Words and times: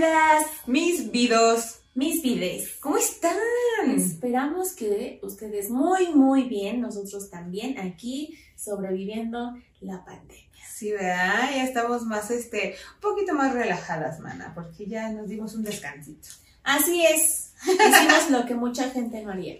vidas, 0.00 0.46
mis 0.66 1.10
vidos, 1.10 1.80
mis 1.94 2.22
vides. 2.22 2.76
¿Cómo 2.80 2.96
están? 2.96 3.36
Esperamos 3.94 4.72
que 4.72 5.20
ustedes 5.22 5.68
muy, 5.68 6.08
muy 6.14 6.44
bien, 6.44 6.80
nosotros 6.80 7.28
también 7.28 7.78
aquí 7.78 8.38
sobreviviendo 8.56 9.58
la 9.80 10.02
pandemia. 10.02 10.64
Sí, 10.66 10.92
¿verdad? 10.92 11.50
Ya 11.54 11.64
estamos 11.64 12.06
más, 12.06 12.30
este, 12.30 12.76
un 12.94 13.00
poquito 13.02 13.34
más 13.34 13.52
relajadas, 13.52 14.20
mana, 14.20 14.52
porque 14.54 14.86
ya 14.86 15.10
nos 15.10 15.28
dimos 15.28 15.54
un 15.54 15.64
descansito. 15.64 16.30
Así 16.62 17.04
es, 17.04 17.52
hicimos 17.64 18.30
lo 18.30 18.46
que 18.46 18.54
mucha 18.54 18.88
gente 18.88 19.22
no 19.22 19.32
haría. 19.32 19.56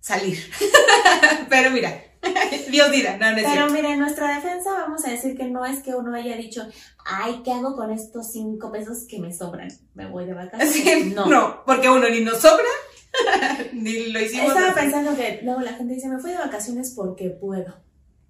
Salir. 0.00 0.38
Pero 1.50 1.70
mira, 1.72 2.04
Dios 2.70 2.90
dirá, 2.90 3.16
no, 3.16 3.32
no 3.32 3.38
es 3.38 3.44
Pero 3.44 3.70
mira, 3.70 3.92
en 3.92 4.00
nuestra 4.00 4.34
defensa 4.36 4.70
vamos 4.72 5.04
a 5.04 5.10
decir 5.10 5.36
que 5.36 5.44
no 5.44 5.64
es 5.64 5.82
que 5.82 5.94
uno 5.94 6.14
haya 6.14 6.36
dicho, 6.36 6.66
ay, 7.04 7.40
¿qué 7.44 7.52
hago 7.52 7.76
con 7.76 7.90
estos 7.90 8.32
cinco 8.32 8.70
pesos 8.70 9.06
que 9.08 9.18
me 9.18 9.32
sobran? 9.32 9.68
¿Me 9.94 10.06
voy 10.06 10.26
de 10.26 10.34
vacaciones? 10.34 10.72
Sí, 10.72 11.14
no. 11.14 11.62
porque 11.64 11.88
uno 11.88 12.08
ni 12.08 12.20
nos 12.20 12.38
sobra, 12.38 12.64
ni 13.72 14.12
lo 14.12 14.20
hicimos. 14.20 14.48
Estaba 14.48 14.68
así. 14.68 14.80
pensando 14.80 15.16
que 15.16 15.40
luego 15.42 15.60
la 15.60 15.72
gente 15.72 15.94
dice, 15.94 16.08
me 16.08 16.18
fui 16.20 16.30
de 16.30 16.38
vacaciones 16.38 16.92
porque 16.94 17.30
puedo. 17.30 17.74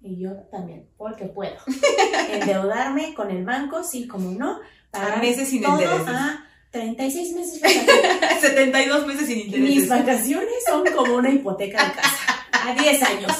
Y 0.01 0.17
yo 0.17 0.31
también, 0.49 0.87
porque 0.97 1.25
puedo. 1.25 1.55
Endeudarme 2.31 3.13
con 3.13 3.29
el 3.31 3.43
banco, 3.43 3.83
sí, 3.83 4.07
como 4.07 4.31
no. 4.31 4.59
A 4.93 5.17
meses 5.17 5.49
sin 5.49 5.61
todo 5.61 5.73
intereses. 5.73 6.07
a 6.07 6.45
36 6.71 7.35
meses 7.35 7.61
vacaciones. 7.61 8.41
72 8.41 9.07
meses 9.07 9.27
sin 9.27 9.37
Mis 9.37 9.45
intereses. 9.45 9.89
vacaciones 9.89 10.53
son 10.67 10.85
como 10.95 11.15
una 11.15 11.29
hipoteca 11.29 11.83
de 11.83 11.91
casa. 11.93 12.47
A 12.51 12.73
10 12.73 13.03
años. 13.03 13.31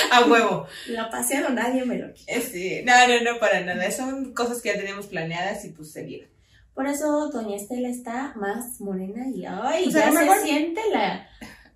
A 0.12 0.24
huevo. 0.24 0.66
Lo 0.88 1.10
paseado 1.10 1.50
nadie 1.50 1.84
me 1.84 1.98
lo 1.98 2.12
quita. 2.12 2.32
Eh, 2.32 2.40
Sí, 2.40 2.82
no, 2.84 2.92
no, 3.08 3.32
no, 3.32 3.38
para 3.38 3.60
nada. 3.60 3.90
Son 3.90 4.32
cosas 4.34 4.60
que 4.62 4.70
ya 4.70 4.78
teníamos 4.78 5.06
planeadas 5.06 5.64
y 5.64 5.70
pues 5.70 5.92
se 5.92 6.04
dieron. 6.04 6.28
Por 6.74 6.86
eso 6.86 7.28
Doña 7.30 7.56
Estela 7.56 7.88
está 7.88 8.32
más 8.36 8.80
morena 8.80 9.26
y 9.34 9.44
ay, 9.44 9.86
O 9.88 9.90
sea, 9.90 10.06
ya 10.06 10.12
se 10.12 10.18
mejor- 10.18 10.40
siente 10.42 10.80
la. 10.92 11.26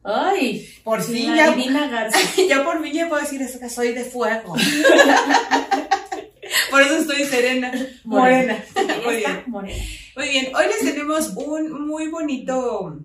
Ay, 0.06 0.68
Por 0.84 1.00
fin, 1.02 1.30
la 1.30 1.36
ya, 1.46 1.50
divina 1.52 1.88
Garza. 1.88 2.18
ya 2.48 2.62
por 2.64 2.82
fin 2.82 2.92
ya 2.92 3.08
puedo 3.08 3.22
decir 3.22 3.40
eso 3.42 3.58
que 3.58 3.68
soy 3.70 3.92
de 3.94 4.04
fuego. 4.04 4.54
por 6.70 6.82
eso 6.82 6.96
estoy 6.98 7.24
serena. 7.24 7.72
Morena. 8.04 8.62
Muy 9.04 9.16
bien. 9.16 9.42
morena. 9.46 9.78
Muy 10.16 10.28
bien, 10.28 10.54
hoy 10.54 10.66
les 10.66 10.80
tenemos 10.80 11.28
un 11.36 11.86
muy 11.88 12.08
bonito 12.08 13.00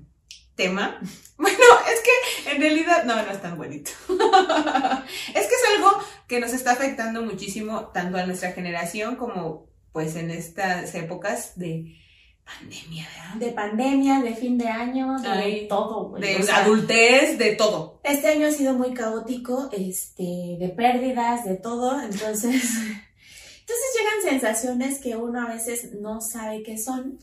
tema. 0.60 1.00
Bueno, 1.40 1.58
es 1.90 2.02
que 2.02 2.52
en 2.52 2.60
realidad 2.62 3.06
no, 3.06 3.16
no 3.16 3.32
es 3.32 3.42
tan 3.42 3.58
bonito. 3.58 3.92
es 4.10 5.48
que 5.48 5.56
es 5.56 5.64
algo 5.74 5.90
que 6.28 6.42
nos 6.42 6.52
está 6.52 6.74
afectando 6.74 7.22
muchísimo 7.22 7.92
tanto 7.94 8.18
a 8.18 8.26
nuestra 8.26 8.52
generación 8.52 9.16
como 9.16 9.70
pues 9.94 10.18
en 10.18 10.32
estas 10.32 10.94
épocas 10.96 11.58
de 11.58 11.96
pandemia, 12.44 13.08
¿verdad? 13.08 13.36
De 13.36 13.52
pandemia, 13.54 14.20
de 14.20 14.36
fin 14.36 14.58
de 14.58 14.68
año, 14.68 15.18
de 15.20 15.30
Ay, 15.30 15.68
todo. 15.70 16.10
güey. 16.10 16.22
De 16.22 16.36
O 16.42 16.44
sea, 16.44 16.58
adultez, 16.58 17.38
de 17.38 17.56
todo. 17.56 18.02
Este 18.04 18.28
año 18.28 18.48
ha 18.48 18.52
sido 18.52 18.74
muy 18.74 18.94
caótico, 18.94 19.70
este, 19.72 20.58
de 20.60 20.74
pérdidas, 20.76 21.46
de 21.46 21.56
todo, 21.56 22.02
entonces, 22.02 22.64
entonces 22.74 23.88
llegan 23.98 24.40
sensaciones 24.40 25.00
que 25.00 25.16
uno 25.16 25.42
a 25.42 25.54
veces 25.54 25.94
no 25.94 26.20
sabe 26.22 26.64
qué 26.64 26.78
son, 26.78 27.18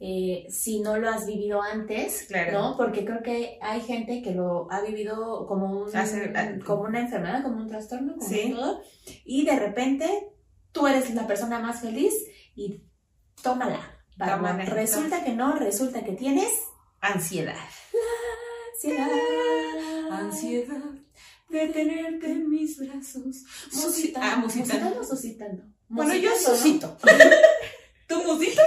eh, 0.00 0.46
si 0.50 0.80
no 0.80 0.96
lo 0.98 1.08
has 1.08 1.24
vivido 1.26 1.62
antes, 1.62 2.24
Claro. 2.28 2.52
¿no? 2.52 2.76
Porque 2.76 3.04
creo 3.04 3.22
que 3.22 3.58
hay 3.62 3.80
gente 3.80 4.22
que 4.22 4.32
lo 4.32 4.66
ha 4.70 4.80
vivido 4.82 5.46
como 5.46 5.82
un, 5.82 5.96
Hace- 5.96 6.32
como 6.66 6.82
una 6.82 7.00
enfermedad, 7.00 7.42
como 7.42 7.56
un 7.58 7.68
trastorno, 7.68 8.16
como 8.16 8.28
Sí. 8.28 8.52
todo, 8.54 8.82
y 9.24 9.44
de 9.46 9.58
repente 9.58 10.28
tú 10.72 10.86
eres 10.86 11.14
la 11.14 11.26
persona 11.26 11.58
más 11.60 11.80
feliz 11.80 12.12
y 12.56 12.82
tómala. 13.42 13.80
Resulta 14.66 15.24
que 15.24 15.32
no, 15.32 15.54
resulta 15.56 16.04
que 16.04 16.12
tienes 16.12 16.50
Ansiedad. 17.00 17.56
ansiedad. 18.74 19.08
Ansiedad 20.10 20.82
de 21.48 21.66
tenerte 21.68 22.26
en 22.26 22.48
mis 22.50 22.78
brazos. 22.78 23.44
Ah, 23.72 23.76
musitando. 23.76 24.46
¿Musitando 24.46 25.00
o 25.00 25.04
suscitando? 25.04 25.62
Bueno, 25.88 26.14
yo 26.14 26.30
Musitando, 26.30 26.56
suscito. 26.58 26.96
¿Tú 28.08 28.22
musitas? 28.24 28.66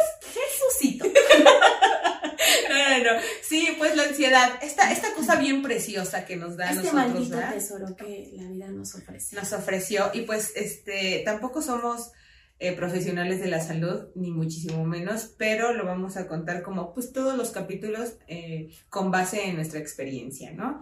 Sí, 3.41 3.69
pues 3.77 3.95
la 3.95 4.03
ansiedad. 4.03 4.59
Esta, 4.61 4.91
esta 4.91 5.13
cosa 5.13 5.35
bien 5.35 5.61
preciosa 5.61 6.25
que 6.25 6.35
nos 6.35 6.57
da 6.57 6.65
a 6.65 6.71
Este 6.71 6.83
nosotros, 6.83 7.07
maldito 7.13 7.35
¿verdad? 7.35 7.53
tesoro 7.53 7.95
que 7.95 8.31
la 8.33 8.49
vida 8.49 8.67
nos 8.69 8.95
ofrece. 8.95 9.35
Nos 9.35 9.53
ofreció. 9.53 10.11
Y 10.13 10.21
pues, 10.21 10.51
este, 10.55 11.21
tampoco 11.25 11.61
somos 11.61 12.11
eh, 12.59 12.75
profesionales 12.75 13.39
de 13.39 13.47
la 13.47 13.61
salud, 13.61 14.07
ni 14.15 14.31
muchísimo 14.31 14.83
menos, 14.83 15.31
pero 15.37 15.73
lo 15.73 15.85
vamos 15.85 16.17
a 16.17 16.27
contar 16.27 16.63
como, 16.63 16.93
pues, 16.93 17.11
todos 17.13 17.37
los 17.37 17.51
capítulos 17.51 18.13
eh, 18.27 18.69
con 18.89 19.11
base 19.11 19.47
en 19.47 19.55
nuestra 19.57 19.79
experiencia, 19.79 20.51
¿no? 20.53 20.81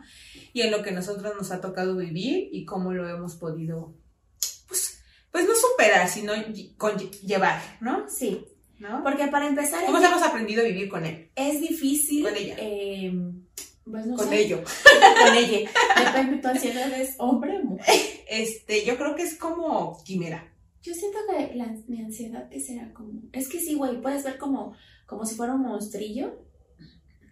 Y 0.54 0.62
en 0.62 0.72
lo 0.72 0.81
que 0.84 0.92
nosotros 0.92 1.34
nos 1.38 1.52
ha 1.52 1.59
tocado 1.59 1.98
vivir 1.98 2.48
y 2.52 2.64
cómo 2.64 2.94
lo 2.94 3.09
hemos 3.09 3.36
podido, 3.36 3.94
pues, 4.68 5.00
pues 5.31 5.46
no 5.46 5.54
superar, 5.54 6.08
sino 6.08 6.34
llevar, 7.25 7.62
¿no? 7.81 8.09
Sí, 8.09 8.46
¿No? 8.80 9.02
porque 9.03 9.28
para 9.28 9.47
empezar 9.47 9.86
¿Cómo 9.86 9.97
hemos 10.00 10.22
aprendido 10.22 10.62
a 10.62 10.66
vivir 10.66 10.90
con 10.90 11.06
él? 11.06 11.30
es 11.36 11.62
difícil. 11.62 12.24
Con 12.24 12.36
ella. 12.36 12.56
eh, 12.59 13.13
pues 13.90 14.06
no 14.08 14.16
Con 14.18 14.30
sé, 14.30 14.40
ello. 14.41 14.63
Con 15.25 15.36
ella. 15.38 15.69
Depende, 16.06 16.38
tu 16.41 16.47
ansiedad 16.47 16.91
es 17.00 17.16
hombre 17.19 17.58
o 17.58 17.63
mujer. 17.63 17.96
Este, 18.28 18.84
yo 18.84 18.97
creo 18.97 19.13
que 19.16 19.22
es 19.22 19.36
como 19.38 20.02
quimera. 20.03 20.52
Yo 20.81 20.94
siento 20.96 21.19
que 21.30 21.56
la, 21.56 21.75
mi 21.88 22.02
ansiedad, 22.02 22.50
¿qué 22.50 22.59
será? 22.59 22.91
Como, 22.94 23.22
es 23.31 23.47
que 23.47 23.59
sí, 23.59 23.75
güey, 23.75 24.02
puedes 24.02 24.24
ver 24.24 24.38
como, 24.40 24.74
como 25.06 25.25
si 25.25 25.36
fuera 25.36 25.53
un 25.53 25.62
monstrillo, 25.62 26.34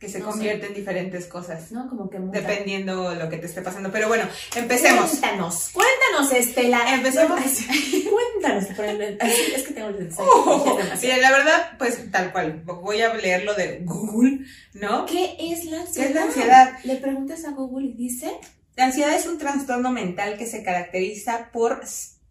que 0.03 0.09
se 0.09 0.19
No 0.19 0.31
convierte 0.31 0.67
en 0.67 0.73
diferentes 0.73 1.27
cosas, 1.27 1.71
¿no? 1.71 1.87
Como 1.87 2.09
que 2.09 2.19
muta. 2.19 2.41
dependiendo 2.41 3.15
lo 3.15 3.29
que 3.29 3.37
te 3.37 3.45
esté 3.45 3.61
pasando. 3.61 3.89
Pero 3.89 4.09
bueno, 4.09 4.25
empecemos. 4.53 5.11
Cuéntanos, 5.11 5.69
cuéntanos, 5.69 6.33
Estela. 6.33 6.93
Empecemos. 6.93 7.39
Cuéntanos, 7.39 8.65
es 8.69 9.63
que 9.63 9.73
tengo 9.73 9.87
el 9.87 9.99
mensaje. 9.99 10.29
Oh, 10.29 10.77
mira, 11.01 11.17
la 11.19 11.31
verdad, 11.31 11.77
pues 11.77 12.11
tal 12.11 12.33
cual, 12.33 12.63
voy 12.65 12.99
a 12.99 13.13
leerlo 13.13 13.53
de 13.53 13.79
Google, 13.85 14.39
¿no? 14.73 15.05
¿Qué 15.05 15.37
es 15.39 15.63
la 15.65 15.79
ansiedad? 15.81 15.93
¿Qué 15.93 16.09
es 16.09 16.15
la 16.15 16.23
ansiedad? 16.23 16.73
Le 16.83 16.97
preguntas 16.97 17.45
a 17.45 17.51
Google 17.51 17.87
y 17.87 17.93
dice, 17.93 18.29
La 18.75 18.85
ansiedad 18.85 19.15
es 19.15 19.25
un 19.25 19.37
trastorno 19.37 19.89
mental 19.93 20.37
que 20.37 20.47
se 20.47 20.63
caracteriza 20.63 21.49
por 21.53 21.81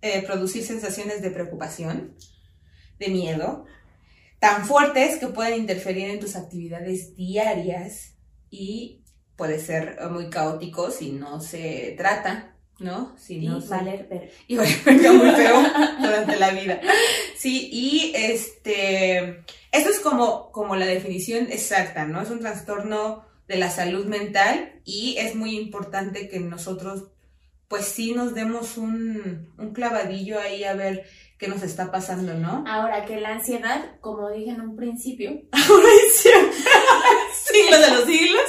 eh, 0.03 0.22
producir 0.27 0.62
sensaciones 0.62 1.22
de 1.22 1.31
preocupación, 1.31 2.15
de 2.99 3.09
miedo, 3.09 3.65
tan 4.43 4.67
fuertes 4.67 5.19
que 5.19 5.29
pueden 5.29 5.61
interferir 5.61 6.11
en 6.11 6.19
tus 6.19 6.35
actividades 6.35 7.15
diarias 7.15 8.17
y 8.51 9.05
puede 9.37 9.61
ser 9.61 10.01
muy 10.11 10.31
caótico 10.31 10.91
si 10.91 11.13
no 11.13 11.41
se 11.41 11.95
trata, 11.97 12.57
¿no? 12.81 13.17
Si 13.17 13.37
y 13.37 13.47
no 13.47 13.61
se... 13.61 13.69
valer 13.69 14.33
y 14.49 14.57
valga 14.57 15.13
muy 15.13 15.31
feo 15.31 15.63
durante 16.01 16.41
la 16.41 16.51
vida. 16.51 16.81
Sí, 17.37 17.69
y 17.73 18.13
este, 18.17 19.45
esto 19.71 19.91
es 19.91 20.01
como, 20.01 20.51
como 20.51 20.75
la 20.75 20.87
definición 20.87 21.47
exacta, 21.53 22.05
¿no? 22.05 22.21
Es 22.21 22.31
un 22.31 22.41
trastorno 22.41 23.25
de 23.47 23.59
la 23.59 23.71
salud 23.71 24.07
mental 24.07 24.81
y 24.85 25.15
es 25.19 25.37
muy 25.37 25.57
importante 25.57 26.29
que 26.29 26.41
nosotros, 26.41 27.13
pues 27.69 27.85
sí 27.85 28.13
nos 28.13 28.35
demos 28.35 28.77
un, 28.77 29.53
un 29.57 29.73
clavadillo 29.73 30.41
ahí 30.41 30.65
a 30.65 30.75
ver 30.75 31.05
qué 31.43 31.49
nos 31.49 31.65
está 31.65 31.91
pasando, 31.91 32.35
¿no? 32.35 32.63
Ahora 32.69 33.05
que 33.05 33.21
la 33.21 33.31
ansiedad, 33.31 33.97
como 34.01 34.31
dije 34.31 34.53
en 34.53 34.61
un 34.61 34.77
principio, 34.77 35.33
Siglos 37.43 37.81
de 37.81 37.91
los 37.91 38.05
siglos. 38.05 38.43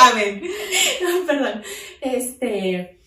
Amén. 0.00 0.42
perdón, 1.28 1.62
este, 2.00 3.00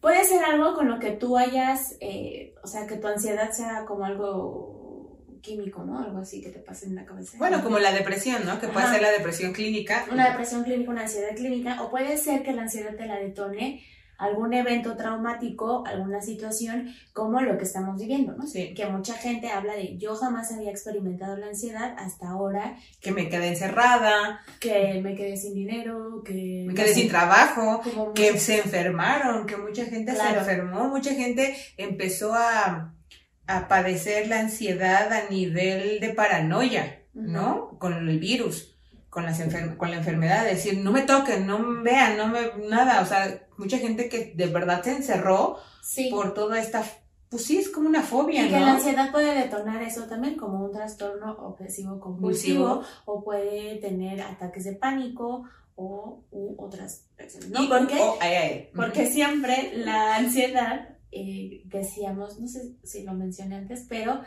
puede 0.00 0.22
ser 0.24 0.44
algo 0.44 0.74
con 0.74 0.90
lo 0.90 0.98
que 0.98 1.12
tú 1.12 1.38
hayas, 1.38 1.96
eh, 2.00 2.54
o 2.62 2.66
sea, 2.66 2.86
que 2.86 2.96
tu 2.96 3.06
ansiedad 3.06 3.52
sea 3.52 3.86
como 3.86 4.04
algo 4.04 5.18
químico, 5.40 5.82
¿no? 5.82 6.00
Algo 6.00 6.18
así 6.18 6.42
que 6.42 6.50
te 6.50 6.58
pase 6.58 6.84
en 6.84 6.96
la 6.96 7.06
cabeza. 7.06 7.38
Bueno, 7.38 7.62
como 7.64 7.78
la 7.78 7.90
depresión, 7.90 8.44
¿no? 8.44 8.60
Que 8.60 8.68
puede 8.68 8.84
Ajá. 8.84 8.92
ser 8.96 9.02
la 9.02 9.12
depresión 9.12 9.54
clínica. 9.54 10.04
una 10.12 10.28
depresión 10.28 10.62
clínica, 10.62 10.90
una 10.90 11.02
ansiedad 11.02 11.34
clínica, 11.34 11.82
o 11.82 11.90
puede 11.90 12.18
ser 12.18 12.42
que 12.42 12.52
la 12.52 12.62
ansiedad 12.62 12.94
te 12.96 13.06
la 13.06 13.18
detone 13.18 13.82
algún 14.18 14.54
evento 14.54 14.96
traumático, 14.96 15.84
alguna 15.86 16.20
situación 16.20 16.94
como 17.12 17.40
lo 17.40 17.58
que 17.58 17.64
estamos 17.64 18.00
viviendo, 18.00 18.32
¿no? 18.36 18.46
Sí. 18.46 18.74
Que 18.74 18.86
mucha 18.86 19.14
gente 19.14 19.48
habla 19.50 19.74
de 19.74 19.96
yo 19.98 20.14
jamás 20.16 20.52
había 20.52 20.70
experimentado 20.70 21.36
la 21.36 21.46
ansiedad 21.46 21.94
hasta 21.98 22.28
ahora 22.28 22.76
Que 23.00 23.12
me 23.12 23.28
quedé 23.28 23.48
encerrada, 23.48 24.40
que 24.60 25.00
me 25.02 25.14
quedé 25.14 25.36
sin 25.36 25.54
dinero, 25.54 26.22
que 26.24 26.64
me 26.66 26.74
quedé 26.74 26.94
sin 26.94 27.08
trabajo, 27.08 27.82
que 28.14 28.38
se 28.38 28.58
enfermaron, 28.58 29.46
que 29.46 29.56
mucha 29.56 29.84
gente 29.84 30.12
Claro. 30.14 30.32
se 30.34 30.38
enfermó, 30.52 30.88
mucha 30.88 31.12
gente 31.14 31.56
empezó 31.76 32.34
a, 32.34 32.94
a 33.46 33.68
padecer 33.68 34.28
la 34.28 34.40
ansiedad 34.40 35.12
a 35.12 35.28
nivel 35.30 36.00
de 36.00 36.10
paranoia, 36.10 37.02
¿no? 37.12 37.76
Con 37.78 37.92
el 38.08 38.18
virus, 38.18 38.73
con, 39.14 39.24
las 39.24 39.38
enfer- 39.40 39.76
con 39.76 39.90
la 39.92 39.98
enfermedad, 39.98 40.44
decir, 40.44 40.78
no 40.82 40.90
me 40.90 41.02
toquen, 41.02 41.46
no 41.46 41.60
me 41.60 41.82
vean, 41.88 42.16
no 42.18 42.26
me, 42.26 42.40
nada, 42.68 43.00
o 43.00 43.06
sea, 43.06 43.46
mucha 43.56 43.78
gente 43.78 44.08
que 44.08 44.32
de 44.34 44.46
verdad 44.48 44.82
se 44.82 44.90
encerró 44.96 45.56
Sí. 45.82 46.10
por 46.10 46.34
toda 46.34 46.60
esta 46.60 46.82
pues 47.30 47.46
sí, 47.46 47.58
es 47.58 47.68
como 47.68 47.88
una 47.88 48.02
fobia, 48.02 48.46
Y 48.46 48.48
que 48.50 48.58
¿no? 48.60 48.66
la 48.66 48.72
ansiedad 48.74 49.10
puede 49.10 49.34
detonar 49.34 49.82
eso 49.82 50.04
también 50.04 50.36
como 50.36 50.64
un 50.64 50.70
trastorno 50.72 51.32
obsesivo 51.32 51.98
compulsivo 51.98 52.82
o 53.06 53.24
puede 53.24 53.76
tener 53.76 54.20
ataques 54.22 54.62
de 54.64 54.72
pánico 54.74 55.42
o 55.74 56.22
u 56.30 56.54
otras 56.62 57.06
¿no? 57.50 57.62
Y- 57.64 57.66
¿Por 57.68 57.86
qué? 57.88 57.96
oh, 58.00 58.16
ay, 58.20 58.32
ay. 58.34 58.70
Porque 58.74 59.06
siempre 59.06 59.72
la 59.74 60.14
ansiedad, 60.16 60.90
eh, 61.10 61.62
decíamos, 61.64 62.38
no 62.40 62.46
sé 62.46 62.74
si 62.84 63.02
lo 63.02 63.14
mencioné 63.14 63.56
antes, 63.56 63.84
pero 63.88 64.20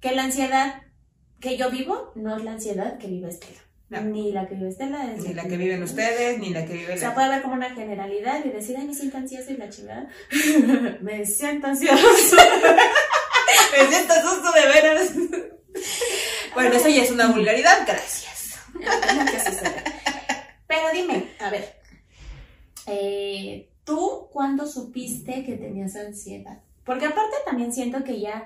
que 0.00 0.14
la 0.16 0.24
ansiedad 0.24 0.82
que 1.40 1.56
yo 1.56 1.70
vivo 1.70 2.10
no 2.16 2.36
es 2.36 2.42
la 2.42 2.52
ansiedad 2.52 2.98
que 2.98 3.06
vive 3.06 3.28
Estela. 3.28 3.60
Ni 3.90 4.32
la 4.32 4.46
que 4.46 4.54
vive 4.54 4.68
Estela. 4.68 5.12
es 5.14 5.24
Ni 5.24 5.32
la 5.32 5.44
que 5.44 5.56
viven 5.56 5.82
ustedes, 5.82 6.38
ni 6.38 6.50
la 6.50 6.66
que 6.66 6.74
vive 6.74 6.94
O 6.94 6.98
sea, 6.98 7.08
la... 7.08 7.14
puede 7.14 7.26
haber 7.28 7.42
como 7.42 7.54
una 7.54 7.70
generalidad 7.74 8.44
y 8.44 8.50
decir, 8.50 8.76
ay, 8.78 8.86
me 8.86 8.94
siento 8.94 9.16
ansiosa 9.16 9.50
y 9.50 9.56
la 9.56 9.70
chingada. 9.70 10.08
me 11.00 11.24
siento 11.24 11.68
ansiosa. 11.68 12.36
Me 13.72 13.86
siento 13.86 14.14
susto 14.14 14.52
de 14.52 14.66
veras. 14.66 15.12
bueno, 16.54 16.74
eso 16.74 16.88
ya 16.88 17.02
es 17.02 17.10
una 17.10 17.28
vulgaridad, 17.28 17.86
gracias. 17.86 18.58
Pero 20.66 20.82
dime, 20.92 21.28
a 21.40 21.50
ver, 21.50 21.74
eh, 22.86 23.70
¿tú 23.84 24.28
cuándo 24.32 24.66
supiste 24.66 25.44
que 25.44 25.56
tenías 25.56 25.96
ansiedad? 25.96 26.58
Porque 26.84 27.06
aparte 27.06 27.36
también 27.44 27.72
siento 27.72 28.04
que 28.04 28.20
ya 28.20 28.44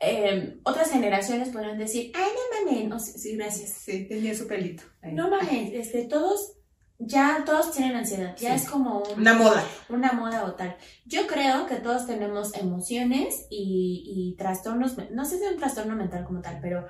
eh, 0.00 0.58
otras 0.64 0.90
generaciones 0.90 1.50
podrán 1.50 1.78
decir, 1.78 2.10
ay, 2.14 2.28
no 2.66 2.88
mames, 2.88 3.12
sí, 3.20 3.36
gracias. 3.36 3.70
Sí, 3.72 4.06
tenía 4.08 4.34
su 4.34 4.46
pelito. 4.46 4.82
ahí. 5.02 5.12
No 5.12 5.28
mames, 5.30 5.72
este, 5.74 6.04
todos, 6.04 6.52
ya 6.98 7.42
todos 7.46 7.72
tienen 7.72 7.96
ansiedad, 7.96 8.34
ya 8.38 8.56
Sí. 8.58 8.64
es 8.64 8.70
como 8.70 9.00
un- 9.02 9.20
Una 9.20 9.34
moda. 9.34 9.64
una 9.88 10.12
moda 10.12 10.44
o 10.44 10.54
tal. 10.54 10.76
Yo 11.06 11.26
creo 11.26 11.66
que 11.66 11.76
todos 11.76 12.06
tenemos 12.06 12.54
emociones 12.54 13.46
y, 13.50 14.04
y 14.06 14.36
trastornos, 14.36 14.96
no 15.12 15.24
sé 15.24 15.38
si 15.38 15.44
es 15.44 15.52
un 15.52 15.58
trastorno 15.58 15.96
mental 15.96 16.24
como 16.24 16.40
tal, 16.40 16.58
pero 16.60 16.86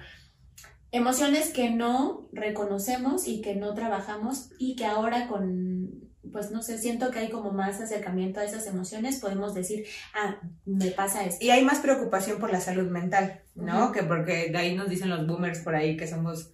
emociones 0.92 1.50
que 1.52 1.70
no 1.70 2.28
reconocemos 2.32 3.28
y 3.28 3.40
que 3.40 3.54
no 3.54 3.74
trabajamos 3.74 4.50
y 4.58 4.74
que 4.76 4.86
ahora 4.86 5.28
con, 5.28 6.09
pues 6.32 6.50
no 6.50 6.62
sé, 6.62 6.78
siento 6.78 7.10
que 7.10 7.18
hay 7.18 7.30
como 7.30 7.50
más 7.52 7.80
acercamiento 7.80 8.40
a 8.40 8.44
esas 8.44 8.66
emociones, 8.66 9.20
podemos 9.20 9.54
decir, 9.54 9.86
ah, 10.14 10.36
me 10.64 10.90
pasa 10.90 11.24
esto. 11.24 11.44
Y 11.44 11.50
hay 11.50 11.64
más 11.64 11.78
preocupación 11.78 12.38
por 12.38 12.52
la 12.52 12.60
salud 12.60 12.90
mental, 12.90 13.40
¿no? 13.54 13.92
Que 13.92 14.02
porque 14.02 14.50
de 14.50 14.58
ahí 14.58 14.74
nos 14.76 14.88
dicen 14.88 15.08
los 15.08 15.26
boomers 15.26 15.60
por 15.60 15.74
ahí 15.74 15.96
que 15.96 16.06
somos, 16.06 16.52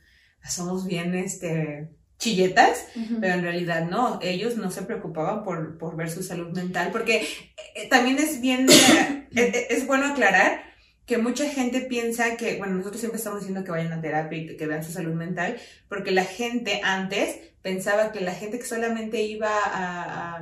somos 0.48 0.86
bien, 0.86 1.14
este, 1.14 1.90
chilletas, 2.18 2.86
pero 3.20 3.34
en 3.34 3.42
realidad 3.42 3.88
no, 3.88 4.18
ellos 4.22 4.56
no 4.56 4.70
se 4.70 4.82
preocupaban 4.82 5.44
por, 5.44 5.76
por 5.78 5.96
ver 5.96 6.10
su 6.10 6.22
salud 6.22 6.52
mental, 6.52 6.90
porque 6.92 7.26
eh, 7.74 7.88
también 7.90 8.18
es 8.18 8.40
bien, 8.40 8.68
eh, 8.70 9.26
eh, 9.34 9.66
es 9.70 9.86
bueno 9.86 10.06
aclarar 10.06 10.62
que 11.06 11.18
mucha 11.18 11.48
gente 11.48 11.80
piensa 11.82 12.36
que, 12.36 12.56
bueno, 12.56 12.74
nosotros 12.74 13.00
siempre 13.00 13.18
estamos 13.18 13.40
diciendo 13.40 13.64
que 13.64 13.70
vayan 13.70 13.92
a 13.92 14.00
terapia 14.00 14.38
y 14.38 14.46
que, 14.48 14.56
que 14.56 14.66
vean 14.66 14.84
su 14.84 14.92
salud 14.92 15.14
mental, 15.14 15.56
porque 15.88 16.10
la 16.10 16.24
gente 16.24 16.80
antes 16.82 17.36
pensaba 17.62 18.10
que 18.12 18.20
la 18.20 18.32
gente 18.34 18.58
que 18.58 18.66
solamente 18.66 19.22
iba 19.22 19.48
a- 19.50 20.36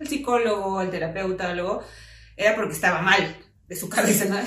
al 0.00 0.08
psicólogo, 0.08 0.78
al 0.78 0.90
terapeuta, 0.90 1.48
o 1.48 1.50
algo, 1.50 1.82
era 2.36 2.56
porque 2.56 2.72
estaba 2.72 3.02
mal 3.02 3.36
de 3.68 3.76
su 3.76 3.88
cabeza, 3.90 4.24
¿no? 4.24 4.36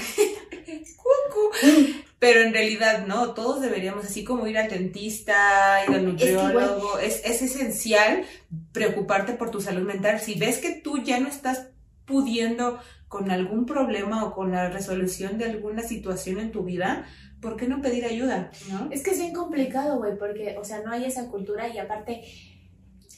Pero 2.20 2.42
en 2.42 2.54
realidad 2.54 3.06
no, 3.06 3.34
todos 3.34 3.62
deberíamos, 3.62 4.06
así 4.06 4.24
como 4.24 4.48
ir 4.48 4.58
al 4.58 4.70
dentista, 4.70 5.84
ir 5.88 5.94
al 5.94 6.08
Es 6.16 6.24
que, 6.24 6.34
güey, 6.34 6.46
nutriólogo, 6.46 7.00
es, 7.00 7.22
es 7.26 7.42
esencial 7.42 8.24
preocuparte 8.72 9.34
por 9.34 9.52
tu 9.52 9.60
salud 9.60 9.86
mental. 9.86 10.22
Si 10.22 10.36
ves 10.36 10.60
que 10.60 10.72
tú 10.72 11.04
ya 11.04 11.20
no 11.20 11.28
estás 11.28 11.68
pudiendo 12.06 12.80
con 13.14 13.30
algún 13.30 13.68
problema 13.68 14.26
o 14.26 14.34
con 14.34 14.52
la 14.52 14.72
resolución 14.72 15.38
de 15.38 15.46
alguna 15.46 15.84
situación 15.84 16.40
en 16.40 16.52
tu 16.52 16.64
vida, 16.64 17.06
¿por 17.40 17.58
qué 17.58 17.68
no 17.68 17.80
pedir 17.80 18.06
ayuda? 18.06 18.50
¿no? 18.72 18.90
Es 18.90 19.04
que 19.04 19.12
es 19.12 19.20
bien 19.20 19.34
complicado, 19.34 20.00
güey, 20.00 20.18
porque, 20.18 20.56
o 20.60 20.66
sea, 20.66 20.82
no 20.82 20.92
hay 20.92 21.06
esa 21.06 21.28
cultura 21.28 21.68
y 21.68 21.78
aparte, 21.78 22.24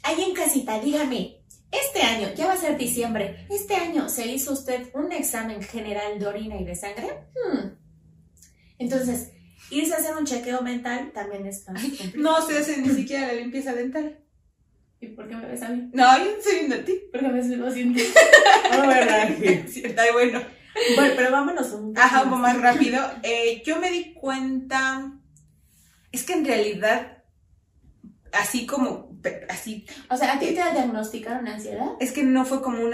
ahí 0.03 0.21
en 0.21 0.33
casita, 0.33 0.81
dígame, 0.81 1.37
este 1.71 2.01
año, 2.01 2.27
ya 2.35 2.45
va 2.45 2.53
a 2.53 2.57
ser 2.57 2.77
diciembre, 2.77 3.47
este 3.49 3.75
año 3.75 4.09
se 4.09 4.27
hizo 4.27 4.51
usted 4.51 4.89
un 4.93 5.13
examen 5.13 5.61
general 5.61 6.19
de 6.19 6.27
orina 6.27 6.59
y 6.59 6.65
de 6.65 6.75
sangre. 6.75 7.07
Hmm. 7.33 7.69
Entonces, 8.77 9.31
irse 9.71 9.93
a 9.93 9.99
hacer 9.99 10.17
un 10.17 10.25
chequeo 10.25 10.61
mental 10.61 11.13
también 11.13 11.45
es 11.45 11.63
complicado. 11.63 12.09
No 12.17 12.45
se 12.45 12.57
hace 12.57 12.81
ni 12.81 12.89
siquiera 12.89 13.27
la 13.27 13.33
limpieza 13.35 13.73
dental. 13.73 14.24
¿Y 15.01 15.07
por 15.07 15.27
qué 15.27 15.35
me 15.35 15.45
ves 15.47 15.61
a 15.61 15.69
mí? 15.69 15.89
No, 15.93 16.17
yo 16.17 16.25
no 16.37 16.41
soy 16.41 16.53
viendo 16.55 16.75
a 16.75 16.79
ti. 16.79 16.93
¿Por 17.11 17.21
qué 17.21 17.27
me 17.27 17.43
sigo 17.43 17.67
haciendo? 17.67 17.99
Sí, 19.67 19.81
está 19.83 20.03
bueno. 20.13 20.41
bueno, 20.95 21.13
pero 21.15 21.31
vámonos 21.31 21.71
un 21.73 21.93
poco 21.93 22.05
Ajá, 22.05 22.23
un 22.23 22.29
poco 22.29 22.41
más 22.41 22.61
rápido. 22.61 23.01
Eh, 23.23 23.61
yo 23.65 23.79
me 23.79 23.91
di 23.91 24.13
cuenta, 24.13 25.11
es 26.11 26.23
que 26.23 26.33
en 26.33 26.45
realidad, 26.45 27.23
así 28.31 28.65
como, 28.65 29.19
así, 29.49 29.85
O 30.09 30.17
sea, 30.17 30.33
¿a 30.33 30.39
ti 30.39 30.47
te 30.47 30.53
diagnosticaron 30.53 31.47
ansiedad? 31.47 31.91
es 31.99 32.11
que 32.11 32.23
no 32.23 32.45
fue 32.45 32.61
como 32.61 32.81
un 32.83 32.93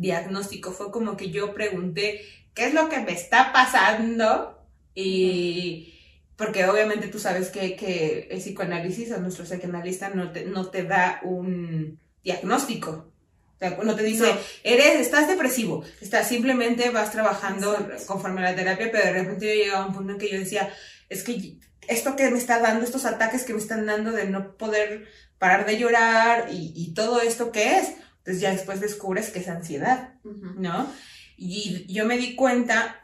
diagnóstico, 0.00 0.72
fue 0.72 0.90
como 0.90 1.16
que 1.16 1.30
yo 1.30 1.54
pregunté, 1.54 2.20
¿qué 2.54 2.66
es 2.66 2.74
lo 2.74 2.88
que 2.88 3.00
me 3.00 3.12
está 3.12 3.52
pasando? 3.52 4.66
Y 4.94 5.93
porque 6.36 6.64
obviamente 6.66 7.08
tú 7.08 7.18
sabes 7.18 7.48
que, 7.50 7.76
que 7.76 8.28
el 8.30 8.38
psicoanálisis 8.40 9.12
o 9.12 9.18
nuestro 9.20 9.44
psicoanalista 9.44 10.08
no 10.10 10.32
te, 10.32 10.44
no 10.46 10.68
te 10.70 10.82
da 10.84 11.20
un 11.22 11.98
diagnóstico. 12.22 13.10
O 13.56 13.58
sea, 13.58 13.78
no 13.82 13.94
te 13.94 14.02
dice, 14.02 14.24
No. 14.32 14.38
eres, 14.64 15.00
estás 15.00 15.28
depresivo, 15.28 15.84
estás, 16.00 16.26
simplemente 16.28 16.90
vas 16.90 17.12
trabajando 17.12 17.74
Exacto. 17.78 18.06
conforme 18.06 18.40
a 18.40 18.50
la 18.50 18.56
terapia, 18.56 18.90
pero 18.90 19.04
de 19.04 19.12
repente 19.12 19.46
yo 19.46 19.54
llegaba 19.64 19.84
a 19.84 19.86
un 19.86 19.94
punto 19.94 20.12
en 20.12 20.18
que 20.18 20.28
yo 20.30 20.38
decía, 20.38 20.68
es 21.08 21.22
que 21.22 21.58
esto 21.86 22.16
que 22.16 22.30
me 22.30 22.38
está 22.38 22.58
dando, 22.58 22.84
estos 22.84 23.04
ataques 23.04 23.44
que 23.44 23.52
me 23.54 23.60
están 23.60 23.86
dando 23.86 24.10
de 24.10 24.26
no 24.28 24.56
poder 24.56 25.06
parar 25.38 25.66
de 25.66 25.78
llorar 25.78 26.48
y, 26.50 26.72
y 26.74 26.94
todo 26.94 27.20
esto 27.20 27.52
que 27.52 27.78
es, 27.78 27.92
pues 28.24 28.40
ya 28.40 28.50
después 28.50 28.80
descubres 28.80 29.30
que 29.30 29.38
es 29.38 29.48
ansiedad, 29.48 30.14
Ujú. 30.24 30.54
¿no? 30.56 30.90
Y 31.36 31.86
yo 31.92 32.06
me 32.06 32.16
di 32.18 32.34
cuenta, 32.34 33.03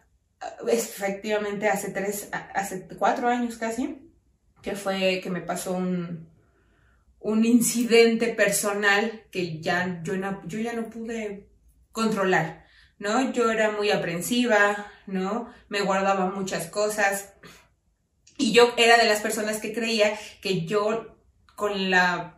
efectivamente, 0.69 1.69
hace 1.69 1.91
tres, 1.91 2.29
hace 2.33 2.87
cuatro 2.99 3.29
años 3.29 3.57
casi, 3.59 4.11
que 4.63 4.75
fue 4.75 5.21
que 5.23 5.31
me 5.31 5.41
pasó 5.41 5.73
un, 5.73 6.29
un 7.21 7.45
incidente 7.45 8.29
personal 8.29 9.25
que 9.31 9.61
ya 9.61 10.01
yo, 10.03 10.17
no, 10.17 10.43
yo 10.47 10.59
ya 10.59 10.73
no 10.73 10.89
pude 10.91 11.49
controlar, 11.93 12.67
¿no? 12.99 13.33
Yo 13.33 13.51
era 13.51 13.71
muy 13.71 13.91
aprensiva, 13.91 14.87
¿no? 15.07 15.53
Me 15.69 15.83
guardaba 15.83 16.31
muchas 16.31 16.67
cosas 16.67 17.35
y 18.39 18.53
yo 18.53 18.73
era 18.77 18.97
de 18.97 19.07
las 19.07 19.21
personas 19.21 19.59
que 19.59 19.75
creía 19.75 20.19
que 20.41 20.65
yo 20.65 21.17
con 21.57 21.91
la 21.91 22.37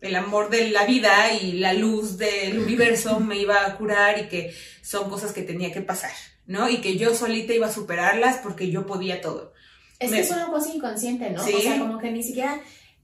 el 0.00 0.16
amor 0.16 0.50
de 0.50 0.68
la 0.68 0.84
vida 0.84 1.32
y 1.32 1.52
la 1.52 1.72
luz 1.72 2.18
del 2.18 2.58
universo 2.58 3.20
me 3.20 3.38
iba 3.38 3.64
a 3.64 3.76
curar 3.78 4.18
y 4.18 4.28
que 4.28 4.54
son 4.82 5.08
cosas 5.08 5.32
que 5.32 5.42
tenía 5.42 5.72
que 5.72 5.80
pasar, 5.80 6.12
¿no? 6.46 6.68
Y 6.68 6.80
que 6.80 6.96
yo 6.98 7.14
solita 7.14 7.52
iba 7.52 7.66
a 7.68 7.72
superarlas 7.72 8.38
porque 8.38 8.70
yo 8.70 8.86
podía 8.86 9.20
todo. 9.20 9.52
Es 9.98 10.10
Me- 10.10 10.16
que 10.18 10.22
es 10.24 10.30
una 10.30 10.46
cosa 10.48 10.74
inconsciente, 10.74 11.30
¿no? 11.30 11.42
Sí. 11.42 11.54
O 11.54 11.60
sea, 11.60 11.78
como 11.78 11.98
que 11.98 12.10
ni 12.10 12.22
siquiera 12.22 12.60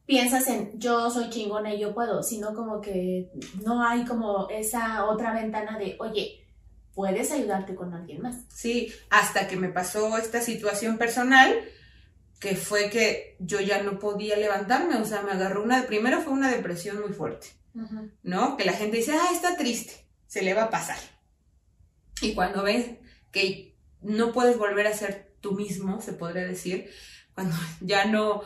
piensas 0.07 0.49
en 0.49 0.73
yo 0.79 1.11
soy 1.11 1.31
chingona 1.31 1.73
y 1.75 1.81
yo 1.81 1.95
puedo, 1.95 2.23
sino 2.23 2.53
como 2.55 2.81
que 2.81 3.31
no 3.65 3.87
hay 3.87 4.05
como 4.05 4.49
esa 4.51 5.05
otra 5.07 5.33
ventana 5.33 5.79
de, 5.79 5.97
oye, 6.01 6.45
puedes 6.95 7.31
ayudarte 7.31 7.75
con 7.77 7.95
alguien 7.95 8.21
más. 8.23 8.37
Sí, 8.53 8.93
hasta 9.09 9.47
que 9.47 9.57
me 9.57 9.69
pasó 9.69 10.19
esta 10.19 10.41
situación 10.41 10.99
personal, 10.99 11.55
que 12.41 12.57
fue 12.57 12.91
que 12.91 13.37
yo 13.39 13.61
ya 13.61 13.83
no 13.83 13.99
podía 13.99 14.37
levantarme, 14.37 14.97
o 14.97 15.05
sea, 15.05 15.23
me 15.23 15.31
agarró 15.31 15.63
una, 15.63 15.87
primero 15.87 16.21
fue 16.23 16.33
una 16.33 16.51
depresión 16.51 17.01
muy 17.01 17.13
fuerte, 17.13 17.49
¿no? 18.23 18.57
Que 18.57 18.65
la 18.65 18.73
gente 18.73 18.97
dice, 18.97 19.13
ah, 19.13 19.29
está 19.33 19.57
triste, 19.57 19.93
se 20.27 20.43
le 20.43 20.55
va 20.55 20.65
a 20.65 20.71
pasar. 20.71 20.99
Y 22.23 22.35
cuando 22.35 22.63
ves 22.65 22.87
que 23.33 23.75
no 24.03 24.33
puedes 24.33 24.59
volver 24.59 24.87
a 24.87 24.95
ser 24.95 25.31
tú 25.41 25.53
mismo, 25.53 26.01
se 26.01 26.13
podría 26.13 26.47
decir, 26.47 26.91
cuando 27.35 27.57
ya 27.81 28.05
no 28.07 28.43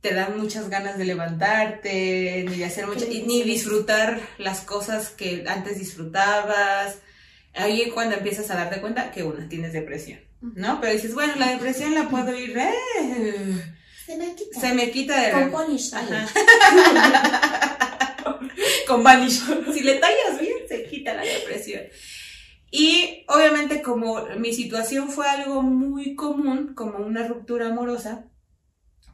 te 0.00 0.14
dan 0.14 0.38
muchas 0.38 0.68
ganas 0.68 0.98
de 0.98 1.04
levantarte, 1.04 2.44
ni 2.48 2.58
de 2.58 2.64
hacer 2.64 2.86
mucho, 2.86 3.06
ni 3.08 3.42
disfrutar 3.42 4.20
las 4.38 4.60
cosas 4.60 5.10
que 5.10 5.44
antes 5.48 5.78
disfrutabas, 5.78 6.98
ahí 7.54 7.82
es 7.82 7.92
cuando 7.92 8.16
empiezas 8.16 8.50
a 8.50 8.54
darte 8.54 8.80
cuenta 8.80 9.10
que 9.10 9.24
una, 9.24 9.48
tienes 9.48 9.72
depresión, 9.72 10.20
¿no? 10.40 10.80
Pero 10.80 10.92
dices, 10.92 11.14
bueno, 11.14 11.34
la 11.36 11.50
depresión 11.50 11.94
la 11.94 12.08
puedo 12.08 12.34
ir, 12.34 12.56
eh, 12.56 13.74
Se 14.04 14.16
me 14.16 14.34
quita. 14.36 14.60
se 14.60 14.74
me 14.74 14.90
quita 14.90 15.20
de 15.20 15.50
Con. 15.50 15.76
Talent. 15.90 16.30
con 18.86 19.02
Vanish. 19.02 19.42
Si 19.72 19.80
le 19.80 19.96
tallas 19.96 20.40
bien, 20.40 20.56
se 20.68 20.84
quita 20.84 21.14
la 21.14 21.22
depresión. 21.22 21.82
Y 22.78 23.24
obviamente 23.28 23.80
como 23.80 24.26
mi 24.38 24.52
situación 24.52 25.08
fue 25.08 25.26
algo 25.26 25.62
muy 25.62 26.14
común, 26.14 26.74
como 26.74 26.98
una 26.98 27.26
ruptura 27.26 27.68
amorosa, 27.68 28.26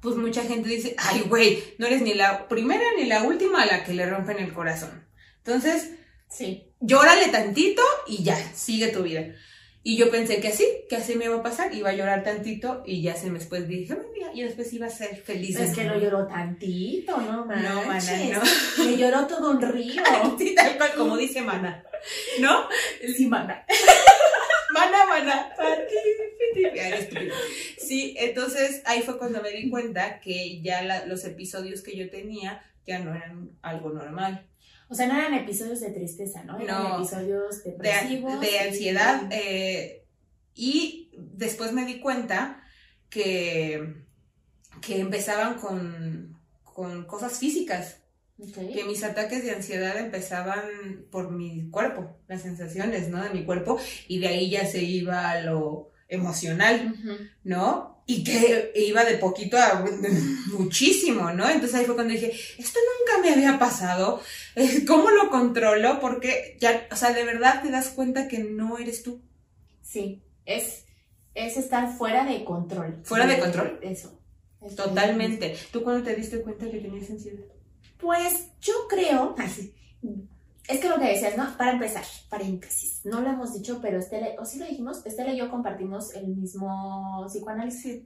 pues 0.00 0.16
mucha 0.16 0.42
gente 0.42 0.69
dice, 0.69 0.97
ay 0.99 1.26
güey, 1.28 1.62
no 1.78 1.87
eres 1.87 2.02
ni 2.02 2.12
la 2.12 2.49
primera 2.49 2.83
ni 2.97 3.04
la 3.04 3.23
última 3.23 3.62
a 3.62 3.66
la 3.66 3.85
que 3.85 3.95
le 3.95 4.11
rompen 4.11 4.38
el 4.38 4.52
corazón. 4.52 5.07
Entonces, 5.45 5.92
Sí. 6.28 6.73
llórale 6.81 7.28
tantito 7.28 7.83
y 8.09 8.25
ya, 8.25 8.37
sigue 8.52 8.88
tu 8.88 9.04
vida. 9.04 9.33
Y 9.84 9.96
yo 9.96 10.10
pensé 10.10 10.40
que 10.40 10.48
así, 10.48 10.64
que 10.88 10.96
así 10.96 11.16
me 11.16 11.24
iba 11.24 11.36
a 11.36 11.42
pasar, 11.42 11.74
iba 11.74 11.90
a 11.90 11.92
llorar 11.92 12.22
tantito 12.22 12.82
y 12.86 13.02
ya 13.02 13.16
se 13.16 13.30
me 13.30 13.38
después 13.40 13.66
dije, 13.66 13.94
"Ay, 13.94 14.06
mira", 14.14 14.30
y 14.32 14.42
después 14.42 14.72
iba 14.72 14.86
a 14.86 14.90
ser 14.90 15.16
feliz. 15.16 15.58
Es 15.58 15.74
que 15.74 15.82
no 15.84 15.98
lloró 15.98 16.26
tantito, 16.28 17.16
no 17.20 17.44
manches. 17.46 17.72
No, 17.72 17.84
mana, 18.40 18.42
no. 18.78 18.84
Me 18.84 18.96
lloró 18.96 19.26
todo 19.26 19.50
un 19.50 19.60
río. 19.60 20.02
Sí, 20.38 20.54
tal 20.54 20.76
cual 20.76 20.92
como 20.96 21.16
dice 21.16 21.42
Mana, 21.42 21.84
¿no? 22.40 22.68
Sí, 23.16 23.26
mana. 23.26 23.64
Mana, 24.72 25.04
mana. 25.06 25.52
Sí, 27.78 28.14
entonces 28.18 28.82
ahí 28.86 29.02
fue 29.02 29.18
cuando 29.18 29.42
me 29.42 29.50
di 29.50 29.68
cuenta 29.68 30.20
que 30.20 30.60
ya 30.62 30.82
la- 30.82 31.04
los 31.06 31.24
episodios 31.24 31.82
que 31.82 31.96
yo 31.96 32.08
tenía 32.08 32.62
ya 32.86 32.98
no 32.98 33.14
eran 33.14 33.50
algo 33.62 33.90
normal. 33.90 34.46
O 34.92 34.94
sea, 34.94 35.06
no 35.06 35.16
eran 35.18 35.32
episodios 35.34 35.80
de 35.80 35.90
tristeza, 35.90 36.44
¿no? 36.44 36.58
Eran 36.61 36.82
No. 36.82 36.96
episodios 36.99 37.64
De, 37.64 37.70
depresivos. 37.72 38.40
de 38.40 38.50
y- 38.50 38.56
ansiedad. 38.68 39.22
eh, 39.30 40.04
y 40.54 41.11
después 41.16 41.72
me 41.72 41.87
di 41.87 41.99
cuenta 42.00 42.62
que, 43.08 43.94
que 44.82 45.00
empezaban 45.00 45.54
con, 45.54 46.38
con 46.62 47.04
cosas 47.06 47.38
físicas. 47.38 47.99
Que 48.54 48.84
mis 48.84 49.04
ataques 49.04 49.44
de 49.44 49.52
ansiedad 49.52 49.96
empezaban 49.99 51.06
por 51.11 51.30
mi 51.30 51.70
cuerpo, 51.70 52.16
las 52.26 52.42
sensaciones, 52.42 53.08
¿no? 53.08 53.22
De 53.22 53.30
mi 53.30 53.44
cuerpo, 53.44 53.78
y 54.08 54.18
de 54.18 54.28
ahí 54.28 54.50
ya 54.50 54.66
se 54.66 54.82
iba 54.82 55.30
a 55.30 55.40
lo 55.42 55.90
emocional. 56.08 56.94
¿no? 57.44 57.91
Y 58.04 58.25
que 58.25 58.73
iba 58.75 59.04
de 59.04 59.16
poquito 59.18 59.56
a 59.56 59.85
muchísimo, 60.59 61.32
¿no? 61.32 61.49
Entonces 61.49 61.75
ahí 61.76 61.85
fue 61.87 61.94
cuando 61.94 62.12
dije, 62.14 62.32
esto 62.59 62.78
nunca 62.99 63.23
me 63.23 63.32
había 63.32 63.59
pasado, 63.59 64.21
eh, 64.56 64.85
¿cómo 64.87 65.11
lo 65.11 65.30
controlo? 65.30 66.00
Porque 66.00 66.56
ya, 66.61 66.87
o 66.90 66.97
sea, 66.97 67.12
de 67.12 67.25
verdad 67.25 67.62
te 67.62 67.71
das 67.71 67.88
cuenta 67.90 68.28
que 68.28 68.38
no 68.40 68.78
eres 68.78 69.02
tú. 69.02 69.23
Sí, 69.82 70.23
es, 70.47 70.85
es 71.35 71.56
estar 71.56 71.97
fuera 71.97 72.25
de 72.25 72.44
control. 72.44 73.00
¿Fuera 73.04 73.26
de 73.26 73.38
control? 73.38 73.78
Eso. 73.82 74.18
Es- 74.61 74.75
Totalmente. 74.76 75.56
¿Tú 75.73 75.82
cuándo 75.82 76.02
te 76.04 76.14
diste 76.16 76.40
cuenta 76.42 76.71
que 76.71 76.78
tenías 76.78 77.09
ansiedad? 77.11 77.44
Pues 77.99 78.49
yo 78.61 78.75
creo, 78.88 79.35
así, 79.38 79.75
es 80.69 80.81
que 80.81 80.88
lo 80.88 80.99
que 80.99 81.07
decías, 81.07 81.37
¿no? 81.37 81.57
Para 81.57 81.73
empezar, 81.73 82.04
paréntesis, 82.28 83.00
no 83.04 83.21
lo 83.21 83.31
hemos 83.31 83.52
dicho, 83.54 83.81
pero 83.83 83.99
Estela, 83.99 84.28
o 84.38 84.45
sí 84.45 84.59
lo 84.59 84.66
dijimos, 84.66 85.04
Estela 85.04 85.33
y 85.33 85.38
yo 85.38 85.50
compartimos 85.50 86.14
el 86.14 86.28
mismo 86.28 87.25
psicoanálisis. 87.26 88.02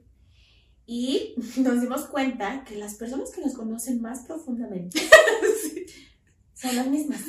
Y 0.85 1.35
nos 1.57 1.81
dimos 1.81 2.05
cuenta 2.05 2.63
que 2.63 2.75
las 2.75 2.95
personas 2.95 3.31
que 3.31 3.41
nos 3.41 3.53
conocen 3.53 4.01
más 4.01 4.21
profundamente 4.21 4.99
son 6.53 6.75
las 6.75 6.87
mismas. 6.87 7.21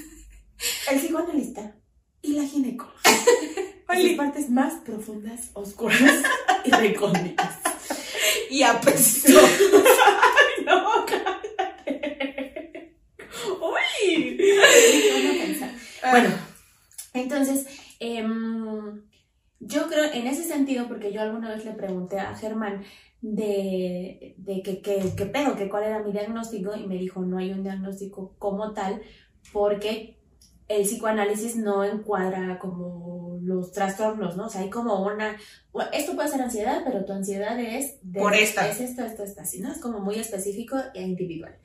El 0.90 0.98
psicoanalista 0.98 1.76
y 2.22 2.32
la 2.32 2.44
ginecóloga. 2.44 2.98
Sus 4.00 4.12
partes 4.12 4.50
más 4.50 4.74
profundas, 4.84 5.50
oscuras 5.54 6.22
y 6.64 6.70
recónditas. 6.70 7.58
Y 8.50 8.62
apestó. 8.62 9.40
No, 10.64 11.04
cállate. 11.06 12.94
Uy. 13.60 13.88
Van 14.02 14.12
a 14.12 14.16
pensar. 14.18 14.36
Bueno, 16.10 16.30
entonces, 17.14 17.66
em, 18.00 19.02
yo 19.60 19.88
creo 19.88 20.04
en 20.12 20.26
ese 20.26 20.44
sentido, 20.44 20.86
porque 20.88 21.12
yo 21.12 21.20
alguna 21.20 21.50
vez 21.54 21.64
le 21.64 21.72
pregunté 21.72 22.18
a 22.20 22.34
Germán 22.36 22.84
de, 23.20 24.34
de 24.36 24.62
que, 24.62 24.80
que, 24.80 25.12
que 25.16 25.26
pedo, 25.26 25.56
que 25.56 25.68
cuál 25.68 25.84
era 25.84 26.02
mi 26.02 26.12
diagnóstico, 26.12 26.76
y 26.76 26.86
me 26.86 26.96
dijo, 26.96 27.20
no 27.22 27.38
hay 27.38 27.50
un 27.52 27.62
diagnóstico 27.64 28.34
como 28.38 28.72
tal, 28.72 29.02
porque 29.52 30.16
el 30.68 30.82
psicoanálisis 30.82 31.56
no 31.56 31.82
encuadra 31.84 32.58
como 32.58 33.38
los 33.42 33.72
trastornos, 33.72 34.36
¿no? 34.36 34.46
O 34.46 34.48
sea, 34.48 34.60
hay 34.60 34.70
como 34.70 35.02
una, 35.04 35.36
esto 35.92 36.14
puede 36.14 36.28
ser 36.28 36.42
ansiedad, 36.42 36.82
pero 36.84 37.04
tu 37.04 37.12
ansiedad 37.12 37.58
es 37.58 37.94
de- 38.02 38.20
Por 38.20 38.34
esta. 38.34 38.68
Es 38.68 38.80
esto, 38.80 39.02
esto, 39.04 39.24
esto, 39.24 39.40
así, 39.40 39.60
¿no? 39.60 39.72
Es 39.72 39.78
como 39.78 40.00
muy 40.00 40.16
específico 40.16 40.76
e 40.94 41.02
individual. 41.02 41.56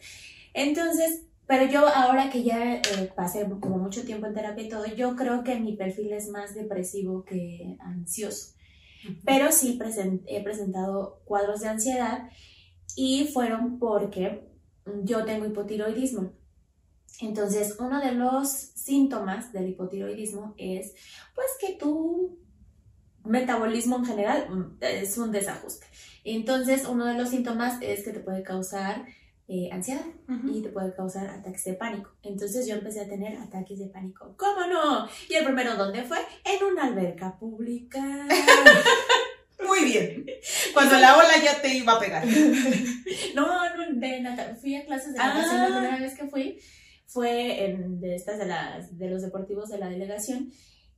Entonces, 0.54 1.24
pero 1.54 1.72
yo 1.72 1.88
ahora 1.88 2.32
que 2.32 2.42
ya 2.42 2.78
eh, 2.78 2.82
pasé 3.16 3.48
como 3.60 3.78
mucho 3.78 4.04
tiempo 4.04 4.26
en 4.26 4.34
terapia 4.34 4.64
y 4.64 4.70
todo, 4.70 4.88
yo 4.88 5.16
creo 5.16 5.44
que 5.44 5.60
mi 5.60 5.76
perfil 5.76 6.12
es 6.12 6.28
más 6.30 6.56
depresivo 6.56 7.24
que 7.26 7.78
ansioso. 7.80 8.56
Pero 9.24 9.52
sí 9.52 9.80
he 10.26 10.44
presentado 10.44 11.22
cuadros 11.26 11.62
de 11.62 11.68
ansiedad 11.68 12.28
y 12.96 13.26
fueron 13.28 13.78
porque 13.78 14.50
yo 15.04 15.26
tengo 15.26 15.46
hipotiroidismo. 15.46 16.34
Entonces, 17.22 17.76
uno 17.80 18.02
de 18.02 18.14
los 18.14 18.50
síntomas 18.50 19.54
del 19.54 19.70
hipotiroidismo 19.70 20.56
es 20.58 20.96
pues 21.36 21.50
que 21.62 21.76
tu 21.76 22.40
metabolismo 23.26 23.98
en 23.98 24.06
general 24.06 24.50
mm, 24.50 24.78
es 24.82 25.20
un 25.20 25.32
desajuste. 25.32 25.86
Entonces, 26.24 26.88
uno 26.88 27.06
de 27.06 27.14
los 27.14 27.30
síntomas 27.30 27.80
es 27.84 28.04
que 28.04 28.12
te 28.12 28.22
puede 28.22 28.42
causar 28.42 29.06
eh, 29.56 29.70
ansiedad 29.72 30.02
y 30.52 30.62
te 30.64 30.70
puede 30.70 30.96
causar 30.96 31.28
ataques 31.30 31.64
de 31.66 31.74
pánico. 31.76 32.10
Entonces 32.24 32.66
yo 32.68 32.74
empecé 32.76 33.02
a 33.02 33.08
tener 33.08 33.38
ataques 33.38 33.78
de 33.78 33.86
pánico. 33.88 34.34
¿Cómo 34.36 34.66
no? 34.66 35.08
Y 35.30 35.36
el 35.36 35.46
primero, 35.46 35.76
¿dónde 35.76 36.02
fue? 36.04 36.18
En 36.44 36.64
una 36.72 36.86
alberca 36.86 37.38
pública. 37.38 38.02
Muy 39.68 39.86
bien. 39.86 40.26
Cuando 40.74 40.98
la 40.98 41.16
ola 41.18 41.38
ya 41.44 41.62
te 41.62 41.74
iba 41.74 41.94
a 41.94 42.00
pegar. 42.00 42.26
no, 43.36 43.76
no, 43.78 44.00
de 44.00 44.20
nata- 44.22 44.56
fui 44.60 44.76
a 44.76 44.86
clases 44.86 45.14
de 45.14 45.20
Ah. 45.20 45.34
natación 45.34 45.62
la 45.62 45.68
primera 45.68 46.00
vez 46.00 46.16
que 46.18 46.28
fui. 46.28 46.60
Fue 47.06 47.66
en 47.66 48.00
de 48.02 48.16
estas 48.16 48.40
de, 48.40 48.46
las, 48.48 48.98
de 48.98 49.10
los 49.10 49.22
deportivos 49.22 49.70
de 49.70 49.78
la 49.78 49.88
delegación. 49.90 50.52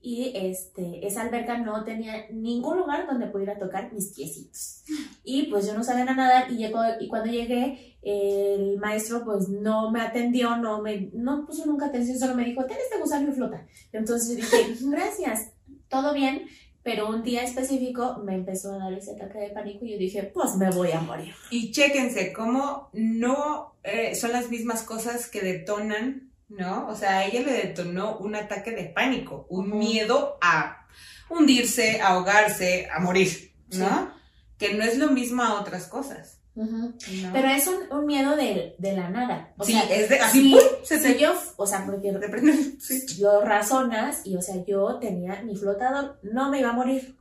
Y 0.07 0.33
este, 0.35 1.03
esa 1.07 1.24
alberca 1.24 1.57
no 1.57 1.83
tenía 1.83 2.27
ningún 2.29 2.77
lugar 2.77 3.07
donde 3.07 3.25
pudiera 3.25 3.57
tocar 3.57 3.91
mis 3.91 4.13
piecitos. 4.13 4.83
Y 5.24 5.47
pues 5.47 5.65
yo 5.65 5.74
no 5.74 5.83
sabía 5.83 6.05
nadar 6.05 6.51
y, 6.51 6.57
llegó, 6.57 6.79
y 7.00 7.07
cuando 7.07 7.31
llegué 7.31 7.97
el 8.03 8.77
maestro 8.77 9.25
pues 9.25 9.50
no 9.50 9.89
me 9.89 10.01
atendió, 10.01 10.57
no 10.57 10.79
me 10.79 11.09
no 11.13 11.43
puso 11.47 11.65
nunca 11.65 11.88
atención, 11.88 12.19
solo 12.19 12.35
me 12.35 12.45
dijo, 12.45 12.63
ten 12.65 12.77
este 12.77 13.00
gusano 13.00 13.31
y 13.31 13.33
flota. 13.33 13.65
Entonces 13.93 14.35
dije, 14.35 14.75
gracias, 14.91 15.53
todo 15.89 16.13
bien, 16.13 16.43
pero 16.83 17.09
un 17.09 17.24
día 17.24 17.41
específico 17.41 18.21
me 18.24 18.35
empezó 18.35 18.74
a 18.74 18.77
dar 18.77 18.93
ese 18.93 19.13
ataque 19.13 19.39
de 19.39 19.50
pánico 19.50 19.85
y 19.85 19.93
yo 19.93 19.97
dije, 19.97 20.21
pues 20.21 20.55
me 20.55 20.69
voy 20.69 20.91
a 20.91 21.01
morir. 21.01 21.33
Y 21.50 21.71
chéquense 21.71 22.31
cómo 22.31 22.91
no 22.93 23.74
eh, 23.81 24.13
son 24.13 24.33
las 24.33 24.51
mismas 24.51 24.83
cosas 24.83 25.27
que 25.27 25.41
detonan, 25.41 26.29
¿no? 26.57 26.88
O 26.88 26.95
sea, 26.95 27.19
a 27.19 27.25
ella 27.25 27.41
le 27.41 27.53
detonó 27.53 28.17
un 28.17 28.35
ataque 28.35 28.71
de 28.71 28.85
pánico, 28.85 29.45
un 29.50 29.77
miedo 29.77 30.38
a 30.41 30.88
hundirse, 31.29 32.01
a 32.01 32.09
ahogarse, 32.09 32.88
a 32.93 33.00
morir, 33.00 33.53
¿no? 33.71 34.12
Que 34.57 34.74
no 34.74 34.83
es 34.83 34.97
lo 34.97 35.09
mismo 35.09 35.43
a 35.43 35.59
otras 35.59 35.88
cosas. 35.88 36.39
¿no? 36.55 36.93
Pero 37.33 37.50
es 37.50 37.67
un, 37.67 37.91
un 37.91 38.05
miedo 38.05 38.35
de, 38.38 38.75
de 38.77 38.93
la 38.93 39.09
nada. 39.09 39.53
O 39.57 39.65
sí, 39.65 39.74
sea, 39.74 39.83
es 39.83 40.09
de 40.09 40.19
así, 40.19 40.51
sí, 40.53 40.59
se 40.83 41.00
si 41.00 41.13
te, 41.13 41.19
yo, 41.19 41.33
o 41.57 41.67
sea, 41.67 41.85
porque 41.85 42.13
lo 42.13 43.41
razonas 43.41 44.25
y, 44.25 44.38
o 44.38 44.41
sea, 44.41 44.63
yo 44.65 44.97
tenía 45.00 45.41
mi 45.43 45.57
flotador, 45.57 46.19
no 46.24 46.50
me 46.50 46.59
iba 46.59 46.69
a 46.69 46.74
morir. 46.74 47.17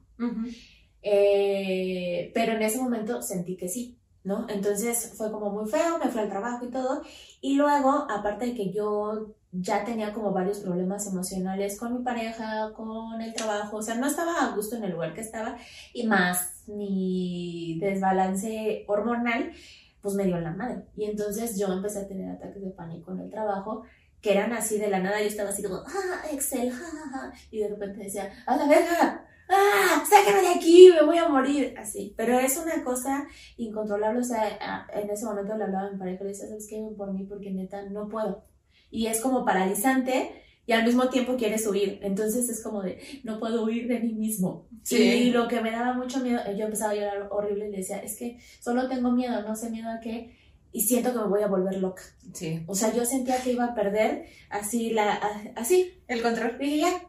Eh, 1.03 2.31
pero 2.33 2.53
en 2.53 2.63
ese 2.63 2.79
momento 2.79 3.21
sentí 3.21 3.57
que 3.57 3.69
sí, 3.69 3.99
¿no? 4.25 4.47
Entonces 4.49 5.13
fue 5.17 5.31
como 5.31 5.51
muy 5.51 5.71
feo, 5.71 5.99
me 5.99 6.11
fui 6.11 6.23
al 6.23 6.31
trabajo 6.31 6.65
y 6.65 6.71
todo. 6.71 7.03
Y 7.41 7.57
luego, 7.57 8.07
aparte 8.11 8.47
de 8.47 8.55
que 8.55 8.73
yo 8.73 9.35
ya 9.53 9.85
tenía 9.85 10.13
como 10.13 10.33
varios 10.33 10.61
problemas 10.61 11.07
emocionales 11.07 11.79
con 11.79 11.97
mi 11.97 12.03
pareja, 12.03 12.73
con 12.75 13.21
el 13.21 13.35
trabajo, 13.35 13.77
o 13.77 13.83
sea, 13.83 13.95
no 13.95 14.07
estaba 14.07 14.47
a 14.47 14.57
gusto 14.57 14.77
en 14.77 14.85
el 14.85 14.93
lugar 14.93 15.15
que 15.15 15.21
estaba 15.21 15.57
y 15.93 16.07
más 16.07 16.65
mi 16.67 17.79
desbalance 17.81 18.85
hormonal, 18.89 19.53
pues 20.01 20.15
me 20.15 20.25
dio 20.25 20.41
la 20.41 20.53
madre. 20.53 20.87
Y 20.97 21.05
entonces 21.05 21.59
yo 21.59 21.69
empecé 21.69 22.01
a 22.01 22.09
tener 22.09 22.31
ataques 22.31 22.63
de 22.63 22.71
pánico 22.71 23.13
en 23.13 23.21
el 23.21 23.31
trabajo 23.31 23.85
que 24.21 24.33
eran 24.33 24.55
así 24.55 24.79
de 24.79 24.89
la 24.89 25.01
nada, 25.01 25.21
yo 25.21 25.27
estaba 25.27 25.51
así 25.51 25.63
como, 25.63 25.77
ah, 25.77 26.23
Excel, 26.33 26.73
ja, 26.73 26.79
ja, 26.79 27.11
ja", 27.11 27.33
y 27.51 27.61
de 27.61 27.69
repente 27.69 28.05
decía, 28.05 28.33
a 28.47 28.57
la 28.57 28.67
verga, 28.67 29.27
¡ah! 29.49 30.05
¡Sácame 30.09 30.43
de 30.43 30.55
aquí! 30.55 30.91
¡Me 30.93 31.05
voy 31.05 31.19
a 31.19 31.29
morir! 31.29 31.75
Así. 31.79 32.15
Pero 32.17 32.39
es 32.39 32.57
una 32.57 32.83
cosa 32.85 33.27
incontrolable. 33.57 34.21
O 34.21 34.25
sea, 34.25 34.87
en 34.95 35.11
ese 35.11 35.25
momento 35.25 35.57
le 35.57 35.65
hablaba 35.65 35.89
a 35.89 35.93
mi 35.93 35.99
pareja 35.99 36.23
y 36.23 36.25
le 36.25 36.31
decía, 36.31 36.49
¿sabes 36.49 36.67
qué? 36.69 36.81
Ven 36.81 36.97
por 36.97 37.13
mí 37.13 37.25
porque 37.25 37.51
neta 37.51 37.83
no 37.91 38.09
puedo. 38.09 38.45
Y 38.91 39.07
es 39.07 39.21
como 39.21 39.45
paralizante 39.45 40.31
y 40.67 40.73
al 40.73 40.85
mismo 40.85 41.09
tiempo 41.09 41.37
quieres 41.37 41.67
huir. 41.67 41.99
Entonces 42.03 42.49
es 42.49 42.63
como 42.63 42.83
de, 42.83 42.99
no 43.23 43.39
puedo 43.39 43.65
huir 43.65 43.87
de 43.89 44.01
mí 44.01 44.15
mismo. 44.15 44.69
Sí. 44.83 44.97
Y 44.97 45.31
lo 45.31 45.49
que 45.49 45.61
me 45.61 45.71
daba 45.71 45.95
mucho 45.95 46.21
miedo, 46.21 46.41
yo 46.57 46.65
empezaba 46.65 46.93
a 46.93 46.95
llorar 46.95 47.29
horrible 47.31 47.69
y 47.69 47.71
le 47.73 47.79
decía, 47.79 47.99
es 47.99 48.17
que 48.17 48.39
solo 48.61 48.89
tengo 48.89 49.11
miedo, 49.11 49.43
no 49.43 49.55
sé 49.57 49.71
miedo 49.71 49.91
a 49.91 50.01
qué. 50.01 50.37
Y 50.73 50.81
siento 50.81 51.13
que 51.13 51.19
me 51.21 51.27
voy 51.27 51.43
a 51.43 51.47
volver 51.47 51.77
loca. 51.77 52.03
Sí. 52.33 52.65
O 52.67 52.75
sea, 52.75 52.93
yo 52.93 53.05
sentía 53.05 53.41
que 53.41 53.53
iba 53.53 53.65
a 53.65 53.75
perder 53.75 54.27
así, 54.51 54.91
la, 54.91 55.21
así. 55.55 56.03
El 56.09 56.21
control. 56.21 56.57
Y 56.61 56.65
dije, 56.65 56.79
ya, 56.81 57.09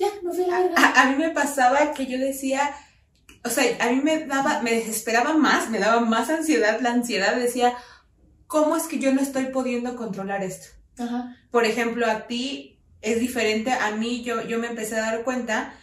ya, 0.00 0.08
me 0.22 0.32
fui 0.32 0.44
a 0.44 0.48
la 0.48 0.60
verga. 0.60 0.74
A, 0.82 1.02
a 1.02 1.10
mí 1.10 1.16
me 1.16 1.30
pasaba 1.30 1.92
que 1.92 2.06
yo 2.06 2.18
decía, 2.18 2.74
o 3.44 3.50
sea, 3.50 3.64
a 3.80 3.90
mí 3.90 4.00
me 4.00 4.24
daba, 4.26 4.62
me 4.62 4.72
desesperaba 4.72 5.34
más, 5.34 5.70
me 5.70 5.78
daba 5.78 6.00
más 6.00 6.30
ansiedad, 6.30 6.80
la 6.80 6.92
ansiedad 6.92 7.36
decía, 7.36 7.74
¿cómo 8.46 8.76
es 8.76 8.84
que 8.84 8.98
yo 8.98 9.12
no 9.12 9.20
estoy 9.20 9.46
pudiendo 9.46 9.94
controlar 9.96 10.42
esto? 10.42 10.68
Ajá. 10.98 11.36
Por 11.50 11.64
ejemplo, 11.66 12.06
a 12.06 12.26
ti 12.26 12.80
es 13.02 13.20
diferente, 13.20 13.72
a 13.72 13.90
mí 13.92 14.22
yo, 14.22 14.42
yo 14.46 14.58
me 14.58 14.68
empecé 14.68 14.96
a 14.96 15.02
dar 15.02 15.22
cuenta 15.22 15.74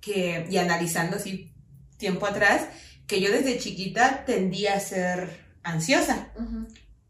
que, 0.00 0.46
y 0.50 0.58
analizando 0.58 1.16
así 1.16 1.52
tiempo 1.96 2.26
atrás, 2.26 2.68
que 3.06 3.20
yo 3.20 3.30
desde 3.30 3.58
chiquita 3.58 4.24
tendía 4.24 4.74
a 4.74 4.80
ser 4.80 5.44
ansiosa. 5.62 6.28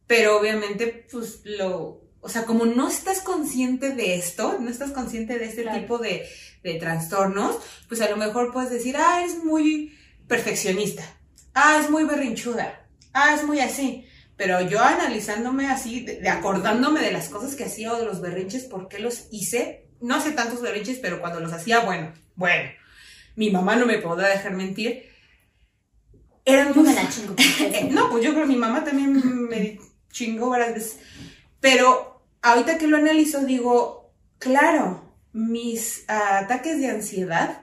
Pero 0.07 0.39
obviamente, 0.39 1.07
pues 1.11 1.41
lo, 1.45 2.06
o 2.27 2.29
sea, 2.29 2.45
como 2.45 2.67
no 2.67 2.89
estás 2.89 3.21
consciente 3.21 3.91
de 3.91 4.17
esto, 4.17 4.59
no 4.61 4.69
estás 4.69 4.91
consciente 4.91 5.39
de 5.39 5.45
este 5.45 5.63
tipo 5.63 5.99
de, 5.99 6.29
de 6.65 6.75
trastornos, 6.75 7.57
pues 7.89 8.01
a 8.01 8.11
lo 8.11 8.17
mejor 8.17 8.53
puedes 8.53 8.71
decir, 8.71 8.97
ah, 8.99 9.23
es 9.25 9.45
muy 9.45 9.97
perfeccionista, 10.27 11.05
ah, 11.55 11.79
es 11.81 11.89
muy 11.89 12.03
berrinchuda, 12.03 12.85
ah, 13.13 13.33
es 13.33 13.45
muy 13.45 13.61
así. 13.61 14.09
Pero 14.37 14.61
yo 14.61 14.83
analizándome 14.83 15.69
así, 15.69 16.01
de, 16.01 16.29
acordándome 16.29 17.01
de 17.01 17.13
las 17.13 17.29
cosas 17.29 17.55
que 17.55 17.63
hacía 17.63 17.93
o 17.93 17.97
de 17.97 18.07
los 18.07 18.21
berrinches, 18.21 18.65
por 18.65 18.89
qué 18.89 18.99
los 18.99 19.29
hice, 19.31 19.87
no 20.01 20.21
sé 20.21 20.33
tantos 20.33 20.61
berrinches, 20.61 20.99
pero 20.99 21.21
cuando 21.21 21.39
los 21.39 21.53
hacía, 21.53 21.79
bueno, 21.81 22.13
bueno, 22.35 22.71
mi 23.37 23.53
mamá 23.53 23.77
no 23.77 23.87
me 23.87 23.99
podrá 23.99 24.31
dejar 24.31 24.53
mentir. 24.53 25.09
Eran 26.45 26.75
Yo 26.75 26.83
me 26.83 26.93
la 26.93 27.09
chingo. 27.09 27.37
no, 27.91 28.11
pues 28.11 28.25
yo 28.25 28.33
creo 28.33 28.43
que 28.43 28.53
mi 28.53 28.57
mamá 28.57 28.83
también 28.83 29.47
me 29.49 29.79
chingó 30.11 30.51
varias 30.51 30.75
veces. 30.75 30.99
Pero 31.61 32.16
ahorita 32.47 32.79
que 32.79 32.87
lo 32.87 32.97
analizo, 32.97 33.45
digo, 33.45 34.13
claro, 34.39 35.15
mis 35.33 36.05
ataques 36.09 36.79
de 36.79 36.89
ansiedad 36.89 37.63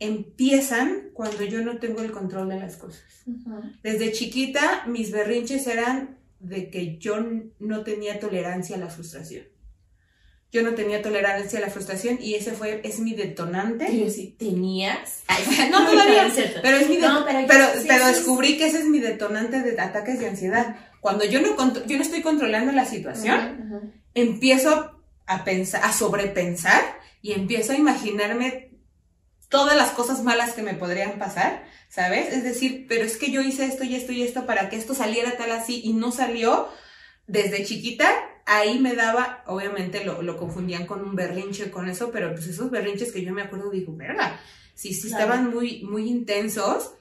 empiezan 0.00 1.10
cuando 1.14 1.44
yo 1.44 1.62
no 1.62 1.78
tengo 1.78 2.02
el 2.02 2.10
control 2.10 2.48
de 2.48 2.58
las 2.58 2.76
cosas. 2.76 3.04
Desde 3.82 4.12
chiquita, 4.12 4.84
mis 4.86 5.12
berrinches 5.12 5.66
eran 5.66 6.18
de 6.40 6.70
que 6.70 6.98
yo 6.98 7.18
no 7.58 7.84
tenía 7.84 8.18
tolerancia 8.18 8.76
a 8.76 8.80
la 8.80 8.88
frustración. 8.88 9.44
Yo 10.52 10.62
no 10.64 10.74
tenía 10.74 11.00
tolerancia 11.00 11.60
a 11.60 11.62
la 11.62 11.70
frustración 11.70 12.18
y 12.20 12.34
ese 12.34 12.50
fue, 12.50 12.80
es 12.82 12.98
mi 12.98 13.14
detonante. 13.14 13.86
Pero 13.88 14.10
si 14.10 14.32
tenías. 14.32 15.22
no, 15.70 15.88
todavía. 15.88 16.28
pero 16.60 16.76
es 16.78 16.88
mi 16.88 16.96
pero, 17.46 17.66
pero, 17.86 18.06
descubrí 18.08 18.58
que 18.58 18.66
ese 18.66 18.78
es 18.78 18.86
mi 18.86 18.98
detonante 18.98 19.60
de 19.60 19.80
ataques 19.80 20.18
de 20.18 20.28
ansiedad. 20.28 20.76
Cuando 21.00 21.24
yo 21.24 21.40
no, 21.40 21.56
yo 21.86 21.96
no 21.96 22.02
estoy 22.02 22.22
controlando 22.22 22.72
la 22.72 22.84
situación, 22.84 23.92
empiezo 24.14 25.00
a 25.26 25.44
pensar, 25.44 25.84
a 25.84 25.92
sobrepensar 25.92 26.82
y 27.22 27.32
empiezo 27.32 27.72
a 27.72 27.76
imaginarme 27.76 28.70
todas 29.48 29.76
las 29.76 29.90
cosas 29.90 30.22
malas 30.22 30.52
que 30.52 30.62
me 30.62 30.74
podrían 30.74 31.18
pasar, 31.18 31.64
¿sabes? 31.88 32.32
Es 32.32 32.44
decir, 32.44 32.86
pero 32.88 33.04
es 33.04 33.16
que 33.16 33.30
yo 33.30 33.42
hice 33.42 33.66
esto 33.66 33.84
y 33.84 33.96
esto 33.96 34.12
y 34.12 34.22
esto 34.22 34.46
para 34.46 34.68
que 34.68 34.76
esto 34.76 34.94
saliera 34.94 35.36
tal 35.36 35.50
así 35.50 35.82
y 35.84 35.92
no 35.92 36.12
salió 36.12 36.68
desde 37.26 37.64
chiquita. 37.64 38.10
Ahí 38.46 38.78
me 38.78 38.94
daba, 38.94 39.44
obviamente 39.46 40.04
lo, 40.04 40.22
lo 40.22 40.36
confundían 40.36 40.86
con 40.86 41.02
un 41.02 41.14
berrinche 41.14 41.70
con 41.70 41.88
eso, 41.88 42.10
pero 42.10 42.32
pues 42.32 42.46
esos 42.46 42.70
berrinches 42.70 43.12
que 43.12 43.24
yo 43.24 43.32
me 43.32 43.42
acuerdo, 43.42 43.70
digo, 43.70 43.94
verga, 43.94 44.40
sí, 44.74 44.94
sí 44.94 45.08
estaban 45.08 45.50
muy, 45.50 45.82
muy 45.82 46.08
intensos 46.08 46.92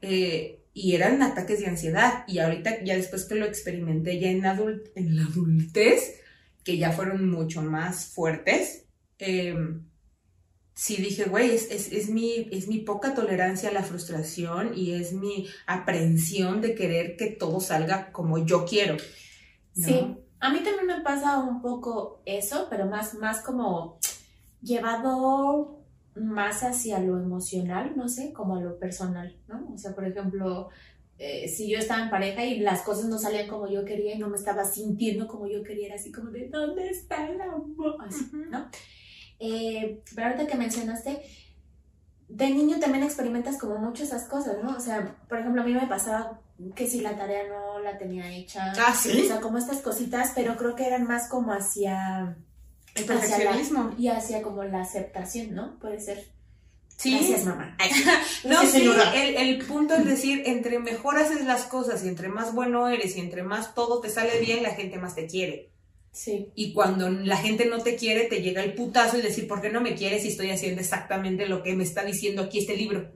eh, 0.00 0.64
y 0.72 0.94
eran 0.94 1.22
ataques 1.22 1.60
de 1.60 1.66
ansiedad. 1.66 2.24
Y 2.26 2.38
ahorita, 2.38 2.82
ya 2.82 2.96
después 2.96 3.24
que 3.24 3.34
lo 3.34 3.46
experimenté 3.46 4.18
ya 4.18 4.30
en, 4.30 4.46
adult 4.46 4.86
en 4.96 5.16
la 5.16 5.22
adultez, 5.22 6.20
que 6.64 6.78
ya 6.78 6.92
fueron 6.92 7.30
mucho 7.30 7.62
más 7.62 8.06
fuertes, 8.06 8.86
eh, 9.18 9.54
sí 10.74 10.96
dije, 10.96 11.24
güey, 11.24 11.50
es, 11.50 12.08
mi 12.08 12.78
poca 12.86 13.14
tolerancia 13.14 13.68
a 13.68 13.72
la 13.72 13.82
frustración 13.82 14.72
y 14.74 14.92
es 14.92 15.12
mi 15.12 15.46
aprensión 15.66 16.60
de 16.60 16.74
querer 16.74 17.16
que 17.16 17.26
todo 17.26 17.60
salga 17.60 18.12
como 18.12 18.38
yo 18.38 18.64
quiero. 18.64 18.96
Sí, 19.74 20.16
a 20.40 20.50
mí 20.50 20.60
también 20.60 20.86
me 20.86 21.02
pasa 21.02 21.38
un 21.38 21.60
poco 21.60 22.22
eso, 22.24 22.66
pero 22.70 22.86
más, 22.86 23.14
más 23.14 23.42
como 23.42 23.98
llevado 24.62 25.84
más 26.14 26.62
hacia 26.62 26.98
lo 26.98 27.18
emocional, 27.18 27.92
no 27.94 28.08
sé, 28.08 28.32
como 28.32 28.56
a 28.56 28.60
lo 28.60 28.78
personal, 28.78 29.36
¿no? 29.48 29.68
O 29.74 29.78
sea, 29.78 29.94
por 29.94 30.06
ejemplo, 30.06 30.70
eh, 31.22 31.48
si 31.48 31.68
yo 31.68 31.78
estaba 31.78 32.02
en 32.02 32.08
pareja 32.08 32.42
y 32.46 32.60
las 32.60 32.80
cosas 32.80 33.04
no 33.04 33.18
salían 33.18 33.46
como 33.46 33.68
yo 33.68 33.84
quería 33.84 34.14
y 34.14 34.18
no 34.18 34.30
me 34.30 34.38
estaba 34.38 34.64
sintiendo 34.64 35.28
como 35.28 35.46
yo 35.46 35.62
quería, 35.62 35.88
era 35.88 35.96
así 35.96 36.10
como 36.10 36.30
de, 36.30 36.48
¿dónde 36.48 36.88
está 36.88 37.28
el 37.28 37.38
amor? 37.38 37.98
Así, 38.00 38.26
¿no? 38.32 38.70
Eh, 39.38 40.02
pero 40.14 40.28
ahorita 40.28 40.46
que 40.46 40.56
mencionaste, 40.56 41.20
de 42.26 42.50
niño 42.50 42.78
también 42.80 43.04
experimentas 43.04 43.58
como 43.58 43.76
mucho 43.76 44.02
esas 44.02 44.28
cosas, 44.28 44.64
¿no? 44.64 44.74
O 44.74 44.80
sea, 44.80 45.14
por 45.28 45.38
ejemplo, 45.38 45.60
a 45.60 45.66
mí 45.66 45.74
me 45.74 45.86
pasaba 45.86 46.40
que 46.74 46.86
si 46.86 47.02
la 47.02 47.14
tarea 47.14 47.42
no 47.48 47.80
la 47.80 47.98
tenía 47.98 48.32
hecha. 48.32 48.72
Ah, 48.78 48.94
sí. 48.94 49.20
O 49.20 49.26
sea, 49.26 49.40
como 49.40 49.58
estas 49.58 49.82
cositas, 49.82 50.32
pero 50.34 50.56
creo 50.56 50.74
que 50.74 50.86
eran 50.86 51.06
más 51.06 51.28
como 51.28 51.52
hacia. 51.52 52.34
El 52.94 53.04
perfeccionismo. 53.04 53.94
y 53.98 54.08
hacia 54.08 54.40
como 54.40 54.64
la 54.64 54.80
aceptación, 54.80 55.54
¿no? 55.54 55.78
Puede 55.80 56.00
ser. 56.00 56.24
Sí. 57.00 57.12
Gracias, 57.12 57.46
mamá. 57.46 57.74
no, 58.44 58.66
sí, 58.66 58.86
el, 59.14 59.36
el, 59.36 59.64
punto 59.64 59.94
es 59.94 60.04
decir, 60.04 60.42
entre 60.44 60.78
mejor 60.78 61.16
haces 61.16 61.46
las 61.46 61.64
cosas 61.64 62.04
y 62.04 62.08
entre 62.08 62.28
más 62.28 62.54
bueno 62.54 62.90
eres 62.90 63.16
y 63.16 63.20
entre 63.20 63.42
más 63.42 63.74
todo 63.74 64.02
te 64.02 64.10
sale 64.10 64.38
bien, 64.38 64.62
la 64.62 64.74
gente 64.74 64.98
más 64.98 65.14
te 65.14 65.26
quiere. 65.26 65.70
Sí. 66.12 66.48
Y 66.54 66.74
cuando 66.74 67.08
la 67.08 67.38
gente 67.38 67.64
no 67.64 67.78
te 67.78 67.96
quiere, 67.96 68.24
te 68.24 68.42
llega 68.42 68.62
el 68.62 68.74
putazo 68.74 69.16
y 69.16 69.22
decir, 69.22 69.48
¿por 69.48 69.62
qué 69.62 69.70
no 69.70 69.80
me 69.80 69.94
quieres 69.94 70.24
si 70.24 70.28
estoy 70.28 70.50
haciendo 70.50 70.82
exactamente 70.82 71.46
lo 71.46 71.62
que 71.62 71.74
me 71.74 71.84
está 71.84 72.04
diciendo 72.04 72.42
aquí 72.42 72.58
este 72.58 72.76
libro? 72.76 73.10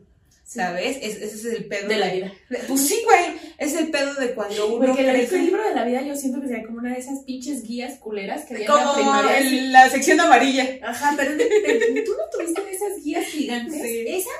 ¿Sabes? 0.44 0.98
ese 1.00 1.24
es 1.24 1.44
el 1.46 1.64
pedo. 1.66 1.88
De 1.88 1.96
la 1.96 2.12
vida. 2.12 2.32
Pues 2.68 2.86
sí, 2.86 3.00
güey. 3.04 3.40
Es 3.58 3.74
el 3.74 3.90
pedo 3.90 4.14
de 4.14 4.34
cuando 4.34 4.76
uno. 4.76 4.86
Porque 4.86 5.02
el 5.08 5.44
libro 5.46 5.66
de 5.66 5.74
la 5.74 5.84
vida 5.84 6.02
yo 6.02 6.14
siento 6.14 6.40
que 6.40 6.48
sería 6.48 6.66
como 6.66 6.78
una 6.78 6.92
de 6.92 7.00
esas 7.00 7.20
pinches 7.20 7.62
guías 7.62 7.98
culeras 7.98 8.44
que 8.44 8.54
había 8.54 8.66
en 8.66 8.74
la 8.74 8.94
primaria. 8.94 9.70
la 9.70 9.88
sección 9.88 10.20
amarilla. 10.20 10.78
Ajá, 10.82 11.14
pero, 11.16 11.32
tú 11.32 12.12
no 12.12 12.30
tuviste 12.30 12.62
esas 12.70 13.02
guías 13.02 13.24
gigantes. 13.26 13.80
Esa 13.82 14.30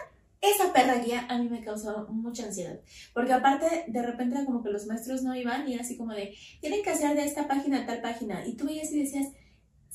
esa 0.51 0.73
perra 0.73 0.97
guía 0.97 1.27
a 1.29 1.39
mí 1.39 1.49
me 1.49 1.63
causó 1.63 2.07
mucha 2.11 2.45
ansiedad. 2.45 2.79
Porque 3.13 3.33
aparte, 3.33 3.85
de 3.87 4.03
repente 4.03 4.45
como 4.45 4.63
que 4.63 4.71
los 4.71 4.87
maestros 4.87 5.23
no 5.23 5.35
iban 5.35 5.69
y 5.69 5.75
era 5.75 5.83
así 5.83 5.97
como 5.97 6.13
de, 6.13 6.35
tienen 6.61 6.83
que 6.83 6.91
hacer 6.91 7.17
de 7.17 7.25
esta 7.25 7.49
página 7.49 7.81
a 7.81 7.87
tal 7.87 8.01
página. 8.03 8.47
Y 8.47 8.55
tú 8.55 8.67
veías 8.67 8.93
y 8.93 9.03
decías, 9.03 9.29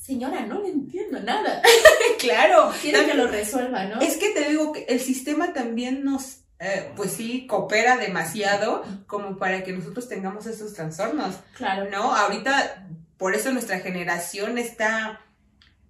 señora, 0.00 0.46
no 0.46 0.60
le 0.60 0.68
entiendo 0.70 1.20
nada. 1.20 1.62
claro. 2.18 2.72
Quiero 2.80 3.06
que 3.06 3.14
lo 3.14 3.28
resuelva, 3.28 3.84
¿no? 3.84 4.00
Es 4.00 4.16
que 4.16 4.30
te 4.30 4.48
digo 4.48 4.72
que 4.72 4.84
el 4.88 5.00
sistema 5.00 5.52
también 5.52 6.04
nos, 6.04 6.38
eh, 6.58 6.90
pues 6.96 7.12
sí, 7.12 7.46
coopera 7.46 7.96
demasiado 7.96 8.84
como 9.06 9.36
para 9.38 9.62
que 9.62 9.72
nosotros 9.72 10.08
tengamos 10.08 10.46
esos 10.46 10.74
trastornos. 10.74 11.36
Claro. 11.56 11.90
¿No? 11.90 12.14
Ahorita, 12.14 12.86
por 13.18 13.34
eso 13.34 13.52
nuestra 13.52 13.80
generación 13.80 14.58
está, 14.58 15.20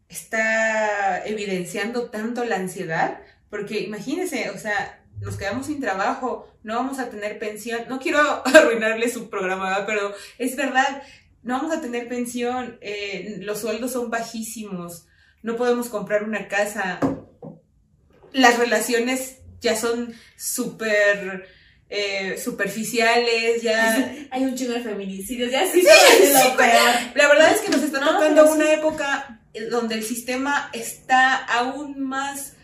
está 0.09 1.25
evidenciando 1.25 2.11
tanto 2.11 2.45
la 2.45 2.57
ansiedad 2.57 3.21
porque 3.51 3.81
imagínense, 3.81 4.49
o 4.51 4.59
sea, 4.59 5.03
nos 5.21 5.37
quedamos 5.37 5.67
sin 5.67 5.81
trabajo, 5.81 6.49
no 6.63 6.77
vamos 6.77 6.99
a 7.01 7.11
tener 7.11 7.39
pensión. 7.39 7.83
No 7.89 7.99
quiero 7.99 8.21
arruinarle 8.47 9.11
su 9.11 9.29
programa, 9.29 9.85
pero 9.87 10.15
es 10.39 10.57
verdad, 10.57 11.03
no 11.43 11.55
vamos 11.55 11.77
a 11.77 11.81
tener 11.81 12.09
pensión, 12.09 12.79
eh, 12.81 13.39
los 13.41 13.61
sueldos 13.61 13.93
son 13.93 14.11
bajísimos, 14.11 15.07
no 15.43 15.57
podemos 15.57 15.89
comprar 15.89 16.25
una 16.25 16.49
casa, 16.49 17.01
las 18.33 18.59
relaciones 18.59 19.39
ya 19.61 19.77
son 19.77 20.15
súper 20.37 21.47
eh, 21.89 22.39
superficiales, 22.39 23.63
ya... 23.63 24.15
Hay 24.31 24.45
un 24.45 24.55
chingo 24.55 24.73
de 24.73 24.81
feminicidios, 24.81 25.51
ya 25.51 25.67
sí, 25.71 25.83
La 25.83 27.29
verdad 27.29 27.53
es 27.53 27.61
que 27.61 27.71
nos 27.71 27.83
está 27.83 28.01
tocando 28.01 28.53
una 28.53 28.73
época 28.73 29.41
donde 29.71 29.97
el 29.97 30.05
sistema 30.05 30.71
está 30.73 31.37
aún 31.37 32.01
más 32.01 32.55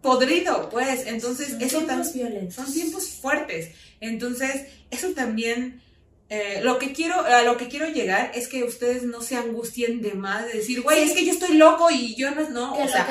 podrido, 0.00 0.68
pues. 0.70 1.06
Entonces, 1.06 1.50
son 1.50 1.62
eso 1.62 1.80
también. 1.82 2.50
Son 2.50 2.72
tiempos 2.72 3.08
fuertes. 3.08 3.70
Entonces, 4.00 4.66
eso 4.90 5.10
también. 5.10 5.82
Eh, 6.30 6.60
lo 6.62 6.78
que 6.78 6.92
quiero 6.92 7.20
a 7.20 7.42
lo 7.42 7.58
que 7.58 7.68
quiero 7.68 7.86
llegar 7.86 8.32
es 8.34 8.48
que 8.48 8.64
ustedes 8.64 9.02
no 9.02 9.20
se 9.20 9.36
angustien 9.36 10.00
de 10.00 10.14
más 10.14 10.46
de 10.46 10.54
decir 10.54 10.80
güey 10.80 11.02
es 11.02 11.12
que 11.12 11.26
yo 11.26 11.32
estoy 11.32 11.58
loco 11.58 11.90
y 11.90 12.14
yo 12.16 12.30
no 12.30 12.48
no 12.48 12.72
o 12.78 12.88
sea 12.88 13.06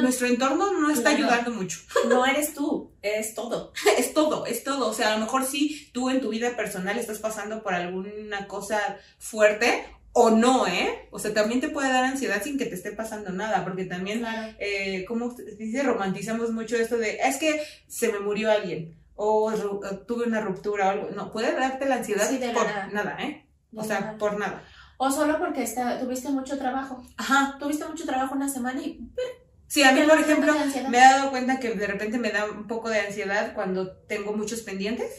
nuestro 0.00 0.26
entorno 0.26 0.72
no 0.72 0.90
está 0.90 1.10
ayudando 1.10 1.50
mucho. 1.50 1.80
No 2.08 2.24
eres 2.24 2.54
tú 2.54 2.90
es 3.02 3.34
todo. 3.34 3.72
Es 3.98 4.14
todo 4.14 4.46
es 4.46 4.64
todo. 4.64 4.88
O 4.88 4.94
sea 4.94 5.12
a 5.12 5.18
lo 5.18 5.24
mejor 5.24 5.44
sí 5.44 5.90
tú 5.92 6.08
en 6.08 6.20
tu 6.20 6.30
vida 6.30 6.56
personal 6.56 6.98
estás 6.98 7.18
pasando 7.18 7.62
por 7.62 7.74
alguna 7.74 8.46
cosa 8.46 8.98
fuerte 9.18 9.84
o 10.16 10.30
no, 10.30 10.66
¿eh? 10.66 11.08
O 11.10 11.18
sea, 11.18 11.34
también 11.34 11.60
te 11.60 11.68
puede 11.68 11.88
dar 11.88 12.04
ansiedad 12.04 12.40
sin 12.42 12.56
que 12.56 12.66
te 12.66 12.76
esté 12.76 12.92
pasando 12.92 13.30
nada, 13.30 13.64
porque 13.64 13.84
también, 13.84 14.24
eh, 14.60 15.04
como 15.06 15.34
dice, 15.58 15.82
romantizamos 15.82 16.52
mucho 16.52 16.76
esto 16.76 16.96
de, 16.96 17.18
es 17.18 17.36
que 17.36 17.60
se 17.88 18.12
me 18.12 18.20
murió 18.20 18.50
alguien, 18.50 18.96
o, 19.14 19.52
tuve 20.06 20.26
una 20.26 20.40
ruptura 20.40 20.86
o 20.86 20.90
algo. 20.90 21.10
No, 21.10 21.32
puede 21.32 21.52
darte 21.52 21.86
la 21.86 21.96
ansiedad 21.96 22.28
por 22.52 22.92
nada. 22.92 23.16
¿eh? 23.20 23.46
o 23.74 23.84
sea, 23.84 24.16
por 24.18 24.38
nada. 24.38 24.62
O 24.96 25.10
solo 25.10 25.38
porque 25.38 25.62
está, 25.62 25.98
tuviste 26.00 26.30
mucho 26.30 26.58
trabajo. 26.58 27.04
Ajá. 27.16 27.56
Tuviste 27.58 27.84
mucho 27.86 28.04
trabajo 28.04 28.34
una 28.34 28.48
semana 28.48 28.80
y... 28.80 29.00
Sí, 29.66 29.82
a 29.82 29.92
mí, 29.92 30.02
por 30.08 30.20
ejemplo, 30.20 30.52
me 30.88 30.98
he 30.98 31.00
dado 31.00 31.30
cuenta 31.30 31.58
que 31.58 31.74
de 31.74 31.86
repente 31.86 32.18
me 32.18 32.30
da 32.30 32.44
un 32.44 32.66
poco 32.66 32.90
de 32.90 33.00
ansiedad 33.00 33.54
cuando 33.54 33.96
tengo 34.06 34.32
muchos 34.32 34.60
pendientes. 34.60 35.10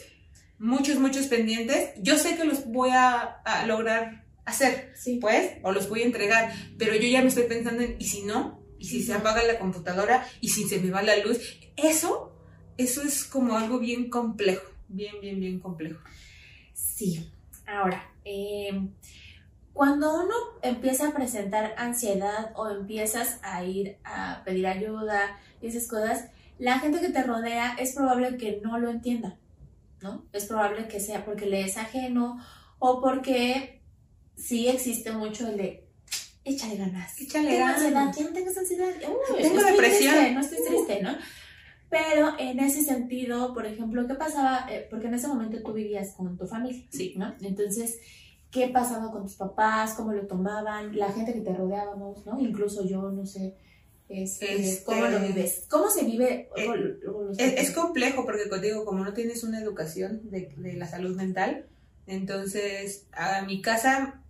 Muchos, 0.58 0.96
muchos 0.98 1.26
pendientes. 1.26 1.90
Yo 1.98 2.16
sé 2.16 2.36
que 2.36 2.44
los 2.44 2.66
voy 2.66 2.90
a 2.92 3.42
lograr 3.66 4.24
hacer, 4.46 4.92
sí. 4.94 5.18
pues, 5.20 5.58
o 5.62 5.72
los 5.72 5.88
voy 5.88 6.02
a 6.02 6.06
entregar, 6.06 6.52
pero 6.78 6.94
yo 6.94 7.08
ya 7.08 7.20
me 7.20 7.28
estoy 7.28 7.44
pensando 7.44 7.82
en, 7.82 7.96
¿y 7.98 8.04
si 8.04 8.22
no? 8.22 8.64
y 8.78 8.86
si 8.86 9.02
se 9.02 9.14
apaga 9.14 9.42
la 9.44 9.58
computadora 9.58 10.26
y 10.40 10.48
si 10.48 10.68
se 10.68 10.78
me 10.78 10.90
va 10.90 11.02
la 11.02 11.16
luz. 11.16 11.38
Eso, 11.76 12.35
eso 12.76 13.02
es 13.02 13.24
como 13.24 13.56
algo 13.56 13.78
bien 13.78 14.10
complejo, 14.10 14.70
bien, 14.88 15.14
bien, 15.20 15.40
bien 15.40 15.58
complejo. 15.60 16.00
Sí. 16.74 17.30
Ahora, 17.66 18.08
eh, 18.24 18.88
cuando 19.72 20.22
uno 20.22 20.34
empieza 20.62 21.08
a 21.08 21.14
presentar 21.14 21.74
ansiedad 21.76 22.52
o 22.54 22.70
empiezas 22.70 23.38
a 23.42 23.64
ir 23.64 23.96
a 24.04 24.42
pedir 24.44 24.66
ayuda 24.66 25.38
y 25.60 25.66
esas 25.66 25.86
cosas, 25.88 26.26
la 26.58 26.78
gente 26.78 27.00
que 27.00 27.10
te 27.10 27.22
rodea 27.22 27.74
es 27.78 27.92
probable 27.94 28.36
que 28.38 28.60
no 28.62 28.78
lo 28.78 28.90
entienda, 28.90 29.36
¿no? 30.00 30.24
Es 30.32 30.46
probable 30.46 30.88
que 30.88 31.00
sea 31.00 31.24
porque 31.24 31.46
le 31.46 31.62
es 31.62 31.76
ajeno 31.76 32.40
o 32.78 33.00
porque 33.00 33.82
sí 34.36 34.68
existe 34.68 35.12
mucho 35.12 35.48
el 35.48 35.56
de 35.58 35.84
échale 36.44 36.76
ganas. 36.76 37.20
Échale 37.20 37.58
ganas. 37.58 37.76
ansiedad, 37.76 38.12
¿quién 38.14 38.32
tengo 38.32 38.50
esa 38.50 38.60
ansiedad? 38.60 38.88
Uy, 38.88 39.42
Tengo 39.42 39.62
depresión. 39.62 40.14
triste, 40.14 40.32
no 40.32 40.40
estoy 40.40 40.58
Uh. 40.60 40.66
triste, 40.86 41.02
¿no? 41.02 41.16
Pero 41.90 42.32
en 42.38 42.58
ese 42.60 42.82
sentido, 42.82 43.54
por 43.54 43.64
ejemplo, 43.66 44.06
¿qué 44.06 44.14
pasaba? 44.14 44.66
Eh, 44.70 44.86
porque 44.90 45.06
en 45.06 45.14
ese 45.14 45.28
momento 45.28 45.62
tú 45.62 45.72
vivías 45.72 46.10
con 46.16 46.36
tu 46.36 46.46
familia, 46.46 46.82
Sí. 46.90 47.14
¿no? 47.16 47.34
Entonces, 47.40 47.98
¿qué 48.50 48.68
pasaba 48.68 49.12
con 49.12 49.22
tus 49.22 49.34
papás? 49.36 49.94
¿Cómo 49.94 50.12
lo 50.12 50.26
tomaban? 50.26 50.96
La 50.96 51.12
gente 51.12 51.32
que 51.32 51.40
te 51.42 51.54
rodeábamos, 51.54 52.26
¿no? 52.26 52.40
Incluso 52.40 52.84
yo, 52.86 53.10
no 53.12 53.24
sé, 53.24 53.54
este, 54.08 54.54
Este- 54.70 54.84
¿cómo 54.84 55.06
lo 55.06 55.20
vives? 55.20 55.64
¿Cómo 55.68 55.90
se 55.90 56.04
vive 56.04 56.48
Eh, 56.56 57.54
Es, 57.58 57.70
complejo 57.72 58.24
porque 58.24 58.48
contigo, 58.48 58.84
como 58.84 59.04
no 59.04 59.12
tienes 59.12 59.42
una 59.44 59.60
educación 59.60 60.20
de, 60.30 60.52
de 60.56 60.72
la 60.74 60.86
salud 60.88 61.16
mental, 61.16 61.66
entonces 62.06 63.06
a 63.12 63.42
mi 63.42 63.60
casa 63.62 64.22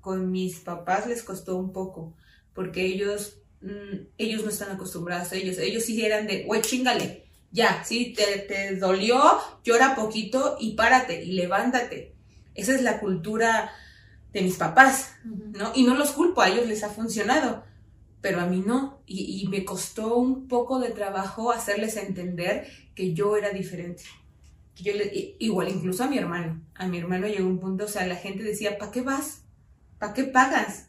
con 0.00 0.30
mis 0.32 0.60
papás 0.60 1.06
les 1.06 1.22
costó 1.22 1.56
un 1.56 1.72
poco, 1.72 2.12
porque 2.54 2.84
ellos, 2.86 3.38
mm, 3.62 4.06
ellos 4.18 4.44
no 4.44 4.50
están 4.50 4.70
acostumbrados 4.72 5.32
a 5.32 5.36
ellos, 5.36 5.58
ellos 5.58 5.84
sí 5.84 6.04
eran 6.04 6.26
de, 6.26 6.44
güey, 6.44 6.62
chingale, 6.62 7.26
ya, 7.50 7.84
sí, 7.84 8.14
te, 8.16 8.38
te 8.40 8.76
dolió, 8.76 9.20
llora 9.64 9.94
poquito 9.94 10.56
y 10.60 10.74
párate 10.74 11.22
y 11.22 11.32
levántate. 11.32 12.14
Esa 12.54 12.74
es 12.74 12.82
la 12.82 12.98
cultura 13.00 13.70
de 14.32 14.42
mis 14.42 14.56
papás. 14.56 15.12
¿no? 15.24 15.72
Y 15.74 15.84
no 15.84 15.94
los 15.94 16.12
culpo, 16.12 16.40
a 16.42 16.48
ellos 16.48 16.66
les 16.66 16.82
ha 16.82 16.88
funcionado, 16.90 17.64
pero 18.20 18.40
a 18.40 18.46
mí 18.46 18.62
no. 18.64 19.02
Y, 19.06 19.42
y 19.42 19.48
me 19.48 19.64
costó 19.64 20.16
un 20.16 20.48
poco 20.48 20.78
de 20.80 20.90
trabajo 20.90 21.52
hacerles 21.52 21.96
entender 21.96 22.66
que 22.94 23.12
yo 23.14 23.36
era 23.36 23.50
diferente. 23.50 24.04
Que 24.74 24.84
yo 24.84 24.94
le- 24.94 25.06
i- 25.14 25.36
igual, 25.40 25.68
incluso 25.68 26.04
a 26.04 26.08
mi 26.08 26.18
hermano. 26.18 26.62
A 26.74 26.86
mi 26.88 26.98
hermano 26.98 27.26
llegó 27.26 27.46
un 27.48 27.58
punto, 27.60 27.84
o 27.84 27.88
sea, 27.88 28.06
la 28.06 28.16
gente 28.16 28.42
decía, 28.42 28.78
¿para 28.78 28.90
qué 28.92 29.02
vas? 29.02 29.42
¿Para 29.98 30.14
qué 30.14 30.24
pagas? 30.24 30.88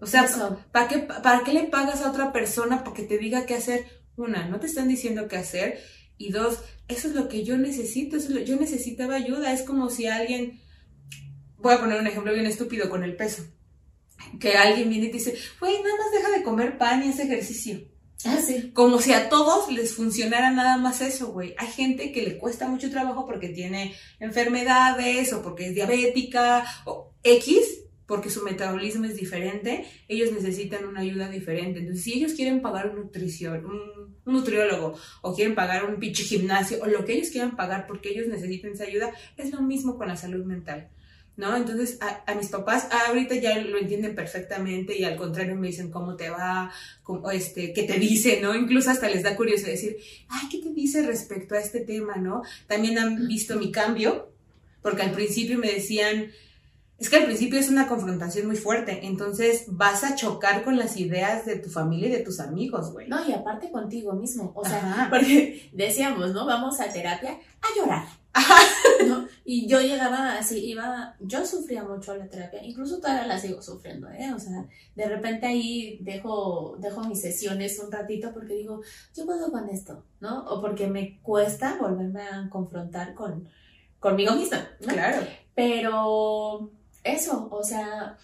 O 0.00 0.06
sea, 0.06 0.24
Eso. 0.24 0.58
¿para 0.72 0.88
qué, 0.88 0.98
¿para 0.98 1.42
qué 1.44 1.52
le 1.52 1.64
pagas 1.64 2.02
a 2.02 2.10
otra 2.10 2.32
persona 2.32 2.84
porque 2.84 3.02
te 3.04 3.18
diga 3.18 3.46
qué 3.46 3.54
hacer? 3.54 3.86
Una, 4.16 4.46
no 4.48 4.60
te 4.60 4.66
están 4.66 4.88
diciendo 4.88 5.28
qué 5.28 5.36
hacer. 5.36 5.80
Y 6.18 6.30
dos, 6.30 6.58
eso 6.88 7.08
es 7.08 7.14
lo 7.14 7.28
que 7.28 7.44
yo 7.44 7.56
necesito. 7.56 8.16
eso 8.16 8.28
es 8.28 8.34
lo- 8.34 8.40
yo 8.42 8.56
necesitaba 8.56 9.14
ayuda. 9.16 9.52
Es 9.52 9.62
como 9.62 9.90
si 9.90 10.06
alguien, 10.06 10.60
voy 11.58 11.74
a 11.74 11.80
poner 11.80 12.00
un 12.00 12.06
ejemplo 12.06 12.32
bien 12.32 12.46
estúpido 12.46 12.88
con 12.90 13.02
el 13.04 13.16
peso. 13.16 13.44
Que 14.38 14.56
alguien 14.56 14.88
viene 14.90 15.06
y 15.06 15.10
te 15.10 15.18
dice, 15.18 15.34
güey, 15.60 15.74
nada 15.82 15.96
más 15.96 16.12
deja 16.12 16.30
de 16.30 16.42
comer 16.44 16.78
pan 16.78 17.02
y 17.04 17.08
haz 17.10 17.18
ejercicio. 17.18 17.80
Ah, 18.24 18.38
sí. 18.44 18.70
Como 18.72 19.00
si 19.00 19.12
a 19.12 19.28
todos 19.28 19.70
les 19.70 19.94
funcionara 19.94 20.50
nada 20.50 20.76
más 20.78 21.00
eso, 21.02 21.32
güey. 21.32 21.54
Hay 21.58 21.66
gente 21.68 22.10
que 22.12 22.22
le 22.22 22.38
cuesta 22.38 22.68
mucho 22.68 22.90
trabajo 22.90 23.26
porque 23.26 23.48
tiene 23.50 23.94
enfermedades 24.20 25.32
o 25.32 25.42
porque 25.42 25.66
es 25.68 25.74
diabética 25.74 26.64
o 26.86 27.12
X, 27.22 27.83
porque 28.06 28.30
su 28.30 28.42
metabolismo 28.42 29.04
es 29.04 29.16
diferente. 29.16 29.86
Ellos 30.08 30.32
necesitan 30.32 30.84
una 30.84 31.00
ayuda 31.00 31.28
diferente. 31.28 31.80
Entonces, 31.80 32.04
si 32.04 32.14
ellos 32.14 32.32
quieren 32.32 32.60
pagar 32.60 32.90
un 32.90 32.96
nutrición, 32.96 33.64
un, 33.64 34.16
un 34.24 34.32
nutriólogo 34.32 34.94
o 35.22 35.34
quieren 35.34 35.54
pagar 35.54 35.84
un 35.84 35.98
pinche 35.98 36.24
gimnasio 36.24 36.78
o 36.82 36.86
lo 36.86 37.04
que 37.04 37.14
ellos 37.14 37.30
quieran 37.30 37.56
pagar 37.56 37.86
porque 37.86 38.10
ellos 38.10 38.28
necesitan 38.28 38.72
esa 38.72 38.84
ayuda, 38.84 39.12
es 39.36 39.52
lo 39.52 39.62
mismo 39.62 39.96
con 39.96 40.08
la 40.08 40.16
salud 40.16 40.44
mental. 40.44 40.88
¿No? 41.36 41.56
Entonces, 41.56 41.98
a, 42.00 42.22
a 42.30 42.36
mis 42.36 42.46
papás 42.46 42.86
ahorita 43.08 43.34
ya 43.34 43.58
lo 43.58 43.76
entienden 43.78 44.14
perfectamente 44.14 44.96
y 44.96 45.02
al 45.02 45.16
contrario 45.16 45.56
me 45.56 45.66
dicen 45.66 45.90
cómo 45.90 46.14
te 46.14 46.30
va, 46.30 46.72
como, 47.02 47.28
este, 47.28 47.72
qué 47.72 47.82
te 47.82 47.98
dice, 47.98 48.38
¿no? 48.40 48.54
Incluso 48.54 48.90
hasta 48.90 49.08
les 49.08 49.24
da 49.24 49.34
curiosidad 49.34 49.70
decir, 49.70 49.96
ay, 50.28 50.48
¿qué 50.48 50.58
te 50.58 50.72
dice 50.72 51.04
respecto 51.04 51.56
a 51.56 51.58
este 51.58 51.80
tema, 51.80 52.14
no? 52.14 52.42
También 52.68 53.00
han 53.00 53.26
visto 53.26 53.56
mi 53.56 53.72
cambio, 53.72 54.32
porque 54.80 55.02
al 55.02 55.10
principio 55.10 55.58
me 55.58 55.72
decían, 55.72 56.30
es 57.04 57.10
que 57.10 57.16
al 57.16 57.26
principio 57.26 57.60
es 57.60 57.68
una 57.68 57.86
confrontación 57.86 58.46
muy 58.46 58.56
fuerte, 58.56 59.04
entonces 59.06 59.64
vas 59.68 60.04
a 60.04 60.14
chocar 60.14 60.64
con 60.64 60.78
las 60.78 60.96
ideas 60.96 61.44
de 61.44 61.56
tu 61.56 61.68
familia 61.68 62.08
y 62.08 62.12
de 62.12 62.20
tus 62.20 62.40
amigos, 62.40 62.92
güey. 62.92 63.08
No, 63.08 63.28
y 63.28 63.34
aparte 63.34 63.70
contigo 63.70 64.14
mismo. 64.14 64.52
O 64.54 64.64
sea, 64.64 64.78
Ajá. 64.78 65.10
porque 65.10 65.68
decíamos, 65.74 66.32
¿no? 66.32 66.46
Vamos 66.46 66.80
a 66.80 66.90
terapia 66.90 67.32
a 67.60 67.78
llorar. 67.78 68.06
¿no? 69.06 69.28
Y 69.44 69.68
yo 69.68 69.82
llegaba 69.82 70.38
así, 70.38 70.64
iba, 70.64 71.14
yo 71.20 71.44
sufría 71.44 71.84
mucho 71.84 72.16
la 72.16 72.26
terapia, 72.26 72.64
incluso 72.64 72.98
todavía 73.00 73.26
la 73.26 73.38
sigo 73.38 73.60
sufriendo, 73.60 74.08
¿eh? 74.08 74.32
O 74.34 74.38
sea, 74.38 74.66
de 74.94 75.06
repente 75.06 75.44
ahí 75.44 75.98
dejo, 76.00 76.78
dejo 76.80 77.02
mis 77.04 77.20
sesiones 77.20 77.78
un 77.80 77.92
ratito 77.92 78.32
porque 78.32 78.54
digo, 78.54 78.80
yo 79.14 79.26
puedo 79.26 79.52
con 79.52 79.68
esto, 79.68 80.02
¿no? 80.20 80.42
O 80.46 80.62
porque 80.62 80.86
me 80.86 81.20
cuesta 81.20 81.76
volverme 81.78 82.22
a 82.22 82.48
confrontar 82.48 83.12
con, 83.12 83.46
conmigo 84.00 84.34
misma, 84.34 84.66
¿no? 84.80 84.88
Claro. 84.94 85.26
Pero 85.54 86.72
eso, 87.04 87.48
o 87.50 87.62
sea, 87.62 88.16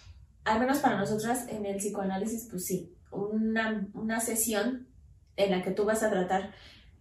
al 0.43 0.59
menos 0.59 0.79
para 0.79 0.97
nosotras 0.97 1.47
en 1.47 1.65
el 1.65 1.77
psicoanálisis, 1.77 2.47
pues 2.49 2.65
sí, 2.65 2.93
una, 3.11 3.87
una 3.93 4.19
sesión 4.19 4.87
en 5.37 5.51
la 5.51 5.63
que 5.63 5.71
tú 5.71 5.85
vas 5.85 6.03
a 6.03 6.09
tratar 6.09 6.53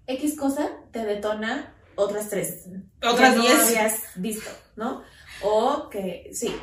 X 0.06 0.36
cosa 0.36 0.70
te 0.92 1.04
detona 1.04 1.74
otras 1.94 2.28
tres. 2.28 2.66
Otras 3.02 3.32
que 3.32 3.36
no 3.36 3.42
diez. 3.42 3.60
habías 3.60 3.94
visto, 4.16 4.50
¿no? 4.76 5.02
O 5.42 5.88
que, 5.88 6.30
sí. 6.32 6.54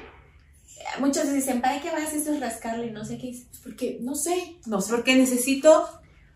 Muchos 1.00 1.32
dicen, 1.32 1.62
¿para 1.62 1.82
qué 1.82 1.92
vas? 1.92 2.14
Eso 2.14 2.34
es 2.34 2.40
rascarle 2.40 2.88
y 2.88 2.92
no 2.92 3.06
sé 3.06 3.18
qué. 3.18 3.32
Pues 3.50 3.62
porque, 3.64 4.00
no 4.02 4.16
sé, 4.16 4.58
no 4.66 4.82
sé. 4.82 4.94
Porque 4.94 5.16
necesito 5.16 5.88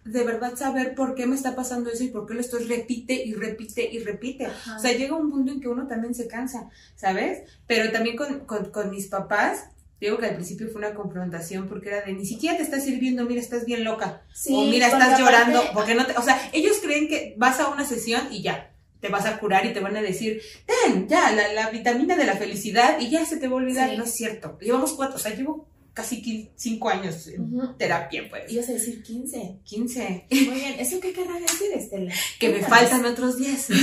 de 0.03 0.23
verdad 0.23 0.55
saber 0.55 0.95
por 0.95 1.15
qué 1.15 1.27
me 1.27 1.35
está 1.35 1.55
pasando 1.55 1.89
eso 1.91 2.03
y 2.03 2.09
por 2.09 2.25
qué 2.25 2.33
lo 2.33 2.41
estoy 2.41 2.65
repite 2.65 3.13
y 3.13 3.33
repite 3.33 3.87
y 3.91 3.99
repite. 3.99 4.45
Ajá. 4.47 4.77
O 4.77 4.79
sea, 4.79 4.93
llega 4.93 5.15
un 5.15 5.29
punto 5.29 5.51
en 5.51 5.61
que 5.61 5.67
uno 5.67 5.87
también 5.87 6.15
se 6.15 6.27
cansa, 6.27 6.69
¿sabes? 6.95 7.43
Pero 7.67 7.91
también 7.91 8.15
con, 8.15 8.41
con, 8.45 8.71
con 8.71 8.89
mis 8.89 9.07
papás, 9.07 9.65
digo 9.99 10.17
que 10.17 10.25
al 10.25 10.35
principio 10.35 10.67
fue 10.69 10.79
una 10.79 10.95
confrontación 10.95 11.67
porque 11.67 11.89
era 11.89 12.01
de 12.01 12.13
ni 12.13 12.25
siquiera 12.25 12.57
te 12.57 12.63
estás 12.63 12.83
sirviendo, 12.83 13.25
mira, 13.25 13.39
estás 13.39 13.65
bien 13.65 13.83
loca. 13.83 14.23
Sí, 14.33 14.53
o 14.55 14.63
mira, 14.63 14.87
estás 14.87 15.19
llorando, 15.19 15.61
porque 15.73 15.93
no 15.93 16.05
te, 16.07 16.17
o 16.17 16.23
sea, 16.23 16.49
ellos 16.53 16.79
creen 16.81 17.07
que 17.07 17.35
vas 17.37 17.59
a 17.59 17.69
una 17.69 17.85
sesión 17.85 18.27
y 18.31 18.41
ya, 18.41 18.71
te 18.99 19.09
vas 19.09 19.25
a 19.25 19.39
curar 19.39 19.65
y 19.65 19.73
te 19.73 19.79
van 19.79 19.95
a 19.95 20.01
decir, 20.01 20.41
ten, 20.65 21.07
ya, 21.07 21.31
la, 21.31 21.53
la 21.53 21.69
vitamina 21.69 22.15
de 22.15 22.25
la 22.25 22.35
felicidad 22.35 22.99
y 22.99 23.09
ya 23.09 23.25
se 23.25 23.37
te 23.37 23.47
va 23.47 23.53
a 23.53 23.57
olvidar. 23.57 23.91
Sí. 23.91 23.97
No 23.97 24.03
es 24.03 24.11
cierto. 24.11 24.57
Llevamos 24.59 24.93
cuatro, 24.93 25.17
o 25.17 25.19
sea, 25.19 25.35
llevo 25.35 25.67
casi 25.93 26.21
quin- 26.21 26.49
cinco 26.55 26.89
años 26.89 27.27
en 27.27 27.51
terapia, 27.77 28.27
pues. 28.29 28.51
Ibas 28.51 28.69
a 28.69 28.73
decir 28.73 29.03
15. 29.03 29.59
15. 29.63 30.27
Muy 30.31 30.39
bien, 30.55 30.79
¿eso 30.79 30.99
qué 30.99 31.11
querrá 31.13 31.39
decir, 31.39 31.67
Estela? 31.75 32.13
Que 32.39 32.49
me 32.49 32.59
faltan 32.61 33.05
otros 33.05 33.37
10. 33.37 33.67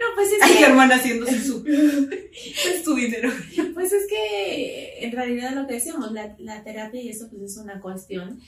No, 0.00 0.06
pues 0.16 0.28
es 0.32 0.38
Ay, 0.42 0.52
que... 0.52 0.58
mi 0.58 0.64
hermana 0.64 0.96
haciéndose 0.96 1.40
su, 1.40 1.64
su 2.84 2.94
dinero. 2.94 3.30
Pues 3.74 3.92
es 3.92 4.06
que 4.08 4.98
en 5.04 5.12
realidad 5.12 5.52
lo 5.54 5.66
que 5.66 5.74
decíamos, 5.74 6.10
la, 6.12 6.34
la 6.38 6.64
terapia 6.64 7.00
y 7.00 7.08
eso 7.10 7.28
pues 7.30 7.42
es 7.42 7.56
una 7.56 7.80
cuestión 7.80 8.40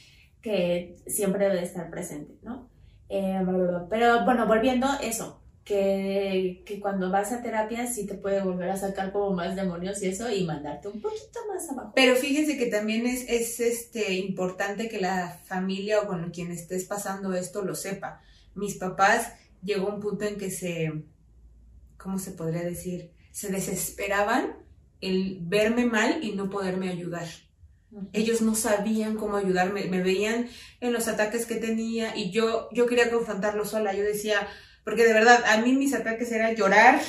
que 0.43 0.97
siempre 1.07 1.45
debe 1.45 1.57
de 1.61 1.65
estar 1.67 1.89
presente, 1.91 2.35
¿no? 2.43 2.69
Eh, 3.09 3.41
pero 3.89 4.25
bueno, 4.25 4.47
volviendo 4.47 4.87
a 4.87 4.97
eso, 4.97 5.41
que, 5.67 6.63
que 6.65 6.79
cuando 6.79 7.11
vas 7.11 7.33
a 7.33 7.43
terapia 7.43 7.89
sí 7.89 8.07
te 8.07 8.15
puede 8.15 8.41
volver 8.41 8.71
a 8.71 8.77
sacar 8.77 9.11
como 9.11 9.33
más 9.33 9.57
demonios 9.57 10.01
y 10.01 10.07
eso 10.07 10.31
y 10.31 10.45
mandarte 10.45 10.87
un 10.87 11.01
poquito 11.01 11.41
más 11.53 11.69
abajo. 11.69 11.93
Pero 11.95 12.15
fíjense 12.15 12.57
que 12.57 12.67
también 12.67 13.05
es, 13.05 13.25
es 13.29 13.59
este, 13.59 14.15
importante 14.15 14.89
que 14.89 15.01
la 15.01 15.41
familia 15.45 16.01
o 16.01 16.07
con 16.07 16.31
quien 16.31 16.53
estés 16.53 16.85
pasando 16.85 17.35
esto 17.35 17.63
lo 17.63 17.75
sepa. 17.75 18.23
Mis 18.55 18.77
papás 18.77 19.33
llegó 19.61 19.89
un 19.89 20.01
punto 20.01 20.25
en 20.25 20.37
que 20.37 20.53
se, 20.53 21.03
¿cómo 21.99 22.21
se 22.21 22.31
podría 22.31 22.63
decir? 22.63 23.11
Se 23.33 23.51
desesperaban 23.51 24.55
el 25.01 25.41
verme 25.43 25.85
mal 25.85 26.23
y 26.23 26.37
no 26.37 26.49
poderme 26.49 26.91
ayudar. 26.91 27.27
Ellos 28.13 28.41
no 28.41 28.55
sabían 28.55 29.17
cómo 29.17 29.37
ayudarme, 29.37 29.87
me 29.87 30.01
veían 30.01 30.49
en 30.81 30.93
los 30.93 31.09
ataques 31.09 31.45
que 31.45 31.57
tenía 31.57 32.17
y 32.17 32.31
yo, 32.31 32.69
yo 32.73 32.87
quería 32.87 33.11
confrontarlo 33.11 33.65
sola. 33.65 33.93
Yo 33.95 34.05
decía, 34.05 34.47
porque 34.87 35.05
de 35.05 35.13
verdad, 35.15 35.43
a 35.47 35.57
mí 35.57 35.73
mis 35.73 35.93
ataques 35.95 36.31
eran 36.31 36.55
llorar, 36.55 37.01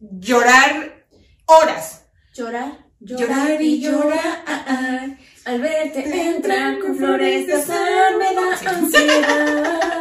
llorar 0.00 1.04
horas. 1.44 2.06
Llorar, 2.34 2.78
Llorar 2.98 3.60
y 3.60 3.78
llorar. 3.78 5.18
Al 5.44 5.60
verte 5.60 6.28
entrar 6.28 6.78
con 6.78 6.96
flores 6.96 7.46
de 7.46 7.52
azar 7.52 8.16
me 8.16 8.34
da 8.34 8.70
ansiedad. 8.70 9.68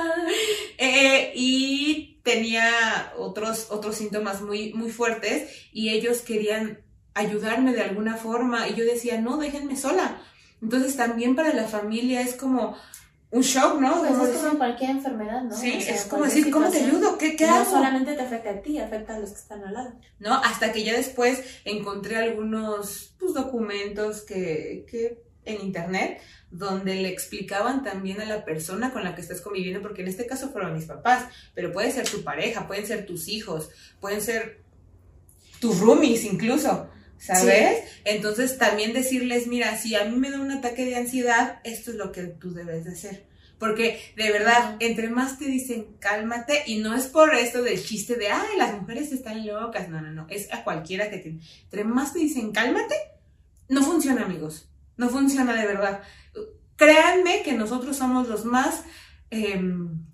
Eh, 0.84 1.34
y 1.36 2.20
tenía 2.24 3.14
otros, 3.16 3.68
otros 3.70 3.98
síntomas 3.98 4.42
muy, 4.42 4.74
muy 4.74 4.90
fuertes 4.90 5.68
y 5.72 5.90
ellos 5.90 6.22
querían 6.22 6.80
ayudarme 7.14 7.74
de 7.74 7.82
alguna 7.82 8.16
forma 8.16 8.68
y 8.68 8.74
yo 8.74 8.84
decía, 8.84 9.22
no, 9.22 9.38
déjenme 9.38 9.76
sola. 9.76 10.20
Entonces 10.60 10.96
también 10.96 11.36
para 11.36 11.54
la 11.54 11.68
familia 11.68 12.22
es 12.22 12.34
como 12.34 12.76
un 13.32 13.41
shock, 13.41 13.80
¿no? 13.80 14.00
Pues 14.00 14.12
Como 14.12 14.26
es 14.26 14.38
como 14.38 14.58
cualquier 14.58 14.89
enfermedad, 14.91 15.44
¿no? 15.44 15.56
Sí, 15.56 15.78
O 15.78 15.82
sea, 15.82 15.96
es 15.96 16.06
como 16.06 16.26
decir, 16.26 16.52
¿cómo 16.52 16.70
te 16.70 16.84
ayudo? 16.84 17.17
¿Qué, 17.17 17.36
qué 17.36 17.48
no 17.48 17.56
hago? 17.56 17.72
solamente 17.72 18.13
te 18.13 18.22
afecta 18.22 18.50
a 18.52 18.62
ti, 18.62 18.78
afecta 18.78 19.15
a 19.15 19.20
los 19.20 19.30
que 19.32 19.39
están 19.39 19.63
al 19.63 19.74
lado. 19.74 19.94
¿no? 20.20 20.36
Hasta 20.36 20.74
que 20.74 20.84
ya 20.84 20.94
después 20.94 21.41
encontré 21.63 22.17
algunos 22.17 23.15
pues, 23.17 23.34
documentos 23.34 24.22
que, 24.22 24.86
que 24.89 25.24
en 25.46 25.62
internet 25.62 26.22
donde 26.52 26.96
le 26.96 27.08
explicaban 27.10 27.84
también 27.84 28.20
a 28.20 28.26
la 28.26 28.44
persona 28.44 28.91
con 28.91 29.04
la 29.06 29.15
que 29.15 29.22
estás 29.22 29.39
conviviendo, 29.39 29.82
porque 29.82 30.02
en 30.02 30.10
este 30.10 30.28
caso 30.28 30.50
fueron 30.50 30.74
mis 30.74 30.86
papás, 30.86 31.26
pero 31.56 31.72
puede 31.72 31.91
ser 31.91 32.08
tu 32.08 32.24
pareja, 32.24 32.67
pueden 32.67 32.86
ser 32.86 33.06
tus 33.06 33.30
hijos, 33.30 33.70
pueden 34.02 34.22
ser 34.22 34.62
tus 35.62 35.80
roomies 35.80 36.26
incluso, 36.26 36.89
¿sabes? 37.22 37.84
Entonces 38.04 38.58
también 38.58 38.94
decirles, 38.94 39.48
mira, 39.48 39.78
si 39.78 39.96
a 39.96 40.06
mí 40.06 40.18
me 40.18 40.32
da 40.32 40.40
un 40.40 40.52
ataque 40.52 40.86
de 40.86 40.96
ansiedad, 40.96 41.60
esto 41.64 41.92
es 41.92 41.98
lo 41.98 42.12
que 42.12 42.24
tú 42.24 42.54
debes 42.54 42.86
de 42.86 42.92
hacer. 42.92 43.28
Porque 43.60 44.02
de 44.18 44.32
verdad, 44.32 44.76
entre 44.80 45.10
más 45.10 45.38
te 45.38 45.46
dicen 45.46 45.96
cálmate, 46.00 46.64
y 46.66 46.80
no 46.80 46.96
es 46.96 47.06
por 47.06 47.36
esto 47.36 47.62
del 47.62 47.82
chiste 47.84 48.16
de, 48.16 48.30
ay, 48.30 48.58
las 48.58 48.74
mujeres 48.74 49.12
están 49.12 49.46
locas, 49.46 49.88
no, 49.88 50.02
no, 50.02 50.12
no, 50.12 50.26
es 50.30 50.52
a 50.52 50.64
cualquiera 50.64 51.12
que 51.12 51.20
te... 51.20 51.40
Entre 51.64 51.84
más 51.84 52.14
te 52.14 52.20
dicen 52.20 52.52
cálmate, 52.52 52.96
no 53.70 53.84
funciona, 53.84 54.24
amigos, 54.24 54.68
no 54.98 55.10
funciona 55.10 55.54
de 55.54 55.68
verdad. 55.68 56.02
Créanme 56.76 57.44
que 57.44 57.54
nosotros 57.54 57.98
somos 57.98 58.28
los 58.28 58.46
más 58.46 58.84
em, 59.30 60.06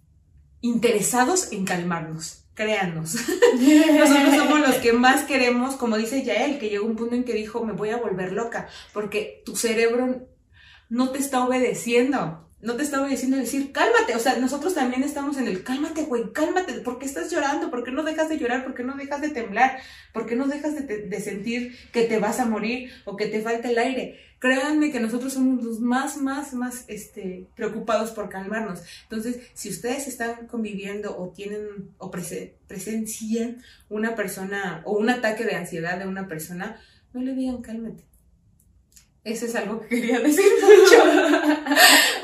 interesados 0.60 1.54
en 1.54 1.64
calmarnos, 1.64 2.44
créanos. 2.58 3.16
Nosotros 4.00 4.36
somos 4.36 4.60
los 4.60 4.76
que 4.78 4.92
más 4.92 5.24
queremos, 5.26 5.76
como 5.76 5.96
dice 5.96 6.24
Yael, 6.24 6.58
que 6.58 6.70
llegó 6.70 6.88
un 6.88 6.96
punto 6.96 7.16
en 7.16 7.24
que 7.24 7.34
dijo, 7.34 7.64
me 7.64 7.74
voy 7.74 7.92
a 7.92 7.98
volver 7.98 8.34
loca, 8.34 8.68
porque 8.94 9.44
tu 9.46 9.56
cerebro 9.56 10.28
no 10.90 11.12
te 11.12 11.20
está 11.20 11.46
obedeciendo. 11.46 12.47
No 12.60 12.76
te 12.76 12.82
está 12.82 13.02
obedeciendo 13.02 13.38
decir, 13.38 13.72
cálmate. 13.72 14.16
O 14.16 14.20
sea, 14.20 14.38
nosotros 14.38 14.74
también 14.74 15.04
estamos 15.04 15.38
en 15.38 15.48
el, 15.48 15.64
cálmate, 15.64 16.04
güey, 16.06 16.32
cálmate. 16.34 16.74
¿Por 16.82 16.98
qué 16.98 17.06
estás 17.06 17.30
llorando? 17.32 17.70
¿Por 17.70 17.84
qué 17.84 17.92
no 17.92 18.02
dejas 18.04 18.30
de 18.30 18.40
llorar? 18.40 18.64
¿Por 18.64 18.74
qué 18.74 18.84
no 18.84 18.96
dejas 18.98 19.22
de 19.22 19.30
temblar? 19.30 19.80
¿Por 20.12 20.26
qué 20.26 20.36
no 20.36 20.48
dejas 20.48 20.74
de, 20.88 21.20
sentir 21.22 21.78
que 21.92 22.06
te 22.06 22.18
vas 22.18 22.40
a 22.40 22.46
morir 22.46 22.92
o 23.06 23.16
que 23.16 23.28
te 23.28 23.42
falta 23.42 23.70
el 23.70 23.78
aire? 23.78 24.20
Créanme 24.40 24.92
que 24.92 25.00
nosotros 25.00 25.34
somos 25.34 25.64
los 25.64 25.80
más, 25.80 26.18
más, 26.18 26.54
más 26.54 26.86
este, 26.88 27.48
preocupados 27.56 28.10
por 28.12 28.28
calmarnos. 28.30 28.82
Entonces, 29.04 29.40
si 29.54 29.70
ustedes 29.70 30.08
están 30.08 30.48
conviviendo 30.48 31.16
o 31.16 31.30
tienen 31.30 31.92
o 32.00 32.10
prese- 32.10 32.54
presencian 32.68 33.62
una 33.90 34.16
persona 34.16 34.82
o 34.86 34.98
un 34.98 35.10
ataque 35.10 35.44
de 35.46 35.56
ansiedad 35.56 36.00
de 36.00 36.08
una 36.08 36.28
persona, 36.28 36.80
no 37.14 37.22
le 37.22 37.34
digan 37.34 37.62
cálmate. 37.62 38.04
Eso 39.24 39.46
es 39.46 39.56
algo 39.56 39.82
que 39.82 39.88
quería 39.90 40.20
decir 40.22 40.46
mucho. 40.62 41.04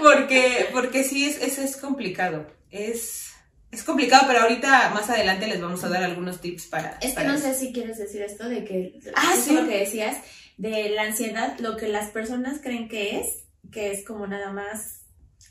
porque, 0.03 0.67
porque 0.71 1.03
sí, 1.03 1.25
es, 1.25 1.41
eso 1.41 1.61
es 1.61 1.77
complicado. 1.77 2.45
Es, 2.69 3.31
es 3.71 3.83
complicado, 3.83 4.25
pero 4.27 4.41
ahorita 4.41 4.89
más 4.91 5.09
adelante 5.09 5.47
les 5.47 5.61
vamos 5.61 5.83
a 5.83 5.89
dar 5.89 6.03
algunos 6.03 6.41
tips 6.41 6.67
para. 6.67 6.97
Es 7.01 7.09
que 7.11 7.15
para 7.15 7.29
no 7.29 7.35
eso. 7.35 7.47
sé 7.47 7.55
si 7.55 7.73
quieres 7.73 7.97
decir 7.97 8.21
esto 8.21 8.47
de 8.49 8.63
que, 8.65 8.99
Ah, 9.15 9.33
sí. 9.43 9.53
lo 9.55 9.67
que 9.67 9.79
decías, 9.79 10.17
de 10.57 10.89
la 10.89 11.03
ansiedad, 11.03 11.57
lo 11.59 11.77
que 11.77 11.87
las 11.87 12.09
personas 12.11 12.59
creen 12.61 12.87
que 12.87 13.19
es, 13.19 13.27
que 13.71 13.91
es 13.91 14.05
como 14.05 14.27
nada 14.27 14.51
más... 14.51 14.99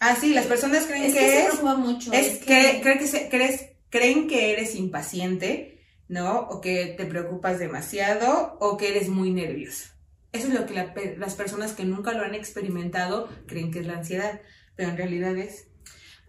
Ah, 0.01 0.17
sí, 0.21 0.33
las 0.35 0.47
personas 0.47 0.85
creen 0.87 1.05
Es 1.05 1.12
que, 1.15 1.19
que 1.21 1.47
es. 1.47 1.62
mucho. 1.62 2.12
Es 2.12 2.38
que, 2.38 2.81
creen, 2.83 2.99
que 2.99 3.07
se- 3.07 3.29
crees- 3.29 3.71
creen 3.91 4.27
que 4.29 4.53
eres 4.53 4.75
impaciente, 4.75 5.81
¿no? 6.09 6.41
O 6.41 6.61
que 6.61 6.95
te 6.97 7.05
preocupas 7.07 7.59
demasiado 7.59 8.57
o 8.61 8.77
que 8.77 8.88
eres 8.88 9.09
muy 9.09 9.31
nervioso. 9.31 9.88
Eso 10.33 10.49
es 10.49 10.55
lo 10.55 10.66
que 10.66 10.75
la 10.75 10.95
las 11.18 11.35
personas 11.35 11.73
que 11.73 11.85
nunca 11.85 12.12
lo 12.12 12.25
han 12.25 12.35
experimentado 12.35 13.29
creen 13.47 13.71
que 13.71 13.81
es 13.81 13.87
la 13.87 13.99
ansiedad, 13.99 14.40
pero 14.77 14.90
en 14.90 14.97
realidad 14.97 15.37
es... 15.37 15.68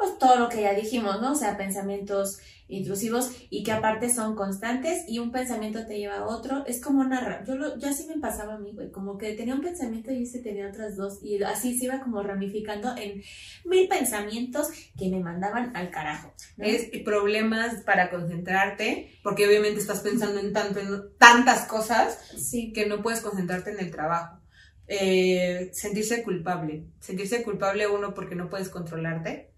pues 0.03 0.17
todo 0.19 0.37
lo 0.37 0.49
que 0.49 0.61
ya 0.61 0.73
dijimos, 0.73 1.21
¿no? 1.21 1.31
O 1.31 1.35
sea, 1.35 1.55
pensamientos 1.57 2.39
intrusivos 2.67 3.31
y 3.49 3.63
que 3.63 3.71
aparte 3.71 4.09
son 4.09 4.35
constantes 4.35 5.03
y 5.07 5.19
un 5.19 5.31
pensamiento 5.31 5.85
te 5.85 5.97
lleva 5.97 6.17
a 6.17 6.25
otro. 6.25 6.65
Es 6.65 6.81
como 6.81 7.01
una... 7.01 7.43
Yo, 7.45 7.55
lo, 7.55 7.77
yo 7.77 7.89
así 7.89 8.05
me 8.07 8.19
pasaba 8.19 8.55
a 8.55 8.57
mí, 8.57 8.71
güey, 8.73 8.91
como 8.91 9.17
que 9.17 9.33
tenía 9.33 9.53
un 9.53 9.61
pensamiento 9.61 10.11
y 10.11 10.23
ese 10.23 10.39
tenía 10.39 10.67
otras 10.67 10.95
dos 10.97 11.19
y 11.23 11.41
así 11.43 11.77
se 11.77 11.85
iba 11.85 12.01
como 12.01 12.21
ramificando 12.23 12.95
en 12.97 13.21
mil 13.65 13.87
pensamientos 13.87 14.69
que 14.97 15.09
me 15.09 15.19
mandaban 15.19 15.75
al 15.75 15.89
carajo. 15.91 16.33
¿no? 16.57 16.65
Es 16.65 16.89
problemas 17.03 17.81
para 17.83 18.09
concentrarte, 18.09 19.11
porque 19.23 19.47
obviamente 19.47 19.79
estás 19.79 19.99
pensando 20.01 20.39
en, 20.39 20.51
tanto, 20.51 20.79
en 20.79 21.17
tantas 21.17 21.65
cosas 21.65 22.17
Sí. 22.37 22.73
que 22.73 22.87
no 22.87 23.01
puedes 23.01 23.21
concentrarte 23.21 23.71
en 23.71 23.79
el 23.79 23.91
trabajo. 23.91 24.39
Eh, 24.87 25.69
sentirse 25.73 26.23
culpable. 26.23 26.85
Sentirse 26.99 27.43
culpable 27.43 27.87
uno 27.87 28.13
porque 28.13 28.35
no 28.35 28.49
puedes 28.49 28.69
controlarte. 28.69 29.52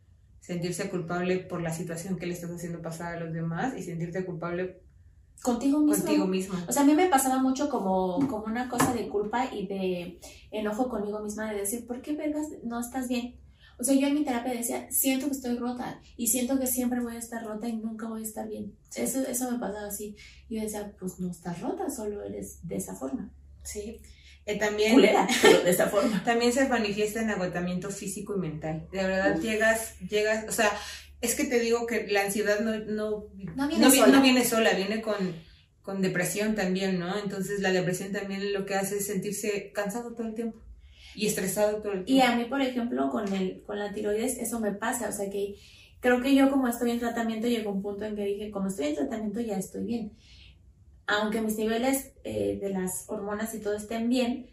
Sentirse 0.45 0.89
culpable 0.89 1.39
por 1.39 1.61
la 1.61 1.73
situación 1.73 2.17
que 2.17 2.27
le 2.27 2.33
estás 2.33 2.51
haciendo 2.51 2.81
pasar 2.81 3.15
a 3.15 3.19
los 3.19 3.33
demás 3.33 3.75
y 3.77 3.81
sentirte 3.83 4.23
culpable 4.25 4.81
Contigo 5.41 5.79
mismo. 5.79 6.05
contigo 6.05 6.27
mismo. 6.27 6.55
O 6.67 6.71
sea, 6.71 6.83
a 6.83 6.85
mí 6.85 6.93
me 6.93 7.07
pasaba 7.07 7.39
mucho 7.39 7.69
como, 7.69 8.19
como 8.27 8.45
una 8.45 8.69
cosa 8.69 8.93
de 8.93 9.07
culpa 9.09 9.53
y 9.53 9.67
de 9.67 10.19
enojo 10.51 10.87
conmigo 10.87 11.19
misma 11.19 11.51
de 11.51 11.59
decir, 11.59 11.85
¿por 11.85 12.01
qué 12.01 12.15
vergas 12.15 12.47
no 12.63 12.79
estás 12.79 13.07
bien? 13.07 13.35
O 13.77 13.83
sea, 13.83 13.95
yo 13.95 14.07
en 14.07 14.13
mi 14.13 14.23
terapia 14.23 14.53
decía, 14.53 14.87
siento 14.89 15.25
que 15.25 15.33
estoy 15.33 15.57
rota 15.57 15.99
y 16.15 16.27
siento 16.27 16.59
que 16.59 16.67
siempre 16.67 17.01
voy 17.01 17.15
a 17.15 17.19
estar 17.19 17.43
rota 17.43 17.67
y 17.67 17.75
nunca 17.75 18.07
voy 18.07 18.21
a 18.21 18.23
estar 18.25 18.47
bien. 18.47 18.73
Eso, 18.95 19.19
eso 19.27 19.51
me 19.51 19.59
pasaba 19.59 19.87
así. 19.87 20.15
Y 20.47 20.55
yo 20.55 20.61
decía, 20.61 20.93
pues 20.99 21.19
no 21.19 21.29
estás 21.29 21.61
rota, 21.61 21.89
solo 21.89 22.23
eres 22.23 22.59
de 22.67 22.77
esa 22.77 22.95
forma. 22.95 23.31
Sí. 23.63 23.99
Eh, 24.47 24.59
también, 24.59 24.93
Culera, 24.93 25.27
pero 25.41 25.61
de 25.63 25.71
esa 25.71 25.87
forma. 25.87 26.23
también 26.23 26.53
se 26.53 26.67
manifiesta 26.69 27.21
en 27.21 27.31
agotamiento 27.31 27.89
físico 27.89 28.35
y 28.35 28.39
mental. 28.39 28.87
De 28.91 29.03
verdad, 29.03 29.35
Uf. 29.37 29.43
llegas, 29.43 29.99
llegas, 29.99 30.45
o 30.47 30.51
sea, 30.51 30.69
es 31.21 31.33
que 31.33 31.45
te 31.45 31.59
digo 31.59 31.87
que 31.87 32.05
la 32.07 32.25
ansiedad 32.25 32.59
no, 32.59 32.77
no, 32.77 33.25
No 33.55 33.67
viene 33.67 33.89
vi- 33.89 33.97
sola. 33.97 34.11
no 34.17 34.21
viene 34.21 34.45
sola, 34.45 34.73
viene 34.73 35.01
con, 35.01 35.15
con 35.81 36.01
depresión 36.01 36.53
también, 36.53 36.99
¿no? 36.99 37.17
Entonces 37.17 37.59
la 37.61 37.71
depresión 37.71 38.11
también 38.11 38.53
lo 38.53 38.65
que 38.67 38.75
hace 38.75 38.97
es 38.97 39.07
sentirse 39.07 39.71
cansado 39.73 40.13
todo 40.13 40.27
el 40.27 40.35
tiempo 40.35 40.59
y 41.15 41.25
estresado 41.25 41.81
todo 41.81 41.93
el 41.93 42.01
Y 42.01 42.03
tiempo. 42.05 42.31
a 42.31 42.35
mí, 42.35 42.45
por 42.45 42.61
ejemplo, 42.61 43.09
con, 43.09 43.33
el, 43.33 43.63
con 43.65 43.79
la 43.79 43.93
tiroides, 43.93 44.37
eso 44.37 44.59
me 44.59 44.73
pasa. 44.73 45.09
O 45.09 45.11
sea, 45.11 45.27
que 45.31 45.55
creo 46.01 46.21
que 46.21 46.35
yo 46.35 46.51
como 46.51 46.67
estoy 46.67 46.91
en 46.91 46.99
tratamiento, 46.99 47.47
llegó 47.47 47.71
un 47.71 47.81
punto 47.81 48.05
en 48.05 48.15
que 48.15 48.25
dije, 48.25 48.51
como 48.51 48.67
estoy 48.67 48.87
en 48.87 48.95
tratamiento, 48.95 49.39
ya 49.41 49.57
estoy 49.57 49.85
bien. 49.85 50.11
Aunque 51.07 51.41
mis 51.41 51.57
niveles 51.57 52.11
eh, 52.23 52.57
de 52.61 52.69
las 52.69 53.05
hormonas 53.07 53.53
y 53.53 53.59
todo 53.59 53.75
estén 53.75 54.09
bien, 54.09 54.47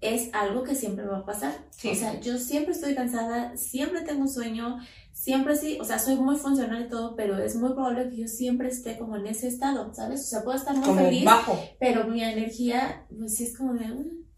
es 0.00 0.28
algo 0.34 0.62
que 0.62 0.74
siempre 0.74 1.04
me 1.04 1.10
va 1.12 1.18
a 1.18 1.24
pasar. 1.24 1.52
Sí. 1.70 1.88
O 1.88 1.94
sea, 1.94 2.20
yo 2.20 2.36
siempre 2.38 2.72
estoy 2.72 2.94
cansada, 2.94 3.56
siempre 3.56 4.02
tengo 4.02 4.28
sueño, 4.28 4.78
siempre 5.12 5.56
sí, 5.56 5.78
o 5.80 5.84
sea, 5.84 5.98
soy 5.98 6.16
muy 6.16 6.36
funcional 6.36 6.84
y 6.86 6.88
todo, 6.88 7.16
pero 7.16 7.38
es 7.38 7.56
muy 7.56 7.72
probable 7.72 8.10
que 8.10 8.16
yo 8.18 8.28
siempre 8.28 8.68
esté 8.68 8.98
como 8.98 9.16
en 9.16 9.26
ese 9.26 9.48
estado, 9.48 9.92
¿sabes? 9.94 10.20
O 10.20 10.24
sea, 10.24 10.42
puedo 10.44 10.58
estar 10.58 10.74
muy 10.76 10.84
como 10.84 11.00
feliz, 11.00 11.24
bajo. 11.24 11.58
pero 11.80 12.04
mi 12.06 12.22
energía, 12.22 13.06
pues 13.16 13.36
sí 13.36 13.44
es 13.44 13.56
como 13.56 13.74
de, 13.74 13.84
"Ah, 13.86 13.94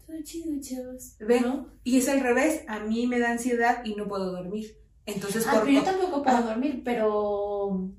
todo 0.07 0.17
chido, 0.23 0.59
chavos. 0.61 1.15
Ve, 1.19 1.41
¿no? 1.41 1.67
Y 1.83 1.97
es 1.97 2.07
al 2.07 2.21
revés, 2.21 2.61
a 2.67 2.79
mí 2.79 3.05
me 3.07 3.19
da 3.19 3.31
ansiedad 3.31 3.83
y 3.83 3.95
no 3.95 4.07
puedo 4.07 4.31
dormir. 4.31 4.77
Entonces, 5.05 5.45
Ah, 5.47 5.51
por 5.55 5.61
pero 5.65 5.73
yo 5.73 5.83
tampoco 5.83 6.23
puedo 6.23 6.37
Ah. 6.37 6.41
dormir, 6.41 6.81
pero 6.85 7.89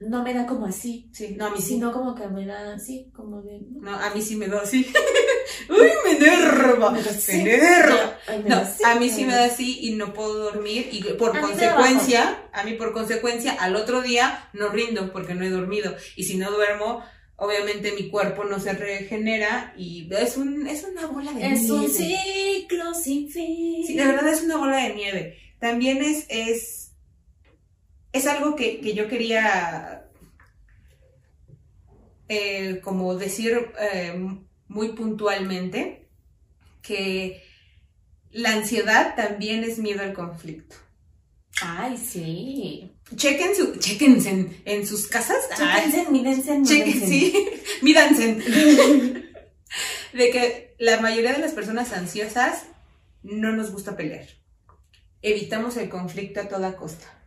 no 0.00 0.22
me 0.22 0.32
da 0.32 0.46
como 0.46 0.66
así, 0.66 1.08
Sí, 1.12 1.34
no, 1.36 1.46
a 1.46 1.50
mí 1.50 1.56
sí. 1.60 1.68
sino 1.74 1.92
como 1.92 2.14
que 2.14 2.26
me 2.28 2.46
da 2.46 2.74
así, 2.74 3.10
como 3.14 3.42
de... 3.42 3.60
No, 3.80 3.94
a 3.94 4.10
mí 4.14 4.22
sí 4.22 4.36
me 4.36 4.46
da 4.48 4.60
así. 4.62 4.86
Uy, 5.68 5.88
me 6.04 6.16
enerva. 6.16 6.90
Me 6.90 6.98
Me 6.98 7.04
da 7.04 7.10
así. 7.10 7.32
enerva. 7.40 8.18
Ay, 8.28 8.42
me 8.44 8.48
No, 8.50 8.62
a 8.84 8.94
mí 8.96 9.10
sí 9.10 9.24
me 9.24 9.34
da 9.34 9.44
así 9.46 9.78
y 9.82 9.94
no 9.96 10.12
puedo 10.14 10.34
dormir 10.34 10.88
y 10.92 11.02
por 11.14 11.30
A 11.36 11.40
mí 11.42 11.48
consecuencia, 11.48 12.48
a 12.52 12.62
mí 12.64 12.74
por 12.74 12.92
consecuencia, 12.92 13.52
al 13.54 13.74
otro 13.76 14.00
día 14.02 14.48
no 14.52 14.68
rindo 14.68 15.12
porque 15.12 15.34
no 15.34 15.44
he 15.44 15.50
dormido 15.50 15.94
y 16.16 16.24
si 16.24 16.36
no 16.36 16.50
duermo, 16.52 17.02
obviamente 17.36 17.92
mi 17.92 18.08
cuerpo 18.08 18.44
no 18.44 18.60
se 18.60 18.72
regenera 18.74 19.74
y 19.76 20.08
es, 20.14 20.36
un, 20.36 20.66
es 20.66 20.84
una 20.84 21.06
bola 21.06 21.32
de 21.32 21.52
Es 21.52 21.68
un 21.70 21.80
nieve. 21.80 21.94
ciclo 21.94 22.94
sin 22.94 23.28
fin. 23.30 23.84
Sí, 23.86 23.94
de 23.96 24.06
verdad 24.06 24.28
es 24.28 24.42
una 24.42 24.56
bola 24.58 24.76
de 24.76 24.94
nieve. 24.94 25.38
También 25.58 26.02
es, 26.02 26.24
es, 26.28 26.87
es 28.12 28.26
algo 28.26 28.56
que, 28.56 28.80
que 28.80 28.94
yo 28.94 29.08
quería 29.08 30.08
eh, 32.28 32.80
como 32.82 33.14
decir 33.16 33.70
eh, 33.80 34.14
muy 34.68 34.88
puntualmente, 34.92 36.08
que 36.82 37.42
la 38.30 38.52
ansiedad 38.52 39.14
también 39.16 39.64
es 39.64 39.78
miedo 39.78 40.02
al 40.02 40.12
conflicto. 40.12 40.76
Ay, 41.62 41.96
sí. 41.96 42.92
Chequen 43.16 43.56
su, 43.56 43.76
chequense 43.76 44.28
en, 44.30 44.62
en 44.66 44.86
sus 44.86 45.06
casas. 45.06 45.38
Ay, 45.58 45.90
Chéquense, 45.90 46.10
mírense, 46.10 46.62
chequen, 46.62 47.00
mírense. 47.00 47.06
sí, 47.06 47.48
míranse. 47.82 48.34
De 50.12 50.30
que 50.30 50.74
la 50.78 51.00
mayoría 51.00 51.32
de 51.32 51.40
las 51.40 51.52
personas 51.52 51.92
ansiosas 51.92 52.64
no 53.22 53.52
nos 53.52 53.72
gusta 53.72 53.96
pelear. 53.96 54.26
Evitamos 55.22 55.76
el 55.78 55.88
conflicto 55.88 56.40
a 56.40 56.48
toda 56.48 56.76
costa. 56.76 57.17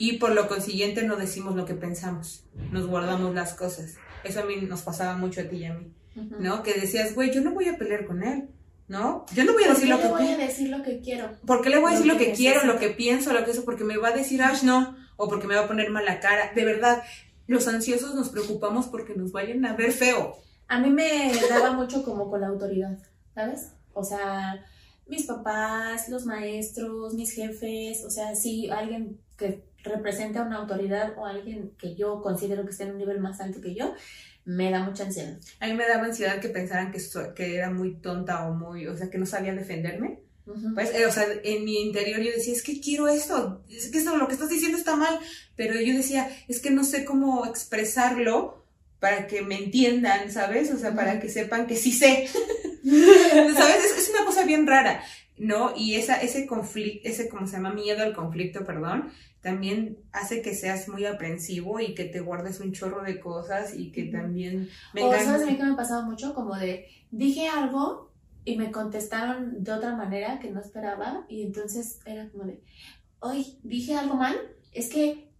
Y 0.00 0.16
por 0.16 0.32
lo 0.32 0.48
consiguiente 0.48 1.02
no 1.02 1.16
decimos 1.16 1.54
lo 1.56 1.66
que 1.66 1.74
pensamos. 1.74 2.42
Nos 2.72 2.86
guardamos 2.86 3.34
las 3.34 3.52
cosas. 3.52 3.96
Eso 4.24 4.40
a 4.40 4.44
mí 4.44 4.56
nos 4.62 4.80
pasaba 4.80 5.14
mucho 5.18 5.42
a 5.42 5.44
ti 5.44 5.56
y 5.56 5.64
a 5.66 5.74
mí. 5.74 5.92
¿no? 6.38 6.62
Que 6.62 6.72
decías, 6.72 7.14
güey, 7.14 7.30
yo 7.30 7.42
no 7.42 7.52
voy 7.52 7.68
a 7.68 7.76
pelear 7.76 8.06
con 8.06 8.22
él. 8.22 8.48
¿no? 8.88 9.26
Yo 9.34 9.44
no 9.44 9.52
voy 9.52 9.64
a 9.64 9.66
¿Por 9.66 9.76
decir 9.76 9.88
qué 9.88 9.90
lo 9.90 9.96
le 9.98 10.02
que 10.02 10.08
voy 10.08 10.22
a 10.22 10.26
quiero. 10.26 10.42
decir 10.46 10.68
lo 10.70 10.82
que 10.82 11.00
quiero? 11.00 11.30
¿Por 11.46 11.62
qué 11.62 11.68
le 11.68 11.78
voy 11.78 11.90
a 11.90 11.94
decir 11.94 12.06
lo 12.10 12.18
que 12.18 12.26
que 12.28 12.32
quiero, 12.32 12.64
lo 12.64 12.78
que 12.78 12.88
pienso, 12.88 13.32
lo 13.34 13.44
que 13.44 13.50
eso? 13.50 13.64
Porque 13.66 13.84
me 13.84 13.98
va 13.98 14.08
a 14.08 14.12
decir, 14.12 14.42
Ash, 14.42 14.62
no. 14.62 14.96
O 15.16 15.28
porque 15.28 15.46
me 15.46 15.54
va 15.54 15.64
a 15.64 15.68
poner 15.68 15.90
mala 15.90 16.18
cara. 16.18 16.50
De 16.54 16.64
verdad, 16.64 17.02
los 17.46 17.68
ansiosos 17.68 18.14
nos 18.14 18.30
preocupamos 18.30 18.86
porque 18.88 19.14
nos 19.14 19.32
vayan 19.32 19.64
a 19.66 19.74
ver 19.74 19.92
feo. 19.92 20.38
A 20.66 20.80
mí 20.80 20.88
me 20.88 21.30
daba 21.50 21.72
mucho 21.72 22.02
como 22.02 22.30
con 22.30 22.40
la 22.40 22.46
autoridad, 22.46 22.96
¿sabes? 23.34 23.72
O 23.92 24.02
sea, 24.02 24.64
mis 25.06 25.26
papás, 25.26 26.08
los 26.08 26.24
maestros, 26.24 27.12
mis 27.12 27.32
jefes, 27.32 28.02
o 28.06 28.10
sea, 28.10 28.34
sí, 28.34 28.70
alguien 28.70 29.20
que 29.36 29.62
representa 29.84 30.42
una 30.42 30.56
autoridad 30.56 31.14
o 31.18 31.26
alguien 31.26 31.72
que 31.78 31.94
yo 31.94 32.20
considero 32.22 32.64
que 32.64 32.70
está 32.70 32.84
en 32.84 32.92
un 32.92 32.98
nivel 32.98 33.20
más 33.20 33.40
alto 33.40 33.60
que 33.60 33.74
yo, 33.74 33.94
me 34.44 34.70
da 34.70 34.82
mucha 34.82 35.04
ansiedad. 35.04 35.38
A 35.60 35.66
mí 35.66 35.74
me 35.74 35.86
daba 35.86 36.04
ansiedad 36.04 36.40
que 36.40 36.48
pensaran 36.48 36.90
que, 36.90 36.98
so- 37.00 37.34
que 37.34 37.56
era 37.56 37.70
muy 37.70 37.96
tonta 37.96 38.48
o 38.48 38.54
muy, 38.54 38.86
o 38.86 38.96
sea, 38.96 39.10
que 39.10 39.18
no 39.18 39.26
sabía 39.26 39.54
defenderme. 39.54 40.20
Pues, 40.74 40.92
eh, 40.94 41.06
o 41.06 41.12
sea, 41.12 41.24
en 41.44 41.64
mi 41.64 41.80
interior 41.80 42.18
yo 42.20 42.32
decía, 42.32 42.52
es 42.54 42.62
que 42.64 42.80
quiero 42.80 43.06
esto, 43.06 43.62
es 43.68 43.88
que 43.90 43.98
esto, 43.98 44.16
lo 44.16 44.26
que 44.26 44.32
estás 44.34 44.48
diciendo 44.48 44.76
está 44.78 44.96
mal, 44.96 45.20
pero 45.54 45.80
yo 45.80 45.94
decía, 45.94 46.28
es 46.48 46.60
que 46.60 46.70
no 46.72 46.82
sé 46.82 47.04
cómo 47.04 47.46
expresarlo 47.46 48.64
para 48.98 49.26
que 49.28 49.42
me 49.42 49.56
entiendan, 49.58 50.30
¿sabes? 50.32 50.72
O 50.72 50.78
sea, 50.78 50.92
para 50.94 51.20
que 51.20 51.28
sepan 51.28 51.66
que 51.68 51.76
sí 51.76 51.92
sé. 51.92 52.26
¿Sabes? 52.84 53.84
Es, 53.84 53.98
es 53.98 54.10
una 54.10 54.24
cosa 54.24 54.44
bien 54.44 54.66
rara, 54.66 55.02
¿no? 55.38 55.72
Y 55.76 55.94
esa, 55.94 56.20
ese 56.20 56.46
conflicto, 56.46 57.08
ese, 57.08 57.28
como 57.28 57.46
se 57.46 57.54
llama? 57.56 57.72
Miedo 57.72 58.02
al 58.02 58.14
conflicto, 58.14 58.64
perdón, 58.64 59.12
también 59.40 59.98
hace 60.12 60.42
que 60.42 60.54
seas 60.54 60.88
muy 60.88 61.06
aprensivo 61.06 61.80
y 61.80 61.94
que 61.94 62.04
te 62.04 62.20
guardes 62.20 62.60
un 62.60 62.72
chorro 62.72 63.02
de 63.02 63.20
cosas 63.20 63.74
y 63.74 63.90
que 63.90 64.04
también 64.04 64.68
O 64.92 64.94
vengan... 64.94 65.24
sabes 65.24 65.42
a 65.42 65.46
mí 65.46 65.56
que 65.56 65.64
me 65.64 65.72
ha 65.72 65.76
pasado 65.76 66.02
mucho 66.04 66.34
como 66.34 66.56
de 66.56 66.86
dije 67.10 67.48
algo 67.48 68.10
y 68.44 68.56
me 68.56 68.70
contestaron 68.70 69.62
de 69.62 69.72
otra 69.72 69.96
manera 69.96 70.38
que 70.40 70.50
no 70.50 70.60
esperaba 70.60 71.24
y 71.28 71.42
entonces 71.42 72.00
era 72.04 72.28
como 72.30 72.44
de, 72.44 72.62
hoy 73.20 73.58
dije 73.62 73.94
algo 73.94 74.14
mal, 74.14 74.36
es 74.72 74.88
que 74.88 75.30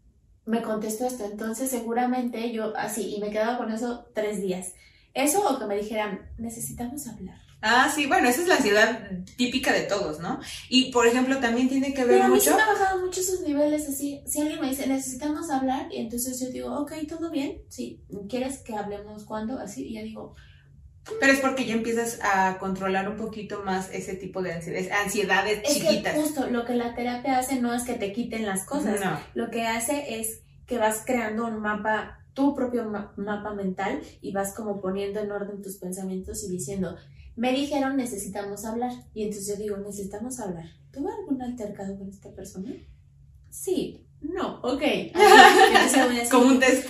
me 0.46 0.62
contestó 0.62 1.06
esto, 1.06 1.24
entonces 1.24 1.70
seguramente 1.70 2.52
yo 2.52 2.76
así 2.76 3.14
y 3.14 3.20
me 3.20 3.30
quedaba 3.30 3.58
con 3.58 3.70
eso 3.70 4.06
tres 4.14 4.40
días. 4.40 4.74
Eso 5.12 5.42
o 5.48 5.58
que 5.58 5.66
me 5.66 5.76
dijeran, 5.76 6.30
necesitamos 6.38 7.06
hablar. 7.06 7.49
Ah, 7.62 7.92
sí, 7.94 8.07
bueno, 8.07 8.29
esa 8.29 8.40
es 8.42 8.49
la 8.49 8.57
ansiedad 8.57 9.11
típica 9.37 9.73
de 9.73 9.83
todos, 9.83 10.18
¿no? 10.20 10.40
Y, 10.70 10.90
por 10.92 11.07
ejemplo, 11.07 11.38
también 11.40 11.68
tiene 11.68 11.92
que 11.92 12.05
ver 12.05 12.14
Pero 12.20 12.25
a 12.25 12.29
mí 12.29 12.40
sí 12.40 12.49
mucho... 12.49 12.57
me 12.57 12.62
ha 12.62 12.73
bajado 12.73 13.01
mucho 13.05 13.20
esos 13.20 13.40
niveles 13.42 13.87
así. 13.88 14.23
Si 14.27 14.40
alguien 14.40 14.61
me 14.61 14.68
dice, 14.70 14.87
necesitamos 14.87 15.51
hablar, 15.51 15.88
y 15.92 15.99
entonces 15.99 16.40
yo 16.40 16.49
digo, 16.51 16.75
ok, 16.81 16.92
todo 17.07 17.31
bien, 17.31 17.61
sí, 17.68 18.03
¿quieres 18.29 18.59
que 18.62 18.75
hablemos 18.75 19.25
cuándo? 19.25 19.59
Así, 19.59 19.87
y 19.88 19.94
ya 19.94 20.03
digo, 20.03 20.35
Pero 21.18 21.33
es 21.33 21.40
porque 21.40 21.66
ya 21.66 21.75
empiezas 21.75 22.18
a 22.23 22.57
controlar 22.59 23.09
un 23.11 23.16
poquito 23.16 23.62
más 23.62 23.90
ese 23.92 24.14
tipo 24.14 24.42
de 24.42 24.53
ansiedades, 24.55 24.90
ansiedades 24.92 25.61
es 25.64 25.75
chiquitas. 25.75 26.14
que 26.14 26.20
justo 26.20 26.46
lo 26.49 26.64
que 26.64 26.75
la 26.75 26.94
terapia 26.94 27.38
hace 27.38 27.61
no 27.61 27.75
es 27.75 27.83
que 27.83 27.94
te 27.94 28.12
quiten 28.12 28.46
las 28.46 28.64
cosas, 28.64 29.01
No. 29.01 29.18
lo 29.35 29.51
que 29.51 29.66
hace 29.66 30.20
es 30.20 30.42
que 30.66 30.79
vas 30.79 31.03
creando 31.05 31.46
un 31.46 31.61
mapa, 31.61 32.25
tu 32.33 32.55
propio 32.55 32.85
ma- 32.85 33.12
mapa 33.16 33.53
mental 33.55 34.01
y 34.23 34.33
vas 34.33 34.55
como 34.55 34.81
poniendo 34.81 35.20
en 35.20 35.31
orden 35.33 35.61
tus 35.62 35.77
pensamientos 35.79 36.42
y 36.44 36.51
diciendo, 36.51 36.96
me 37.37 37.53
dijeron 37.53 37.97
necesitamos 37.97 38.64
hablar 38.64 38.93
y 39.14 39.23
entonces 39.25 39.49
yo 39.49 39.57
digo, 39.62 39.77
necesitamos 39.79 40.38
hablar. 40.40 40.66
¿Tuve 40.93 41.11
algún 41.12 41.40
altercado 41.43 41.97
con 41.99 42.09
esta 42.09 42.31
persona? 42.31 42.73
Sí, 43.49 44.05
no, 44.21 44.61
ok. 44.62 44.83
Como 46.31 46.47
un 46.47 46.61
test. 46.61 46.88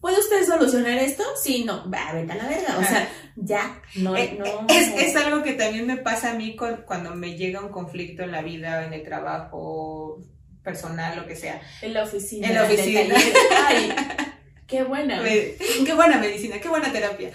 ¿Puede 0.00 0.18
usted 0.18 0.44
solucionar 0.44 0.98
esto? 0.98 1.22
Sí, 1.40 1.64
no, 1.64 1.88
va, 1.88 2.12
vete 2.12 2.32
a 2.32 2.36
la 2.36 2.48
verga, 2.48 2.76
o 2.76 2.82
sea, 2.82 3.08
ya, 3.36 3.80
no, 3.96 4.16
Eh, 4.16 4.36
no. 4.36 4.66
Es, 4.68 4.88
es 5.00 5.14
algo 5.14 5.44
que 5.44 5.52
también 5.52 5.86
me 5.86 5.96
pasa 5.96 6.32
a 6.32 6.34
mí 6.34 6.56
cu- 6.56 6.82
cuando 6.86 7.14
me 7.14 7.36
llega 7.36 7.60
un 7.60 7.68
conflicto 7.70 8.24
en 8.24 8.32
la 8.32 8.42
vida, 8.42 8.84
en 8.84 8.94
el 8.94 9.04
trabajo 9.04 10.20
personal, 10.64 11.16
lo 11.16 11.26
que 11.26 11.36
sea. 11.36 11.60
En 11.82 11.94
la 11.94 12.02
oficina. 12.02 12.48
En 12.48 12.54
la 12.54 12.64
oficina. 12.64 13.14
Ay, 13.68 13.92
qué 14.66 14.82
buena. 14.82 15.20
Me- 15.22 15.54
qué 15.86 15.94
buena 15.94 16.18
medicina, 16.18 16.60
qué 16.60 16.68
buena 16.68 16.90
terapia. 16.90 17.30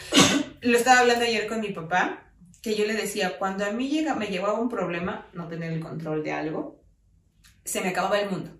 Lo 0.59 0.77
estaba 0.77 0.99
hablando 0.99 1.23
ayer 1.23 1.47
con 1.47 1.61
mi 1.61 1.69
papá, 1.69 2.26
que 2.67 2.75
yo 2.75 2.85
le 2.85 2.95
decía, 2.95 3.37
cuando 3.37 3.65
a 3.65 3.71
mí 3.71 3.87
llega, 3.87 4.13
me 4.13 4.27
llevaba 4.27 4.59
un 4.59 4.67
problema, 4.67 5.29
no 5.31 5.47
tener 5.47 5.71
el 5.71 5.79
control 5.79 6.21
de 6.21 6.33
algo, 6.33 6.83
se 7.63 7.79
me 7.79 7.89
acababa 7.89 8.19
el 8.19 8.29
mundo. 8.29 8.51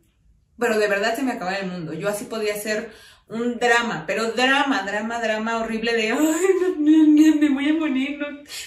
Pero 0.58 0.80
de 0.80 0.88
verdad 0.88 1.14
se 1.14 1.24
me 1.24 1.34
acababa 1.34 1.58
el 1.58 1.70
mundo. 1.70 1.92
Yo 1.94 2.08
así 2.08 2.24
podía 2.24 2.56
ser 2.56 2.92
un 3.28 3.60
drama, 3.60 4.06
pero 4.08 4.32
drama, 4.32 4.84
drama, 4.84 5.20
drama 5.20 5.60
horrible 5.60 5.94
de, 5.94 6.12
ay, 6.12 6.18
no, 6.18 6.70
no, 6.78 7.08
no, 7.08 7.36
me 7.36 7.50
voy 7.50 7.70
a 7.70 7.74
morir, 7.74 8.20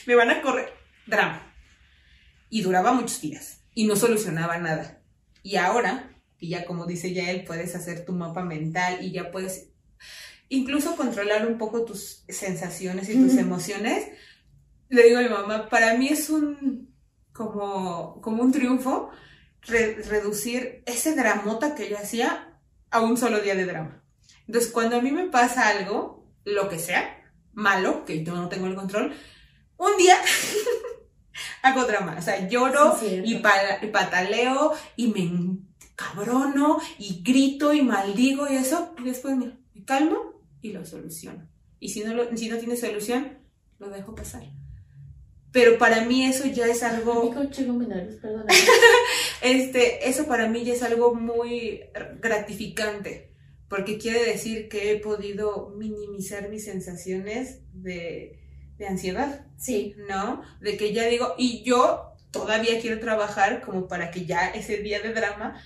me 0.06 0.14
van 0.14 0.30
a 0.30 0.42
correr. 0.42 0.74
Drama. 1.06 1.54
Y 2.50 2.60
duraba 2.60 2.92
muchos 2.92 3.22
días 3.22 3.62
y 3.74 3.86
no 3.86 3.96
solucionaba 3.96 4.58
nada. 4.58 5.00
Y 5.42 5.56
ahora, 5.56 6.10
y 6.38 6.50
ya 6.50 6.66
como 6.66 6.84
dice 6.84 7.14
ya 7.14 7.30
él, 7.30 7.44
puedes 7.44 7.74
hacer 7.74 8.04
tu 8.04 8.12
mapa 8.12 8.44
mental 8.44 8.98
y 9.02 9.10
ya 9.12 9.30
puedes 9.30 9.70
incluso 10.50 10.96
controlar 10.96 11.46
un 11.46 11.56
poco 11.56 11.86
tus 11.86 12.24
sensaciones 12.28 13.08
y 13.08 13.14
tus 13.14 13.38
emociones. 13.38 14.06
Le 14.90 15.02
digo 15.04 15.18
a 15.18 15.22
mi 15.22 15.28
mamá, 15.28 15.68
para 15.68 15.94
mí 15.94 16.08
es 16.08 16.28
un 16.30 16.94
como, 17.32 18.20
como 18.20 18.42
un 18.42 18.52
triunfo 18.52 19.10
re- 19.62 20.02
reducir 20.02 20.82
ese 20.86 21.14
dramota 21.14 21.74
que 21.74 21.88
yo 21.88 21.96
hacía 21.96 22.58
a 22.90 23.00
un 23.00 23.16
solo 23.16 23.40
día 23.40 23.54
de 23.54 23.64
drama. 23.66 24.02
Entonces, 24.46 24.70
cuando 24.72 24.96
a 24.96 25.00
mí 25.02 25.10
me 25.12 25.28
pasa 25.28 25.68
algo, 25.68 26.28
lo 26.44 26.68
que 26.68 26.78
sea, 26.78 27.32
malo, 27.52 28.04
que 28.04 28.22
yo 28.24 28.34
no 28.34 28.48
tengo 28.48 28.66
el 28.66 28.74
control, 28.74 29.14
un 29.78 29.96
día 29.96 30.16
hago 31.62 31.84
drama. 31.84 32.16
O 32.18 32.22
sea, 32.22 32.48
lloro 32.48 32.96
Sí, 32.98 33.22
y, 33.24 33.36
pa- 33.36 33.78
y 33.82 33.86
pataleo 33.88 34.72
y 34.96 35.06
me 35.08 35.20
encabrono 35.22 36.78
y 36.98 37.22
grito 37.22 37.72
y 37.72 37.82
maldigo 37.82 38.48
y 38.50 38.56
eso. 38.56 38.94
Y 38.98 39.04
después 39.04 39.36
me 39.36 39.56
calmo 39.86 40.42
y 40.62 40.72
lo 40.72 40.84
soluciono. 40.84 41.48
Y 41.78 41.90
si 41.90 42.02
no, 42.04 42.12
lo- 42.14 42.36
si 42.36 42.48
no 42.48 42.58
tiene 42.58 42.76
solución, 42.76 43.38
lo 43.78 43.88
dejo 43.88 44.14
pasar. 44.14 44.42
Pero 45.52 45.78
para 45.78 46.04
mí 46.04 46.24
eso 46.24 46.46
ya 46.46 46.66
es 46.66 46.82
algo... 46.82 47.22
Este, 49.42 50.08
eso 50.08 50.26
para 50.26 50.48
mí 50.48 50.64
ya 50.64 50.74
es 50.74 50.82
algo 50.82 51.14
muy 51.14 51.80
gratificante, 52.20 53.32
porque 53.68 53.98
quiere 53.98 54.24
decir 54.24 54.68
que 54.68 54.92
he 54.92 54.98
podido 55.00 55.70
minimizar 55.76 56.48
mis 56.50 56.64
sensaciones 56.64 57.60
de, 57.72 58.38
de 58.78 58.86
ansiedad, 58.86 59.46
Sí, 59.56 59.94
¿no? 60.08 60.42
De 60.60 60.76
que 60.78 60.92
ya 60.94 61.04
digo, 61.06 61.34
y 61.36 61.62
yo 61.64 62.12
todavía 62.30 62.80
quiero 62.80 62.98
trabajar 62.98 63.60
como 63.60 63.88
para 63.88 64.10
que 64.10 64.24
ya 64.24 64.48
ese 64.50 64.78
día 64.78 65.00
de 65.00 65.12
drama 65.12 65.60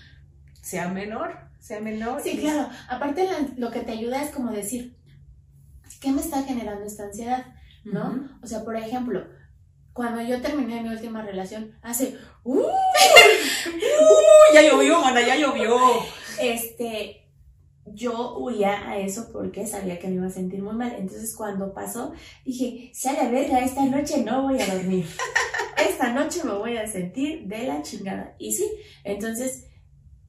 sea 0.63 0.89
menor, 0.89 1.37
sea 1.61 1.81
menor. 1.81 2.21
sí, 2.23 2.31
y- 2.31 2.39
claro. 2.41 2.69
Aparte 2.89 3.29
lo 3.57 3.71
que 3.71 3.81
te 3.81 3.93
ayuda 3.93 4.21
es 4.23 4.31
como 4.31 4.51
decir, 4.51 4.97
¿qué 6.01 6.11
me 6.11 6.21
está 6.23 6.43
generando 6.43 6.85
esta 6.85 7.05
ansiedad? 7.05 7.47
¿No? 7.85 8.29
O 8.43 8.47
sea, 8.49 8.65
por 8.65 8.77
ejemplo, 8.77 9.27
cuando 9.95 10.21
yo 10.21 10.43
terminé 10.43 10.83
mi 10.83 10.89
última 10.91 11.23
relación, 11.23 11.73
hace, 11.81 12.19
¡uh! 12.43 12.59
¡Uh, 12.59 12.69
ya 14.53 14.63
llovió, 14.63 15.01
mana, 15.01 15.25
ya 15.25 15.37
llovió. 15.37 15.79
este, 16.41 17.31
yo 17.87 18.37
huía 18.39 18.89
a 18.89 18.99
eso 18.99 19.31
porque 19.33 19.67
sabía 19.67 19.99
que 19.99 20.09
me 20.09 20.15
iba 20.15 20.27
a 20.27 20.31
sentir 20.31 20.63
muy 20.63 20.75
mal. 20.75 20.95
Entonces, 20.99 21.35
cuando 21.37 21.73
pasó, 21.73 22.13
dije, 22.45 22.91
sale 22.93 23.21
a 23.21 23.31
verga, 23.31 23.61
esta 23.61 23.85
noche 23.87 24.23
no 24.25 24.43
voy 24.43 24.61
a 24.61 24.75
dormir. 24.75 25.07
Esta 25.77 26.13
noche 26.13 26.43
me 26.45 26.53
voy 26.53 26.77
a 26.77 26.87
sentir 26.87 27.47
de 27.47 27.67
la 27.67 27.83
chingada. 27.83 28.35
Y 28.39 28.53
sí, 28.53 28.69
entonces, 29.05 29.67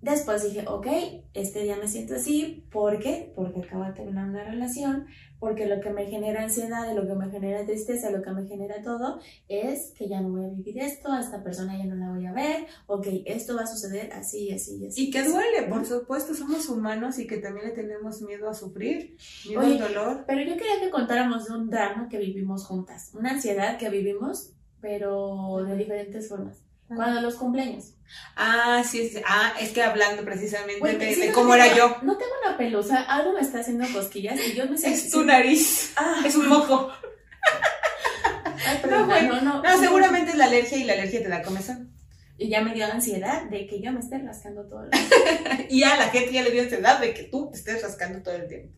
después 0.02 0.44
dije, 0.44 0.66
ok, 0.68 0.88
este 1.34 1.64
día 1.64 1.78
me 1.78 1.88
siento 1.88 2.16
así. 2.16 2.66
¿Por 2.72 3.00
qué? 3.00 3.32
Porque 3.36 3.62
acabo 3.62 3.84
de 3.86 3.94
terminar 3.94 4.30
una 4.30 4.44
relación. 4.44 5.08
Porque 5.40 5.68
lo 5.68 5.82
que 5.82 5.90
me 5.90 6.06
genera 6.06 6.44
ansiedad, 6.44 6.96
lo 6.96 7.06
que 7.06 7.14
me 7.14 7.30
genera 7.30 7.66
tristeza, 7.66 8.10
lo 8.10 8.22
que 8.22 8.32
me 8.32 8.48
genera 8.48 8.82
todo, 8.82 9.20
es 9.48 9.94
que 9.98 10.08
ya 10.08 10.22
no 10.22 10.30
voy 10.30 10.46
a 10.46 10.48
vivir 10.48 10.80
esto, 10.80 11.12
a 11.12 11.20
esta 11.20 11.44
persona 11.44 11.78
ya 11.78 11.86
no 11.86 11.96
la 11.96 12.10
voy 12.10 12.26
a 12.26 12.32
ver, 12.32 12.66
ok, 12.88 13.08
esto 13.26 13.56
va 13.56 13.64
a 13.64 13.68
suceder 13.68 14.12
así, 14.14 14.52
así, 14.52 14.86
así. 14.88 15.08
Y 15.08 15.12
que 15.12 15.20
así, 15.20 15.30
duele, 15.30 15.68
por 15.70 15.86
supuesto, 15.86 16.34
somos 16.34 16.68
humanos 16.70 17.20
y 17.20 17.28
que 17.28 17.38
también 17.38 17.68
le 17.68 17.74
tenemos 17.74 18.22
miedo 18.22 18.50
a 18.50 18.54
sufrir, 18.54 19.18
miedo 19.46 19.62
Oye, 19.62 19.80
al 19.80 19.94
dolor. 19.94 20.24
Pero 20.26 20.42
yo 20.42 20.58
quería 20.58 20.80
que 20.80 20.90
contáramos 20.90 21.46
de 21.48 21.54
un 21.54 21.70
drama 21.70 22.08
que 22.10 22.18
vivimos 22.18 22.66
juntas, 22.66 23.12
una 23.14 23.32
ansiedad 23.32 23.78
que 23.78 23.90
vivimos, 23.90 24.54
pero 24.80 25.64
de 25.66 25.76
diferentes 25.76 26.30
formas. 26.30 26.65
Cuando 26.88 27.22
los 27.22 27.36
cumpleaños. 27.36 27.92
Ah, 28.36 28.84
sí, 28.90 29.10
sí. 29.10 29.20
Ah, 29.26 29.54
es 29.60 29.72
que 29.72 29.82
hablando 29.82 30.24
precisamente 30.24 30.98
de, 30.98 31.14
sí, 31.16 31.22
de 31.22 31.28
no 31.30 31.34
cómo 31.34 31.54
tengo- 31.54 31.66
era 31.66 31.76
yo. 31.76 31.98
No 32.04 32.18
tengo 32.18 32.32
una 32.46 32.58
pelusa, 32.58 33.02
algo 33.04 33.34
me 33.34 33.42
está 33.42 33.60
haciendo 33.62 33.88
cosquillas 33.92 34.40
y 34.40 34.54
yo 34.54 34.68
me 34.68 34.78
siento... 34.78 34.98
Es 35.00 35.10
tu 35.12 35.24
nariz. 35.24 35.94
Ah, 35.96 36.22
Es 36.26 36.36
un 36.36 36.48
moco. 36.48 36.92
ay, 38.68 38.82
No, 38.90 39.06
güey. 39.06 39.28
no, 39.28 39.42
no, 39.42 39.62
No, 39.64 39.80
seguramente 39.80 40.32
es 40.32 40.38
la 40.38 40.46
alergia 40.46 40.78
y 40.78 40.84
la 40.84 40.94
alergia 40.94 41.22
te 41.24 41.30
da 41.30 41.42
comezón. 41.42 41.92
Y 42.38 42.50
ya 42.50 42.62
me 42.62 42.74
dio 42.74 42.86
ansiedad 42.86 43.44
de 43.50 43.66
que 43.66 43.82
yo 43.82 43.92
me 43.92 44.00
esté 44.00 44.18
rascando 44.20 44.68
todo 44.68 44.84
el 44.84 44.90
Y 45.70 45.84
a 45.84 45.96
la 45.96 46.10
gente 46.10 46.32
ya 46.34 46.44
le 46.44 46.52
dio 46.52 46.62
ansiedad 46.64 47.00
de 47.00 47.14
que 47.14 47.24
tú 47.24 47.50
te 47.50 47.58
estés 47.58 47.82
rascando 47.82 48.22
todo 48.22 48.36
el 48.36 48.48
tiempo. 48.48 48.74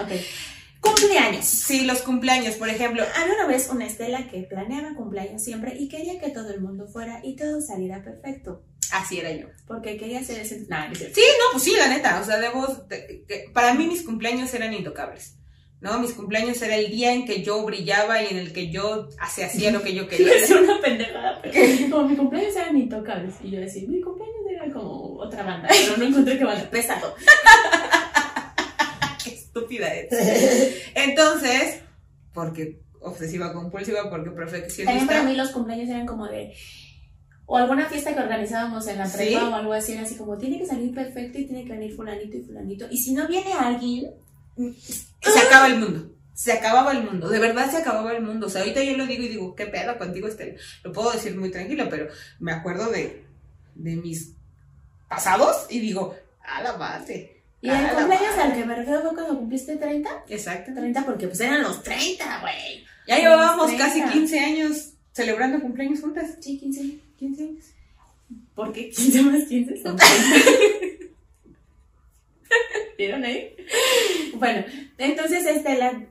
Ok. 0.00 0.10
Cumpleaños. 0.82 1.44
Sí, 1.46 1.84
los 1.84 2.02
cumpleaños, 2.02 2.56
por 2.56 2.68
ejemplo. 2.68 3.04
Había 3.16 3.34
una 3.34 3.46
vez 3.46 3.68
una 3.70 3.86
Estela 3.86 4.28
que 4.28 4.42
planeaba 4.42 4.94
cumpleaños 4.96 5.42
siempre 5.42 5.76
y 5.78 5.88
quería 5.88 6.18
que 6.20 6.30
todo 6.30 6.50
el 6.50 6.60
mundo 6.60 6.86
fuera 6.88 7.20
y 7.22 7.36
todo 7.36 7.60
saliera 7.60 8.02
perfecto. 8.02 8.64
Así 8.92 9.20
era 9.20 9.30
yo. 9.32 9.46
Porque 9.66 9.96
quería 9.96 10.18
hacer 10.20 10.40
ese... 10.40 10.66
No, 10.68 10.86
no 10.88 10.92
es. 10.92 10.98
Sí, 10.98 11.20
no, 11.38 11.52
pues 11.52 11.62
sí, 11.64 11.72
la 11.78 11.88
neta. 11.88 12.20
O 12.20 12.24
sea, 12.24 12.38
debo. 12.38 12.66
de- 12.88 13.24
que- 13.28 13.44
para 13.54 13.74
mí, 13.74 13.86
mis 13.86 14.02
cumpleaños 14.02 14.52
eran 14.54 14.74
intocables. 14.74 15.38
¿No? 15.80 15.98
Mis 15.98 16.12
cumpleaños 16.12 16.60
era 16.62 16.76
el 16.76 16.90
día 16.92 17.12
en 17.12 17.24
que 17.26 17.42
yo 17.42 17.64
brillaba 17.64 18.22
y 18.22 18.28
en 18.28 18.36
el 18.36 18.52
que 18.52 18.70
yo 18.70 19.08
hacía, 19.18 19.46
hacía 19.46 19.70
lo 19.72 19.82
que 19.82 19.94
yo 19.94 20.06
quería. 20.08 20.34
Es 20.34 20.50
una 20.50 20.80
pendejada, 20.80 21.40
pero 21.42 21.54
como 21.90 22.08
mi 22.08 22.16
cumpleaños 22.16 22.54
eran 22.56 22.76
intocables. 22.76 23.34
Y 23.42 23.50
yo 23.50 23.60
decía, 23.60 23.82
mi 23.88 24.00
cumpleaños 24.00 24.36
era 24.50 24.72
como 24.72 25.16
otra 25.18 25.42
banda, 25.42 25.68
pero 25.70 25.96
no 25.96 26.04
encontré 26.04 26.38
qué 26.38 26.44
banda. 26.44 26.68
Pesado. 26.70 27.14
Estúpida 29.54 29.94
es. 29.94 30.82
Entonces, 30.94 31.80
porque 32.32 32.80
obsesiva 33.00 33.52
compulsiva, 33.52 34.08
porque 34.08 34.30
También 34.30 34.34
para 34.36 34.50
perfeccionista. 34.50 35.22
mí 35.24 35.34
los 35.34 35.50
cumpleaños 35.50 35.88
eran 35.88 36.06
como 36.06 36.26
de. 36.28 36.54
O 37.44 37.56
alguna 37.56 37.86
fiesta 37.86 38.14
que 38.14 38.20
organizábamos 38.20 38.86
en 38.86 38.98
la 38.98 39.06
¿Sí? 39.06 39.16
prepa 39.18 39.48
o 39.48 39.54
algo 39.54 39.72
así, 39.72 39.92
era 39.92 40.02
así 40.02 40.16
como 40.16 40.38
tiene 40.38 40.58
que 40.58 40.66
salir 40.66 40.94
perfecto 40.94 41.38
y 41.38 41.46
tiene 41.46 41.64
que 41.64 41.72
venir 41.72 41.94
fulanito 41.94 42.36
y 42.36 42.42
fulanito. 42.42 42.86
Y 42.90 42.96
si 42.98 43.12
no 43.12 43.26
viene 43.28 43.52
alguien, 43.52 44.14
Se 45.20 45.40
acaba 45.40 45.66
el 45.66 45.78
mundo. 45.78 46.08
Se 46.34 46.52
acababa 46.52 46.92
el 46.92 47.04
mundo, 47.04 47.28
de 47.28 47.38
verdad 47.38 47.70
se 47.70 47.76
acababa 47.76 48.12
el 48.12 48.22
mundo. 48.22 48.46
O 48.46 48.50
sea, 48.50 48.62
ahorita 48.62 48.82
yo 48.82 48.96
lo 48.96 49.06
digo 49.06 49.22
y 49.22 49.28
digo, 49.28 49.54
¿qué 49.54 49.66
pedo 49.66 49.98
contigo, 49.98 50.28
Estela? 50.28 50.58
Lo 50.82 50.90
puedo 50.92 51.12
decir 51.12 51.36
muy 51.36 51.50
tranquilo, 51.50 51.86
pero 51.90 52.08
me 52.40 52.52
acuerdo 52.52 52.90
de, 52.90 53.26
de 53.74 53.96
mis 53.96 54.32
pasados 55.08 55.66
y 55.68 55.80
digo, 55.80 56.16
a 56.42 56.62
la 56.62 56.76
madre. 56.78 57.41
Y 57.62 57.68
el 57.70 57.82
la 57.82 57.94
cumpleaños 57.94 58.36
madre". 58.36 58.42
al 58.42 58.54
que 58.58 58.64
me 58.66 58.74
refiero 58.74 59.00
fue 59.02 59.14
cuando 59.14 59.38
cumpliste 59.38 59.76
30. 59.76 60.24
Exacto. 60.28 60.72
30 60.74 61.04
porque 61.06 61.28
pues 61.28 61.40
eran 61.40 61.62
los 61.62 61.82
30, 61.82 62.40
güey. 62.40 62.84
Ya 63.06 63.18
llevábamos 63.18 63.70
Los 63.70 63.80
casi 63.80 64.00
30. 64.00 64.12
15 64.12 64.38
años 64.40 64.90
celebrando 65.12 65.60
cumpleaños 65.60 66.00
juntas. 66.00 66.36
Sí, 66.40 66.58
15. 66.58 66.98
15 67.18 67.42
años. 67.42 67.64
¿Por 68.54 68.72
qué 68.72 68.90
15 68.90 69.22
más 69.22 69.44
15 69.44 69.82
son 69.82 69.96
30? 69.96 70.06
¿Vieron 72.98 73.24
ahí? 73.24 73.56
Bueno, 74.34 74.64
entonces 74.98 75.44
Estela 75.46 76.02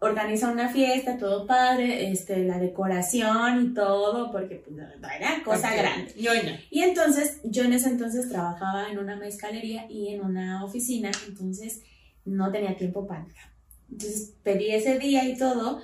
organiza 0.00 0.50
una 0.50 0.68
fiesta, 0.70 1.18
todo 1.18 1.46
padre, 1.46 2.10
este, 2.10 2.44
la 2.44 2.58
decoración 2.58 3.66
y 3.66 3.74
todo, 3.74 4.32
porque 4.32 4.56
pues, 4.56 4.78
era 4.78 5.42
cosa 5.44 5.68
Ok. 5.68 5.76
grande. 5.76 6.14
Ñoña. 6.18 6.60
Y 6.70 6.82
entonces, 6.82 7.40
yo 7.44 7.64
en 7.64 7.74
ese 7.74 7.90
entonces 7.90 8.28
trabajaba 8.28 8.90
en 8.90 8.98
una 8.98 9.16
mezcalería 9.16 9.86
y 9.90 10.08
en 10.08 10.24
una 10.24 10.64
oficina, 10.64 11.10
entonces 11.28 11.82
no 12.24 12.50
tenía 12.50 12.76
tiempo 12.76 13.06
para 13.06 13.20
nada. 13.20 13.52
Entonces 13.90 14.34
pedí 14.42 14.70
ese 14.70 14.98
día 14.98 15.24
y 15.24 15.36
todo, 15.36 15.80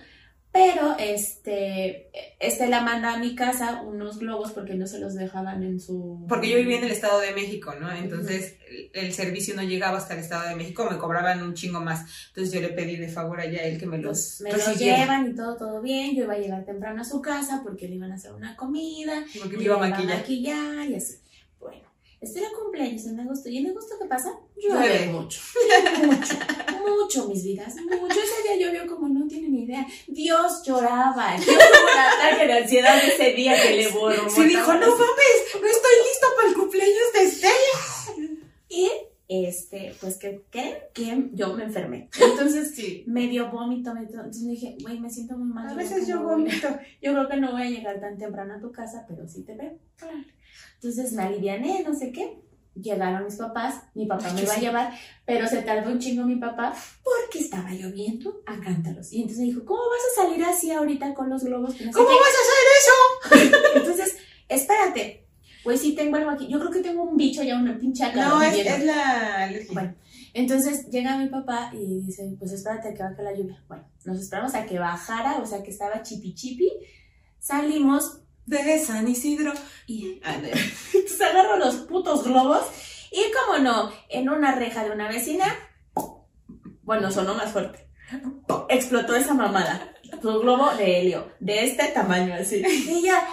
pero 0.57 0.97
este, 0.99 2.11
Estela 2.41 2.81
manda 2.81 3.15
a 3.15 3.19
mi 3.19 3.35
casa 3.35 3.83
unos 3.83 4.19
globos 4.19 4.53
porque 4.53 4.75
no 4.75 4.87
se 4.87 4.99
los 4.99 5.15
dejaban 5.15 5.63
en 5.63 5.79
su... 5.79 6.25
Porque 6.29 6.49
yo 6.49 6.57
vivía 6.57 6.79
en 6.79 6.85
el 6.85 6.93
Estado 6.93 7.21
de 7.21 7.33
México, 7.33 7.75
¿no? 7.79 7.93
Entonces 7.93 8.57
el, 8.69 8.91
el 8.95 9.13
servicio 9.13 9.55
no 9.55 9.63
llegaba 9.63 9.99
hasta 9.99 10.15
el 10.15 10.21
Estado 10.21 10.49
de 10.49 10.57
México, 10.57 10.89
me 10.91 10.97
cobraban 10.97 11.43
un 11.43 11.55
chingo 11.55 11.81
más. 11.81 12.07
Entonces 12.29 12.55
yo 12.55 12.61
le 12.61 12.71
pedí 12.71 12.97
de 12.97 13.09
favor 13.09 13.41
allá 13.41 13.61
a 13.61 13.65
él 13.65 13.79
que 13.79 13.87
me 13.87 13.99
los 13.99 14.41
me 14.41 14.51
lo 14.51 14.57
recibiera, 14.57 14.99
llevan 14.99 15.31
y 15.31 15.35
todo, 15.35 15.57
todo 15.57 15.83
bien. 15.83 16.17
Yo 16.17 16.25
iba 16.25 16.35
a 16.35 16.39
llegar 16.39 16.65
temprano 16.65 17.03
a 17.03 17.05
su 17.05 17.21
casa 17.21 17.61
porque 17.63 17.89
le 17.89 17.97
iban 17.97 18.13
a 18.13 18.15
hacer 18.15 18.33
una 18.33 18.57
comida. 18.57 19.25
Porque 19.39 19.59
me 19.59 19.65
iba 19.65 19.77
a 19.77 19.89
maquillar. 19.89 20.19
maquillar 20.19 20.89
y 20.89 20.95
así. 20.95 21.17
Bueno, 21.61 21.89
este 22.21 22.41
era 22.41 22.49
cumpleaños 22.59 23.05
en 23.07 23.21
agosto. 23.21 23.49
¿Y 23.49 23.59
en 23.59 23.69
agosto 23.69 23.95
qué 24.01 24.09
pasa? 24.09 24.31
Llueve. 24.57 24.89
Llueve 24.89 25.13
mucho. 25.13 25.41
Mucho, 26.07 26.35
mucho, 26.87 27.29
mis 27.29 27.45
vidas. 27.45 27.75
Mucho. 27.77 28.15
Ese 28.21 28.43
día 28.57 28.67
llovió 28.67 28.87
como 28.87 29.09
no 29.09 29.27
tienen 29.27 29.53
ni 29.53 29.63
idea. 29.65 29.87
Dios 30.07 30.63
lloraba. 30.65 31.37
Yo 31.37 31.45
tuve 31.45 31.55
un 31.55 31.99
ataque 31.99 32.47
de 32.47 32.53
ansiedad 32.53 32.99
ese 33.05 33.33
día 33.33 33.61
que 33.61 33.77
le 33.77 33.89
borró. 33.89 34.29
Sí 34.29 34.45
dijo, 34.45 34.73
no 34.75 34.81
mames, 34.81 35.39
no 35.61 35.67
estoy 35.67 35.93
listo 36.09 36.27
para 36.37 36.49
el 36.49 36.55
cumpleaños 36.55 37.13
de 37.15 37.23
Estela. 37.23 38.53
Y 38.69 38.91
este, 39.29 39.95
pues 40.01 40.19
que, 40.19 40.45
¿qué? 40.51 40.83
Que 40.95 41.31
yo 41.33 41.53
me 41.55 41.65
enfermé. 41.65 42.09
Entonces 42.21 42.75
Sí. 42.75 43.03
me 43.07 43.27
dio 43.27 43.51
vómito. 43.51 43.93
me 43.95 44.03
dio- 44.07 44.17
Entonces 44.19 44.47
dije, 44.47 44.77
güey, 44.83 45.01
me 45.01 45.11
siento 45.11 45.37
muy 45.37 45.49
mal. 45.49 45.69
A 45.69 45.75
veces 45.75 46.07
yo 46.07 46.23
vomito. 46.23 46.69
yo 47.03 47.13
creo 47.13 47.29
que 47.29 47.37
no 47.37 47.53
voy 47.53 47.63
a 47.63 47.71
llegar 47.71 48.01
tan 48.01 48.17
temprano 48.19 48.55
a 48.55 48.61
tu 48.61 48.71
casa, 48.71 49.05
pero 49.09 49.27
sí 49.27 49.43
te 49.43 49.55
veo. 49.57 49.77
Entonces 50.75 51.13
me 51.13 51.23
aliviané, 51.23 51.83
no 51.85 51.95
sé 51.95 52.13
qué. 52.13 52.39
Llegaron 52.81 53.25
mis 53.25 53.37
papás, 53.37 53.83
mi 53.95 54.07
papá 54.07 54.31
me 54.33 54.43
iba 54.43 54.53
a 54.53 54.59
llevar, 54.59 54.99
pero 55.25 55.47
se 55.49 55.63
tardó 55.63 55.91
un 55.91 55.99
chingo 55.99 56.25
mi 56.25 56.37
papá 56.37 56.75
porque 57.03 57.39
estaba 57.39 57.71
lloviendo 57.73 58.43
a 58.47 58.61
cántaros. 58.61 59.13
Y 59.13 59.23
entonces 59.23 59.45
dijo, 59.45 59.65
¿cómo 59.65 59.81
vas 59.81 60.03
a 60.13 60.23
salir 60.23 60.45
así 60.45 60.71
ahorita 60.71 61.15
con 61.15 61.31
los 61.31 61.43
globos? 61.45 61.71
No 61.71 61.77
sé 61.77 61.91
¿Cómo 61.91 62.09
qué?". 62.09 62.15
vas 62.15 62.35
a 62.35 63.39
hacer 63.39 63.51
eso? 63.51 63.57
Entonces, 63.77 64.17
espérate. 64.49 65.23
Pues 65.65 65.81
sí 65.81 65.97
tengo 65.97 66.17
algo 66.17 66.31
aquí. 66.31 66.47
Yo 66.49 66.61
creo 66.61 66.71
que 66.71 66.81
tengo 66.81 67.03
un 67.03 67.17
bicho 67.17 67.43
ya, 67.43 67.57
una 67.59 67.77
pinche 67.77 68.05
ácaro 68.05 68.37
No, 68.37 68.43
es, 68.43 68.55
es 68.55 68.85
la 68.85 69.45
alergia. 69.45 69.73
Bueno, 69.73 69.95
entonces 70.33 70.89
llega 70.91 71.17
mi 71.19 71.27
papá 71.29 71.73
y 71.73 72.03
dice, 72.03 72.37
pues 72.39 72.53
espérate 72.53 72.91
a 72.91 72.95
que 72.95 73.03
baje 73.03 73.23
la 73.23 73.35
lluvia. 73.35 73.65
Bueno, 73.67 73.85
nos 74.05 74.21
esperamos 74.21 74.55
a 74.55 74.65
que 74.65 74.79
bajara, 74.79 75.39
o 75.39 75.47
sea 75.47 75.65
que 75.65 75.71
estaba 75.71 76.03
chipi 76.03 76.35
chipi. 76.35 76.71
Salimos 77.41 78.21
De 78.47 78.79
San 78.79 79.09
Isidro. 79.09 79.53
y 79.87 80.21
entonces 80.95 81.21
agarro 81.21 81.57
los 81.57 81.75
putos 81.77 82.25
globos 82.25 82.63
y 83.11 83.33
como 83.33 83.59
no, 83.59 83.93
en 84.09 84.29
una 84.29 84.55
reja 84.55 84.85
de 84.85 84.91
una 84.91 85.09
vecina, 85.09 85.47
bueno, 86.83 87.11
sonó 87.11 87.35
más 87.35 87.51
fuerte. 87.51 87.89
Explotó 88.69 89.15
esa 89.17 89.35
mamada. 89.35 89.93
Tu 90.21 90.41
globo 90.41 90.71
de 90.77 91.01
helio, 91.01 91.33
de 91.41 91.65
este 91.65 91.89
tamaño 91.89 92.35
así. 92.35 92.63
Y 92.67 93.03
ya, 93.03 93.27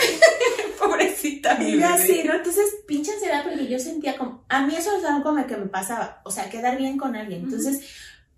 Pobrecita 0.78 1.56
mi 1.56 1.70
y 1.70 1.78
ya 1.78 1.94
así, 1.94 2.22
¿no? 2.24 2.34
Entonces, 2.34 2.64
pinche 2.86 3.12
ansiedad 3.12 3.42
porque 3.44 3.66
yo 3.66 3.78
sentía 3.78 4.16
como, 4.16 4.44
a 4.48 4.64
mí 4.64 4.74
eso 4.74 4.96
es 4.96 5.04
algo 5.04 5.24
como 5.24 5.46
que 5.46 5.56
me 5.56 5.66
pasaba, 5.66 6.22
o 6.24 6.30
sea, 6.30 6.48
quedar 6.48 6.78
bien 6.78 6.96
con 6.96 7.16
alguien. 7.16 7.44
Entonces, 7.44 7.80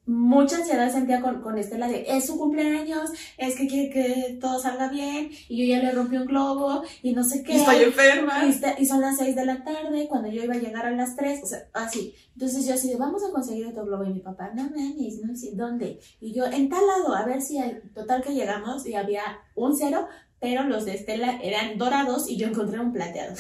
mucha 0.05 0.57
ansiedad 0.57 0.90
sentía 0.92 1.20
con, 1.20 1.42
con 1.42 1.57
Estela 1.59 1.86
de, 1.88 2.05
es 2.09 2.26
su 2.26 2.36
cumpleaños, 2.38 3.11
es 3.38 3.55
que 3.57 3.68
quiere 3.68 3.90
que 3.90 4.38
todo 4.40 4.59
salga 4.61 4.88
bien, 4.88 5.30
y 5.48 5.59
yo 5.66 5.74
ya 5.76 5.82
le 5.82 5.92
rompí 5.92 6.16
un 6.16 6.26
globo, 6.26 6.82
y 7.03 7.12
no 7.12 7.22
sé 7.22 7.42
qué. 7.42 7.53
Y 7.55 7.57
estoy 7.57 7.76
enferma. 7.84 8.44
Y, 8.46 8.50
está- 8.50 8.74
y 8.78 8.86
son 8.86 9.00
las 9.00 9.16
6 9.18 9.36
de 9.36 9.46
la 9.46 9.62
tarde, 9.62 10.09
cuando 10.09 10.28
yo 10.28 10.42
iba 10.42 10.55
a 10.55 10.59
llegar 10.59 10.86
a 10.86 10.90
las 10.90 11.14
3, 11.16 11.40
o 11.42 11.46
sea, 11.46 11.68
así. 11.72 12.14
Entonces 12.34 12.66
yo 12.66 12.74
así 12.74 12.88
de, 12.88 12.96
vamos 12.96 13.22
a 13.24 13.30
conseguir 13.30 13.66
otro 13.66 13.84
globo. 13.84 14.05
Y 14.05 14.12
mi 14.12 14.20
papá, 14.20 14.50
no 14.55 14.64
mames, 14.64 15.20
no 15.22 15.36
sé, 15.36 15.50
¿dónde? 15.55 16.00
Y 16.20 16.32
yo, 16.32 16.46
en 16.46 16.68
tal 16.68 16.86
lado, 16.86 17.14
a 17.14 17.24
ver 17.24 17.40
si 17.40 17.59
hay. 17.59 17.78
Total 17.94 18.22
que 18.22 18.34
llegamos 18.34 18.86
y 18.86 18.94
había 18.94 19.22
un 19.55 19.76
cero, 19.76 20.09
pero 20.40 20.64
los 20.64 20.84
de 20.84 20.94
Estela 20.94 21.38
eran 21.42 21.78
dorados 21.78 22.28
y 22.28 22.36
yo 22.36 22.48
encontré 22.48 22.80
un 22.80 22.92
plateado. 22.92 23.34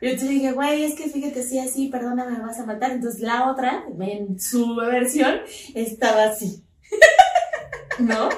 Y 0.00 0.06
entonces 0.06 0.30
dije, 0.30 0.52
güey, 0.52 0.84
es 0.84 0.94
que 0.94 1.08
fíjate, 1.08 1.42
sí, 1.42 1.58
así, 1.58 1.88
perdóname, 1.88 2.38
me 2.38 2.44
vas 2.46 2.58
a 2.58 2.64
matar. 2.64 2.92
Entonces 2.92 3.20
la 3.20 3.50
otra, 3.50 3.84
en 4.00 4.40
su 4.40 4.74
versión, 4.76 5.40
estaba 5.74 6.24
así. 6.24 6.64
¿No? 7.98 8.28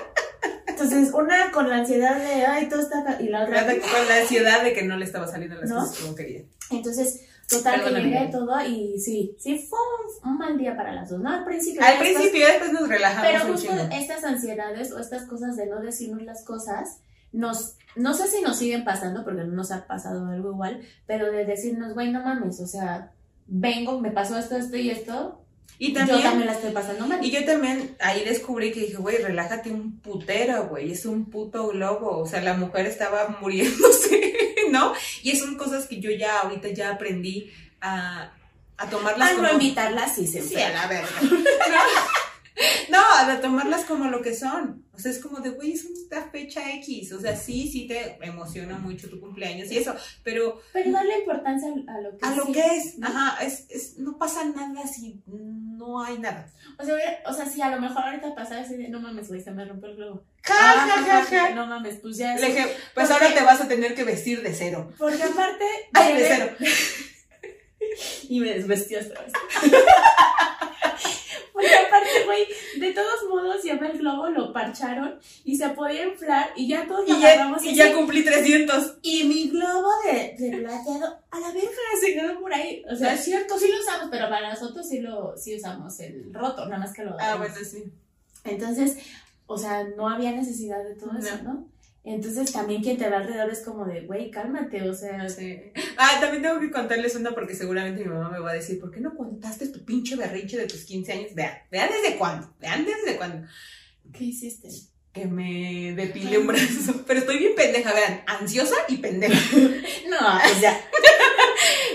Entonces, 0.66 1.12
una 1.14 1.52
con 1.52 1.68
la 1.68 1.76
ansiedad 1.76 2.16
de, 2.16 2.44
ay, 2.44 2.68
todo 2.68 2.80
está... 2.80 3.04
ca-", 3.04 3.22
Y 3.22 3.28
la 3.28 3.44
otra... 3.44 3.64
Con 3.64 4.08
la 4.08 4.16
ansiedad 4.22 4.64
de 4.64 4.72
que 4.72 4.82
no 4.82 4.96
le 4.96 5.04
estaba 5.04 5.28
saliendo 5.28 5.56
las 5.56 5.70
¿No? 5.70 5.80
cosas 5.80 5.98
como 5.98 6.14
quería. 6.16 6.42
Entonces, 6.70 7.20
total 7.48 7.84
que 7.84 8.00
llegué 8.00 8.28
todo 8.32 8.60
y 8.66 8.98
sí, 8.98 9.36
sí 9.38 9.58
fue 9.68 9.78
un, 10.24 10.30
un 10.30 10.38
mal 10.38 10.58
día 10.58 10.76
para 10.76 10.92
las 10.92 11.10
dos, 11.10 11.20
¿no? 11.20 11.30
Al 11.30 11.44
principio. 11.44 11.82
Al 11.84 11.98
principio, 11.98 12.46
después 12.46 12.72
nos 12.72 12.88
relajamos 12.88 13.30
Pero 13.30 13.52
justo 13.52 13.72
estas 13.92 14.24
ansiedades 14.24 14.90
o 14.92 14.98
estas 14.98 15.24
cosas 15.24 15.56
de 15.56 15.66
no 15.66 15.80
decirnos 15.80 16.22
las 16.22 16.44
cosas, 16.44 16.98
nos, 17.32 17.76
no 17.96 18.14
sé 18.14 18.28
si 18.28 18.42
nos 18.42 18.58
siguen 18.58 18.84
pasando, 18.84 19.24
porque 19.24 19.44
no 19.44 19.52
nos 19.52 19.72
ha 19.72 19.86
pasado 19.86 20.26
algo 20.26 20.52
igual, 20.52 20.80
pero 21.06 21.30
de 21.30 21.44
decirnos, 21.44 21.94
güey, 21.94 22.10
no 22.10 22.22
mames, 22.22 22.60
o 22.60 22.66
sea, 22.66 23.12
vengo, 23.46 24.00
me 24.00 24.10
pasó 24.10 24.38
esto, 24.38 24.56
esto 24.56 24.76
y 24.76 24.90
esto, 24.90 25.42
Y 25.78 25.88
yo 25.92 25.98
también 26.00 26.22
también, 26.22 26.46
la 26.46 26.52
estoy 26.52 26.72
pasando 26.72 27.06
mal. 27.06 27.24
y 27.24 27.30
yo 27.30 27.44
también 27.44 27.96
ahí 28.00 28.24
descubrí 28.24 28.72
que 28.72 28.80
dije, 28.80 28.96
güey, 28.96 29.18
relájate 29.18 29.70
un 29.70 29.98
putero, 29.98 30.68
güey, 30.68 30.92
es 30.92 31.06
un 31.06 31.26
puto 31.28 31.68
globo. 31.68 32.18
O 32.18 32.26
sea, 32.26 32.40
la 32.40 32.54
mujer 32.54 32.86
estaba 32.86 33.36
muriéndose, 33.40 34.34
¿no? 34.70 34.92
Y 35.22 35.36
son 35.36 35.56
cosas 35.56 35.86
que 35.86 36.00
yo 36.00 36.10
ya 36.10 36.40
ahorita 36.40 36.68
ya 36.68 36.92
aprendí 36.92 37.50
a, 37.80 38.32
a 38.76 38.90
tomarlas 38.90 39.32
como... 39.32 39.42
no 39.42 39.52
invitarla, 39.54 40.08
sí 40.08 40.26
se 40.26 40.42
Sí, 40.42 40.56
a 40.56 40.70
la 40.70 40.86
verga. 40.86 41.08
No, 42.90 42.98
a 42.98 43.40
tomarlas 43.40 43.84
como 43.84 44.06
lo 44.06 44.22
que 44.22 44.34
son. 44.34 44.84
O 44.94 44.98
sea, 44.98 45.10
es 45.10 45.18
como 45.18 45.40
de, 45.40 45.50
güey, 45.50 45.72
es 45.72 45.84
una 45.84 46.22
fecha 46.30 46.60
X. 46.74 47.12
O 47.12 47.20
sea, 47.20 47.34
sí, 47.34 47.68
sí 47.70 47.86
te 47.86 48.18
emociona 48.22 48.78
mucho 48.78 49.08
tu 49.08 49.18
cumpleaños 49.20 49.70
y 49.72 49.78
eso, 49.78 49.94
pero 50.22 50.60
Pero 50.72 50.92
darle 50.92 51.18
importancia 51.20 51.68
a 51.88 52.00
lo 52.00 52.16
que 52.18 52.26
a 52.26 52.34
lo 52.34 52.46
que 52.52 52.60
es, 52.76 52.98
¿no? 52.98 53.06
ajá, 53.06 53.42
es, 53.42 53.66
es, 53.70 53.98
no 53.98 54.18
pasa 54.18 54.44
nada 54.44 54.86
si 54.86 55.22
no 55.26 56.02
hay 56.04 56.18
nada. 56.18 56.46
O 56.78 56.84
sea, 56.84 56.94
o 57.26 57.32
sea, 57.32 57.46
sí, 57.46 57.62
a 57.62 57.70
lo 57.70 57.80
mejor 57.80 58.02
ahorita 58.04 58.34
pasaba 58.34 58.60
así 58.60 58.76
de, 58.76 58.88
no 58.88 59.00
mames, 59.00 59.28
güey, 59.28 59.40
se 59.40 59.50
me 59.50 59.64
rompió 59.64 59.88
el 59.90 59.96
globo. 59.96 60.24
Ja, 60.44 60.54
Ah, 60.58 60.86
ja, 60.88 61.04
ja, 61.04 61.24
ja. 61.24 61.54
No 61.54 61.66
mames, 61.66 61.96
pues 62.02 62.18
ya 62.18 62.34
Le 62.36 62.46
es. 62.48 62.54
dije, 62.54 62.66
pues 62.94 63.08
Porque- 63.08 63.12
ahora 63.24 63.34
te 63.38 63.44
vas 63.44 63.60
a 63.60 63.68
tener 63.68 63.94
que 63.94 64.04
vestir 64.04 64.42
de 64.42 64.54
cero. 64.54 64.92
Porque 64.98 65.22
aparte. 65.22 65.64
Ay, 65.94 66.14
de 66.16 66.24
cero. 66.28 66.56
Y 68.28 68.40
me 68.40 68.54
desvestí 68.54 68.94
otra 68.96 69.20
vez. 69.22 69.32
Porque 71.62 71.86
aparte, 71.86 72.24
güey, 72.24 72.46
de 72.78 72.92
todos 72.92 73.28
modos, 73.28 73.62
ya 73.62 73.74
el 73.74 73.98
globo 73.98 74.28
lo 74.28 74.52
parcharon 74.52 75.18
y 75.44 75.56
se 75.56 75.68
podía 75.70 76.06
inflar 76.06 76.50
y 76.56 76.68
ya 76.68 76.86
todos 76.86 77.08
lo 77.08 77.16
y 77.16 77.20
ya, 77.20 77.56
y 77.62 77.74
ya 77.74 77.94
cumplí 77.94 78.24
300. 78.24 78.98
Y 79.02 79.24
mi 79.24 79.48
globo 79.48 79.88
de, 80.04 80.34
de 80.38 80.58
plateado, 80.58 81.18
a 81.30 81.40
la 81.40 81.52
verga, 81.52 81.70
se 82.00 82.14
quedó 82.14 82.40
por 82.40 82.52
ahí. 82.52 82.82
O 82.90 82.96
sea, 82.96 83.14
es 83.14 83.24
cierto, 83.24 83.58
sí 83.58 83.68
lo 83.70 83.80
usamos, 83.80 84.08
pero 84.10 84.28
para 84.28 84.50
nosotros 84.50 84.88
sí 84.88 85.00
lo 85.00 85.36
sí 85.36 85.56
usamos 85.56 85.98
el 86.00 86.32
roto, 86.34 86.64
nada 86.66 86.78
más 86.78 86.92
que 86.92 87.04
lo. 87.04 87.16
Ah, 87.20 87.36
bueno, 87.36 87.54
sí. 87.64 87.84
Entonces, 88.44 88.98
o 89.46 89.56
sea, 89.56 89.84
no 89.84 90.08
había 90.08 90.32
necesidad 90.32 90.82
de 90.82 90.94
todo 90.94 91.16
eso, 91.18 91.38
¿no? 91.44 91.71
Entonces 92.04 92.50
también 92.50 92.82
quien 92.82 92.98
te 92.98 93.08
va 93.08 93.18
alrededor 93.18 93.50
es 93.50 93.60
como 93.60 93.84
de, 93.84 94.00
güey, 94.02 94.30
cálmate, 94.30 94.82
o 94.88 94.94
sea. 94.94 95.28
Sí. 95.28 95.60
Ah, 95.96 96.18
también 96.20 96.42
tengo 96.42 96.58
que 96.58 96.70
contarles 96.70 97.14
una 97.14 97.32
porque 97.32 97.54
seguramente 97.54 98.02
mi 98.02 98.10
mamá 98.10 98.28
me 98.30 98.40
va 98.40 98.50
a 98.50 98.54
decir, 98.54 98.80
¿por 98.80 98.90
qué 98.90 99.00
no 99.00 99.16
contaste 99.16 99.68
tu 99.68 99.84
pinche 99.84 100.16
berrinche 100.16 100.58
de 100.58 100.66
tus 100.66 100.84
15 100.84 101.12
años? 101.12 101.34
Vean, 101.34 101.52
vean 101.70 101.90
desde 101.90 102.16
cuándo, 102.16 102.52
vean 102.60 102.84
desde 102.84 103.16
cuándo. 103.16 103.46
¿Qué 104.12 104.24
hiciste? 104.24 104.68
Que 105.12 105.26
me 105.26 105.94
depilé 105.94 106.38
un 106.38 106.48
brazo. 106.48 107.04
Pero 107.06 107.20
estoy 107.20 107.38
bien 107.38 107.54
pendeja, 107.54 107.92
vean, 107.92 108.22
ansiosa 108.26 108.76
y 108.88 108.96
pendeja. 108.96 109.38
no, 110.10 110.18
pues 110.42 110.60
ya. 110.60 110.80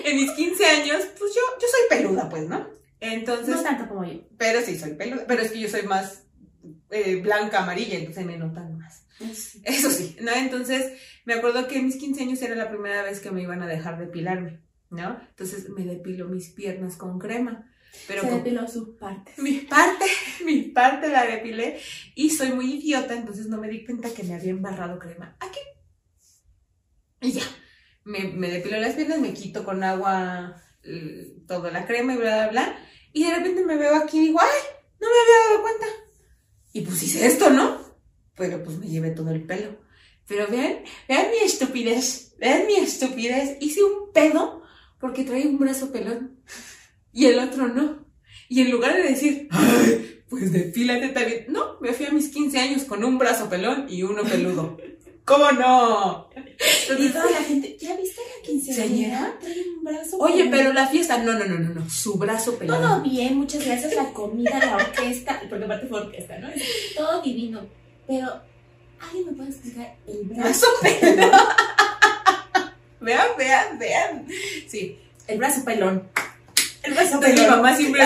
en 0.05 0.15
mis 0.15 0.31
15 0.31 0.65
años, 0.65 1.03
pues 1.19 1.35
yo, 1.35 1.41
yo 1.59 1.67
soy 1.67 1.97
peluda, 1.97 2.29
pues, 2.29 2.47
¿no? 2.47 2.65
Entonces. 3.01 3.55
No 3.55 3.61
tanto 3.61 3.89
como 3.89 4.05
yo. 4.05 4.21
Pero 4.37 4.61
sí, 4.61 4.79
soy 4.79 4.93
peluda. 4.93 5.25
Pero 5.27 5.41
es 5.41 5.51
que 5.51 5.59
yo 5.59 5.67
soy 5.67 5.83
más 5.83 6.26
eh, 6.89 7.21
blanca, 7.21 7.63
amarilla, 7.63 7.97
entonces 7.97 8.25
me 8.25 8.38
notan 8.38 8.77
más. 8.77 9.03
Eso 9.63 9.89
sí, 9.89 10.15
¿no? 10.21 10.31
Entonces, 10.31 10.93
me 11.25 11.33
acuerdo 11.33 11.67
que 11.67 11.77
en 11.77 11.85
mis 11.85 11.97
15 11.97 12.23
años 12.23 12.41
era 12.41 12.55
la 12.55 12.69
primera 12.69 13.01
vez 13.03 13.19
que 13.19 13.31
me 13.31 13.41
iban 13.41 13.61
a 13.61 13.67
dejar 13.67 13.97
depilarme, 13.97 14.61
¿no? 14.89 15.19
Entonces 15.29 15.69
me 15.69 15.85
depilo 15.85 16.27
mis 16.27 16.49
piernas 16.49 16.95
con 16.97 17.19
crema. 17.19 17.71
Pero 18.07 18.21
Se 18.21 18.29
depiló 18.29 18.67
sus 18.67 18.89
partes. 18.89 19.38
Mi 19.39 19.59
parte, 19.61 20.05
mi 20.45 20.63
parte 20.63 21.09
la 21.09 21.25
depilé 21.25 21.79
y 22.15 22.29
soy 22.29 22.51
muy 22.51 22.75
idiota, 22.75 23.15
entonces 23.15 23.47
no 23.47 23.57
me 23.57 23.69
di 23.69 23.85
cuenta 23.85 24.13
que 24.13 24.23
me 24.23 24.35
había 24.35 24.51
embarrado 24.51 24.99
crema 24.99 25.35
aquí. 25.39 25.59
Y 27.21 27.31
ya, 27.31 27.43
me, 28.03 28.25
me 28.25 28.49
depilo 28.49 28.77
las 28.77 28.93
piernas, 28.93 29.19
me 29.19 29.33
quito 29.33 29.63
con 29.63 29.83
agua 29.83 30.61
eh, 30.83 31.38
toda 31.47 31.71
la 31.71 31.88
crema 31.88 32.13
y 32.13 32.17
bla, 32.17 32.38
bla, 32.38 32.47
bla. 32.49 32.79
Y 33.13 33.23
de 33.23 33.35
repente 33.35 33.65
me 33.65 33.77
veo 33.77 33.95
aquí 33.95 34.17
y 34.19 34.27
digo, 34.27 34.39
¡ay! 34.39 34.59
No 34.99 35.07
me 35.07 35.13
había 35.13 35.49
dado 35.49 35.61
cuenta. 35.61 36.06
Y 36.78 36.82
pues 36.82 37.01
hice 37.01 37.25
esto, 37.25 37.49
¿no? 37.49 37.88
pero 38.38 38.63
pues 38.63 38.78
me 38.78 38.88
llevé 38.88 39.09
todo 39.11 39.32
el 39.32 39.43
pelo. 39.43 39.75
Pero 40.28 40.47
vean, 40.47 40.84
vean 41.07 41.32
mi 41.32 41.38
estupidez, 41.43 42.36
vean 42.38 42.67
mi 42.67 42.75
estupidez. 42.75 43.57
Hice 43.59 43.84
un 43.84 44.13
pedo 44.13 44.61
porque 44.99 45.23
traía 45.23 45.47
un 45.47 45.57
brazo 45.57 45.91
pelón 45.91 46.39
y 47.11 47.25
el 47.25 47.39
otro 47.39 47.67
no. 47.67 48.05
Y 48.47 48.61
en 48.61 48.71
lugar 48.71 48.95
de 48.95 49.03
decir, 49.03 49.49
pues 50.30 50.53
depílate 50.53 51.09
también, 51.09 51.45
no, 51.49 51.80
me 51.82 51.93
fui 51.93 52.05
a 52.05 52.11
mis 52.11 52.30
15 52.30 52.59
años 52.59 52.84
con 52.84 53.03
un 53.03 53.17
brazo 53.17 53.49
pelón 53.49 53.88
y 53.89 54.03
uno 54.03 54.23
peludo. 54.23 54.78
¿Cómo 55.28 55.51
no? 55.51 56.30
y 56.97 57.09
toda 57.09 57.30
la 57.30 57.43
gente, 57.43 57.78
¿ya 57.78 57.97
viste 57.97 58.21
la 58.21 58.47
quinceañera? 58.47 59.38
Trae 59.41 59.61
un 59.78 59.84
brazo 59.84 60.17
Oye, 60.19 60.47
pero 60.49 60.71
la 60.71 60.88
fiesta, 60.88 61.17
no, 61.17 61.34
no, 61.34 61.43
no, 61.43 61.59
no, 61.59 61.73
no, 61.73 61.89
su 61.89 62.17
brazo 62.17 62.57
pelón. 62.57 62.82
Todo 62.82 63.01
bien, 63.01 63.36
muchas 63.36 63.65
gracias, 63.65 63.93
la 63.93 64.13
comida, 64.13 64.57
la 64.57 64.78
orquesta, 64.78 65.41
porque 65.49 65.65
aparte 65.65 65.88
fue 65.88 65.99
orquesta, 65.99 66.39
¿no? 66.39 66.47
Todo 66.95 67.21
divino. 67.21 67.59
Pero, 68.07 68.41
¿alguien 69.01 69.25
me 69.25 69.34
puede 69.34 69.49
explicar 69.49 69.97
el 70.07 70.23
brazo 70.30 70.67
pelón? 70.82 71.30
vean, 73.01 73.28
vean, 73.38 73.80
vean. 73.80 74.28
Sí, 74.65 74.97
el 75.28 75.39
brazo 75.39 75.65
pelón. 75.65 76.07
Pelón. 76.82 77.36
Mi 77.36 77.47
mamá 77.47 77.75
siempre, 77.75 78.01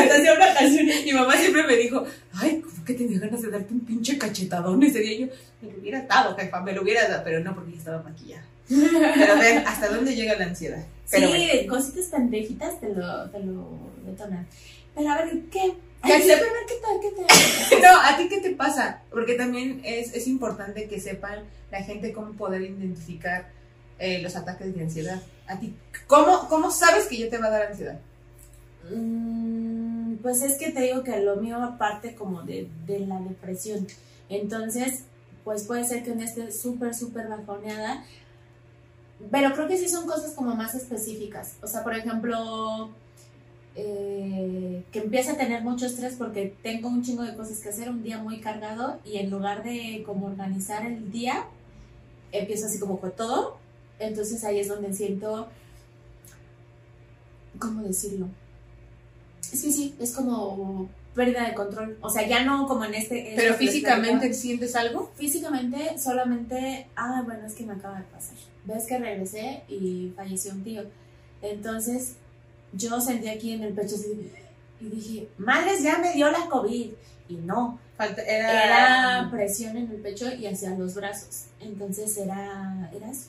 mi 1.05 1.13
mamá 1.13 1.37
siempre 1.37 1.63
me 1.63 1.75
dijo, 1.75 2.05
ay, 2.33 2.61
como 2.61 2.85
que 2.85 2.93
tenía 2.93 3.19
ganas 3.19 3.41
de 3.41 3.49
darte 3.49 3.73
un 3.73 3.81
pinche 3.81 4.17
cachetadón 4.17 4.81
ese 4.83 4.99
día. 4.99 5.27
yo, 5.27 5.33
me 5.61 5.71
lo 5.71 5.79
hubiera 5.79 6.01
dado, 6.01 6.35
jefa, 6.35 6.61
me 6.61 6.73
lo 6.73 6.81
hubiera 6.81 7.07
dado, 7.07 7.23
pero 7.23 7.39
no 7.39 7.53
porque 7.53 7.71
ya 7.71 7.77
estaba 7.77 8.03
maquillada. 8.03 8.45
Pero 8.69 9.37
ven, 9.37 9.63
¿hasta 9.65 9.89
dónde 9.89 10.15
llega 10.15 10.37
la 10.37 10.45
ansiedad? 10.45 10.83
sí, 11.05 11.67
cositas 11.67 12.05
pendejitas 12.05 12.79
te 12.79 12.89
lo, 12.89 13.29
te 13.29 13.39
lo 13.39 13.77
detonan. 14.05 14.47
Pero 14.95 15.09
a 15.09 15.17
ver, 15.17 15.29
¿qué? 15.51 15.73
¿Qué, 16.03 16.13
¿Qué 16.19 16.35
tal? 16.81 16.99
¿Qué 17.01 17.11
tal? 17.11 17.81
no, 17.81 18.01
¿a 18.01 18.17
ti 18.17 18.27
qué 18.27 18.39
te 18.39 18.51
pasa? 18.51 19.01
Porque 19.11 19.35
también 19.35 19.81
es, 19.83 20.13
es 20.13 20.27
importante 20.27 20.87
que 20.87 20.99
sepan 20.99 21.43
la 21.69 21.83
gente 21.83 22.11
cómo 22.11 22.33
poder 22.33 22.61
identificar 22.61 23.49
eh, 23.99 24.19
los 24.21 24.35
ataques 24.35 24.73
de 24.73 24.81
ansiedad. 24.81 25.21
¿A 25.47 25.59
ti 25.59 25.75
cómo, 26.07 26.47
cómo 26.49 26.71
sabes 26.71 27.05
que 27.05 27.17
ya 27.17 27.29
te 27.29 27.37
va 27.37 27.47
a 27.47 27.51
dar 27.51 27.67
ansiedad? 27.67 27.99
Mm, 28.89 30.15
pues 30.21 30.41
es 30.41 30.57
que 30.57 30.71
te 30.71 30.81
digo 30.81 31.03
que 31.03 31.19
lo 31.21 31.37
mío 31.37 31.61
aparte 31.61 32.15
como 32.15 32.43
de, 32.43 32.69
de 32.85 32.99
la 33.01 33.19
depresión. 33.19 33.87
Entonces, 34.29 35.03
pues 35.43 35.63
puede 35.63 35.83
ser 35.83 36.03
que 36.03 36.11
en 36.11 36.21
esté 36.21 36.51
súper, 36.51 36.95
súper 36.95 37.27
bajoneada. 37.27 38.03
Pero 39.29 39.53
creo 39.53 39.67
que 39.67 39.77
sí 39.77 39.87
son 39.87 40.07
cosas 40.07 40.33
como 40.33 40.55
más 40.55 40.73
específicas. 40.73 41.55
O 41.61 41.67
sea, 41.67 41.83
por 41.83 41.95
ejemplo, 41.95 42.89
eh, 43.75 44.83
que 44.91 44.99
empieza 44.99 45.33
a 45.33 45.37
tener 45.37 45.63
mucho 45.63 45.85
estrés 45.85 46.15
porque 46.15 46.55
tengo 46.61 46.89
un 46.89 47.03
chingo 47.03 47.23
de 47.23 47.35
cosas 47.35 47.59
que 47.59 47.69
hacer, 47.69 47.89
un 47.89 48.03
día 48.03 48.17
muy 48.17 48.41
cargado 48.41 48.99
y 49.05 49.17
en 49.17 49.29
lugar 49.29 49.63
de 49.63 50.03
como 50.05 50.27
organizar 50.27 50.85
el 50.85 51.11
día, 51.11 51.45
empiezo 52.31 52.65
así 52.65 52.79
como 52.79 52.99
con 52.99 53.11
todo. 53.11 53.57
Entonces 53.99 54.43
ahí 54.43 54.59
es 54.59 54.67
donde 54.67 54.93
siento, 54.93 55.47
¿cómo 57.59 57.83
decirlo? 57.83 58.27
Que 59.49 59.57
sí, 59.57 59.95
es 59.99 60.13
como 60.13 60.89
pérdida 61.15 61.47
de 61.47 61.53
control. 61.53 61.97
O 62.01 62.09
sea, 62.09 62.27
ya 62.27 62.43
no 62.43 62.67
como 62.67 62.85
en 62.85 62.93
este... 62.93 63.33
¿Pero 63.35 63.55
físicamente 63.55 64.33
sientes 64.33 64.75
algo? 64.75 65.11
Físicamente 65.15 65.97
solamente, 65.97 66.87
ah, 66.95 67.21
bueno, 67.25 67.45
es 67.45 67.53
que 67.53 67.65
me 67.65 67.73
acaba 67.73 67.97
de 67.97 68.05
pasar. 68.05 68.35
Ves 68.65 68.85
que 68.85 68.97
regresé 68.97 69.63
y 69.67 70.13
falleció 70.15 70.53
un 70.53 70.63
tío. 70.63 70.83
Entonces, 71.41 72.15
yo 72.73 73.01
sentí 73.01 73.27
aquí 73.27 73.53
en 73.53 73.63
el 73.63 73.73
pecho 73.73 73.95
así, 73.95 74.31
y 74.79 74.89
dije, 74.89 75.27
madres, 75.37 75.83
ya 75.83 75.99
me 75.99 76.13
dio 76.13 76.31
la 76.31 76.47
COVID. 76.47 76.91
Y 77.29 77.35
no, 77.35 77.79
Falta, 77.97 78.21
era... 78.23 79.29
presión 79.31 79.77
en 79.77 79.89
el 79.91 79.97
pecho 79.97 80.31
y 80.33 80.47
hacia 80.47 80.71
los 80.71 80.95
brazos. 80.95 81.45
Entonces 81.59 82.17
era, 82.17 82.89
era 82.93 83.11
eso, 83.11 83.27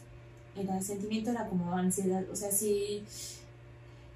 era 0.56 0.80
sentimiento, 0.80 1.30
era 1.30 1.46
como 1.46 1.72
ansiedad, 1.74 2.24
o 2.30 2.36
sea, 2.36 2.50
sí, 2.50 3.04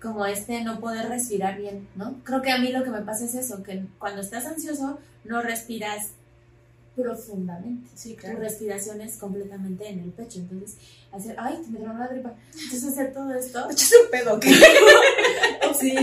como 0.07 0.25
este 0.25 0.63
no 0.63 0.79
poder 0.79 1.09
respirar 1.09 1.59
bien, 1.59 1.89
¿no? 1.97 2.21
Creo 2.23 2.41
que 2.41 2.53
a 2.53 2.59
mí 2.59 2.71
lo 2.71 2.85
que 2.85 2.91
me 2.91 3.03
pasa 3.03 3.25
es 3.25 3.35
eso, 3.35 3.65
que 3.65 3.85
cuando 3.99 4.21
estás 4.21 4.47
ansioso 4.47 5.01
no 5.25 5.43
respiras 5.43 6.11
profundamente. 6.95 7.91
Sí, 7.97 8.15
claro. 8.15 8.37
Tu 8.37 8.43
respiración 8.43 9.01
es 9.01 9.17
completamente 9.17 9.89
en 9.89 9.99
el 9.99 10.11
pecho. 10.11 10.39
Entonces, 10.39 10.77
hacer, 11.11 11.35
ay, 11.41 11.59
me 11.71 11.81
dio 11.81 11.93
la 11.93 12.07
gripa. 12.07 12.35
Entonces, 12.53 12.85
hacer 12.85 13.13
todo 13.13 13.35
esto. 13.35 13.69
¿Echas 13.71 13.93
un 14.05 14.11
pedo 14.13 14.39
qué? 14.39 14.55
sí. 15.81 15.97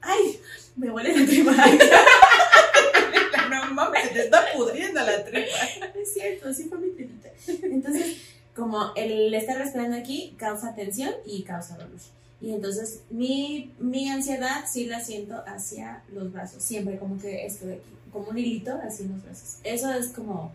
ay, 0.00 0.40
me 0.74 0.90
huele 0.90 1.16
la 1.16 1.26
tripa. 1.26 1.52
no 3.50 3.72
mames, 3.72 4.12
te 4.12 4.24
está 4.24 4.46
pudriendo 4.52 5.00
la 5.00 5.24
tripa. 5.24 5.90
Es 5.94 6.12
cierto, 6.12 6.48
así 6.48 6.64
fue 6.64 6.78
mi 6.78 6.90
tripita. 6.90 7.28
Entonces, 7.46 8.16
como 8.56 8.92
el 8.96 9.32
estar 9.32 9.58
respirando 9.58 9.96
aquí 9.96 10.34
causa 10.36 10.74
tensión 10.74 11.14
y 11.24 11.44
causa 11.44 11.76
dolor. 11.76 12.00
Y 12.40 12.52
entonces 12.52 13.00
mi, 13.10 13.72
mi 13.78 14.08
ansiedad 14.08 14.64
sí 14.70 14.86
la 14.86 15.00
siento 15.00 15.42
hacia 15.46 16.02
los 16.12 16.32
brazos, 16.32 16.62
siempre 16.62 16.98
como 16.98 17.18
que 17.18 17.46
estoy 17.46 17.72
aquí 17.72 17.94
como 18.14 18.28
un 18.28 18.38
hilito 18.38 18.78
así 18.86 19.06
los 19.08 19.22
brazos. 19.22 19.58
Eso 19.64 19.92
es 19.92 20.08
como, 20.08 20.52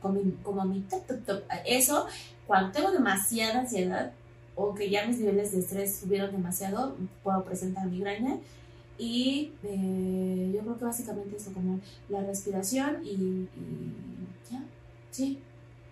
como, 0.00 0.20
como 0.44 0.64
mi 0.64 0.80
top, 0.82 1.06
top, 1.06 1.24
top. 1.24 1.42
Eso, 1.64 2.06
cuando 2.46 2.70
tengo 2.70 2.92
demasiada 2.92 3.60
ansiedad 3.60 4.12
o 4.54 4.74
que 4.74 4.90
ya 4.90 5.06
mis 5.06 5.18
niveles 5.18 5.52
de 5.52 5.60
estrés 5.60 5.96
subieron 5.96 6.30
demasiado, 6.30 6.94
puedo 7.24 7.42
presentar 7.44 7.86
migraña. 7.86 8.36
Y 8.98 9.52
eh, 9.64 10.52
yo 10.54 10.60
creo 10.60 10.78
que 10.78 10.84
básicamente 10.84 11.36
eso, 11.36 11.52
como 11.52 11.80
la 12.10 12.20
respiración 12.20 12.98
y, 13.04 13.48
y 13.56 14.48
ya, 14.50 14.62
sí. 15.10 15.40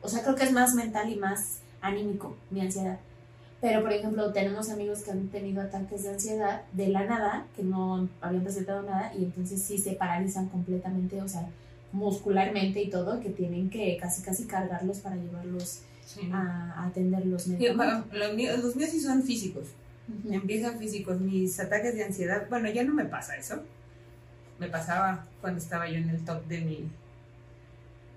O 0.03 0.09
sea, 0.09 0.23
creo 0.23 0.37
que 0.37 0.45
es 0.45 0.53
más 0.53 0.75
mental 0.75 1.11
y 1.11 1.17
más 1.17 1.61
anímico 1.81 2.37
mi 2.51 2.61
ansiedad. 2.61 3.01
Pero, 3.61 3.83
por 3.83 3.93
ejemplo, 3.93 4.33
tenemos 4.33 4.71
amigos 4.71 5.03
que 5.03 5.11
han 5.11 5.29
tenido 5.29 5.61
ataques 5.61 6.05
de 6.05 6.11
ansiedad 6.11 6.63
de 6.73 6.89
la 6.89 7.05
nada, 7.05 7.47
que 7.55 7.63
no 7.63 8.09
habían 8.23 8.43
presentado 8.43 8.83
nada, 8.83 9.13
y 9.15 9.25
entonces 9.25 9.63
sí 9.63 9.77
se 9.77 9.93
paralizan 9.93 10.49
completamente, 10.49 11.21
o 11.21 11.29
sea, 11.29 11.47
muscularmente 11.93 12.81
y 12.81 12.89
todo, 12.89 13.21
que 13.21 13.29
tienen 13.29 13.69
que 13.69 13.99
casi 14.01 14.23
casi 14.23 14.47
cargarlos 14.47 15.01
para 15.01 15.17
llevarlos 15.17 15.83
a, 16.33 16.87
atender 16.87 17.27
los 17.27 17.47
los, 17.47 18.35
míos, 18.35 18.59
los 18.63 18.77
míos 18.77 18.91
sí 18.91 19.01
son 19.01 19.23
físicos. 19.23 19.69
Empiezan 20.29 20.79
físicos. 20.79 21.21
Mis 21.21 21.61
ataques 21.61 21.95
de 21.95 22.05
ansiedad, 22.05 22.47
bueno, 22.49 22.69
ya 22.71 22.83
no 22.83 22.95
me 22.95 23.05
pasa 23.05 23.37
eso. 23.37 23.63
Me 24.59 24.69
pasaba 24.69 25.27
cuando 25.41 25.61
estaba 25.61 25.89
yo 25.89 25.97
en 25.97 26.09
el 26.09 26.25
top 26.25 26.47
de 26.47 26.61
mi 26.63 26.89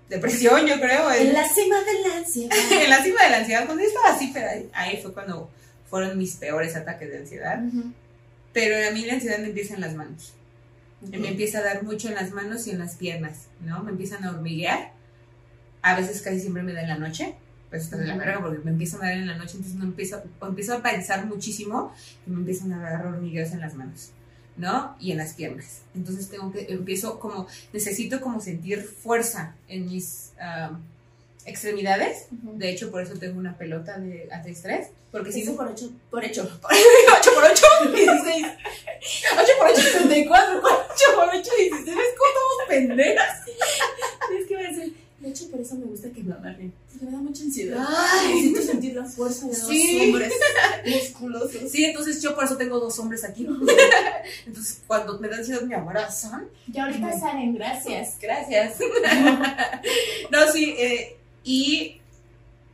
depresión, 0.08 0.66
yo 0.66 0.76
creo. 0.80 1.12
En 1.12 1.32
la 1.32 1.48
cima 1.48 1.76
de 1.80 2.08
la 2.08 2.16
ansiedad. 2.18 2.56
en 2.70 2.90
la 2.90 3.02
cima 3.02 3.22
de 3.22 3.30
la 3.30 3.38
ansiedad, 3.38 3.66
cuando 3.66 3.82
estaba 3.82 4.10
así, 4.10 4.30
pero 4.32 4.46
ahí, 4.72 4.98
fue 5.02 5.12
cuando 5.12 5.50
fueron 5.88 6.18
mis 6.18 6.36
peores 6.36 6.76
ataques 6.76 7.10
de 7.10 7.18
ansiedad. 7.18 7.62
Pero 8.52 8.88
a 8.88 8.92
mí 8.92 9.04
la 9.04 9.14
ansiedad 9.14 9.38
me 9.38 9.48
empieza 9.48 9.74
en 9.74 9.80
las 9.80 9.94
manos. 9.94 10.34
Me 11.00 11.28
empieza 11.28 11.58
a 11.58 11.62
dar 11.62 11.82
mucho 11.82 12.08
en 12.08 12.14
las 12.14 12.30
manos 12.32 12.66
y 12.66 12.70
en 12.70 12.78
las 12.78 12.96
piernas, 12.96 13.48
¿no? 13.60 13.82
Me 13.82 13.90
empiezan 13.90 14.24
a 14.24 14.30
hormiguear. 14.30 14.92
A 15.82 15.96
veces 15.96 16.22
casi 16.22 16.40
siempre 16.40 16.62
me 16.62 16.72
da 16.72 16.82
en 16.82 16.88
la 16.88 16.98
noche. 16.98 17.34
Pues 17.68 17.84
está 17.84 17.96
de 17.96 18.06
la 18.06 18.16
verga 18.16 18.40
porque 18.40 18.60
me 18.64 18.70
empiezan 18.70 19.02
a 19.02 19.08
dar 19.08 19.16
en 19.16 19.26
la 19.26 19.36
noche, 19.36 19.56
entonces 19.56 19.74
no 19.74 19.84
empiezo, 19.84 20.22
empiezo 20.42 20.74
a 20.74 20.82
pensar 20.82 21.26
muchísimo 21.26 21.92
y 22.24 22.30
me 22.30 22.36
empiezan 22.36 22.72
a 22.72 22.76
agarrar 22.76 23.06
hormigueos 23.08 23.50
en 23.50 23.60
las 23.60 23.74
manos. 23.74 24.12
¿No? 24.56 24.96
Y 25.00 25.12
en 25.12 25.18
las 25.18 25.34
piernas. 25.34 25.82
Entonces 25.94 26.28
tengo 26.28 26.52
que, 26.52 26.66
empiezo 26.68 27.18
como, 27.18 27.46
necesito 27.72 28.20
como 28.20 28.40
sentir 28.40 28.82
fuerza 28.82 29.54
en 29.68 29.86
mis 29.86 30.32
ah, 30.40 30.78
extremidades. 31.46 32.26
De 32.30 32.70
hecho, 32.70 32.90
por 32.90 33.02
eso 33.02 33.14
tengo 33.14 33.38
una 33.38 33.56
pelota 33.56 33.98
de 33.98 34.28
estrés 34.46 34.88
Porque 35.10 35.32
si 35.32 35.44
no... 35.44 35.54
por 35.54 35.68
8, 35.68 35.90
por 36.10 36.24
hecho. 36.24 36.42
8 36.42 36.60
por 37.34 37.44
8, 37.44 37.66
16. 37.94 38.46
8 39.32 39.52
por 39.58 39.68
8, 39.68 39.80
64. 39.80 40.62
8 40.62 41.04
por 41.14 41.28
8, 41.28 41.50
16. 41.58 41.86
¿Ves 41.86 41.96
cómo 42.18 42.68
pendejas? 42.68 43.40
Es 44.38 44.46
que 44.46 44.56
voy 44.56 44.64
a 44.64 44.68
decir, 44.70 44.96
de 45.24 45.30
hecho, 45.30 45.50
por 45.50 45.58
eso 45.58 45.74
me 45.76 45.86
gusta 45.86 46.10
que 46.10 46.22
me 46.22 46.34
amarren. 46.34 46.70
Porque 46.90 47.06
me 47.06 47.12
da 47.12 47.18
mucha 47.18 47.44
ansiedad. 47.44 47.82
Ay, 47.88 48.34
necesito 48.34 48.60
sentir 48.60 48.94
la 48.94 49.04
fuerza 49.04 49.46
de 49.46 49.52
dos 49.52 49.62
hombres 49.62 50.32
musculosos. 50.86 51.70
Sí, 51.70 51.82
entonces 51.82 52.20
yo 52.20 52.34
por 52.34 52.44
eso 52.44 52.58
tengo 52.58 52.78
dos 52.78 52.98
hombres 52.98 53.24
aquí. 53.24 53.46
Cuando 54.94 55.18
me 55.18 55.26
da 55.26 55.38
ansiedad 55.38 55.62
me 55.62 55.74
abrazan. 55.74 56.46
Ya 56.68 56.84
ahorita 56.84 57.18
salen, 57.18 57.56
gracias. 57.56 58.16
Gracias. 58.22 58.78
no, 60.30 60.52
sí, 60.52 60.76
eh, 60.78 61.16
y 61.42 62.00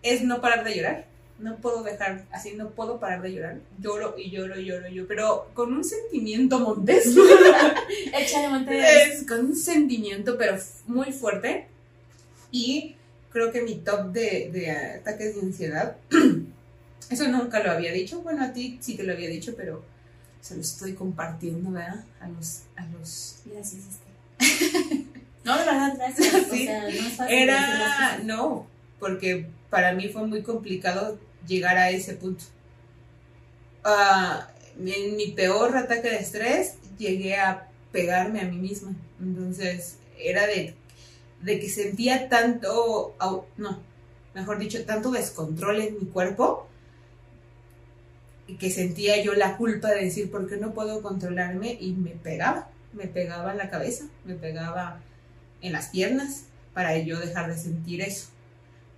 es 0.02 0.22
no 0.22 0.42
parar 0.42 0.62
de 0.62 0.76
llorar. 0.76 1.06
No 1.38 1.56
puedo 1.56 1.82
dejar, 1.82 2.26
así 2.30 2.52
no 2.52 2.72
puedo 2.72 3.00
parar 3.00 3.22
de 3.22 3.32
llorar. 3.32 3.56
Lloro 3.78 4.16
y 4.18 4.30
lloro 4.30 4.60
y 4.60 4.66
lloro, 4.66 4.88
yo, 4.88 5.08
pero 5.08 5.48
con 5.54 5.72
un 5.72 5.82
sentimiento 5.82 6.60
montés. 6.60 7.06
Échale 8.14 8.50
montés. 8.50 8.84
Es 8.84 9.26
con 9.26 9.46
un 9.46 9.56
sentimiento, 9.56 10.36
pero 10.36 10.58
muy 10.88 11.12
fuerte 11.12 11.68
y 12.52 12.96
creo 13.30 13.50
que 13.50 13.62
mi 13.62 13.76
top 13.76 14.12
de, 14.12 15.00
ataques 15.00 15.36
de 15.36 15.40
ansiedad, 15.40 15.96
eso 17.10 17.28
nunca 17.28 17.62
lo 17.62 17.70
había 17.70 17.92
dicho. 17.92 18.20
Bueno, 18.20 18.44
a 18.44 18.52
ti 18.52 18.76
sí 18.82 18.94
te 18.94 19.04
lo 19.04 19.14
había 19.14 19.30
dicho, 19.30 19.54
pero 19.56 19.82
se 20.40 20.54
lo 20.54 20.60
estoy 20.60 20.94
compartiendo, 20.94 21.70
¿verdad? 21.70 22.04
A 22.20 22.28
los... 22.28 22.62
A 22.76 22.84
los... 22.86 23.42
Gracias, 23.44 23.82
este. 24.38 25.06
no, 25.44 25.58
de 25.58 25.64
verdad, 25.64 25.94
gracias. 25.96 26.34
O 26.34 26.54
sea, 26.54 26.82
no 26.82 26.88
es 26.88 27.16
fácil 27.16 27.36
Era... 27.36 28.20
No, 28.24 28.66
porque 28.98 29.46
para 29.68 29.92
mí 29.92 30.08
fue 30.08 30.26
muy 30.26 30.42
complicado 30.42 31.18
llegar 31.46 31.76
a 31.76 31.90
ese 31.90 32.14
punto. 32.14 32.44
Uh, 33.84 34.40
en 34.86 35.16
mi 35.16 35.32
peor 35.32 35.76
ataque 35.76 36.10
de 36.10 36.16
estrés 36.16 36.74
llegué 36.98 37.36
a 37.36 37.68
pegarme 37.92 38.40
a 38.40 38.44
mí 38.44 38.56
misma. 38.56 38.94
Entonces 39.20 39.96
era 40.18 40.46
de 40.46 40.74
de 41.42 41.58
que 41.58 41.68
sentía 41.68 42.28
tanto, 42.28 43.16
no, 43.56 43.80
mejor 44.34 44.58
dicho, 44.58 44.84
tanto 44.84 45.10
descontrol 45.10 45.80
en 45.80 45.98
mi 45.98 46.06
cuerpo, 46.06 46.68
que 48.56 48.70
sentía 48.70 49.22
yo 49.22 49.34
la 49.34 49.56
culpa 49.56 49.88
de 49.88 50.04
decir, 50.04 50.30
¿por 50.30 50.48
qué 50.48 50.56
no 50.56 50.72
puedo 50.72 51.02
controlarme? 51.02 51.76
Y 51.80 51.92
me 51.92 52.10
pegaba, 52.10 52.68
me 52.92 53.06
pegaba 53.06 53.52
en 53.52 53.58
la 53.58 53.70
cabeza, 53.70 54.06
me 54.24 54.34
pegaba 54.34 55.00
en 55.60 55.72
las 55.72 55.88
piernas 55.88 56.44
para 56.74 56.96
yo 56.98 57.18
dejar 57.18 57.50
de 57.50 57.58
sentir 57.58 58.00
eso. 58.00 58.28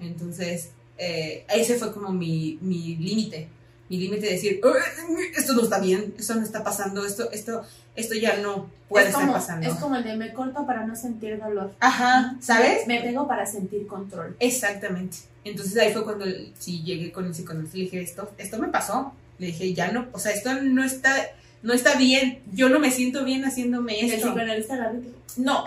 Entonces, 0.00 0.70
eh, 0.98 1.44
ese 1.55 1.76
fue 1.76 1.92
como 1.92 2.12
mi, 2.12 2.59
mi 2.61 2.96
límite 2.96 3.48
mi 3.92 3.98
límite 3.98 4.24
de 4.24 4.32
decir, 4.32 4.59
esto 5.36 5.53
no 5.53 5.62
está 5.62 5.78
bien, 5.78 6.14
esto 6.18 6.34
no 6.34 6.42
está 6.42 6.64
pasando, 6.64 7.05
esto, 7.05 7.30
esto, 7.30 7.62
esto 7.94 8.14
ya 8.14 8.38
no 8.38 8.70
puede 8.88 9.09
estar 9.09 9.30
pasando. 9.30 9.68
Es 9.68 9.74
como 9.74 9.96
el 9.96 10.05
de 10.05 10.16
me 10.16 10.32
corto 10.32 10.64
para 10.64 10.86
no 10.86 10.96
sentir 10.96 11.38
dolor. 11.38 11.74
Ajá, 11.78 12.36
¿sabes? 12.40 12.86
Me 12.86 13.03
pego 13.03 13.28
para 13.28 13.44
sentir 13.44 13.86
control. 13.86 14.34
Exactamente. 14.40 15.18
Entonces 15.44 15.76
ahí 15.76 15.92
fue 15.92 16.05
cuando 16.05 16.24
sí 16.59 16.82
llegué 16.82 17.12
con 17.12 17.26
el 17.26 17.32
psicoanalista 17.32 17.76
y 17.76 17.80
dije, 17.82 18.00
esto, 18.00 18.30
esto 18.38 18.59
me 18.59 18.68
pasó. 18.68 19.12
Le 19.43 19.49
dije, 19.49 19.74
ya 19.74 19.90
no, 19.90 20.07
o 20.12 20.20
sea, 20.20 20.30
esto 20.30 20.55
no 20.55 20.84
está, 20.84 21.12
no 21.64 21.72
está 21.72 21.97
bien, 21.97 22.43
yo 22.53 22.68
no 22.68 22.78
me 22.78 22.93
siento 22.93 23.24
bien 23.24 23.45
haciéndome 23.45 23.99
esto. 24.01 24.14
¿El 24.14 24.20
psicoanalista 24.20 24.76
la 24.76 24.93
No, 25.36 25.64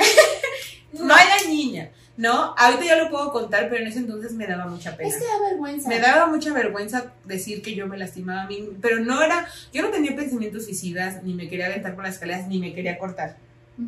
no, 0.94 1.14
hay 1.14 1.26
la 1.28 1.50
niña. 1.50 1.90
¿no? 2.16 2.56
Ahorita 2.58 2.86
ya 2.86 2.96
lo 2.96 3.10
puedo 3.10 3.34
contar, 3.34 3.68
pero 3.70 3.82
en 3.82 3.90
ese 3.90 4.00
entonces 4.00 4.32
me 4.32 4.48
daba 4.48 4.68
mucha 4.68 4.96
pena. 4.96 5.10
Es 5.10 5.18
que 5.18 5.26
da 5.26 5.50
vergüenza. 5.50 5.90
Me 5.90 6.00
daba 6.00 6.28
mucha 6.28 6.54
vergüenza 6.54 7.12
decir 7.26 7.62
que 7.62 7.76
yo 7.76 7.86
me 7.86 7.98
lastimaba 7.98 8.44
a 8.44 8.48
mí, 8.48 8.70
pero 8.82 9.02
no 9.02 9.22
era, 9.22 9.46
yo 9.74 9.82
no 9.82 9.90
tenía 9.90 10.16
pensamientos 10.16 10.64
suicidas, 10.64 11.22
ni 11.24 11.34
me 11.34 11.50
quería 11.50 11.66
aventar 11.66 11.96
por 11.96 12.06
las 12.06 12.14
escaleras, 12.14 12.48
ni 12.48 12.60
me 12.60 12.74
quería 12.74 12.98
cortar. 12.98 13.36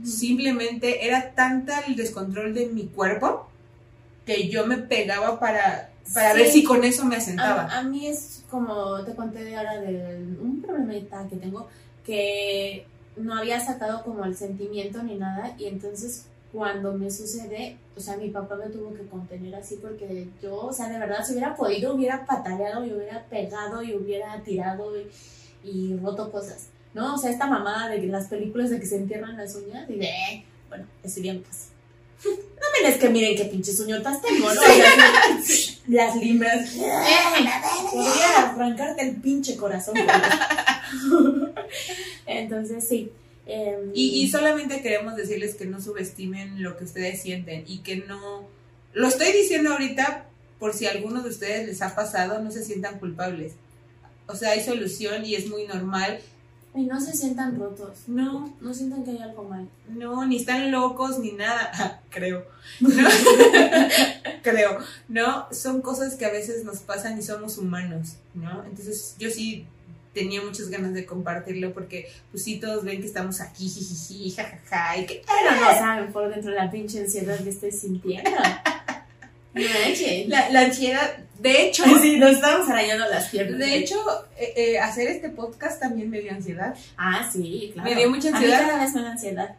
Simplemente 0.03 1.07
era 1.07 1.31
tanta 1.31 1.79
el 1.87 1.95
descontrol 1.95 2.53
de 2.53 2.65
mi 2.65 2.87
cuerpo 2.87 3.49
que 4.25 4.49
yo 4.49 4.67
me 4.67 4.79
pegaba 4.79 5.39
para, 5.39 5.91
para 6.13 6.33
ver 6.33 6.47
si 6.49 6.63
con 6.63 6.83
eso 6.83 7.05
me 7.05 7.15
asentaba. 7.15 7.65
A, 7.65 7.83
mí 7.83 8.07
es 8.07 8.43
como 8.49 9.03
te 9.03 9.15
conté 9.15 9.43
de 9.43 9.57
ahora 9.57 9.79
de 9.79 10.17
un 10.41 10.61
problemita 10.61 11.27
que 11.29 11.35
tengo 11.35 11.67
que 12.05 12.85
no 13.17 13.35
había 13.35 13.59
sacado 13.59 14.03
como 14.03 14.25
el 14.25 14.35
sentimiento 14.35 15.03
ni 15.03 15.15
nada 15.15 15.53
y 15.57 15.65
entonces 15.65 16.25
cuando 16.51 16.93
me 16.93 17.11
sucede, 17.11 17.77
o 17.95 17.99
sea, 17.99 18.15
mi 18.17 18.29
papá 18.29 18.55
me 18.55 18.69
tuvo 18.69 18.93
que 18.93 19.05
contener 19.07 19.53
así 19.55 19.77
porque 19.81 20.27
yo, 20.41 20.55
o 20.55 20.73
sea, 20.73 20.89
de 20.89 20.97
verdad, 20.97 21.23
si 21.25 21.33
hubiera 21.33 21.55
podido, 21.55 21.93
hubiera 21.93 22.25
pataleado 22.25 22.85
y 22.85 22.93
hubiera 22.93 23.23
pegado 23.25 23.83
y 23.83 23.93
hubiera 23.93 24.41
tirado 24.41 24.93
y, 25.63 25.97
roto 25.97 26.31
cosas, 26.31 26.69
¿no? 26.93 27.15
O 27.15 27.17
sea, 27.17 27.29
esta 27.29 27.47
mamada 27.47 27.89
de 27.89 28.01
las 28.07 28.27
películas 28.27 28.69
de 28.69 28.79
que 28.79 28.85
se 28.85 28.95
entierran 28.95 29.35
las 29.35 29.53
uñas 29.55 29.89
y 29.89 29.95
de, 29.95 30.05
eh, 30.05 30.45
bueno, 30.69 30.85
eso 31.03 31.21
bien 31.21 31.43
pasa. 31.43 31.67
No 32.25 32.89
me 32.89 32.97
que 32.97 33.09
miren 33.09 33.35
qué 33.35 33.45
pinches 33.45 33.79
uñotas 33.79 34.21
tengo, 34.21 34.53
¿no? 34.53 34.61
las 35.87 36.15
limas. 36.15 36.69
Podría 37.91 38.49
arrancarte 38.49 39.09
el 39.09 39.15
pinche 39.17 39.55
corazón. 39.55 39.95
Entonces, 42.25 42.87
sí. 42.87 43.11
Em, 43.45 43.91
y, 43.93 44.29
solamente 44.29 44.81
queremos 44.81 45.15
decirles 45.15 45.55
que 45.55 45.65
no 45.65 45.81
subestimen 45.81 46.61
lo 46.61 46.75
que 46.75 46.83
ustedes 46.83 47.21
sienten 47.21 47.63
y 47.65 47.79
que 47.79 47.97
no... 47.97 48.47
Lo 48.93 49.07
estoy 49.07 49.31
diciendo 49.31 49.71
ahorita 49.71 50.25
por 50.59 50.73
si 50.73 50.85
a 50.85 50.91
alguno 50.91 51.21
de 51.21 51.29
ustedes 51.29 51.67
les 51.67 51.81
ha 51.81 51.95
pasado, 51.95 52.41
no 52.41 52.51
se 52.51 52.63
sientan 52.63 52.99
culpables. 52.99 53.53
O 54.27 54.35
sea, 54.35 54.51
hay 54.51 54.63
solución 54.63 55.23
y 55.25 55.35
es 55.35 55.47
muy 55.47 55.65
normal. 55.65 56.19
Y 56.77 56.85
no 56.85 57.01
se 57.01 57.11
sientan 57.13 57.59
rotos. 57.59 58.03
No. 58.05 58.53
No 58.61 58.71
sientan 58.71 59.03
que 59.03 59.09
hay 59.09 59.17
algo 59.17 59.43
mal. 59.45 59.67
No, 59.89 60.23
ni 60.27 60.37
están 60.37 60.71
locos 60.71 61.17
ni 61.17 61.31
nada. 61.31 62.01
creo. 62.11 62.45
creo. 64.43 64.77
No, 65.07 65.47
son 65.51 65.81
cosas 65.81 66.15
que 66.15 66.25
a 66.25 66.31
veces 66.31 66.63
nos 66.63 66.79
pasan 66.81 67.17
y 67.17 67.23
somos 67.23 67.57
humanos, 67.57 68.17
¿no? 68.35 68.63
Entonces 68.63 69.15
yo 69.17 69.31
sí 69.31 69.65
tenía 70.13 70.43
muchas 70.43 70.69
ganas 70.69 70.93
de 70.93 71.05
compartirlo 71.05 71.73
porque 71.73 72.11
pues 72.31 72.43
sí 72.43 72.59
todos 72.59 72.83
ven 72.83 73.01
que 73.01 73.07
estamos 73.07 73.41
aquí 73.41 73.69
jijiji 73.69 74.31
jajaja 74.31 74.97
y 74.97 75.05
que 75.05 75.23
pero 75.27 75.61
no 75.61 75.67
saben 75.77 76.11
por 76.11 76.29
dentro 76.29 76.51
la 76.51 76.71
pinche 76.71 77.01
ansiedad 77.01 77.39
que 77.39 77.49
estoy 77.49 77.71
sintiendo 77.71 78.31
la, 79.53 80.49
la 80.49 80.61
ansiedad 80.61 81.27
de 81.39 81.67
hecho, 81.67 81.83
sí, 82.01 82.17
nos 82.17 82.31
estamos 82.31 82.67
arañando 82.69 83.05
las 83.09 83.29
piernas. 83.29 83.59
De 83.59 83.77
hecho, 83.77 83.95
eh, 84.37 84.53
eh, 84.55 84.79
hacer 84.79 85.07
este 85.07 85.29
podcast 85.29 85.79
también 85.79 86.09
me 86.09 86.19
dio 86.19 86.31
ansiedad. 86.31 86.73
Ah, 86.97 87.29
sí, 87.31 87.71
claro. 87.73 87.89
Me 87.89 87.95
dio 87.95 88.09
mucha 88.09 88.29
ansiedad. 88.29 88.59
A 88.59 88.63
mí 88.63 88.69
cada 88.69 88.83
vez 88.83 88.93
me 88.95 89.01
da 89.01 89.11
ansiedad. 89.11 89.55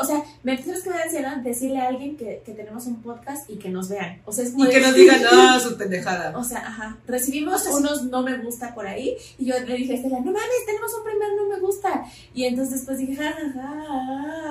o 0.00 0.04
sea, 0.04 0.22
me 0.42 0.56
tienes 0.56 0.82
que 0.82 0.90
dar 0.90 1.02
ansiedad 1.02 1.36
decirle 1.36 1.78
a 1.78 1.88
alguien 1.88 2.16
que, 2.16 2.42
que, 2.44 2.52
tenemos 2.52 2.86
un 2.86 3.02
podcast 3.02 3.48
y 3.48 3.56
que 3.56 3.68
nos 3.68 3.88
vean. 3.88 4.20
O 4.24 4.32
sea, 4.32 4.44
es 4.44 4.52
Y 4.56 4.68
que 4.68 4.80
nos 4.80 4.94
digan, 4.94 5.22
no, 5.22 5.60
su 5.60 5.76
pendejada. 5.76 6.36
O 6.36 6.42
sea, 6.42 6.58
ajá. 6.58 6.96
Recibimos 7.06 7.64
unos 7.66 8.04
no 8.04 8.22
me 8.22 8.36
gusta 8.38 8.74
por 8.74 8.86
ahí 8.86 9.16
y 9.38 9.46
yo 9.46 9.58
le 9.60 9.76
dije 9.76 9.92
a 9.92 9.96
Estela, 9.96 10.18
no 10.18 10.32
mames, 10.32 10.66
tenemos 10.66 10.92
un 10.94 11.04
primer 11.04 11.28
no 11.36 11.46
me 11.48 11.60
gusta. 11.60 12.04
Y 12.34 12.44
entonces 12.44 12.78
después 12.78 12.98
dije, 12.98 13.14
ja, 13.14 13.32
ja, 13.32 13.50
ja, 13.54 14.50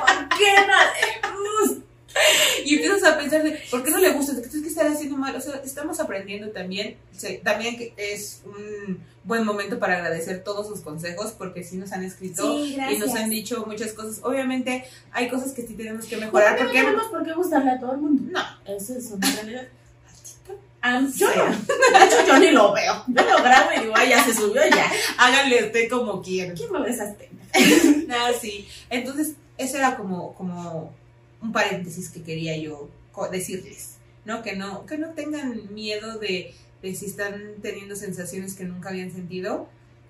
¿por 0.00 0.28
qué 0.36 0.54
no? 0.66 1.17
y 2.64 2.74
empiezas 2.74 3.04
a 3.04 3.18
pensar 3.18 3.42
de, 3.42 3.60
¿por 3.70 3.82
qué 3.82 3.90
no 3.90 3.98
le 3.98 4.10
gusta? 4.10 4.34
¿Qué 4.34 4.48
tienes 4.48 4.62
que 4.62 4.68
estar 4.68 4.86
haciendo 4.86 5.16
mal? 5.16 5.34
O 5.36 5.40
sea, 5.40 5.60
estamos 5.64 6.00
aprendiendo 6.00 6.50
también. 6.50 6.96
también 7.42 7.76
que 7.76 7.94
es 7.96 8.42
un 8.44 9.00
buen 9.24 9.44
momento 9.44 9.78
para 9.78 9.96
agradecer 9.96 10.42
todos 10.42 10.66
sus 10.66 10.80
consejos 10.80 11.32
porque 11.36 11.62
sí 11.62 11.76
nos 11.76 11.92
han 11.92 12.02
escrito 12.02 12.64
y 12.64 12.98
nos 12.98 13.14
han 13.14 13.30
dicho 13.30 13.64
muchas 13.66 13.92
cosas. 13.92 14.20
Obviamente 14.22 14.84
hay 15.12 15.28
cosas 15.28 15.52
que 15.52 15.62
sí 15.62 15.74
tenemos 15.74 16.06
que 16.06 16.16
mejorar. 16.16 16.56
¿Por 16.56 16.70
qué 16.70 16.78
no 16.78 16.84
tenemos 16.84 17.06
por 17.08 17.24
qué 17.24 17.32
gustarle 17.34 17.72
a 17.72 17.80
todo 17.80 17.92
el 17.92 17.98
mundo? 17.98 18.22
No. 18.30 18.74
Eso 18.74 18.94
es 18.94 19.10
una 19.10 19.30
realidad. 19.42 19.68
yo 21.14 21.28
no. 21.34 21.44
De 21.44 22.04
hecho, 22.06 22.26
yo 22.26 22.38
ni 22.38 22.50
lo 22.50 22.72
veo. 22.72 23.04
Yo 23.06 23.22
lo 23.22 23.42
grabo 23.42 23.70
y 23.76 23.80
digo, 23.80 23.92
ay, 23.96 24.10
ya 24.10 24.24
se 24.24 24.34
subió 24.34 24.62
ya. 24.70 24.90
Háganle 25.18 25.66
usted 25.66 25.90
como 25.90 26.22
quieran. 26.22 26.56
¿Quién 26.56 26.72
me 26.72 26.80
ve 26.80 26.90
esas 26.90 27.14
no, 28.06 28.16
sí. 28.40 28.68
Entonces, 28.90 29.34
eso 29.56 29.76
era 29.76 29.96
como, 29.96 30.34
como 30.34 30.94
un 31.42 31.52
paréntesis 31.52 32.10
que 32.10 32.22
quería 32.22 32.56
yo 32.56 32.88
decirles, 33.26 33.96
¿no? 34.24 34.42
Que 34.42 34.56
no, 34.56 34.86
que 34.86 34.96
no 34.98 35.10
tengan 35.10 35.74
miedo 35.74 36.18
de, 36.18 36.54
si 36.82 37.06
están 37.06 37.54
teniendo 37.60 37.96
sensaciones 37.96 38.54
que 38.54 38.64
nunca 38.64 38.90
habían 38.90 39.10
sentido, 39.10 39.68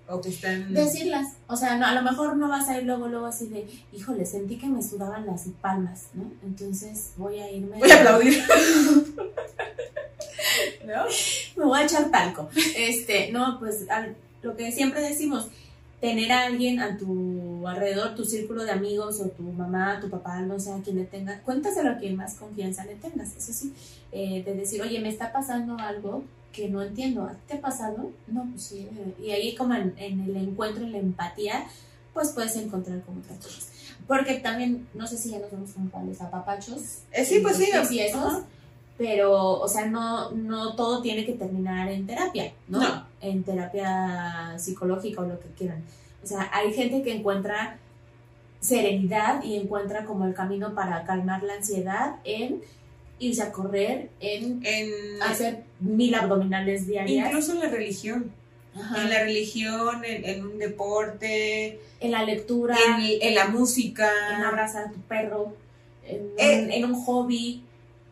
o 0.08 0.20
que 0.20 0.30
están... 0.30 0.72
Decirlas. 0.72 1.34
O 1.46 1.56
sea, 1.56 1.76
no, 1.76 1.86
a 1.86 1.92
lo 1.92 2.02
mejor 2.02 2.36
no 2.36 2.48
vas 2.48 2.68
a 2.68 2.78
ir 2.78 2.84
luego, 2.84 3.08
luego 3.08 3.26
así 3.26 3.46
de, 3.48 3.66
híjole, 3.92 4.24
sentí 4.24 4.56
que 4.56 4.66
me 4.66 4.82
sudaban 4.82 5.26
las 5.26 5.44
palmas, 5.60 6.08
¿no? 6.14 6.30
Entonces 6.42 7.12
voy 7.16 7.38
a 7.40 7.50
irme. 7.50 7.78
Voy 7.78 7.90
a 7.90 8.00
aplaudir. 8.00 8.42
¿No? 10.86 11.04
Me 11.56 11.64
voy 11.64 11.80
a 11.80 11.84
echar 11.84 12.10
talco. 12.10 12.48
Este, 12.74 13.30
no, 13.32 13.58
pues 13.58 13.86
lo 14.42 14.56
que 14.56 14.72
siempre 14.72 15.02
decimos, 15.02 15.48
tener 16.00 16.30
a 16.30 16.46
alguien 16.46 16.80
a 16.80 16.96
tu 16.96 17.66
alrededor, 17.66 18.14
tu 18.14 18.24
círculo 18.24 18.64
de 18.64 18.70
amigos 18.70 19.20
o 19.20 19.28
tu 19.28 19.42
mamá, 19.42 19.98
tu 20.00 20.08
papá, 20.08 20.40
no 20.40 20.58
sé 20.60 20.72
a 20.72 20.80
quien 20.80 20.96
le 20.96 21.04
tenga, 21.04 21.40
cuéntaselo 21.40 21.90
a 21.90 21.96
quien 21.96 22.16
más 22.16 22.34
confianza 22.34 22.84
le 22.84 22.94
tengas, 22.94 23.34
eso 23.36 23.52
sí, 23.52 23.72
eh, 24.12 24.42
de 24.44 24.54
decir, 24.54 24.80
oye, 24.80 25.00
me 25.00 25.08
está 25.08 25.32
pasando 25.32 25.76
algo 25.78 26.24
que 26.52 26.68
no 26.68 26.82
entiendo, 26.82 27.24
¿a 27.24 27.32
ti 27.32 27.40
te 27.48 27.54
ha 27.54 27.60
pasado? 27.60 28.10
No, 28.26 28.48
pues 28.50 28.62
sí, 28.62 28.88
eh, 28.90 29.14
y 29.22 29.30
ahí 29.30 29.54
como 29.54 29.74
en, 29.74 29.94
el 29.96 30.36
encuentro, 30.36 30.84
en 30.84 30.92
la 30.92 30.98
empatía, 30.98 31.66
pues 32.14 32.30
puedes 32.30 32.56
encontrar 32.56 33.02
como 33.02 33.20
otras 33.20 33.38
cosas. 33.38 33.68
Porque 34.06 34.36
también, 34.36 34.88
no 34.94 35.06
sé 35.06 35.18
si 35.18 35.30
ya 35.30 35.38
nos 35.38 35.52
vamos 35.52 35.70
con 35.92 36.06
los 36.06 36.20
apapachos. 36.20 37.00
Eh, 37.12 37.24
sí, 37.24 37.40
pues 37.40 37.56
sí. 37.56 37.66
Sí, 37.86 38.00
esos 38.00 38.44
pero, 38.98 39.60
o 39.60 39.68
sea, 39.68 39.86
no, 39.86 40.32
no 40.32 40.74
todo 40.74 41.00
tiene 41.00 41.24
que 41.24 41.34
terminar 41.34 41.88
en 41.88 42.04
terapia, 42.04 42.52
¿no? 42.66 43.06
En 43.20 43.44
terapia 43.44 44.56
psicológica 44.58 45.22
o 45.22 45.26
lo 45.26 45.38
que 45.38 45.46
quieran. 45.56 45.84
O 46.22 46.26
sea, 46.26 46.50
hay 46.52 46.74
gente 46.74 47.02
que 47.02 47.14
encuentra 47.14 47.78
serenidad 48.60 49.44
y 49.44 49.56
encuentra 49.56 50.04
como 50.04 50.26
el 50.26 50.34
camino 50.34 50.74
para 50.74 51.04
calmar 51.04 51.44
la 51.44 51.54
ansiedad 51.54 52.16
en 52.24 52.60
irse 53.20 53.42
a 53.42 53.52
correr, 53.52 54.10
en, 54.18 54.60
hacer 55.22 55.62
mil 55.78 56.14
abdominales 56.16 56.88
diarias. 56.88 57.28
Incluso 57.28 57.52
en 57.52 57.60
la 57.60 57.68
religión. 57.68 58.32
En 58.74 59.10
la 59.10 59.20
religión, 59.20 60.02
en, 60.04 60.44
un 60.44 60.58
deporte. 60.58 61.80
En 62.00 62.10
la 62.10 62.24
lectura. 62.24 62.76
En, 63.20 63.34
la 63.34 63.46
música. 63.46 64.10
En 64.36 64.42
abrazar 64.42 64.86
a 64.86 64.90
tu 64.90 65.00
perro. 65.02 65.52
En, 66.04 66.30
eh, 66.36 66.76
en 66.76 66.84
un 66.84 66.94
hobby. 67.04 67.62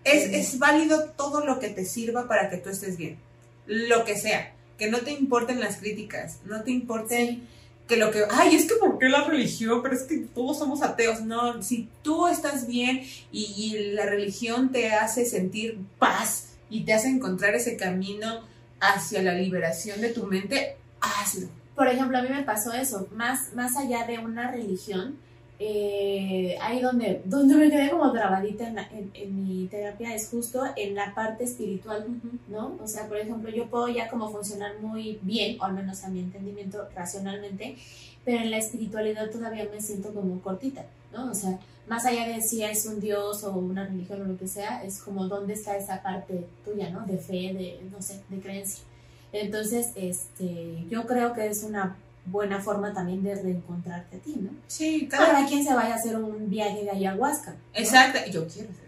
Es, 0.06 0.58
válido 0.58 1.10
todo 1.16 1.44
lo 1.44 1.58
que 1.58 1.68
te 1.68 1.84
sirva 1.84 2.28
para 2.28 2.48
que 2.48 2.58
tú 2.58 2.70
estés 2.70 2.96
bien. 2.96 3.18
Lo 3.66 4.04
que 4.04 4.16
sea. 4.16 4.52
Que 4.78 4.88
no 4.90 4.98
te 4.98 5.10
importen 5.10 5.58
las 5.58 5.76
críticas. 5.76 6.38
No 6.44 6.62
te 6.62 6.70
importe 6.70 7.40
que 7.88 7.96
lo 7.96 8.10
que. 8.10 8.24
Ay, 8.30 8.54
es 8.54 8.66
que 8.66 8.76
¿por 8.76 8.98
qué 8.98 9.08
la 9.08 9.24
religión? 9.24 9.82
Pero 9.82 9.94
es 9.94 10.02
que 10.02 10.18
todos 10.18 10.58
somos 10.58 10.82
ateos. 10.82 11.22
No, 11.22 11.62
si 11.62 11.88
tú 12.02 12.28
estás 12.28 12.66
bien 12.66 13.02
y, 13.32 13.92
la 13.92 14.06
religión 14.06 14.70
te 14.70 14.92
hace 14.92 15.24
sentir 15.24 15.78
paz 15.98 16.50
y 16.70 16.84
te 16.84 16.92
hace 16.92 17.08
encontrar 17.08 17.54
ese 17.54 17.76
camino 17.76 18.42
hacia 18.80 19.22
la 19.22 19.32
liberación 19.32 20.00
de 20.00 20.10
tu 20.10 20.24
mente, 20.26 20.76
hazlo. 21.00 21.48
Por 21.74 21.88
ejemplo, 21.88 22.18
a 22.18 22.22
mí 22.22 22.28
me 22.28 22.42
pasó 22.42 22.72
eso. 22.72 23.08
Más, 23.12 23.54
más 23.54 23.76
allá 23.76 24.06
de 24.06 24.18
una 24.18 24.50
religión 24.50 25.18
eh, 25.58 26.58
ahí 26.60 26.80
donde, 26.80 27.22
donde 27.24 27.54
me 27.54 27.70
quedé 27.70 27.90
como 27.90 28.12
trabadita 28.12 28.68
en, 28.68 29.10
en, 29.14 29.46
mi 29.46 29.66
terapia 29.68 30.14
es 30.14 30.28
justo 30.28 30.62
en 30.76 30.94
la 30.94 31.14
parte 31.14 31.44
espiritual, 31.44 32.06
¿no? 32.48 32.76
O 32.82 32.86
sea, 32.86 33.08
por 33.08 33.16
ejemplo, 33.16 33.50
yo 33.50 33.66
puedo 33.68 33.88
ya 33.88 34.08
como 34.08 34.30
funcionar 34.30 34.78
muy 34.80 35.18
bien, 35.22 35.58
o 35.60 35.64
al 35.64 35.72
menos 35.72 36.04
a 36.04 36.08
mi 36.08 36.20
entendimiento 36.20 36.86
racionalmente, 36.94 37.76
pero 38.24 38.38
en 38.38 38.50
la 38.50 38.58
espiritualidad 38.58 39.30
todavía 39.30 39.66
me 39.72 39.80
siento 39.80 40.12
como 40.12 40.40
cortita, 40.42 40.84
¿no? 41.12 41.30
O 41.30 41.34
sea, 41.34 41.58
más 41.86 42.04
allá 42.04 42.28
de 42.28 42.42
si 42.42 42.62
es 42.62 42.84
un 42.84 43.00
dios 43.00 43.42
o 43.44 43.52
una 43.52 43.86
religión 43.86 44.20
o 44.20 44.24
lo 44.24 44.36
que 44.36 44.48
sea, 44.48 44.84
es 44.84 45.00
como 45.00 45.26
dónde 45.26 45.54
está 45.54 45.76
esa 45.76 46.02
parte 46.02 46.44
tuya, 46.64 46.90
¿no? 46.90 47.06
De 47.06 47.16
fe, 47.16 47.54
de, 47.54 47.80
no 47.90 48.02
sé, 48.02 48.20
de 48.28 48.40
creencia. 48.40 48.84
Entonces, 49.32 49.92
este, 49.94 50.84
yo 50.90 51.06
creo 51.06 51.32
que 51.32 51.46
es 51.46 51.62
una 51.62 51.96
buena 52.26 52.60
forma 52.60 52.92
también 52.92 53.22
de 53.22 53.34
reencontrarte 53.34 54.16
a 54.16 54.20
ti, 54.20 54.36
¿no? 54.40 54.50
Sí, 54.66 55.06
cada, 55.08 55.46
quien 55.46 55.64
se 55.64 55.74
vaya 55.74 55.94
a 55.94 55.96
hacer 55.96 56.16
un 56.16 56.48
viaje 56.50 56.84
de 56.84 56.90
ayahuasca. 56.90 57.54
Exacto, 57.74 58.18
yo 58.30 58.46
quiero 58.46 58.70
hacer 58.70 58.86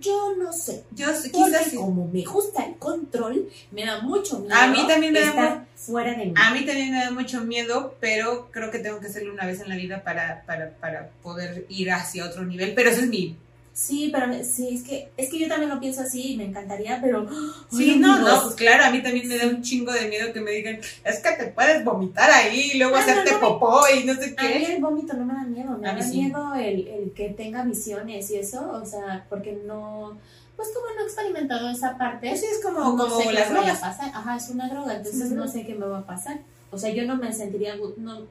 yo 0.00 0.34
no 0.36 0.52
sé. 0.52 0.84
Yo 0.92 1.06
quizás 1.32 1.72
como 1.74 2.08
me 2.08 2.24
gusta 2.24 2.64
el 2.64 2.76
control, 2.76 3.48
me 3.70 3.84
da 3.84 4.00
mucho 4.00 4.40
miedo. 4.40 4.54
A 4.54 4.66
mí 4.66 4.86
también 4.86 5.12
me 5.12 5.20
da 5.20 5.66
fuera 5.76 6.14
de 6.14 6.26
mí. 6.26 6.34
A 6.36 6.52
mí 6.52 6.64
también 6.64 6.92
me 6.92 7.04
da 7.04 7.10
mucho 7.10 7.42
miedo, 7.42 7.96
pero 8.00 8.50
creo 8.50 8.70
que 8.70 8.78
tengo 8.78 9.00
que 9.00 9.06
hacerlo 9.06 9.32
una 9.32 9.46
vez 9.46 9.60
en 9.60 9.68
la 9.68 9.76
vida 9.76 10.02
para, 10.02 10.42
para, 10.46 10.70
para 10.70 11.10
poder 11.22 11.66
ir 11.68 11.90
hacia 11.90 12.24
otro 12.24 12.44
nivel. 12.44 12.74
Pero 12.74 12.90
ese 12.90 13.02
es 13.02 13.08
mi 13.08 13.36
Sí, 13.74 14.10
pero 14.12 14.32
sí, 14.44 14.76
es 14.76 14.84
que, 14.84 15.10
es 15.16 15.28
que 15.28 15.40
yo 15.40 15.48
también 15.48 15.68
lo 15.68 15.80
pienso 15.80 16.02
así 16.02 16.32
y 16.32 16.36
me 16.36 16.44
encantaría, 16.44 17.00
pero... 17.02 17.26
Sí, 17.70 17.96
no, 17.96 18.20
no, 18.20 18.42
pues 18.42 18.54
claro, 18.54 18.84
a 18.84 18.90
mí 18.90 19.02
también 19.02 19.26
me 19.26 19.36
da 19.36 19.48
un 19.48 19.62
chingo 19.62 19.92
de 19.92 20.06
miedo 20.06 20.32
que 20.32 20.40
me 20.40 20.52
digan, 20.52 20.78
es 21.02 21.18
que 21.18 21.32
te 21.32 21.48
puedes 21.48 21.84
vomitar 21.84 22.30
ahí 22.30 22.70
y 22.74 22.78
luego 22.78 22.94
hacerte 22.94 23.32
popó 23.40 23.80
y 23.92 24.04
no 24.04 24.14
sé 24.14 24.36
qué. 24.36 24.46
A 24.46 24.58
mí 24.58 24.64
el 24.64 24.80
vómito 24.80 25.14
no 25.14 25.24
me 25.24 25.34
da 25.34 25.42
miedo, 25.42 25.76
me 25.76 25.88
da 25.88 26.06
miedo 26.06 26.54
el, 26.54 26.86
el 26.86 27.12
que 27.14 27.30
tenga 27.30 27.64
visiones 27.64 28.30
y 28.30 28.36
eso, 28.36 28.70
o 28.70 28.86
sea, 28.86 29.26
porque 29.28 29.58
no 29.66 30.16
pues 30.56 30.68
como 30.72 30.94
no 30.94 31.00
he 31.02 31.04
experimentado 31.04 31.68
esa 31.68 31.98
parte. 31.98 32.36
Sí, 32.36 32.46
es 32.46 32.62
como, 32.62 32.96
como 32.96 33.32
las 33.32 33.50
drogas. 33.50 33.82
Ajá, 33.82 34.36
es 34.36 34.48
una 34.50 34.68
droga, 34.68 34.94
entonces 34.94 35.32
no 35.32 35.48
sé 35.48 35.66
qué 35.66 35.74
me 35.74 35.86
va 35.86 35.98
a 35.98 36.06
pasar. 36.06 36.38
O 36.70 36.78
sea, 36.78 36.90
yo 36.90 37.04
no 37.04 37.16
me 37.16 37.32
sentiría, 37.32 37.74
no, 37.96 38.26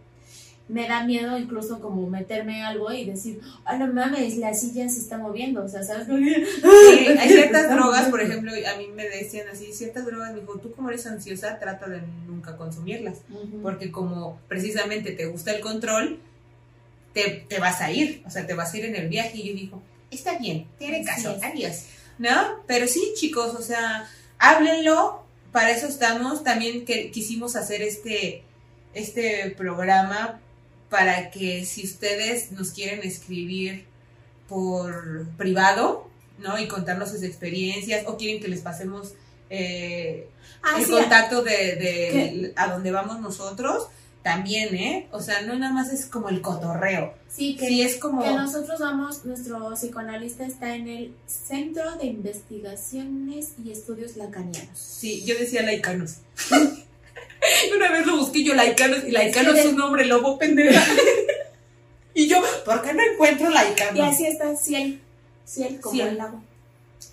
me 0.67 0.87
da 0.87 1.03
miedo 1.03 1.37
incluso 1.37 1.79
como 1.79 2.07
meterme 2.09 2.63
algo 2.63 2.91
y 2.91 3.05
decir, 3.05 3.41
ah, 3.65 3.77
no 3.77 3.91
mames, 3.91 4.37
la 4.37 4.53
silla 4.53 4.87
se 4.87 4.99
está 4.99 5.17
moviendo, 5.17 5.63
o 5.63 5.67
sea, 5.67 5.83
¿sabes? 5.83 6.07
Sí, 6.07 7.07
hay 7.19 7.29
ciertas 7.29 7.69
drogas, 7.69 8.09
por 8.09 8.21
ejemplo, 8.21 8.51
a 8.51 8.77
mí 8.77 8.87
me 8.87 9.07
decían 9.09 9.47
así, 9.49 9.73
ciertas 9.73 10.05
drogas, 10.05 10.33
me 10.33 10.39
dijo, 10.39 10.57
tú 10.59 10.71
como 10.71 10.89
eres 10.89 11.05
ansiosa, 11.05 11.59
trata 11.59 11.87
de 11.87 12.01
nunca 12.27 12.55
consumirlas, 12.55 13.19
porque 13.61 13.91
como 13.91 14.39
precisamente 14.47 15.11
te 15.11 15.25
gusta 15.25 15.51
el 15.51 15.61
control, 15.61 16.19
te, 17.13 17.45
te, 17.47 17.59
vas 17.59 17.81
a 17.81 17.91
ir, 17.91 18.23
o 18.25 18.29
sea, 18.29 18.47
te 18.47 18.53
vas 18.53 18.73
a 18.73 18.77
ir 18.77 18.85
en 18.85 18.95
el 18.95 19.09
viaje, 19.09 19.37
y 19.37 19.49
yo 19.49 19.53
digo, 19.53 19.81
está 20.09 20.37
bien, 20.39 20.67
tiene 20.79 21.03
caso, 21.03 21.37
adiós, 21.43 21.83
¿no? 22.17 22.63
Pero 22.67 22.87
sí, 22.87 23.13
chicos, 23.15 23.53
o 23.53 23.61
sea, 23.61 24.07
háblenlo, 24.39 25.23
para 25.51 25.71
eso 25.71 25.87
estamos, 25.87 26.43
también 26.43 26.85
que 26.85 27.11
quisimos 27.11 27.55
hacer 27.55 27.81
este 27.81 28.43
este 28.93 29.53
programa 29.57 30.39
para 30.93 31.31
que 31.31 31.65
si 31.65 31.83
ustedes 31.85 32.51
nos 32.51 32.69
quieren 32.69 32.99
escribir 33.01 33.85
por 34.47 35.25
privado, 35.37 36.07
¿no? 36.37 36.59
Y 36.59 36.67
contarnos 36.67 37.09
sus 37.09 37.23
experiencias 37.23 38.03
o 38.05 38.15
quieren 38.15 38.39
que 38.39 38.47
les 38.47 38.61
pasemos 38.61 39.13
eh, 39.49 40.29
ah, 40.61 40.79
el 40.79 40.87
contacto 40.87 41.41
de, 41.41 42.53
a 42.55 42.67
donde 42.67 42.91
vamos 42.91 43.19
nosotros, 43.21 43.87
también, 44.21 44.75
¿eh? 44.75 45.07
O 45.11 45.19
sea, 45.19 45.41
no 45.41 45.55
nada 45.57 45.73
más 45.73 45.91
es 45.91 46.05
como 46.05 46.29
el 46.29 46.41
cotorreo. 46.41 47.15
Sí, 47.27 47.55
que, 47.55 47.83
es 47.83 47.97
como... 47.97 48.21
que 48.23 48.29
nosotros 48.29 48.79
vamos, 48.79 49.25
nuestro 49.25 49.73
psicoanalista 49.73 50.45
está 50.45 50.75
en 50.75 50.87
el 50.87 51.15
Centro 51.25 51.95
de 51.95 52.05
Investigaciones 52.05 53.53
y 53.65 53.71
Estudios 53.71 54.15
Lacanianos. 54.15 54.77
Sí, 54.77 55.25
yo 55.25 55.35
decía 55.39 55.63
laicanos. 55.63 56.17
Una 57.75 57.91
vez 57.91 58.05
lo 58.05 58.17
busqué 58.17 58.43
yo, 58.43 58.53
Laicano, 58.53 58.97
y 58.97 59.11
Laicano 59.11 59.53
es, 59.53 59.65
un 59.65 59.77
nombre 59.77 60.05
lobo 60.05 60.37
pendeja. 60.37 60.83
y 62.13 62.27
yo, 62.27 62.41
¿por 62.65 62.81
qué 62.81 62.93
no 62.93 63.01
encuentro 63.03 63.49
Laicano? 63.49 63.97
Y 63.97 64.01
así 64.01 64.25
está 64.25 64.55
Ciel, 64.55 64.99
Ciel 65.45 65.79
como 65.79 66.01
el 66.01 66.17
lago. 66.17 66.41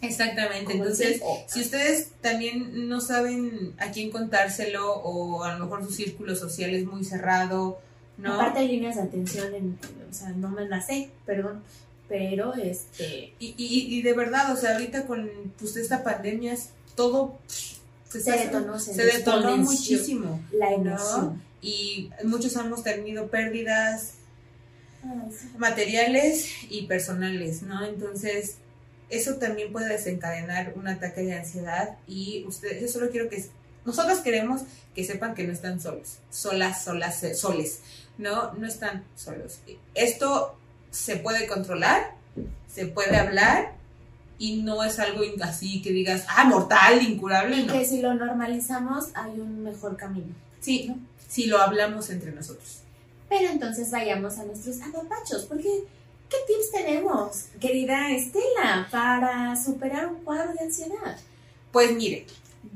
Exactamente, 0.03 0.73
entonces 0.73 1.21
si 1.47 1.61
ustedes 1.61 2.13
también 2.23 2.89
no 2.89 3.03
saben 3.03 3.75
a 3.79 3.91
quién 3.91 4.11
contárselo 4.11 4.95
o 4.95 5.45
a 5.45 5.55
lo 5.55 5.65
mejor 5.65 5.85
su 5.85 5.93
círculo 5.93 6.35
social 6.35 6.75
es 6.75 6.87
muy 6.87 7.05
cerrado, 7.05 7.81
¿no? 8.17 8.35
Aparte 8.35 8.61
hay 8.61 8.69
líneas 8.69 8.97
de 8.97 9.03
atención, 9.03 9.55
en, 9.55 9.79
o 10.09 10.15
sea, 10.15 10.31
no 10.31 10.49
me 10.49 10.67
las 10.67 10.87
sé, 10.87 11.11
perdón, 11.27 11.63
pero 12.09 12.55
este... 12.55 13.35
Y, 13.39 13.55
y, 13.59 13.99
y 13.99 14.03
de 14.03 14.13
verdad, 14.15 14.53
o 14.53 14.57
sea, 14.57 14.73
ahorita 14.73 15.07
con 15.07 15.31
pues, 15.59 15.77
esta 15.77 16.03
pandemia 16.03 16.57
todo 16.95 17.39
se, 18.11 18.33
detonó, 18.33 18.79
se, 18.79 19.05
detonó 19.05 19.57
muchísimo. 19.57 20.41
La 20.53 20.73
emoción. 20.73 21.43
Y 21.63 22.11
muchos 22.25 22.57
hemos 22.57 22.83
tenido 22.83 23.29
pérdidas 23.29 24.15
materiales 25.57 26.49
y 26.69 26.87
personales, 26.87 27.63
¿no? 27.63 27.85
Entonces, 27.85 28.57
eso 29.09 29.37
también 29.37 29.73
puede 29.73 29.89
desencadenar 29.89 30.75
un 30.77 30.89
ataque 30.89 31.23
de 31.23 31.35
ansiedad 31.35 31.97
y 32.07 32.45
ustedes, 32.47 32.81
yo 32.81 32.89
solo 32.89 33.11
quiero 33.11 33.29
que 33.29 33.45
nosotros 33.85 34.21
queremos 34.21 34.63
que 34.95 35.05
sepan 35.05 35.35
que 35.35 35.47
no 35.47 35.53
están 35.53 35.81
solos, 35.81 36.19
solas, 36.31 36.85
solas, 36.85 37.25
soles, 37.35 37.81
no, 38.19 38.53
no 38.55 38.67
están 38.67 39.05
solos. 39.17 39.61
Esto 39.95 40.57
se 40.91 41.17
puede 41.17 41.47
controlar, 41.47 42.15
se 42.73 42.87
puede 42.87 43.17
hablar 43.17 43.80
y 44.41 44.63
no 44.63 44.83
es 44.83 44.99
algo 44.99 45.21
así 45.43 45.83
que 45.83 45.93
digas, 45.93 46.25
ah, 46.27 46.45
mortal, 46.45 47.03
incurable. 47.03 47.59
Y 47.59 47.67
que 47.67 47.85
si 47.85 48.01
lo 48.01 48.15
normalizamos 48.15 49.09
hay 49.13 49.39
un 49.39 49.63
mejor 49.63 49.99
camino. 49.99 50.35
Sí, 50.61 50.95
si 51.29 51.45
lo 51.45 51.59
hablamos 51.59 52.09
entre 52.09 52.33
nosotros. 52.33 52.79
Pero 53.29 53.51
entonces 53.51 53.91
vayamos 53.91 54.39
a 54.39 54.45
nuestros 54.45 54.81
apapachos, 54.81 55.45
porque 55.45 55.85
¿qué 56.31 56.37
tips 56.47 56.73
tenemos, 56.73 57.45
querida 57.61 58.11
Estela, 58.13 58.89
para 58.91 59.63
superar 59.63 60.07
un 60.07 60.25
cuadro 60.25 60.55
de 60.55 60.65
ansiedad? 60.65 61.19
Pues 61.71 61.95
mire, 61.95 62.27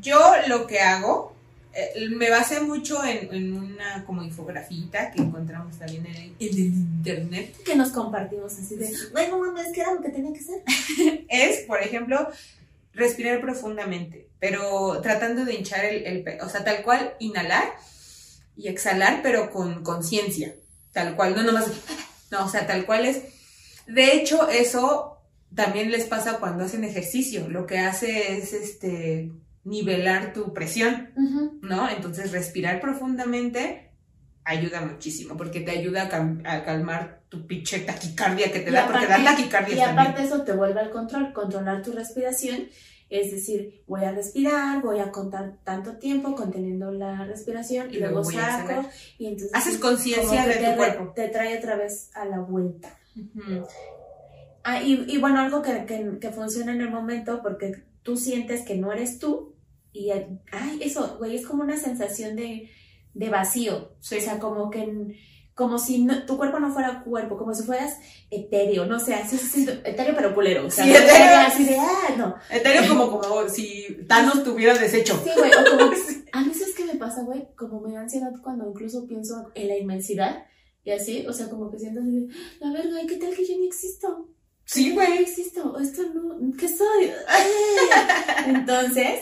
yo 0.02 0.20
lo 0.46 0.66
que 0.66 0.80
hago 0.80 1.33
eh, 1.74 2.08
me 2.10 2.30
basé 2.30 2.60
mucho 2.60 3.04
en, 3.04 3.34
en 3.34 3.52
una 3.52 4.04
como 4.04 4.22
infografita 4.22 5.10
que 5.10 5.22
encontramos 5.22 5.78
también 5.78 6.06
en, 6.06 6.16
en 6.16 6.34
el 6.38 6.58
internet. 6.58 7.56
Que 7.64 7.74
nos 7.74 7.90
compartimos 7.90 8.52
así 8.52 8.76
de, 8.76 8.90
bueno, 9.12 9.38
mames, 9.38 9.72
¿qué 9.72 9.80
era 9.80 9.94
lo 9.94 10.02
que 10.02 10.10
tenía 10.10 10.32
que 10.32 10.40
ser? 10.40 10.62
Es, 11.28 11.60
por 11.66 11.82
ejemplo, 11.82 12.28
respirar 12.92 13.40
profundamente, 13.40 14.28
pero 14.38 15.00
tratando 15.00 15.44
de 15.44 15.54
hinchar 15.54 15.84
el, 15.84 16.06
el 16.06 16.40
o 16.40 16.48
sea, 16.48 16.64
tal 16.64 16.82
cual, 16.82 17.14
inhalar 17.18 17.74
y 18.56 18.68
exhalar, 18.68 19.20
pero 19.22 19.50
con 19.50 19.82
conciencia, 19.82 20.54
tal 20.92 21.16
cual, 21.16 21.34
no 21.34 21.42
nomás, 21.42 21.66
no, 22.30 22.46
o 22.46 22.48
sea, 22.48 22.66
tal 22.66 22.86
cual 22.86 23.06
es. 23.06 23.22
De 23.86 24.14
hecho, 24.14 24.48
eso 24.48 25.18
también 25.54 25.90
les 25.90 26.06
pasa 26.06 26.38
cuando 26.38 26.64
hacen 26.64 26.84
ejercicio, 26.84 27.48
lo 27.48 27.66
que 27.66 27.78
hace 27.78 28.38
es, 28.38 28.52
este, 28.52 29.30
nivelar 29.64 30.32
tu 30.32 30.52
presión. 30.52 31.10
¿no? 31.62 31.88
Entonces 31.88 32.32
respirar 32.32 32.80
profundamente 32.80 33.90
ayuda 34.44 34.82
muchísimo 34.82 35.36
porque 35.38 35.60
te 35.60 35.70
ayuda 35.70 36.02
a, 36.44 36.64
calmar 36.64 37.22
tu 37.30 37.46
pinche 37.46 37.80
taquicardia 37.80 38.52
que 38.52 38.60
te 38.60 38.70
Y 38.70 38.72
da, 38.74 38.86
porque 38.86 39.06
da 39.06 39.24
taquicardia 39.24 39.74
Y 39.74 39.78
también. 39.78 39.98
aparte 39.98 40.22
eso 40.22 40.42
te 40.42 40.52
vuelve 40.52 40.80
al 40.80 40.90
control, 40.90 41.32
controlar 41.32 41.82
tu 41.82 41.92
respiración, 41.92 42.68
es 43.08 43.30
decir, 43.32 43.82
voy 43.86 44.04
a 44.04 44.12
respirar, 44.12 44.82
voy 44.82 44.98
a 45.00 45.10
contar 45.10 45.54
tanto 45.64 45.96
tiempo 45.96 46.34
conteniendo 46.34 46.90
la 46.92 47.24
respiración 47.24 47.90
y, 47.90 47.96
Y 47.96 48.00
luego 48.00 48.22
saco 48.22 48.86
y 49.18 49.26
entonces 49.28 49.50
Haces 49.54 49.78
conciencia 49.78 50.46
de 50.46 50.56
tu 50.56 50.76
cuerpo. 50.76 51.12
te 51.14 51.28
trae 51.28 51.56
otra 51.56 51.76
vez 51.76 52.10
a 52.14 52.26
la 52.26 52.40
vuelta. 52.40 52.94
Ah, 54.62 54.82
y, 54.82 55.04
y 55.08 55.18
bueno, 55.18 55.40
algo 55.40 55.62
que, 55.62 55.84
que, 55.86 56.18
que 56.20 56.30
funciona 56.30 56.72
en 56.72 56.80
el 56.80 56.90
momento 56.90 57.40
porque 57.42 57.84
tú 58.02 58.16
sientes 58.16 58.62
que 58.62 58.76
no 58.76 58.92
eres 58.92 59.18
tú 59.18 59.53
y, 59.94 60.10
ay, 60.10 60.78
eso, 60.82 61.16
güey, 61.18 61.36
es 61.36 61.46
como 61.46 61.62
una 61.62 61.78
sensación 61.78 62.36
de, 62.36 62.68
de 63.14 63.28
vacío. 63.30 63.92
Sí. 64.00 64.16
O 64.16 64.20
sea, 64.20 64.38
como 64.38 64.68
que, 64.70 65.16
como 65.54 65.78
si 65.78 66.02
no- 66.04 66.26
tu 66.26 66.36
cuerpo 66.36 66.58
no 66.58 66.72
fuera 66.72 67.02
cuerpo, 67.04 67.36
como 67.38 67.54
si 67.54 67.62
fueras 67.62 67.96
etéreo, 68.30 68.86
no 68.86 68.98
sé, 68.98 69.14
así 69.14 69.38
se 69.38 69.46
siente, 69.46 69.72
etéreo 69.88 70.14
pero 70.16 70.34
culero. 70.34 70.66
O 70.66 70.70
sea, 70.70 70.84
Sí, 70.84 70.90
no 70.90 70.96
etéreo. 70.98 71.38
así 71.46 71.64
de, 71.64 71.78
ah, 71.78 72.14
no. 72.18 72.34
Etéreo 72.50 72.88
como, 72.88 73.20
como 73.20 73.48
si 73.48 73.86
Thanos 74.08 74.42
tuviera 74.44 74.74
desecho. 74.74 75.18
Sí, 75.24 75.30
güey, 75.38 75.50
o 75.52 75.78
como, 75.78 75.90
a 76.32 76.42
¿sabes 76.42 76.74
qué 76.76 76.84
me 76.84 76.96
pasa, 76.96 77.22
güey? 77.22 77.46
Como 77.56 77.80
me 77.80 77.92
da 77.94 78.00
ansiedad 78.00 78.32
cuando 78.42 78.68
incluso 78.68 79.06
pienso 79.06 79.52
en 79.54 79.68
la 79.68 79.78
inmensidad 79.78 80.44
y 80.82 80.90
así, 80.90 81.24
o 81.26 81.32
sea, 81.32 81.48
como 81.48 81.70
que 81.70 81.78
siento 81.78 82.00
así 82.00 82.10
de, 82.10 82.34
la 82.60 82.72
verga, 82.72 83.00
¿y 83.02 83.06
qué 83.06 83.16
tal 83.16 83.32
que 83.34 83.46
yo 83.46 83.56
ni 83.58 83.68
existo? 83.68 84.28
Sí, 84.66 84.88
no 84.88 84.94
güey. 84.96 85.18
existo, 85.22 85.72
o 85.72 85.78
esto 85.78 86.02
no, 86.14 86.36
¿qué 86.58 86.66
soy? 86.68 87.10
¡Ay! 87.28 87.46
Entonces, 88.54 89.20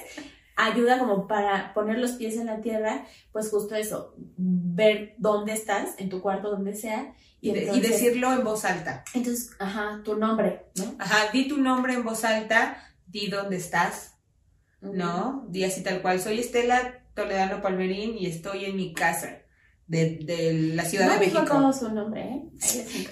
ayuda 0.57 0.99
como 0.99 1.27
para 1.27 1.73
poner 1.75 1.99
los 1.99 2.13
pies 2.13 2.37
en 2.37 2.47
la 2.47 2.61
tierra, 2.61 3.07
pues 3.33 3.51
justo 3.51 3.75
eso, 3.75 4.15
ver 4.37 5.15
dónde 5.19 5.53
estás, 5.53 5.91
en 5.99 6.09
tu 6.09 6.21
cuarto, 6.21 6.51
donde 6.51 6.75
sea, 6.75 7.15
y, 7.41 7.51
Y, 7.51 7.53
de- 7.55 7.61
y 7.61 7.63
entonces, 7.69 7.91
decirlo 7.91 8.33
en 8.33 8.45
voz 8.45 8.65
alta. 8.65 9.05
entonces, 9.15 9.51
ajá, 9.59 10.01
tu 10.05 10.17
nombre, 10.17 10.67
¿no? 10.77 10.95
Ajá, 10.99 11.31
di 11.33 11.49
tu 11.49 11.59
nombre 11.59 11.95
en 11.95 12.05
voz 12.05 12.25
alta, 12.25 12.77
di 13.07 13.29
dónde 13.29 13.57
estás, 13.57 14.15
¿no? 14.81 15.47
Di 15.49 15.65
así 15.65 15.83
tal 15.83 16.03
cual. 16.03 16.21
Soy 16.21 16.39
Estela 16.41 17.05
Toledano 17.15 17.61
Palmerín 17.63 18.17
y 18.19 18.27
estoy 18.27 18.65
en 18.65 18.77
mi 18.77 18.93
casa 18.95 19.39
de, 19.87 20.19
de 20.25 20.53
la 20.75 20.85
Ciudad 20.85 21.07
No 21.07 21.13
de 21.15 21.19
México. 21.21 21.45
todo 21.45 21.73
su 21.73 21.91
nombre, 21.93 22.23
¿eh? 22.23 22.43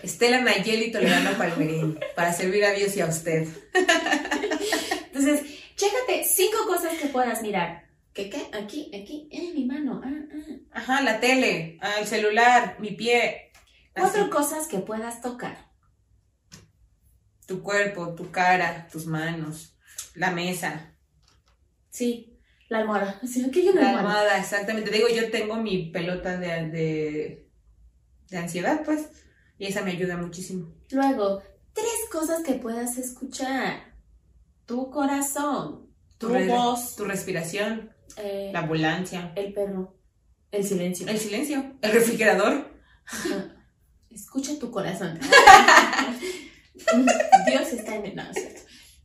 Estela 0.02 0.40
Nayeli 0.40 0.90
Toledano 0.92 1.36
Palmerín, 1.36 1.98
para 2.16 2.32
servir 2.32 2.64
a 2.64 2.70
Dios 2.72 2.96
y 2.96 3.00
a 3.00 3.06
usted. 3.06 3.46
Entonces, 5.06 5.42
chécate 5.80 6.24
cinco 6.24 6.66
cosas 6.66 6.98
que 6.98 7.06
puedas 7.08 7.40
mirar. 7.42 7.88
¿Qué 8.12 8.28
qué? 8.28 8.48
Aquí, 8.52 8.90
aquí, 8.94 9.28
en 9.30 9.54
mi 9.54 9.64
mano. 9.64 10.02
Ah, 10.04 10.10
ah. 10.10 10.78
Ajá, 10.78 11.02
la 11.02 11.20
tele, 11.20 11.78
ah, 11.80 11.94
el 12.00 12.06
celular, 12.06 12.76
mi 12.80 12.90
pie. 12.90 13.52
Así. 13.94 14.18
Cuatro 14.18 14.30
cosas 14.30 14.68
que 14.68 14.78
puedas 14.80 15.22
tocar. 15.22 15.70
Tu 17.46 17.62
cuerpo, 17.62 18.14
tu 18.14 18.30
cara, 18.30 18.88
tus 18.92 19.06
manos, 19.06 19.76
la 20.14 20.30
mesa, 20.30 20.86
Sí, 21.88 22.38
la 22.68 22.78
almohada. 22.78 23.20
Sí, 23.26 23.44
aquí 23.44 23.60
hay 23.60 23.68
una 23.70 23.80
la 23.80 23.88
almohada. 23.88 24.10
almohada, 24.20 24.38
exactamente. 24.38 24.90
Digo, 24.92 25.08
yo 25.08 25.28
tengo 25.30 25.56
mi 25.56 25.90
pelota 25.90 26.36
de, 26.36 26.68
de, 26.68 27.50
de 28.28 28.38
ansiedad, 28.38 28.82
pues, 28.84 29.08
y 29.58 29.66
esa 29.66 29.82
me 29.82 29.90
ayuda 29.90 30.16
muchísimo. 30.16 30.72
Luego, 30.90 31.42
tres 31.72 32.08
cosas 32.12 32.42
que 32.44 32.54
puedas 32.54 32.96
escuchar. 32.96 33.89
Tu 34.70 34.88
corazón, 34.88 35.90
tu, 36.16 36.28
voz, 36.28 36.94
tu 36.94 37.04
respiración, 37.04 37.90
eh, 38.16 38.50
la 38.52 38.60
ambulancia, 38.60 39.32
el 39.34 39.52
perro, 39.52 39.96
el 40.52 40.64
silencio. 40.64 41.08
el 41.08 41.18
silencio, 41.18 41.72
el 41.82 41.90
refrigerador. 41.90 42.72
Escucha 44.10 44.56
tu 44.60 44.70
corazón. 44.70 45.18
Dios 47.46 47.72
está 47.72 47.96
en 47.96 48.06
el... 48.06 48.14
No, 48.14 48.22
es 48.30 48.36
cierto. 48.36 48.60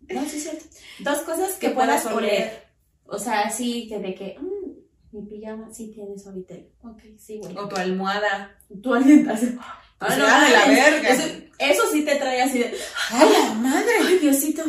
No, 0.10 0.30
sí 0.30 0.38
es 0.38 0.44
cierto. 0.44 0.66
Dos 1.00 1.18
cosas 1.22 1.56
que, 1.56 1.70
Que 1.70 1.74
puedas 1.74 2.06
oler. 2.06 2.18
oler. 2.18 2.64
O 3.08 3.18
sea, 3.18 3.48
así 3.48 3.88
que 3.88 3.98
de 3.98 4.14
que... 4.14 4.38
mm, 4.40 5.18
mi 5.18 5.26
pijama 5.28 5.74
sí 5.74 5.92
tiene 5.92 6.16
suavitel. 6.20 6.70
Ok, 6.84 7.02
sí, 7.18 7.40
güey. 7.40 7.58
O 7.58 7.68
tu 7.68 7.76
almohada. 7.76 8.56
Tu 8.84 8.92
orientación. 8.92 9.60
Pues 9.98 10.16
ya 10.16 10.46
de 10.46 10.52
la 10.52 10.66
verga. 10.68 11.10
Eso, 11.10 11.28
eso 11.58 11.84
sí 11.92 12.06
te 12.06 12.18
trae 12.18 12.44
así 12.44 12.60
de... 12.60 12.72
¡Ay, 13.10 13.30
la 13.32 13.54
madre! 13.56 13.94
Ay, 14.04 14.20
Diosito. 14.20 14.62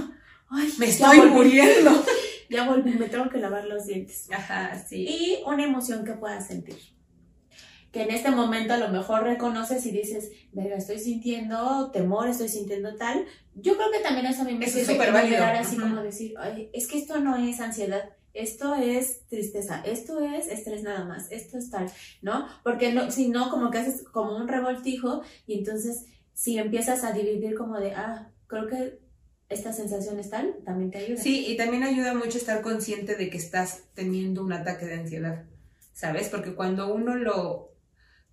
Ay, 0.49 0.72
Me 0.78 0.86
estoy 0.86 1.18
volví. 1.18 1.30
muriendo. 1.32 1.90
Ya 2.49 2.64
volví, 2.64 2.92
me 2.92 3.09
tengo 3.09 3.28
que 3.28 3.38
lavar 3.38 3.64
los 3.64 3.86
dientes. 3.86 4.28
Ajá, 4.32 4.78
sí. 4.88 5.05
Y 5.09 5.38
una 5.47 5.64
emoción 5.64 6.05
que 6.05 6.12
puedas 6.12 6.47
sentir. 6.47 6.76
Que 7.90 8.03
en 8.03 8.12
este 8.12 8.30
momento 8.30 8.72
a 8.74 8.76
lo 8.76 8.88
mejor 8.88 9.24
reconoces 9.24 9.84
y 9.84 9.90
dices, 9.90 10.30
verga, 10.53 10.76
estoy 10.76 11.01
sintiendo 11.01 11.90
temor, 11.90 12.28
estoy 12.28 12.49
sintiendo 12.49 12.94
tal. 12.94 13.24
Yo 13.57 13.76
creo 13.76 13.90
que 13.90 13.99
también 13.99 14.26
eso 14.26 14.42
a 14.42 14.44
mí 14.44 14.55
me 14.55 14.66
es 14.66 14.72
súper 14.86 15.12
válido. 15.12 15.34
llegar 15.38 15.57
así 15.57 15.76
como 15.76 16.01
decir, 16.03 16.34
Ay, 16.38 16.70
es 16.72 16.86
que 16.86 16.99
esto 16.99 17.18
no 17.18 17.34
es 17.36 17.59
ansiedad, 17.59 18.11
esto 18.32 18.76
es 18.76 19.26
tristeza, 19.26 19.82
esto 19.84 20.20
es 20.20 20.47
estrés 20.47 20.84
nada 20.84 21.05
más, 21.05 21.32
esto 21.32 21.59
es 21.59 21.68
tal, 21.70 21.90
¿no? 22.22 22.47
Porque 22.62 22.92
no, 22.92 23.11
si 23.11 23.28
no, 23.28 23.51
como 23.51 23.72
que 23.72 23.78
haces 23.78 24.05
como 24.05 24.36
un 24.36 24.47
revoltijo 24.47 25.22
y 25.49 25.59
entonces 25.59 26.05
si 26.32 26.59
empiezas 26.59 27.03
a 27.03 27.11
dividir 27.12 27.57
como 27.57 27.80
de, 27.80 27.92
ah, 27.94 28.30
creo 28.47 28.68
que 28.68 29.01
esta 29.49 29.72
sensación 29.72 30.18
es 30.18 30.30
tal, 30.30 30.57
también 30.64 30.90
te 30.90 30.99
ayuda. 30.99 31.22
Sí, 31.22 31.47
y 31.47 31.57
también 31.57 31.84
ayuda 31.84 32.14
mucho 32.14 32.38
estar 32.38 32.62
consciente 32.62 33.14
de 33.16 33.30
que 33.30 33.38
estás 33.38 33.84
teniendo 33.94 34.42
un 34.42 34.53
ataque 34.53 34.86
de 34.86 34.94
ansiedad, 34.94 35.44
¿sabes? 35.92 36.28
Porque 36.28 36.55
cuando 36.55 36.92
uno 36.92 37.14
lo, 37.14 37.72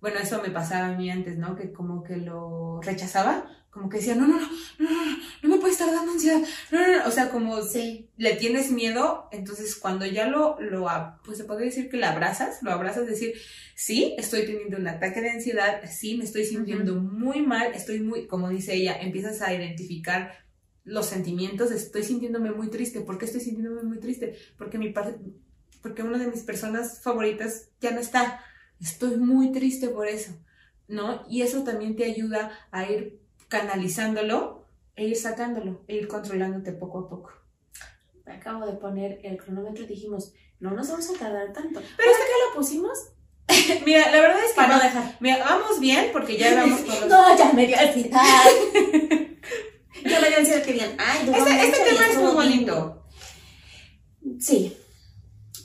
bueno, 0.00 0.18
eso 0.18 0.42
me 0.42 0.50
pasaba 0.50 0.88
a 0.88 0.96
mí 0.96 1.10
antes, 1.10 1.38
¿no? 1.38 1.54
Que 1.54 1.72
como 1.72 2.02
que 2.02 2.16
lo 2.16 2.80
rechazaba, 2.82 3.48
como 3.70 3.88
que 3.88 3.98
decía, 3.98 4.14
no, 4.14 4.26
no, 4.26 4.40
no, 4.40 4.48
no, 4.78 4.90
no, 4.90 4.90
no, 4.90 5.16
no 5.42 5.48
me 5.48 5.58
puede 5.58 5.72
estar 5.72 5.92
dando 5.92 6.12
ansiedad, 6.12 6.40
no, 6.70 6.80
no, 6.80 6.96
no, 6.98 7.06
o 7.06 7.10
sea, 7.10 7.30
como 7.30 7.62
Sí, 7.62 8.08
le 8.16 8.34
tienes 8.34 8.70
miedo, 8.70 9.28
entonces 9.32 9.76
cuando 9.76 10.06
ya 10.06 10.26
lo, 10.26 10.60
lo, 10.60 10.86
pues 11.24 11.38
se 11.38 11.44
puede 11.44 11.66
decir 11.66 11.88
que 11.88 11.96
lo 11.96 12.06
abrazas, 12.06 12.62
lo 12.62 12.70
abrazas, 12.70 13.06
decir, 13.06 13.34
sí, 13.74 14.14
estoy 14.18 14.46
teniendo 14.46 14.76
un 14.76 14.86
ataque 14.86 15.20
de 15.20 15.30
ansiedad, 15.30 15.80
sí, 15.90 16.16
me 16.16 16.24
estoy 16.24 16.44
sintiendo 16.44 16.96
muy 16.96 17.42
mal, 17.42 17.72
estoy 17.74 18.00
muy, 18.00 18.26
como 18.26 18.48
dice 18.48 18.74
ella, 18.74 18.96
empiezas 19.00 19.42
a 19.42 19.52
identificar 19.52 20.43
los 20.84 21.06
sentimientos, 21.06 21.70
estoy 21.70 22.04
sintiéndome 22.04 22.50
muy 22.50 22.68
triste, 22.68 23.00
¿por 23.00 23.18
qué 23.18 23.24
estoy 23.24 23.40
sintiéndome 23.40 23.82
muy 23.82 23.98
triste? 23.98 24.36
Porque 24.56 24.78
mi 24.78 24.94
porque 25.82 26.02
una 26.02 26.18
de 26.18 26.28
mis 26.28 26.42
personas 26.42 27.00
favoritas 27.02 27.68
ya 27.80 27.90
no 27.90 28.00
está, 28.00 28.42
estoy 28.80 29.16
muy 29.16 29.52
triste 29.52 29.88
por 29.88 30.08
eso, 30.08 30.32
¿no? 30.88 31.24
Y 31.28 31.42
eso 31.42 31.62
también 31.62 31.94
te 31.96 32.04
ayuda 32.04 32.50
a 32.70 32.90
ir 32.90 33.20
canalizándolo 33.48 34.64
e 34.96 35.06
ir 35.06 35.16
sacándolo, 35.16 35.84
e 35.86 35.96
ir 35.96 36.08
controlándote 36.08 36.72
poco 36.72 37.00
a 37.00 37.08
poco. 37.08 37.32
acabo 38.26 38.66
de 38.66 38.74
poner 38.74 39.20
el 39.24 39.36
cronómetro 39.36 39.84
y 39.84 39.88
dijimos, 39.88 40.32
no 40.60 40.70
nos 40.70 40.88
vamos 40.88 41.10
a 41.10 41.18
tardar 41.18 41.52
tanto. 41.52 41.80
Pero 41.96 42.10
es 42.10 42.16
que 42.16 42.48
lo 42.48 42.54
pusimos 42.54 43.14
Mira, 43.84 44.10
la 44.10 44.20
verdad 44.20 44.44
es 44.44 44.50
que 44.50 44.56
para 44.56 44.76
no 44.76 44.82
dejar. 44.82 45.16
mira, 45.20 45.38
vamos 45.38 45.80
bien 45.80 46.10
porque 46.12 46.36
ya 46.36 46.54
vamos 46.60 46.80
por 46.80 47.00
los... 47.00 47.08
No, 47.08 47.36
ya 47.36 47.52
me 47.52 47.66
dio 47.66 47.78
ansiedad. 47.78 48.20
ya 50.04 50.20
me 50.20 50.26
ansiedad 50.34 50.62
que 50.62 50.72
digan, 50.72 50.90
ay, 50.98 51.28
Este, 51.28 51.66
este 51.66 51.78
y 51.82 51.94
tema 51.94 52.06
es 52.08 52.16
muy 52.16 52.24
bien". 52.24 52.34
bonito. 52.66 53.02
Sí. 54.40 54.76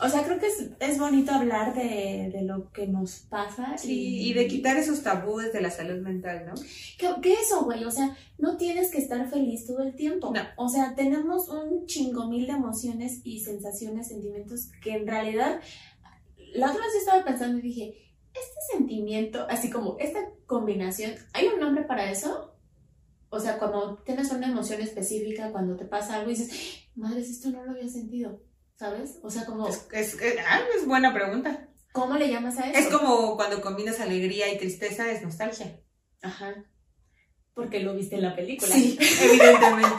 O 0.02 0.08
sea, 0.08 0.24
creo 0.24 0.40
que 0.40 0.48
es, 0.48 0.66
es 0.80 0.98
bonito 0.98 1.32
hablar 1.34 1.74
de, 1.76 2.30
de 2.34 2.42
lo 2.44 2.72
que 2.72 2.88
nos 2.88 3.20
pasa. 3.30 3.78
Sí, 3.78 4.30
y 4.30 4.34
de 4.34 4.48
quitar 4.48 4.78
esos 4.78 5.04
tabúes 5.04 5.52
de 5.52 5.60
la 5.60 5.70
salud 5.70 6.00
mental, 6.02 6.46
¿no? 6.48 6.54
¿Qué, 6.98 7.10
qué 7.22 7.34
eso, 7.34 7.66
güey? 7.66 7.84
O 7.84 7.92
sea, 7.92 8.16
no 8.38 8.56
tienes 8.56 8.92
que 8.92 9.00
estar 9.00 9.30
feliz 9.30 9.66
todo 9.66 9.82
el 9.84 9.96
tiempo. 9.98 10.32
No. 10.34 10.42
O 10.56 10.70
sea, 10.70 10.96
tenemos 10.96 11.50
un 11.50 11.86
chingo 11.86 12.30
mil 12.30 12.48
de 12.48 12.54
emociones 12.54 13.20
y 13.26 13.42
sensaciones, 13.42 14.08
sentimientos 14.08 14.70
que 14.82 14.92
en 14.92 15.06
realidad. 15.06 15.60
La 16.54 16.72
otra 16.72 16.82
vez 16.82 16.94
yo 16.94 17.00
estaba 17.00 17.26
pensando 17.26 17.60
y 17.60 17.62
dije, 17.62 17.94
este 18.34 18.78
sentimiento, 18.78 19.46
así 19.50 19.70
como 19.70 19.98
esta 20.00 20.20
combinación, 20.46 21.12
¿hay 21.34 21.48
un 21.48 21.60
nombre 21.60 21.84
para 21.84 22.10
eso? 22.10 22.54
O 23.30 23.40
sea, 23.40 23.58
cuando 23.60 23.98
tienes 24.06 24.32
una 24.32 24.48
emoción 24.48 24.82
específica, 24.82 25.52
cuando 25.52 25.76
te 25.76 25.86
pasa 25.86 26.16
algo 26.16 26.32
y 26.32 26.36
dices, 26.36 26.88
madres, 26.96 27.30
esto 27.30 27.50
no 27.50 27.64
lo 27.64 27.72
había 27.72 27.88
sentido. 27.88 28.42
¿sabes? 28.76 29.20
O 29.24 29.30
sea, 29.30 29.46
como, 29.46 29.68
Es, 29.68 29.88
es, 29.92 30.14
es- 30.22 30.36
ah, 30.48 30.62
es 30.78 30.86
buena 30.88 31.14
pregunta. 31.14 31.68
¿cómo 31.92 32.16
le 32.16 32.30
llamas 32.30 32.58
a 32.58 32.70
eso? 32.70 32.80
Es 32.80 32.88
como 32.88 33.36
cuando 33.36 33.62
combinas 33.62 34.00
alegría 34.00 34.52
y 34.54 34.58
tristeza, 34.58 35.12
es 35.12 35.22
nostalgia. 35.22 35.82
Ajá. 36.22 36.54
Porque 37.54 37.82
lo 37.82 37.94
viste 37.94 38.16
en 38.16 38.22
la 38.22 38.36
película. 38.38 38.74
Sí, 38.74 38.98
evidentemente. 39.22 39.96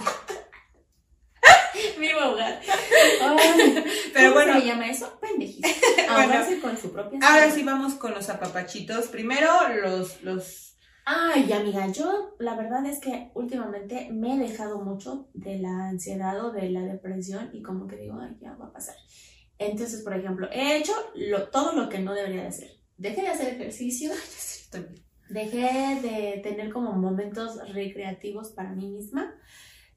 Me 1.99 2.11
iba 2.11 2.23
a 2.23 2.25
ahogar. 2.27 2.61
Ay, 3.23 3.85
Pero 4.15 4.33
¿cómo 4.33 4.35
bueno, 4.45 4.61
se 4.61 4.67
llama 4.67 4.89
eso? 4.89 5.19
Pendejito. 5.21 5.69
Bueno. 6.11 6.23
Ahogarse 6.25 6.61
con 6.61 6.77
su 6.77 6.91
propia 6.93 7.21
ahora 7.23 7.51
sí 7.53 7.63
vamos 7.63 7.95
con 7.95 8.13
los 8.15 8.29
apapachitos. 8.31 9.07
Primero, 9.09 9.49
los, 9.81 10.21
los 10.23 10.70
Ay, 11.13 11.53
amiga, 11.53 11.89
yo 11.89 12.37
la 12.39 12.55
verdad 12.55 12.87
es 12.87 13.01
que 13.01 13.33
últimamente 13.35 14.11
me 14.13 14.35
he 14.35 14.39
dejado 14.39 14.79
mucho 14.81 15.29
de 15.35 15.59
la 15.59 15.89
ansiedad 15.89 16.39
o 16.45 16.53
de 16.53 16.71
la 16.71 16.83
depresión 16.83 17.51
y 17.53 17.63
como 17.63 17.89
que 17.89 17.97
digo, 17.97 18.17
ay, 18.21 18.37
ya 18.41 18.55
va 18.55 18.67
a 18.67 18.73
pasar. 18.73 18.95
Entonces, 19.59 20.03
por 20.03 20.15
ejemplo, 20.15 20.49
he 20.53 20.77
hecho 20.77 20.93
lo- 21.17 21.49
todo 21.49 21.73
lo 21.73 21.89
que 21.89 21.99
no 21.99 22.15
debería 22.15 22.43
de 22.43 22.49
hacer. 22.49 22.71
Dejé 22.97 23.23
de 23.23 23.29
hacer 23.29 23.55
ejercicio, 23.55 24.13
dejé 25.29 26.01
de 26.01 26.41
tener 26.45 26.73
como 26.73 26.93
momentos 26.93 27.59
recreativos 27.73 28.51
para 28.51 28.71
mí 28.73 28.89
misma, 28.89 29.35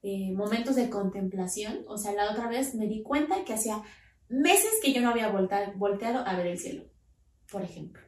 eh, 0.01 0.32
momentos 0.34 0.76
de 0.76 0.89
contemplación. 0.89 1.86
O 1.88 1.99
sea, 1.99 2.14
la 2.14 2.32
otra 2.32 2.47
vez 2.47 2.74
me 2.74 2.88
di 2.88 3.03
cuenta 3.03 3.45
que 3.45 3.53
hacía 3.53 3.84
meses 4.30 4.72
que 4.82 4.93
yo 4.93 5.01
no 5.01 5.09
había 5.09 5.30
volta- 5.30 5.74
volteado 5.76 6.26
a 6.26 6.36
ver 6.36 6.47
el 6.47 6.57
cielo, 6.57 6.86
por 7.51 7.61
ejemplo. 7.61 8.01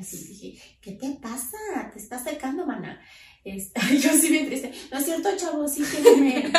Así 0.00 0.28
dije, 0.28 0.78
¿qué 0.80 0.92
te 0.92 1.10
pasa? 1.20 1.58
Te 1.92 1.98
estás 1.98 2.24
secando, 2.24 2.66
mana. 2.66 2.98
Este, 3.44 3.80
yo 3.98 4.10
sí 4.12 4.30
bien 4.30 4.46
triste. 4.46 4.72
No 4.90 4.98
es 4.98 5.04
cierto, 5.04 5.28
chavo, 5.36 5.68
sí 5.68 5.82
que 5.82 6.16
me... 6.16 6.52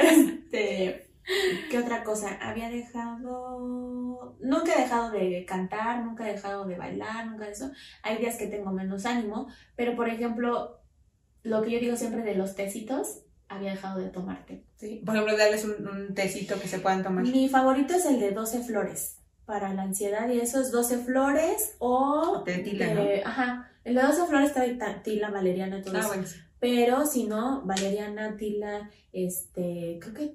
este, 0.00 1.10
¿Qué 1.68 1.78
otra 1.78 2.04
cosa? 2.04 2.38
Había 2.40 2.70
dejado... 2.70 4.36
Nunca 4.40 4.74
he 4.74 4.82
dejado 4.82 5.10
de 5.10 5.44
cantar, 5.44 6.04
nunca 6.04 6.28
he 6.28 6.34
dejado 6.34 6.64
de 6.64 6.76
bailar, 6.76 7.26
nunca 7.26 7.46
de 7.46 7.52
eso. 7.52 7.72
Hay 8.02 8.18
días 8.18 8.36
que 8.36 8.46
tengo 8.46 8.70
menos 8.70 9.04
ánimo, 9.04 9.48
pero 9.74 9.96
por 9.96 10.08
ejemplo, 10.08 10.80
lo 11.42 11.62
que 11.62 11.72
yo 11.72 11.80
digo 11.80 11.96
siempre 11.96 12.22
de 12.22 12.36
los 12.36 12.54
tecitos, 12.54 13.22
había 13.48 13.72
dejado 13.72 13.98
de 13.98 14.10
tomar 14.10 14.46
té. 14.46 14.64
Sí. 14.76 15.02
Por 15.04 15.16
ejemplo, 15.16 15.36
darles 15.36 15.64
un, 15.64 15.88
un 15.88 16.14
tecito 16.14 16.60
que 16.60 16.68
se 16.68 16.78
puedan 16.78 17.02
tomar. 17.02 17.24
Mi 17.24 17.48
favorito 17.48 17.94
es 17.94 18.06
el 18.06 18.20
de 18.20 18.30
12 18.30 18.62
flores 18.62 19.25
para 19.46 19.72
la 19.72 19.82
ansiedad 19.82 20.28
y 20.28 20.40
eso 20.40 20.60
es 20.60 20.70
12 20.72 20.98
flores 20.98 21.76
o... 21.78 22.42
De 22.44 22.58
tila, 22.58 22.86
de- 22.94 23.22
Ajá, 23.24 23.70
el 23.84 23.94
de 23.94 24.02
12 24.02 24.26
flores 24.26 24.52
trae 24.52 24.76
tila, 25.04 25.30
valeriana, 25.30 25.80
todo 25.82 25.96
Ah, 25.96 26.00
eso. 26.00 26.08
bueno. 26.08 26.24
Pero 26.58 27.06
si 27.06 27.24
no, 27.24 27.62
valeriana, 27.64 28.36
tila, 28.36 28.90
este, 29.12 29.98
creo 30.00 30.14
que 30.14 30.32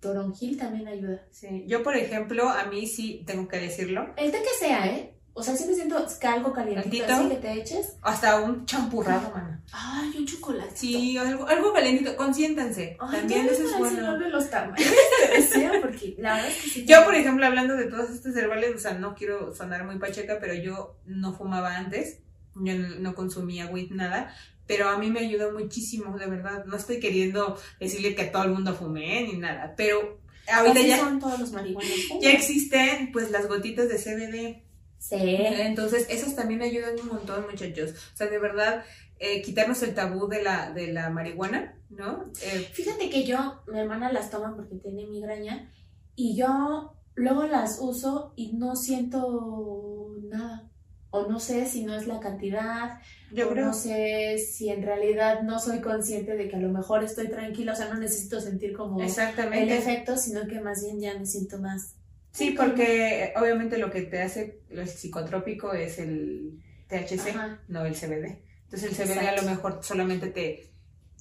toronjil 0.00 0.56
también 0.58 0.86
ayuda. 0.88 1.26
Sí. 1.30 1.64
Yo, 1.66 1.82
por 1.82 1.96
ejemplo, 1.96 2.48
a 2.48 2.64
mí 2.66 2.86
sí 2.86 3.22
tengo 3.26 3.48
que 3.48 3.58
decirlo. 3.58 4.14
El 4.16 4.30
té 4.30 4.38
que 4.38 4.64
sea, 4.66 4.86
¿eh? 4.86 5.14
O 5.32 5.42
sea, 5.42 5.54
siempre 5.54 5.76
siento 5.76 6.04
que 6.20 6.26
algo 6.26 6.52
calientito 6.52 7.06
¿Tantito? 7.06 7.12
así 7.12 7.28
que 7.28 7.36
te 7.36 7.52
eches. 7.60 7.96
Hasta 8.02 8.40
un 8.40 8.66
champurrado, 8.66 9.30
mana. 9.32 9.62
Ay, 9.72 10.12
un 10.18 10.26
chocolate. 10.26 10.76
Sí, 10.76 11.16
algo, 11.16 11.46
algo 11.46 11.72
calientito. 11.72 12.16
Consiéntanse. 12.16 12.96
También 12.98 13.46
eso 13.46 13.62
es 13.62 13.78
bueno. 13.78 14.18
de 14.18 14.28
los 14.28 14.44
que 14.76 15.36
deseo, 15.36 15.80
porque 15.80 16.16
la 16.18 16.34
verdad 16.34 16.50
es 16.50 16.62
que 16.62 16.68
sí. 16.68 16.84
Yo, 16.84 17.04
por 17.04 17.14
ejemplo, 17.14 17.46
hablando 17.46 17.76
de 17.76 17.84
todos 17.84 18.10
estos 18.10 18.34
herbales, 18.36 18.74
o 18.74 18.78
sea, 18.78 18.94
no 18.94 19.14
quiero 19.14 19.54
sonar 19.54 19.84
muy 19.84 19.98
pacheca, 19.98 20.38
pero 20.40 20.54
yo 20.54 20.96
no 21.06 21.32
fumaba 21.32 21.76
antes, 21.76 22.18
yo 22.56 22.74
no, 22.74 23.14
consumía 23.14 23.66
weed, 23.66 23.92
nada, 23.92 24.34
pero 24.66 24.88
a 24.88 24.98
mí 24.98 25.10
me 25.10 25.20
ayudó 25.20 25.52
muchísimo, 25.52 26.18
de 26.18 26.26
verdad. 26.26 26.64
No 26.64 26.76
estoy 26.76 26.98
queriendo 26.98 27.58
decirle 27.78 28.14
que 28.14 28.22
a 28.22 28.32
todo 28.32 28.44
el 28.44 28.50
mundo 28.50 28.74
fume 28.74 29.22
ni 29.22 29.38
nada, 29.38 29.74
pero 29.76 30.20
ahorita 30.52 30.80
Así 30.80 30.88
ya, 30.88 30.98
son 30.98 31.20
todos 31.20 31.38
los 31.38 31.52
marihuanos. 31.52 31.92
ya 32.20 32.32
existen 32.32 33.12
pues 33.12 33.30
las 33.30 33.46
gotitas 33.46 33.88
de 33.88 33.96
CBD. 33.96 34.69
Sí. 35.00 35.16
Entonces, 35.18 36.06
esas 36.10 36.36
también 36.36 36.62
ayudan 36.62 37.00
un 37.00 37.08
montón, 37.08 37.46
muchachos. 37.50 37.90
O 38.14 38.16
sea, 38.16 38.28
de 38.28 38.38
verdad, 38.38 38.84
eh, 39.18 39.42
quitarnos 39.42 39.82
el 39.82 39.94
tabú 39.94 40.28
de 40.28 40.42
la, 40.42 40.70
de 40.72 40.92
la 40.92 41.10
marihuana, 41.10 41.74
¿no? 41.88 42.30
Eh, 42.42 42.68
Fíjate 42.72 43.10
que 43.10 43.24
yo, 43.24 43.62
mi 43.66 43.80
hermana 43.80 44.12
las 44.12 44.30
toma 44.30 44.54
porque 44.54 44.76
tiene 44.76 45.06
migraña 45.06 45.68
y 46.14 46.36
yo 46.36 46.94
luego 47.14 47.44
las 47.46 47.78
uso 47.80 48.34
y 48.36 48.52
no 48.52 48.76
siento 48.76 50.10
nada. 50.28 50.70
O 51.12 51.26
no 51.26 51.40
sé 51.40 51.66
si 51.66 51.84
no 51.84 51.96
es 51.96 52.06
la 52.06 52.20
cantidad, 52.20 53.00
yo 53.32 53.48
o 53.48 53.50
creo. 53.50 53.66
no 53.66 53.74
sé 53.74 54.38
si 54.38 54.68
en 54.68 54.82
realidad 54.82 55.42
no 55.42 55.58
soy 55.58 55.80
consciente 55.80 56.36
de 56.36 56.48
que 56.48 56.54
a 56.54 56.60
lo 56.60 56.68
mejor 56.68 57.02
estoy 57.02 57.28
tranquila, 57.28 57.72
o 57.72 57.76
sea, 57.76 57.88
no 57.88 57.98
necesito 57.98 58.40
sentir 58.40 58.72
como 58.74 59.00
el 59.00 59.70
efecto, 59.72 60.16
sino 60.16 60.46
que 60.46 60.60
más 60.60 60.84
bien 60.84 61.00
ya 61.00 61.18
me 61.18 61.26
siento 61.26 61.58
más. 61.58 61.96
Sí, 62.32 62.52
porque 62.56 63.24
eh, 63.24 63.32
obviamente 63.36 63.76
lo 63.78 63.90
que 63.90 64.02
te 64.02 64.22
hace 64.22 64.60
el 64.70 64.88
psicotrópico 64.88 65.72
es 65.72 65.98
el 65.98 66.60
THC, 66.88 67.30
Ajá. 67.30 67.60
no 67.68 67.84
el 67.84 67.94
CBD. 67.94 68.38
Entonces 68.64 68.84
el 68.84 68.96
CBD 68.96 69.18
a 69.18 69.22
Exacto. 69.22 69.42
lo 69.42 69.50
mejor 69.50 69.80
solamente 69.82 70.28
te 70.28 70.70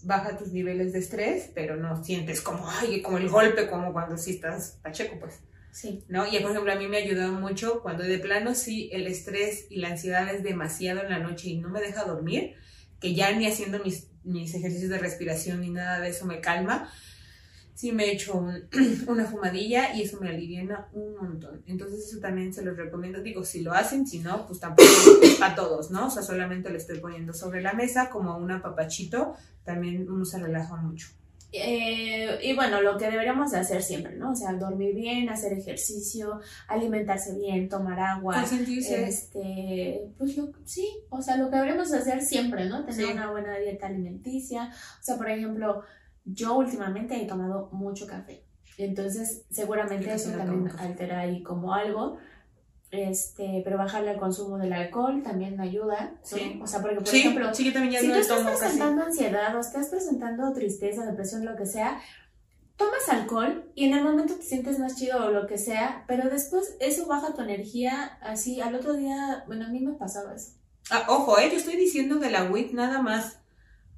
baja 0.03 0.37
tus 0.37 0.53
niveles 0.53 0.93
de 0.93 0.99
estrés, 0.99 1.49
pero 1.53 1.75
no 1.75 2.03
sientes 2.03 2.41
como, 2.41 2.69
ay, 2.69 3.01
como 3.01 3.17
el 3.17 3.27
golpe, 3.29 3.67
como 3.67 3.91
cuando 3.91 4.17
sí 4.17 4.31
estás 4.35 4.79
pacheco, 4.83 5.17
pues, 5.19 5.39
Sí. 5.71 6.03
¿no? 6.07 6.25
Y 6.27 6.39
por 6.39 6.51
ejemplo, 6.51 6.71
a 6.71 6.75
mí 6.75 6.87
me 6.87 6.97
ha 6.97 7.01
ayudado 7.01 7.33
mucho 7.33 7.81
cuando 7.81 8.03
de 8.03 8.17
plano 8.17 8.55
sí 8.55 8.89
el 8.91 9.05
estrés 9.07 9.67
y 9.69 9.77
la 9.77 9.89
ansiedad 9.89 10.33
es 10.33 10.41
demasiado 10.43 11.01
en 11.03 11.09
la 11.09 11.19
noche 11.19 11.49
y 11.49 11.57
no 11.59 11.69
me 11.69 11.79
deja 11.81 12.05
dormir, 12.05 12.55
que 12.99 13.13
ya 13.13 13.31
ni 13.33 13.45
haciendo 13.45 13.79
mis, 13.83 14.07
mis 14.23 14.53
ejercicios 14.55 14.89
de 14.89 14.97
respiración 14.97 15.61
ni 15.61 15.69
nada 15.69 15.99
de 15.99 16.09
eso 16.09 16.25
me 16.25 16.39
calma. 16.41 16.91
Sí 17.79 17.93
me 17.93 18.11
echo 18.11 18.33
un- 18.37 18.67
una 19.07 19.23
fumadilla 19.23 19.93
y 19.95 20.01
eso 20.01 20.19
me 20.19 20.27
aliviana 20.27 20.89
un 20.91 21.15
montón. 21.15 21.63
Entonces 21.65 22.05
eso 22.09 22.19
también 22.19 22.53
se 22.53 22.61
los 22.61 22.75
recomiendo. 22.75 23.21
Digo, 23.21 23.45
si 23.45 23.61
lo 23.61 23.71
hacen, 23.71 24.05
si 24.05 24.19
no, 24.19 24.45
pues 24.47 24.59
tampoco 24.59 24.89
a 25.41 25.55
todos, 25.55 25.89
¿no? 25.89 26.07
O 26.07 26.09
sea, 26.09 26.21
solamente 26.21 26.69
le 26.71 26.77
estoy 26.77 26.99
poniendo 26.99 27.31
sobre 27.33 27.61
la 27.61 27.71
mesa 27.71 28.09
como 28.09 28.35
un 28.37 28.51
apapachito. 28.51 29.33
También 29.63 30.11
uno 30.11 30.25
se 30.25 30.39
relaja 30.39 30.75
mucho. 30.75 31.07
Eh, 31.53 32.37
y 32.43 32.53
bueno, 32.53 32.81
lo 32.81 32.97
que 32.97 33.09
deberíamos 33.09 33.51
de 33.51 33.59
hacer 33.59 33.81
siempre, 33.81 34.15
¿no? 34.17 34.33
O 34.33 34.35
sea, 34.35 34.51
dormir 34.53 34.93
bien, 34.93 35.29
hacer 35.29 35.53
ejercicio, 35.53 36.41
alimentarse 36.67 37.33
bien, 37.35 37.69
tomar 37.69 37.99
agua. 38.01 38.35
Consentirse. 38.35 39.07
Este, 39.07 40.11
pues 40.17 40.35
lo, 40.37 40.51
sí, 40.65 40.87
o 41.09 41.21
sea, 41.21 41.37
lo 41.37 41.49
que 41.49 41.55
deberíamos 41.55 41.89
de 41.91 41.97
hacer 41.99 42.21
siempre, 42.21 42.65
¿no? 42.67 42.83
Tener 42.85 43.05
Sí. 43.07 43.11
una 43.13 43.31
buena 43.31 43.57
dieta 43.57 43.87
alimenticia. 43.87 44.69
O 44.99 45.03
sea, 45.03 45.15
por 45.17 45.29
ejemplo, 45.29 45.81
yo 46.33 46.55
últimamente 46.55 47.21
he 47.21 47.25
tomado 47.25 47.69
mucho 47.71 48.07
café. 48.07 48.43
Entonces, 48.77 49.43
seguramente 49.49 50.13
eso 50.13 50.31
también 50.31 50.69
altera 50.77 51.19
ahí 51.19 51.43
como 51.43 51.73
algo. 51.73 52.17
Este, 52.91 53.61
pero 53.63 53.77
bajarle 53.77 54.11
el 54.13 54.17
consumo 54.19 54.57
del 54.57 54.73
alcohol 54.73 55.21
también 55.21 55.59
ayuda. 55.59 56.11
¿no? 56.13 56.17
Sí. 56.23 56.59
O 56.61 56.65
sea, 56.65 56.81
porque 56.81 56.95
por 56.95 57.07
Sí, 57.07 57.19
ejemplo, 57.19 57.53
sí, 57.53 57.71
si 57.71 58.07
no 58.07 58.13
tú 58.13 58.19
estás 58.19 58.27
tomo 58.37 58.49
casi. 58.49 58.59
presentando 58.61 59.03
ansiedad 59.03 59.55
o 59.55 59.59
estás 59.59 59.87
presentando 59.89 60.51
tristeza, 60.53 61.05
depresión, 61.05 61.45
lo 61.45 61.55
que 61.55 61.67
sea, 61.67 61.99
tomas 62.77 63.07
alcohol 63.09 63.69
y 63.75 63.85
en 63.85 63.93
el 63.93 64.03
momento 64.03 64.33
te 64.35 64.41
sientes 64.41 64.79
más 64.79 64.95
chido 64.95 65.23
o 65.25 65.29
lo 65.31 65.45
que 65.45 65.57
sea, 65.59 66.03
pero 66.07 66.29
después 66.29 66.75
eso 66.79 67.05
baja 67.05 67.33
tu 67.35 67.41
energía 67.41 68.17
así. 68.21 68.59
Al 68.59 68.73
otro 68.73 68.93
día, 68.93 69.43
bueno, 69.45 69.65
a 69.65 69.69
mí 69.69 69.81
me 69.81 69.93
pasaba 69.93 70.33
eso. 70.33 70.53
Ah, 70.89 71.05
ojo, 71.09 71.37
eh, 71.37 71.49
yo 71.51 71.57
estoy 71.57 71.75
diciendo 71.75 72.15
de 72.15 72.31
la 72.31 72.45
WIT 72.49 72.71
nada 72.71 73.01
más. 73.03 73.38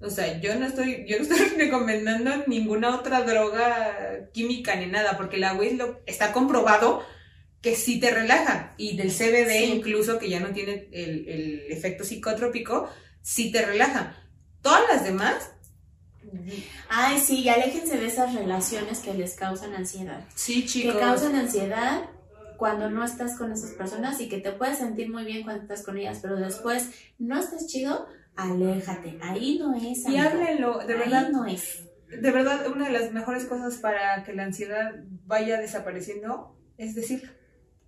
O 0.01 0.09
sea, 0.09 0.39
yo 0.41 0.55
no 0.55 0.65
estoy, 0.65 1.05
yo 1.07 1.17
no 1.17 1.23
estoy 1.23 1.39
recomendando 1.57 2.43
ninguna 2.47 2.95
otra 2.95 3.21
droga 3.23 4.29
química 4.33 4.75
ni 4.75 4.87
nada, 4.87 5.17
porque 5.17 5.37
la 5.37 5.53
WIT 5.53 5.73
lo, 5.77 6.01
está 6.05 6.31
comprobado 6.33 7.03
que 7.61 7.75
sí 7.75 7.99
te 7.99 8.09
relaja. 8.11 8.73
Y 8.77 8.97
del 8.97 9.11
CBD 9.11 9.49
Sí. 9.65 9.73
incluso, 9.75 10.17
que 10.17 10.29
ya 10.29 10.39
no 10.39 10.49
tiene 10.49 10.87
el, 10.91 11.27
el 11.27 11.71
efecto 11.71 12.03
psicotrópico, 12.03 12.89
sí 13.21 13.51
te 13.51 13.63
relaja. 13.63 14.15
Todas 14.61 14.81
las 14.91 15.03
demás, 15.03 15.51
Ay, 16.89 17.19
sí, 17.19 17.39
y 17.41 17.49
aléjense 17.49 17.97
de 17.97 18.05
esas 18.07 18.33
relaciones 18.33 18.99
que 18.99 19.13
les 19.13 19.33
causan 19.35 19.73
ansiedad. 19.73 20.21
sí, 20.35 20.65
chicos. 20.65 20.93
Que 20.93 20.99
causan 20.99 21.35
ansiedad 21.35 22.03
cuando 22.57 22.89
no 22.89 23.03
estás 23.03 23.37
con 23.37 23.51
esas 23.51 23.71
personas 23.71 24.21
y 24.21 24.29
que 24.29 24.37
te 24.37 24.51
puedes 24.51 24.77
sentir 24.77 25.09
muy 25.09 25.25
bien 25.25 25.43
cuando 25.43 25.63
estás 25.63 25.83
con 25.83 25.97
ellas, 25.97 26.19
pero 26.21 26.35
después 26.37 26.89
no 27.17 27.39
estás 27.39 27.67
chido, 27.67 28.07
aléjate. 28.35 29.17
Ahí 29.21 29.59
no 29.59 29.75
es. 29.75 30.07
Y 30.07 30.17
háblenlo, 30.17 30.79
de 30.79 30.93
Ahí 30.93 30.99
verdad. 30.99 31.29
no 31.29 31.45
es. 31.45 31.83
de 32.09 32.31
verdad, 32.31 32.67
una 32.67 32.87
de 32.87 32.93
las 32.93 33.11
mejores 33.11 33.45
cosas 33.45 33.77
para 33.77 34.23
que 34.23 34.33
la 34.33 34.43
ansiedad 34.43 34.91
vaya 35.25 35.59
desapareciendo 35.59 36.57
es 36.77 36.95
decir, 36.95 37.37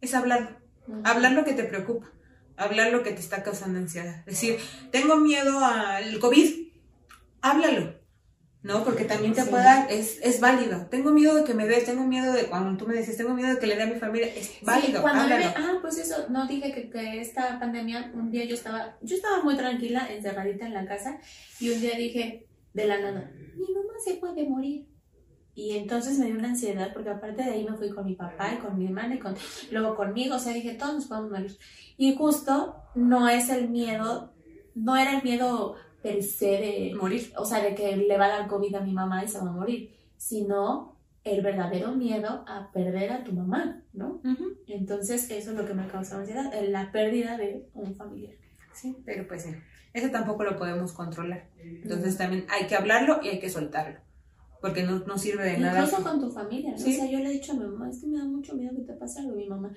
es 0.02 0.14
hablarlo. 0.14 0.58
Hablar 1.04 1.32
lo 1.32 1.44
que 1.46 1.54
te 1.54 1.64
preocupa, 1.64 2.12
hablar 2.58 2.92
lo 2.92 3.02
que 3.04 3.12
te 3.12 3.20
está 3.22 3.42
causando 3.42 3.80
ansiedad. 3.80 4.24
Decir, 4.26 4.58
tengo 4.92 5.16
miedo 5.18 5.60
al 5.66 6.20
COVID, 6.20 6.68
háblalo. 7.42 7.96
¿No? 8.64 8.84
Porque 8.86 9.04
también 9.04 9.34
te 9.34 9.42
Sí. 9.44 9.50
puede 9.50 9.64
dar, 9.66 9.92
es, 9.92 10.20
es 10.24 10.40
válido. 10.40 10.88
Tengo 10.90 11.12
miedo 11.12 11.36
de 11.36 11.44
que 11.44 11.54
me 11.54 11.68
dé, 11.68 11.82
tengo 11.82 12.06
miedo 12.06 12.32
de, 12.32 12.46
cuando 12.46 12.78
tú 12.78 12.88
me 12.88 12.96
decías, 12.96 13.18
tengo 13.18 13.34
miedo 13.34 13.50
de 13.54 13.60
que 13.60 13.68
le 13.68 13.76
dé 13.76 13.84
a 13.84 13.88
mi 13.88 14.00
familia, 14.00 14.28
es 14.28 14.54
válido, 14.62 15.00
Sí, 15.00 15.02
cuando 15.02 15.36
ah, 15.36 15.78
pues 15.82 15.98
eso, 15.98 16.30
no 16.30 16.48
dije 16.48 16.72
que, 16.72 16.90
que 16.90 17.20
esta 17.20 17.60
pandemia, 17.60 18.12
un 18.16 18.32
día 18.32 18.46
yo 18.46 18.56
estaba, 18.56 18.98
yo 19.02 19.16
estaba 19.18 19.44
muy 19.44 19.58
tranquila, 19.58 20.08
encerradita 20.10 20.66
en 20.66 20.74
la 20.74 20.86
casa, 20.86 21.20
y 21.60 21.72
un 21.72 21.82
día 21.82 21.96
dije, 21.98 22.48
de 22.74 22.86
la 22.88 23.00
nada, 23.00 23.32
mi 23.56 23.68
mamá 23.74 23.94
se 24.04 24.16
puede 24.16 24.48
morir. 24.48 24.88
Y 25.56 25.78
entonces 25.78 26.18
me 26.18 26.26
dio 26.26 26.36
una 26.40 26.48
ansiedad 26.50 26.92
porque 26.94 27.12
aparte 27.12 27.44
de 27.44 27.52
ahí 27.52 27.64
me 27.70 27.78
fui 27.78 27.90
con 27.92 28.06
mi 28.06 28.16
papá 28.16 28.54
y 28.54 28.58
con 28.58 28.76
mi 28.76 28.88
hermana 28.88 29.14
y 29.14 29.20
con, 29.20 29.36
luego 29.70 29.96
conmigo, 29.96 30.38
o 30.38 30.40
sea, 30.40 30.52
dije, 30.54 30.74
todos 30.74 30.96
nos 30.96 31.06
podemos 31.06 31.30
morir. 31.30 31.56
Y 31.96 32.16
justo 32.16 32.76
no 32.96 33.30
es 33.30 33.50
el 33.50 33.70
miedo, 33.70 34.34
no 34.74 34.98
era 34.98 35.18
el 35.18 35.22
miedo 35.24 35.76
per 36.04 36.22
se 36.22 36.46
de 36.46 36.96
Morir. 37.00 37.32
o 37.38 37.46
sea, 37.46 37.64
de 37.64 37.74
que 37.74 37.96
le 37.96 38.18
va 38.18 38.26
a 38.26 38.40
dar 38.40 38.48
COVID 38.48 38.76
a 38.76 38.82
mi 38.82 38.92
mamá 38.92 39.24
y 39.24 39.28
se 39.30 39.40
va 39.40 39.50
a 39.50 39.54
morir, 39.54 39.96
sino 40.18 41.00
el 41.24 41.42
verdadero 41.42 41.94
miedo 41.94 42.44
a 42.46 42.70
perder 42.74 43.12
a 43.14 43.24
tu 43.24 43.32
mamá, 43.32 43.82
¿no? 43.94 44.22
Entonces 44.68 45.32
eso 45.32 45.52
es 45.52 45.58
lo 45.58 45.66
que 45.66 45.74
me 45.74 45.88
causa 45.88 46.18
ansiedad, 46.18 46.52
la 46.68 46.92
pérdida 46.92 47.38
de 47.38 47.70
un 47.74 47.96
familiar. 47.96 48.34
Sí, 48.74 48.98
pero 49.06 49.26
pues 49.28 49.44
sí, 49.44 49.52
eso 49.94 50.10
tampoco 50.12 50.44
lo 50.44 50.58
podemos 50.58 50.92
controlar. 50.92 51.48
Entonces 51.58 52.18
también 52.18 52.46
hay 52.50 52.68
que 52.68 52.76
hablarlo 52.76 53.20
y 53.24 53.30
hay 53.30 53.40
que 53.40 53.50
soltarlo. 53.50 54.00
Porque 54.60 54.84
no, 54.84 55.00
no 55.00 55.18
sirve 55.18 55.44
de 55.44 55.58
nada. 55.58 55.84
Incluso 55.84 56.04
con 56.04 56.22
tu 56.22 56.32
familia, 56.32 56.72
¿no? 56.72 56.78
Sí. 56.78 56.96
O 56.96 57.02
sea, 57.02 57.12
yo 57.12 57.20
le 57.20 57.30
he 57.30 57.34
dicho 57.34 57.52
a 57.52 57.56
mi 57.56 57.66
mamá, 57.66 57.90
es 57.90 58.00
que 58.00 58.08
me 58.08 58.18
da 58.18 58.24
mucho 58.24 58.56
miedo 58.56 58.74
que 58.74 58.84
te 58.84 58.94
pase 58.94 59.20
algo. 59.20 59.36
Mi 59.36 59.46
mamá, 59.48 59.74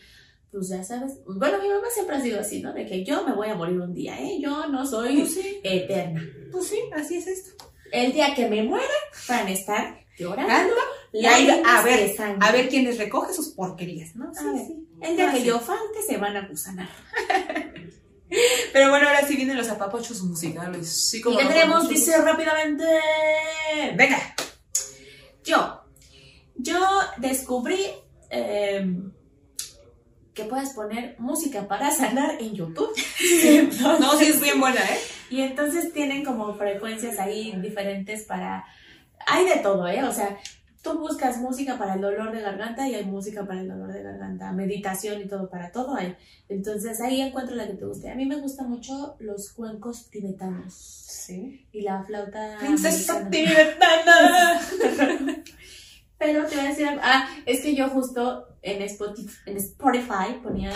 pues 0.56 0.68
ya 0.70 0.82
sabes. 0.82 1.18
Bueno, 1.26 1.58
mi 1.62 1.68
mamá 1.68 1.86
siempre 1.92 2.16
ha 2.16 2.20
sido 2.22 2.40
así, 2.40 2.62
¿no? 2.62 2.72
De 2.72 2.86
que 2.86 3.04
yo 3.04 3.22
me 3.26 3.34
voy 3.34 3.48
a 3.48 3.54
morir 3.54 3.78
un 3.78 3.92
día, 3.92 4.18
¿eh? 4.18 4.38
Yo 4.40 4.66
no 4.68 4.86
soy 4.86 5.18
Pues 5.18 5.34
sí, 5.34 5.60
eterna. 5.62 6.22
pues 6.50 6.66
sí, 6.68 6.78
así 6.94 7.16
es 7.18 7.26
esto. 7.26 7.64
El 7.92 8.14
día 8.14 8.34
que 8.34 8.48
me 8.48 8.62
muera, 8.62 8.86
van 9.28 9.46
a 9.46 9.50
estar 9.50 10.00
llorando. 10.18 10.74
Y 11.12 11.26
ahí, 11.26 11.46
a 11.64 11.82
ver, 11.82 12.14
a 12.40 12.52
ver 12.52 12.68
quién 12.70 12.84
les 12.84 12.96
recoge 12.96 13.34
sus 13.34 13.48
porquerías, 13.48 14.16
¿no? 14.16 14.32
A 14.38 14.52
ver, 14.52 14.66
El 15.02 15.16
día 15.16 15.30
que 15.30 15.44
yo 15.44 15.60
falte, 15.60 16.00
se 16.06 16.16
van 16.16 16.36
a 16.38 16.48
gusanar. 16.48 16.88
Pero 18.72 18.90
bueno, 18.90 19.06
ahora 19.08 19.26
sí 19.26 19.36
vienen 19.36 19.56
los 19.56 19.68
apapochos 19.68 20.22
musicales. 20.22 20.88
Sí, 21.10 21.18
Y 21.18 21.20
como 21.20 21.36
tendremos, 21.38 21.84
los 21.84 21.88
dice 21.90 22.16
rápidamente. 22.22 22.84
Venga. 23.94 24.18
Yo, 25.44 25.82
yo 26.56 26.78
descubrí 27.18 27.78
eh, 28.30 28.84
que 30.36 30.44
puedes 30.44 30.70
poner 30.74 31.16
música 31.18 31.66
para 31.66 31.90
sanar 31.90 32.36
en 32.38 32.54
YouTube. 32.54 32.92
No, 34.00 34.16
sí 34.18 34.26
es 34.26 34.40
bien 34.40 34.60
buena, 34.60 34.80
¿eh? 34.80 34.98
Y 35.30 35.40
entonces 35.40 35.92
tienen 35.92 36.24
como 36.24 36.54
frecuencias 36.54 37.18
ahí 37.18 37.52
diferentes 37.60 38.24
para... 38.24 38.64
Hay 39.26 39.46
de 39.46 39.56
todo, 39.56 39.88
¿eh? 39.88 40.04
O 40.04 40.12
sea, 40.12 40.38
tú 40.82 40.98
buscas 40.98 41.38
música 41.38 41.78
para 41.78 41.94
el 41.94 42.02
dolor 42.02 42.30
de 42.32 42.42
garganta 42.42 42.86
y 42.86 42.94
hay 42.94 43.04
música 43.04 43.44
para 43.46 43.60
el 43.60 43.68
dolor 43.68 43.92
de 43.92 44.02
garganta, 44.02 44.52
meditación 44.52 45.20
y 45.22 45.26
todo, 45.26 45.48
para 45.48 45.72
todo 45.72 45.96
hay. 45.96 46.14
Entonces 46.48 47.00
ahí 47.00 47.22
encuentro 47.22 47.56
la 47.56 47.66
que 47.66 47.74
te 47.74 47.86
guste. 47.86 48.10
A 48.10 48.14
mí 48.14 48.26
me 48.26 48.36
gustan 48.36 48.68
mucho 48.70 49.16
los 49.18 49.52
cuencos 49.52 50.10
tibetanos 50.10 50.74
Sí. 50.74 51.66
y 51.72 51.80
la 51.80 52.04
flauta 52.04 52.56
Princesa 52.60 53.28
tibetana. 53.30 54.60
Pero 56.18 56.46
te 56.46 56.56
voy 56.56 56.64
a 56.64 56.68
decir, 56.68 56.88
ah, 57.02 57.28
es 57.46 57.60
que 57.62 57.74
yo 57.74 57.88
justo 57.88 58.55
en 58.72 58.82
Spotify, 58.82 59.28
en 59.46 59.56
Spotify 59.56 60.38
ponía, 60.42 60.72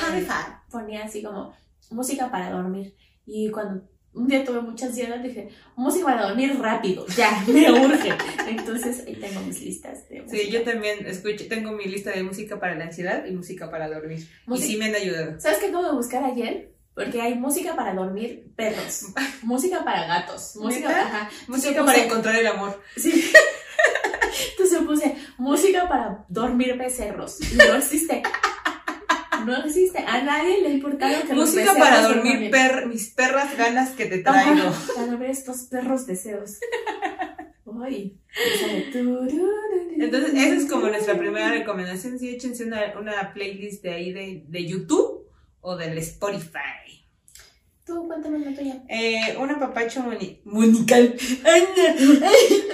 ponía 0.71 1.05
así 1.05 1.23
como 1.23 1.53
música 1.91 2.31
para 2.31 2.51
dormir. 2.51 2.95
Y 3.27 3.51
cuando 3.51 3.83
un 4.13 4.27
día 4.27 4.45
tuve 4.45 4.61
mucha 4.61 4.87
ansiedad, 4.87 5.19
dije, 5.21 5.51
música 5.77 6.05
para 6.07 6.29
dormir 6.29 6.59
rápido, 6.59 7.07
ya, 7.17 7.45
me 7.47 7.71
urge. 7.71 8.11
Entonces 8.49 9.05
ahí 9.07 9.15
tengo 9.17 9.41
mis 9.43 9.61
listas 9.63 10.09
de 10.09 10.23
música. 10.23 10.43
Sí, 10.43 10.51
yo 10.51 10.63
también 10.65 11.07
escucho, 11.07 11.47
tengo 11.49 11.73
mi 11.73 11.85
lista 11.85 12.11
de 12.11 12.23
música 12.23 12.59
para 12.59 12.75
la 12.75 12.85
ansiedad 12.87 13.25
y 13.27 13.33
música 13.33 13.71
para 13.71 13.89
dormir. 13.89 14.29
Música- 14.47 14.67
Y 14.67 14.71
sí 14.73 14.77
me 14.79 14.87
han 14.87 14.95
ayudado. 14.97 15.41
¿Sabes 15.41 15.59
qué 15.59 15.67
acabo 15.67 15.87
de 15.87 15.93
buscar 15.95 16.25
ayer? 16.25 16.73
Porque 16.93 17.23
hay 17.23 17.35
música 17.37 17.77
para 17.77 17.95
dormir 17.95 18.53
perros, 18.57 19.05
música 19.43 19.85
para 19.85 20.07
gatos, 20.07 20.57
música, 20.57 20.89
ajá. 20.91 21.31
Música 21.47 21.85
para 21.85 22.05
encontrar 22.05 22.35
el 22.37 22.47
amor. 22.49 22.83
Sí. 22.97 23.31
Música 25.41 25.89
para 25.89 26.25
dormir 26.29 26.77
becerros. 26.77 27.39
No 27.57 27.75
existe. 27.77 28.23
No 29.47 29.57
existe. 29.65 29.99
A 30.07 30.23
nadie 30.23 30.61
le 30.61 30.69
ha 30.69 30.73
importado 30.73 31.15
que 31.27 31.33
Música 31.33 31.73
para 31.75 32.03
dormir 32.03 32.51
per- 32.51 32.87
mis 32.87 33.09
perras 33.11 33.57
ganas 33.57 33.91
que 33.91 34.05
te 34.07 34.19
traigo. 34.19 34.69
Ajá, 34.69 34.93
Para 34.97 35.17
ver 35.17 35.31
estos 35.31 35.63
perros 35.63 36.07
deseos. 36.07 36.59
Uy. 37.65 38.19
Entonces, 39.99 40.35
esa 40.35 40.55
es 40.57 40.67
como 40.67 40.89
nuestra 40.89 41.17
primera 41.17 41.51
recomendación. 41.51 42.19
Sí, 42.19 42.29
échense 42.31 42.65
una, 42.65 42.99
una 42.99 43.33
playlist 43.33 43.83
de 43.83 43.91
ahí 43.95 44.13
de, 44.13 44.45
de 44.47 44.67
YouTube 44.67 45.27
o 45.61 45.77
del 45.77 45.97
Spotify. 45.99 47.00
Tú 47.91 48.07
cuéntame 48.07 48.39
la 48.39 48.55
tuya. 48.57 48.83
Eh, 48.89 49.37
un 49.37 49.51
apapacho 49.51 50.01
moni- 50.05 50.41
monical. 50.45 51.17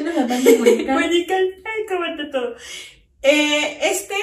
La 0.02 0.12
banda 0.12 0.36
musical. 0.58 0.86
Monical. 1.00 1.54
Ay, 1.64 1.86
cómo 1.88 2.04
está 2.04 2.30
todo. 2.30 2.54
Eh, 3.22 3.78
este 3.80 4.14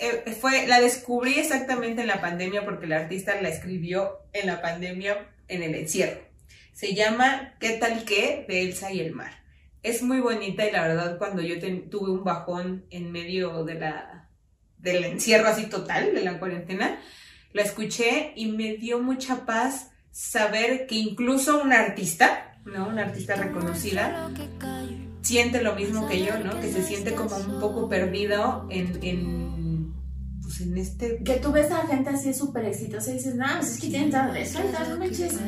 eh, 0.00 0.32
fue, 0.40 0.66
la 0.66 0.80
descubrí 0.80 1.34
exactamente 1.38 2.00
en 2.00 2.06
la 2.06 2.22
pandemia 2.22 2.64
porque 2.64 2.86
el 2.86 2.94
artista 2.94 3.38
la 3.42 3.50
escribió 3.50 4.20
en 4.32 4.46
la 4.46 4.62
pandemia 4.62 5.28
en 5.48 5.62
el 5.62 5.74
encierro. 5.74 6.20
Se 6.72 6.94
llama 6.94 7.54
¿Qué 7.60 7.70
tal 7.72 8.04
qué? 8.06 8.46
de 8.48 8.62
Elsa 8.62 8.90
y 8.90 9.00
el 9.00 9.12
mar. 9.12 9.32
Es 9.82 10.02
muy 10.02 10.20
bonita 10.20 10.66
y 10.66 10.72
la 10.72 10.88
verdad 10.88 11.18
cuando 11.18 11.42
yo 11.42 11.58
ten- 11.60 11.90
tuve 11.90 12.10
un 12.10 12.24
bajón 12.24 12.86
en 12.90 13.12
medio 13.12 13.64
de 13.64 13.74
la, 13.74 14.30
del 14.78 15.04
encierro 15.04 15.48
así 15.48 15.66
total, 15.66 16.14
de 16.14 16.22
la 16.22 16.38
cuarentena, 16.38 16.98
la 17.52 17.62
escuché 17.62 18.32
y 18.34 18.46
me 18.52 18.76
dio 18.78 18.98
mucha 19.00 19.44
paz 19.44 19.90
saber 20.10 20.86
que 20.86 20.96
incluso 20.96 21.62
un 21.62 21.72
artista, 21.72 22.58
¿no? 22.64 22.88
Una 22.88 23.02
artista 23.02 23.36
reconocida, 23.36 24.30
siente 25.22 25.62
lo 25.62 25.74
mismo 25.74 26.08
que 26.08 26.24
yo, 26.24 26.38
¿no? 26.38 26.60
Que 26.60 26.72
se 26.72 26.82
siente 26.82 27.14
como 27.14 27.36
un 27.36 27.60
poco 27.60 27.88
perdido 27.88 28.66
en, 28.70 28.98
en, 29.02 29.92
pues 30.42 30.60
en 30.60 30.76
este... 30.78 31.22
Que 31.22 31.34
tú 31.34 31.52
ves 31.52 31.70
a 31.70 31.82
la 31.82 31.86
gente 31.86 32.10
así 32.10 32.32
súper 32.32 32.64
exitosa 32.64 33.10
y 33.10 33.14
dices, 33.14 33.34
no, 33.34 33.46
pues 33.58 33.74
es 33.74 33.80
que 33.80 33.88
tienen 33.88 34.10
todo 34.10 34.34
eso, 34.34 34.60
no 34.88 34.96
manches. 34.96 35.38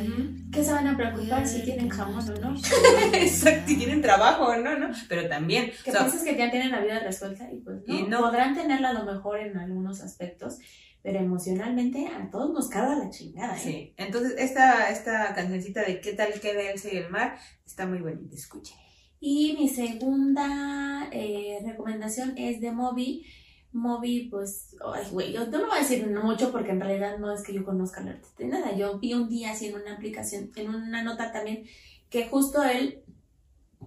¿Qué 0.53 0.65
se 0.65 0.73
van 0.73 0.87
a 0.89 0.97
preocupar 0.97 1.47
si 1.47 1.63
tienen 1.63 1.89
jamón 1.89 2.29
o 2.29 2.41
no? 2.41 2.57
Exacto, 3.13 3.67
tienen 3.67 4.03
trabajo, 4.03 4.55
¿no? 4.57 4.77
¿no? 4.79 4.91
Pero 5.09 5.29
también, 5.29 5.71
Que 5.85 5.91
o 5.93 5.95
piensas 5.95 6.25
que 6.25 6.37
ya 6.37 6.51
tienen 6.51 6.73
la 6.73 6.81
vida 6.81 6.99
resuelta 6.99 7.51
y 7.53 7.59
pues 7.61 7.87
no. 7.87 7.95
Y 7.95 8.03
no. 8.03 8.19
Podrán 8.19 8.55
tenerla 8.55 8.91
a 8.91 8.93
lo 8.93 9.05
mejor 9.05 9.39
en 9.39 9.57
algunos 9.57 10.01
aspectos, 10.01 10.59
pero 11.03 11.19
emocionalmente 11.19 12.07
a 12.07 12.31
todos 12.31 12.53
nos 12.53 12.69
carga 12.69 12.97
la 12.97 13.11
chingada. 13.11 13.57
¿eh? 13.57 13.61
sí. 13.63 13.95
Entonces, 13.97 14.35
esta, 14.39 14.91
esta 14.91 15.35
cancioncita 15.35 15.83
de 15.83 16.01
¿Qué 16.01 16.13
tal 16.13 16.33
que 16.41 16.55
de 16.55 16.71
Elsa 16.71 16.89
y 16.93 16.99
el 16.99 17.11
mar? 17.11 17.39
Está 17.65 17.87
muy 17.87 18.01
bonita, 18.01 18.35
escuchen. 18.35 18.77
Y 19.19 19.57
mi 19.59 19.69
segunda 19.69 21.09
eh, 21.13 21.59
recomendación 21.65 22.35
es 22.37 22.61
de 22.61 22.73
Moby. 22.73 23.27
Moby, 23.73 24.29
pues, 24.31 24.77
ay, 24.95 25.05
güey, 25.13 25.33
yo 25.33 25.47
no 25.47 25.59
me 25.59 25.67
voy 25.67 25.77
a 25.77 25.81
decir 25.81 26.07
mucho 26.11 26.51
porque 26.51 26.73
en 26.73 26.81
realidad 26.81 27.19
no 27.19 27.33
es 27.33 27.43
que 27.43 27.55
yo 27.55 27.65
conozca 27.65 28.01
la 28.01 28.13
artista 28.13 28.43
de 28.43 28.49
nada. 28.49 28.75
Yo 28.75 28.99
vi 28.99 29.15
un 29.15 29.29
día 29.29 29.53
así 29.53 29.67
en 29.67 29.77
una 29.77 29.95
aplicación, 29.95 30.51
en 30.57 30.75
una 30.75 31.03
nota 31.03 31.33
también, 31.33 31.65
que 32.09 32.29
justo 32.29 32.63
él 32.63 33.03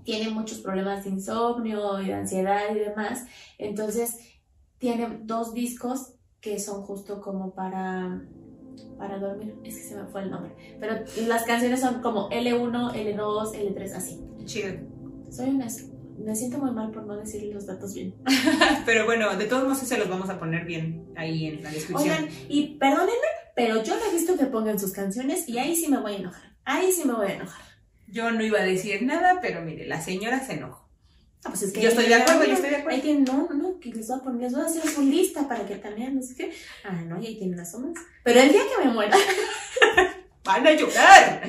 tiene 0.03 0.29
muchos 0.29 0.59
problemas 0.59 1.03
de 1.03 1.11
insomnio 1.11 2.01
y 2.01 2.07
de 2.07 2.13
ansiedad 2.13 2.73
y 2.73 2.79
demás. 2.79 3.25
Entonces, 3.57 4.17
tiene 4.77 5.19
dos 5.23 5.53
discos 5.53 6.12
que 6.43 6.59
son 6.59 6.83
justo 6.83 7.21
como 7.21 7.55
para 7.55 8.21
para 8.97 9.17
dormir, 9.17 9.55
es 9.63 9.77
que 9.77 9.83
se 9.83 9.95
me 9.95 10.05
fue 10.05 10.23
el 10.23 10.31
nombre, 10.31 10.53
pero 10.79 10.95
las 11.25 11.43
canciones 11.43 11.79
son 11.79 12.01
como 12.01 12.29
L1, 12.29 12.93
L2, 12.93 13.53
L3, 13.53 13.93
así. 13.93 14.21
Chido. 14.45 14.73
Soy 15.31 15.49
una... 15.49 15.67
Me 16.17 16.35
siento 16.35 16.59
muy 16.59 16.71
mal 16.71 16.91
por 16.91 17.05
no 17.05 17.17
decir 17.17 17.43
los 17.53 17.65
datos 17.65 17.95
bien. 17.95 18.13
Pero 18.85 19.05
bueno, 19.05 19.35
de 19.35 19.45
todos 19.45 19.63
modos 19.63 19.79
se 19.79 19.97
los 19.97 20.07
vamos 20.07 20.29
a 20.29 20.39
poner 20.39 20.63
bien 20.63 21.07
ahí 21.15 21.47
en 21.47 21.63
la 21.63 21.71
descripción. 21.71 22.13
Oigan, 22.13 22.29
y 22.47 22.77
perdónenme, 22.77 23.27
pero 23.55 23.81
yo 23.83 23.95
no 23.95 24.01
he 24.05 24.13
visto 24.13 24.37
que 24.37 24.45
pongan 24.45 24.77
sus 24.79 24.91
canciones 24.91 25.49
y 25.49 25.57
ahí 25.57 25.75
sí 25.75 25.89
me 25.89 25.97
voy 25.97 26.13
a 26.13 26.17
enojar. 26.17 26.55
Ahí 26.65 26.91
sí 26.91 27.05
me 27.07 27.13
voy 27.13 27.27
a 27.27 27.33
enojar. 27.33 27.65
Yo 28.07 28.31
no 28.31 28.43
iba 28.43 28.59
a 28.59 28.63
decir 28.63 29.01
nada, 29.01 29.39
pero 29.41 29.63
mire, 29.63 29.87
la 29.87 30.01
señora 30.01 30.39
se 30.45 30.53
enojó. 30.53 30.82
Ah, 31.45 31.49
pues 31.49 31.63
es 31.63 31.73
que 31.73 31.81
Yo 31.81 31.89
estoy 31.89 32.05
de 32.05 32.15
acuerdo, 32.15 32.45
yo 32.45 32.53
estoy 32.53 32.69
de 32.69 32.75
acuerdo. 32.77 32.95
Ahí 32.95 33.01
tienen, 33.01 33.23
no, 33.25 33.47
no, 33.49 33.55
no, 33.55 33.79
que 33.79 33.89
les 33.89 34.07
voy 34.07 34.17
a 34.17 34.23
poner, 34.23 34.41
les 34.41 34.53
voy 34.53 34.61
a 34.61 34.65
hacer 34.65 34.87
su 34.89 35.01
lista 35.01 35.47
para 35.47 35.65
que 35.65 35.75
también, 35.75 36.15
no 36.15 36.21
sé 36.21 36.35
qué. 36.35 36.53
Ah, 36.85 36.91
no, 37.05 37.21
y 37.21 37.27
ahí 37.27 37.35
tienen 37.37 37.57
las 37.57 37.71
somas. 37.71 37.93
Pero 38.23 38.39
el 38.39 38.51
día 38.51 38.61
que 38.77 38.85
me 38.85 38.93
muera, 38.93 39.17
¡Van 40.45 40.65
a 40.67 40.71
llorar! 40.71 41.41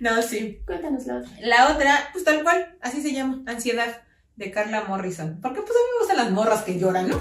No, 0.00 0.22
sí. 0.22 0.60
cuéntanos 0.66 1.04
la 1.06 1.16
otra. 1.18 1.30
La 1.40 1.72
otra, 1.72 2.08
pues 2.12 2.24
tal 2.24 2.42
cual, 2.42 2.76
así 2.80 3.02
se 3.02 3.12
llama, 3.12 3.42
Ansiedad, 3.46 4.02
de 4.36 4.50
Carla 4.50 4.84
Morrison. 4.84 5.38
Porque 5.42 5.60
pues 5.60 5.70
a 5.70 5.74
mí 5.74 5.88
me 5.92 5.98
gustan 6.00 6.16
las 6.16 6.30
morras 6.32 6.62
que 6.62 6.78
lloran, 6.78 7.08
¿no? 7.10 7.20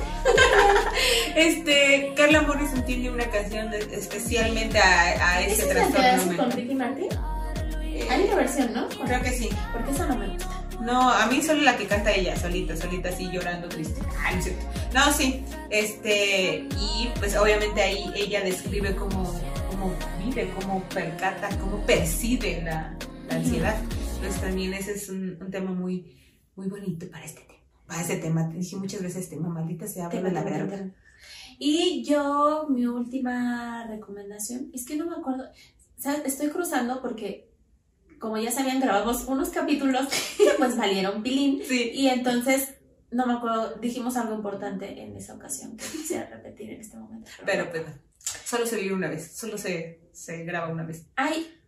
este, 1.35 2.13
Carla 2.15 2.41
Morrison 2.43 2.85
tiene 2.85 3.09
una 3.09 3.29
canción 3.29 3.69
de- 3.71 3.79
especialmente 3.95 4.77
a, 4.79 5.29
a 5.35 5.41
ese 5.41 5.63
¿Esa 5.63 5.63
es 5.63 5.67
la 5.67 5.73
que 5.73 5.79
hace 5.81 5.93
trastorno 6.25 6.37
con. 6.43 6.51
Ricky 6.51 6.75
Martin? 6.75 7.07
Eh, 7.83 8.07
Hay 8.09 8.23
una 8.23 8.35
versión, 8.35 8.73
¿no? 8.73 8.87
Creo 8.87 9.21
que 9.21 9.31
sí. 9.31 9.49
Porque 9.73 9.91
esa 9.91 10.05
no 10.05 10.15
me 10.17 10.27
gusta. 10.29 10.48
No, 10.81 11.11
a 11.11 11.27
mí 11.27 11.41
solo 11.41 11.61
la 11.61 11.77
que 11.77 11.87
canta 11.87 12.13
ella, 12.13 12.35
solita, 12.37 12.75
solita, 12.75 13.09
así 13.09 13.29
llorando 13.29 13.67
triste. 13.67 14.01
No 14.93 15.11
sí. 15.13 15.43
Este, 15.69 16.67
y 16.79 17.09
pues 17.19 17.35
obviamente 17.35 17.81
ahí 17.81 18.11
ella 18.15 18.41
describe 18.41 18.95
cómo, 18.95 19.23
cómo 19.69 19.93
vive, 20.23 20.51
cómo 20.59 20.81
percata, 20.89 21.49
cómo 21.59 21.85
percibe 21.85 22.61
la, 22.63 22.97
la 23.27 23.35
ansiedad. 23.35 23.75
Entonces 24.15 24.41
también 24.41 24.73
ese 24.73 24.93
es 24.93 25.09
un, 25.09 25.37
un 25.41 25.51
tema 25.51 25.71
muy, 25.71 26.17
muy 26.55 26.67
bonito 26.67 27.09
para 27.09 27.25
este 27.25 27.41
tema. 27.41 27.59
para 27.85 28.01
ese 28.01 28.17
tema. 28.17 28.49
Te 28.49 28.57
dije 28.57 28.75
muchas 28.77 29.01
veces 29.01 29.29
tema, 29.29 29.49
maldita 29.49 29.87
sea, 29.87 30.05
habla 30.05 30.21
de 30.21 30.31
la 30.31 30.43
verga. 30.43 30.91
Y 31.59 32.05
yo, 32.05 32.67
mi 32.69 32.85
última 32.85 33.85
recomendación, 33.85 34.69
es 34.73 34.85
que 34.85 34.95
no 34.95 35.07
me 35.07 35.17
acuerdo, 35.17 35.43
o 35.43 36.01
sea, 36.01 36.13
estoy 36.25 36.47
cruzando 36.47 37.01
porque 37.01 37.48
como 38.19 38.37
ya 38.37 38.51
sabían, 38.51 38.79
grabamos 38.79 39.25
unos 39.25 39.49
capítulos 39.49 40.07
que 40.37 40.51
pues 40.57 40.77
valieron 40.77 41.23
pilín. 41.23 41.61
Sí. 41.65 41.91
Y 41.93 42.09
entonces, 42.09 42.75
no 43.11 43.25
me 43.25 43.33
acuerdo, 43.33 43.75
dijimos 43.75 44.17
algo 44.17 44.35
importante 44.35 45.01
en 45.01 45.15
esa 45.15 45.35
ocasión 45.35 45.77
que 45.77 45.85
quisiera 45.85 46.27
repetir 46.29 46.71
en 46.71 46.81
este 46.81 46.97
momento. 46.97 47.31
Pero 47.45 47.69
pues, 47.69 47.83
solo 48.45 48.65
se 48.65 48.77
vive 48.77 48.93
una 48.93 49.09
vez, 49.09 49.35
solo 49.35 49.57
se, 49.57 50.01
se 50.11 50.43
graba 50.43 50.71
una 50.71 50.83
vez. 50.83 51.05
Hay 51.15 51.59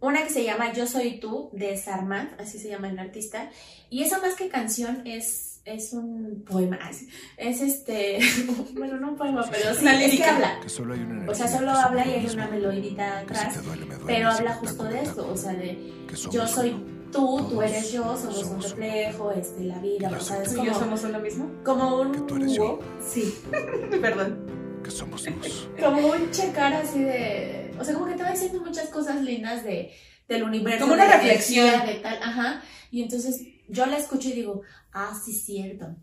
una 0.00 0.22
que 0.22 0.30
se 0.30 0.44
llama 0.44 0.72
Yo 0.72 0.86
Soy 0.86 1.18
Tú, 1.20 1.50
de 1.52 1.76
Sarmat, 1.76 2.40
así 2.40 2.58
se 2.58 2.68
llama 2.68 2.88
el 2.88 2.98
artista. 2.98 3.50
Y 3.90 4.02
eso 4.02 4.20
más 4.20 4.34
que 4.34 4.48
canción 4.48 5.06
es, 5.06 5.55
es 5.66 5.92
un 5.92 6.44
poema. 6.48 6.78
Es, 6.88 7.06
es 7.36 7.60
este, 7.60 8.18
bueno, 8.74 8.98
no 8.98 9.10
un 9.10 9.16
poema, 9.16 9.44
pero 9.50 9.74
sí, 9.74 9.86
es 9.86 10.16
que 10.16 10.24
habla. 10.24 10.60
Que 10.60 10.68
solo 10.68 10.94
hay 10.94 11.00
una 11.00 11.30
O 11.30 11.34
sea, 11.34 11.48
solo 11.48 11.72
habla 11.72 12.06
y 12.06 12.10
hay 12.14 12.26
una 12.26 12.46
melodita 12.46 13.18
atrás, 13.18 13.54
te 13.54 13.60
duele, 13.62 13.84
me 13.84 13.96
duele, 13.96 14.06
pero 14.06 14.30
habla 14.30 14.54
justo 14.54 14.84
de 14.84 15.02
esto, 15.02 15.28
o 15.28 15.36
sea, 15.36 15.52
de 15.52 15.92
yo 16.30 16.46
soy 16.46 16.70
uno. 16.70 17.10
tú, 17.10 17.48
tú 17.50 17.62
eres 17.62 17.92
yo, 17.92 18.16
somos 18.16 18.44
un 18.44 18.62
reflejo, 18.62 19.32
este, 19.32 19.64
la 19.64 19.78
vida, 19.80 20.08
o 20.08 20.20
sea, 20.20 20.42
es 20.42 20.54
¿Tú 20.54 20.62
y 20.62 20.66
yo 20.66 20.72
como, 20.72 20.84
somos 20.84 21.04
uno 21.04 21.18
mismo? 21.18 21.50
como 21.64 22.00
un... 22.00 22.12
Que 22.12 22.20
tú 22.20 22.36
eres 22.36 22.52
yo. 22.52 22.78
Sí, 23.04 23.34
Perdón. 24.00 24.80
Que 24.84 24.90
somos 24.92 25.24
dos. 25.24 25.68
como 25.82 26.06
un 26.06 26.30
checar 26.30 26.74
así 26.74 27.00
de... 27.00 27.74
O 27.78 27.84
sea, 27.84 27.92
como 27.92 28.06
que 28.06 28.14
te 28.14 28.22
va 28.22 28.30
diciendo 28.30 28.60
muchas 28.60 28.88
cosas 28.88 29.20
lindas 29.20 29.64
de, 29.64 29.92
del 30.28 30.44
universo. 30.44 30.82
Como 30.82 30.94
una 30.94 31.06
de 31.06 31.12
reflexión. 31.12 31.86
De 31.86 31.94
tal, 31.94 32.22
ajá. 32.22 32.62
Y 32.92 33.02
entonces 33.02 33.36
yo 33.68 33.86
la 33.86 33.96
escucho 33.98 34.28
y 34.28 34.32
digo, 34.32 34.62
ah, 34.92 35.18
sí, 35.24 35.32
cierto. 35.32 35.94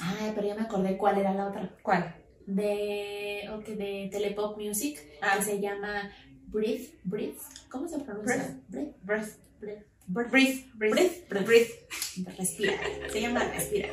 Ay, 0.00 0.32
pero 0.34 0.46
ya 0.46 0.54
me 0.54 0.62
acordé 0.62 0.96
cuál 0.96 1.18
era 1.18 1.32
la 1.34 1.48
otra. 1.48 1.74
¿Cuál? 1.82 2.14
De, 2.46 3.48
ok, 3.52 3.64
de 3.66 4.08
Telepop 4.12 4.58
Music, 4.58 4.98
Ah. 5.20 5.36
que 5.38 5.44
se 5.44 5.60
llama 5.60 6.10
Breathe, 6.48 6.90
Breathe. 7.04 7.36
¿Cómo 7.70 7.88
se 7.88 7.98
pronuncia? 8.00 8.58
Breathe, 8.68 8.94
Breath. 9.02 9.28
Breathe, 9.60 9.82
Breathe. 10.06 10.32
Breathe. 10.38 10.64
Breathe. 10.74 11.24
Breathe. 11.28 11.44
Breathe. 11.44 12.36
Respira. 12.38 12.74
Se 13.10 13.20
llama 13.20 13.44
respira. 13.44 13.88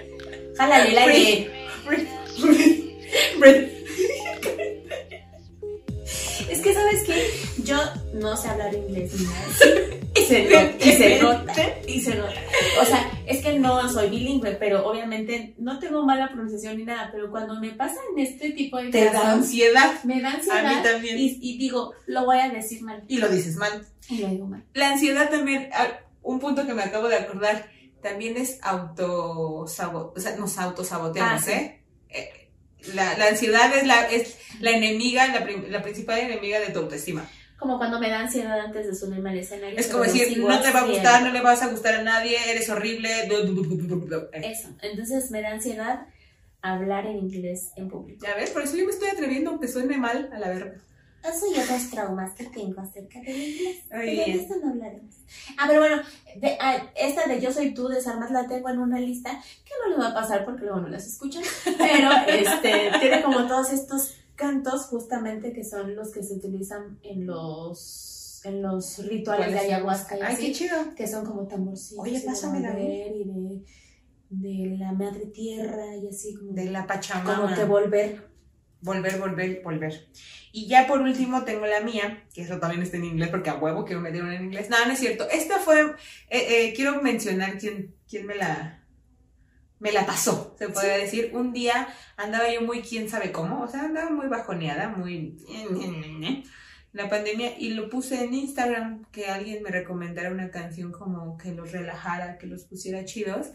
Jálale 0.58 0.90
el 0.92 0.98
aire. 0.98 1.68
Breathe. 1.86 2.10
Breathe. 3.40 3.74
Es 6.54 6.62
que, 6.62 6.74
¿sabes 6.74 7.04
qué? 7.06 7.28
Yo 7.64 7.78
no 8.14 8.38
sé 8.38 8.48
hablar 8.50 8.74
inglés 8.74 9.12
ni 9.20 9.26
nada. 9.26 9.48
Y 10.16 10.22
se 10.26 10.44
nota, 10.44 10.78
y 10.86 10.92
se 10.92 11.20
nota, 11.20 11.54
y 11.88 12.00
se 12.00 12.16
nota. 12.16 12.40
O 12.80 12.86
sea, 12.86 13.12
es 13.26 13.42
que 13.44 13.58
no 13.58 13.90
soy 13.90 14.12
bilingüe, 14.12 14.52
pero 14.52 14.86
obviamente 14.88 15.56
no 15.58 15.80
tengo 15.80 16.06
mala 16.06 16.28
pronunciación 16.28 16.78
ni 16.78 16.84
nada. 16.86 17.10
Pero 17.12 17.32
cuando 17.32 17.60
me 17.60 17.72
pasan 17.72 18.04
este 18.18 18.52
tipo 18.52 18.78
de 18.78 18.90
Te 18.92 19.06
da 19.06 19.32
ansiedad. 19.32 20.04
me 20.04 20.22
da 20.22 20.30
A 20.30 20.34
ansiedad. 20.36 20.78
mí 20.78 20.84
también. 20.84 21.18
Y, 21.18 21.40
y 21.42 21.58
digo, 21.58 21.94
lo 22.06 22.26
voy 22.26 22.38
a 22.38 22.50
decir 22.50 22.84
mal. 22.84 23.04
Y 23.08 23.18
lo 23.18 23.28
dices 23.28 23.56
mal. 23.56 23.84
Y 24.08 24.20
lo 24.20 24.28
digo 24.28 24.46
mal. 24.46 24.64
La 24.76 24.92
ansiedad 24.92 25.32
también, 25.32 25.70
un 26.22 26.40
punto 26.40 26.68
que 26.68 26.76
me 26.76 26.84
acabo 26.84 27.08
de 27.08 27.16
acordar, 27.16 27.68
también 28.04 28.38
es 28.38 28.60
autosabot, 28.62 30.16
o 30.16 30.20
sea, 30.20 30.36
nos 30.36 30.58
autosaboteamos, 30.60 31.42
Ah, 31.42 31.44
sí. 31.44 31.52
¿eh? 32.10 32.43
La, 32.94 33.18
la 33.18 33.28
ansiedad 33.28 33.76
es 33.76 33.88
la, 33.88 34.02
es 34.10 34.38
la 34.60 34.72
enemiga, 34.72 35.28
la, 35.28 35.82
principal 35.82 36.20
enemiga 36.20 36.60
de 36.60 36.68
tu 36.68 36.80
autoestima. 36.80 37.30
Como 37.58 37.78
cuando 37.78 38.00
me 38.00 38.10
da 38.10 38.20
ansiedad 38.20 38.60
antes 38.60 38.88
de 38.88 38.96
subirme 38.96 39.30
al 39.30 39.38
escenario. 39.38 39.78
Es 39.80 39.88
como 39.88 40.04
decir, 40.04 40.38
no 40.40 40.60
te 40.62 40.72
va 40.72 40.82
a 40.82 40.86
gustar, 40.86 41.24
no 41.24 41.32
le 41.32 41.42
vas 41.42 41.62
a 41.62 41.68
gustar 41.68 41.96
a 41.96 42.04
nadie, 42.04 42.38
eres 42.52 42.70
horrible. 42.70 43.10
eh. 44.34 44.42
Eso. 44.52 44.70
Entonces 44.82 45.32
me 45.32 45.42
da 45.42 45.52
ansiedad 45.52 46.08
hablar 46.62 47.06
en 47.06 47.20
inglés 47.20 47.72
en 47.78 47.90
público. 47.90 48.26
Ya 48.26 48.36
ves, 48.36 48.50
por 48.50 48.64
eso 48.64 48.76
yo 48.76 48.86
me 48.86 48.92
estoy 48.92 49.10
atreviendo, 49.10 49.52
aunque 49.52 49.68
suene 49.68 49.98
mal 49.98 50.30
a 50.34 50.40
la 50.40 50.50
verga. 50.50 50.82
Eso 51.24 51.46
y 51.56 51.60
otros 51.60 51.90
traumas 51.90 52.34
que 52.34 52.46
tengo 52.46 52.82
acerca 52.82 53.20
del 53.22 53.30
inglés. 53.38 53.78
Muy 53.78 53.90
Pero 53.90 54.02
de 54.02 54.12
bien. 54.26 54.40
esto 54.40 54.56
no 54.62 54.70
hablaremos. 54.72 55.16
Ah, 55.58 55.66
pero 55.68 55.80
bueno, 55.80 56.02
de- 56.42 56.58
ah, 56.60 56.92
esta 56.96 57.26
de 57.28 57.40
Yo 57.42 57.52
Soy 57.54 57.74
Tú, 57.74 57.88
de 57.88 58.02
Sarmat, 58.02 58.32
la 58.32 58.48
tengo 58.48 58.70
en 58.70 58.80
una 58.80 59.00
lista 59.00 59.32
que 59.64 59.72
no 59.84 59.90
le 59.96 59.98
va 60.04 60.10
a 60.10 60.14
pasar 60.14 60.44
porque 60.46 60.64
luego 60.66 60.82
no 60.82 60.90
las 60.90 61.08
escuchan. 61.08 61.44
Pero 61.64 62.10
este, 62.28 62.92
tiene 63.00 63.22
como 63.24 63.48
todos 63.48 63.72
estos 63.72 64.16
cantos 64.36 64.88
justamente 64.88 65.54
que 65.54 65.64
son 65.64 65.96
los 65.96 66.12
que 66.12 66.24
se 66.24 66.34
utilizan 66.34 67.00
en 67.04 67.26
los, 67.26 68.42
en 68.44 68.62
los 68.62 68.98
rituales 69.08 69.46
de 69.48 69.52
¿Cuáles 69.54 69.62
son? 69.62 69.74
ayahuasca 69.76 70.18
y 70.18 70.22
Ay, 70.22 70.34
así, 70.34 70.46
qué 70.48 70.52
chido. 70.54 70.76
que 70.96 71.08
son 71.08 71.26
como 71.26 71.48
tamborcitos 71.48 72.04
Oye, 72.04 72.18
y 72.18 72.20
de 72.20 72.26
pásamela 72.26 72.72
a 72.72 72.74
mí. 72.74 72.82
volver 72.82 73.16
y 73.16 73.24
de, 73.24 74.70
de 74.72 74.78
la 74.78 74.92
madre 74.92 75.28
tierra 75.28 75.96
y 75.96 76.08
así 76.08 76.36
como, 76.36 76.52
De 76.54 76.66
la 76.66 76.86
Pachamama. 76.88 77.36
como 77.44 77.56
que 77.56 77.64
volver. 77.66 78.33
Volver, 78.84 79.18
volver, 79.18 79.62
volver. 79.64 80.08
Y 80.52 80.68
ya 80.68 80.88
por 80.88 81.02
último 81.02 81.44
tengo 81.46 81.66
la 81.66 81.80
mía, 81.80 82.26
que 82.34 82.42
eso 82.42 82.60
también 82.60 82.84
está 82.84 82.98
en 82.98 83.06
inglés, 83.06 83.30
porque 83.30 83.50
a 83.50 83.56
huevo 83.56 83.86
quiero 83.86 84.02
meter 84.02 84.22
una 84.22 84.36
en 84.36 84.44
inglés. 84.46 84.70
No, 84.70 84.86
no 84.86 84.92
es 84.92 85.00
cierto. 85.00 85.28
Esta 85.30 85.58
fue, 85.60 85.82
eh, 86.30 86.46
eh, 86.50 86.74
quiero 86.76 87.02
mencionar 87.02 87.58
quién, 87.58 87.96
quién 88.10 88.26
me 88.26 88.36
la, 88.36 88.84
me 89.80 89.94
la 89.94 90.06
pasó, 90.06 90.56
se 90.60 90.68
podría 90.68 90.98
decir. 90.98 91.32
Un 91.34 91.54
día 91.54 91.88
andaba 92.18 92.52
yo 92.52 92.62
muy 92.62 92.82
quién 92.82 93.08
sabe 93.08 93.32
cómo, 93.32 93.62
o 93.64 93.68
sea, 93.70 93.84
andaba 93.84 94.10
muy 94.10 94.28
bajoneada, 94.28 94.90
muy... 94.90 95.38
La 96.92 97.10
pandemia, 97.10 97.58
y 97.58 97.70
lo 97.70 97.90
puse 97.90 98.24
en 98.24 98.36
Instagram, 98.36 99.06
que 99.12 99.26
alguien 99.26 99.64
me 99.64 99.72
recomendara 99.72 100.30
una 100.30 100.52
canción 100.52 100.92
como 100.92 101.38
que 101.38 101.52
los 101.52 101.72
relajara, 101.72 102.38
que 102.38 102.46
los 102.46 102.66
pusiera 102.66 103.04
chidos. 103.04 103.48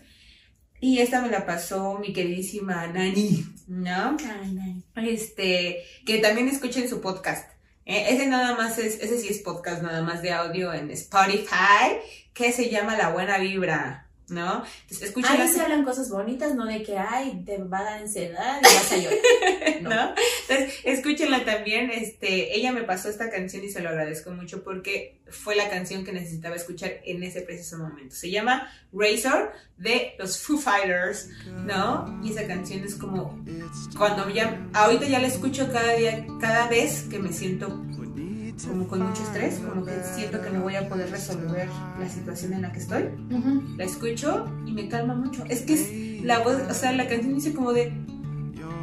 Y 0.81 1.01
esta 1.01 1.21
me 1.21 1.29
la 1.29 1.45
pasó 1.45 1.99
mi 1.99 2.13
queridísima 2.13 2.87
Nani, 2.87 3.45
¿no? 3.67 4.17
Este, 4.97 5.85
que 6.07 6.19
también 6.19 6.49
escuchen 6.49 6.89
su 6.89 7.01
podcast. 7.01 7.51
Eh, 7.85 8.07
ese 8.11 8.27
nada 8.27 8.55
más 8.57 8.79
es, 8.79 9.01
ese 9.01 9.19
sí 9.19 9.29
es 9.29 9.39
podcast 9.39 9.83
nada 9.83 10.03
más 10.03 10.23
de 10.23 10.33
audio 10.33 10.73
en 10.73 10.91
Spotify, 10.91 11.97
que 12.35 12.53
se 12.53 12.71
llama 12.71 12.97
La 12.97 13.11
Buena 13.11 13.39
Vibra, 13.39 14.08
¿no? 14.29 14.65
Entonces, 14.83 15.09
escúchenla, 15.09 15.45
Ahí 15.45 15.51
se 15.51 15.61
hablan 15.61 15.85
cosas 15.85 16.11
bonitas, 16.11 16.55
no 16.55 16.67
de 16.67 16.83
que, 16.83 16.99
ay, 16.99 17.43
te 17.45 17.59
va 17.59 17.81
a 17.81 17.85
dar 17.85 17.99
ansiedad 17.99 18.61
y 18.61 18.65
vas 18.65 18.93
a 18.93 18.97
llorar. 18.97 19.19
No. 19.79 19.91
¿no? 19.91 20.15
Entonces, 20.49 20.81
escúchenla 20.83 21.45
también, 21.45 21.91
este, 21.91 22.57
ella 22.57 22.73
me 22.73 22.83
pasó 22.83 23.09
esta 23.09 23.31
canción 23.31 23.63
y 23.65 23.71
se 23.71 23.81
lo 23.81 23.91
agradezco 23.91 24.31
mucho 24.31 24.65
porque 24.65 25.21
fue 25.31 25.55
la 25.55 25.69
canción 25.71 26.05
que 26.05 26.13
necesitaba 26.13 26.57
escuchar 26.57 27.01
en 27.05 27.23
ese 27.23 27.43
preciso 27.43 27.79
momento. 27.79 28.15
Se 28.15 28.31
llama 28.31 28.71
Razor 28.93 29.53
de 29.77 30.15
los 30.19 30.39
Foo 30.39 30.59
Fighters, 30.59 31.29
¿no? 31.65 32.21
Y 32.25 32.33
esa 32.33 32.47
canción 32.47 32.83
es 32.85 32.95
como 32.95 33.39
cuando 33.97 34.29
ya, 34.31 34.67
ahorita 34.73 35.07
ya 35.07 35.21
la 35.21 35.29
escucho 35.29 35.71
cada 35.73 35.95
día, 35.95 36.27
cada 36.41 36.69
vez 36.69 37.03
que 37.11 37.19
me 37.19 37.33
siento 37.33 37.69
con 38.67 39.01
mucho 39.03 39.23
estrés, 39.23 39.59
como 39.61 39.85
que 39.85 39.93
siento 40.15 40.41
que 40.43 40.51
no 40.51 40.63
voy 40.63 40.75
a 40.77 40.89
poder 40.89 41.11
resolver 41.11 41.69
la 41.99 42.09
situación 42.09 42.55
en 42.55 42.63
la 42.63 42.73
que 42.73 42.79
estoy, 42.81 43.05
Ujú. 43.31 43.63
la 43.77 43.85
escucho 43.85 44.47
y 44.67 44.73
me 44.73 44.89
calma 44.89 45.15
mucho. 45.15 45.45
Es 45.49 45.63
que 45.63 45.75
es 45.75 46.25
la 46.25 46.41
voz, 46.41 46.57
o 46.69 46.75
sea, 46.75 46.93
la 46.93 47.07
canción 47.09 47.35
dice 47.35 47.53
como 47.55 47.73
de 47.73 47.93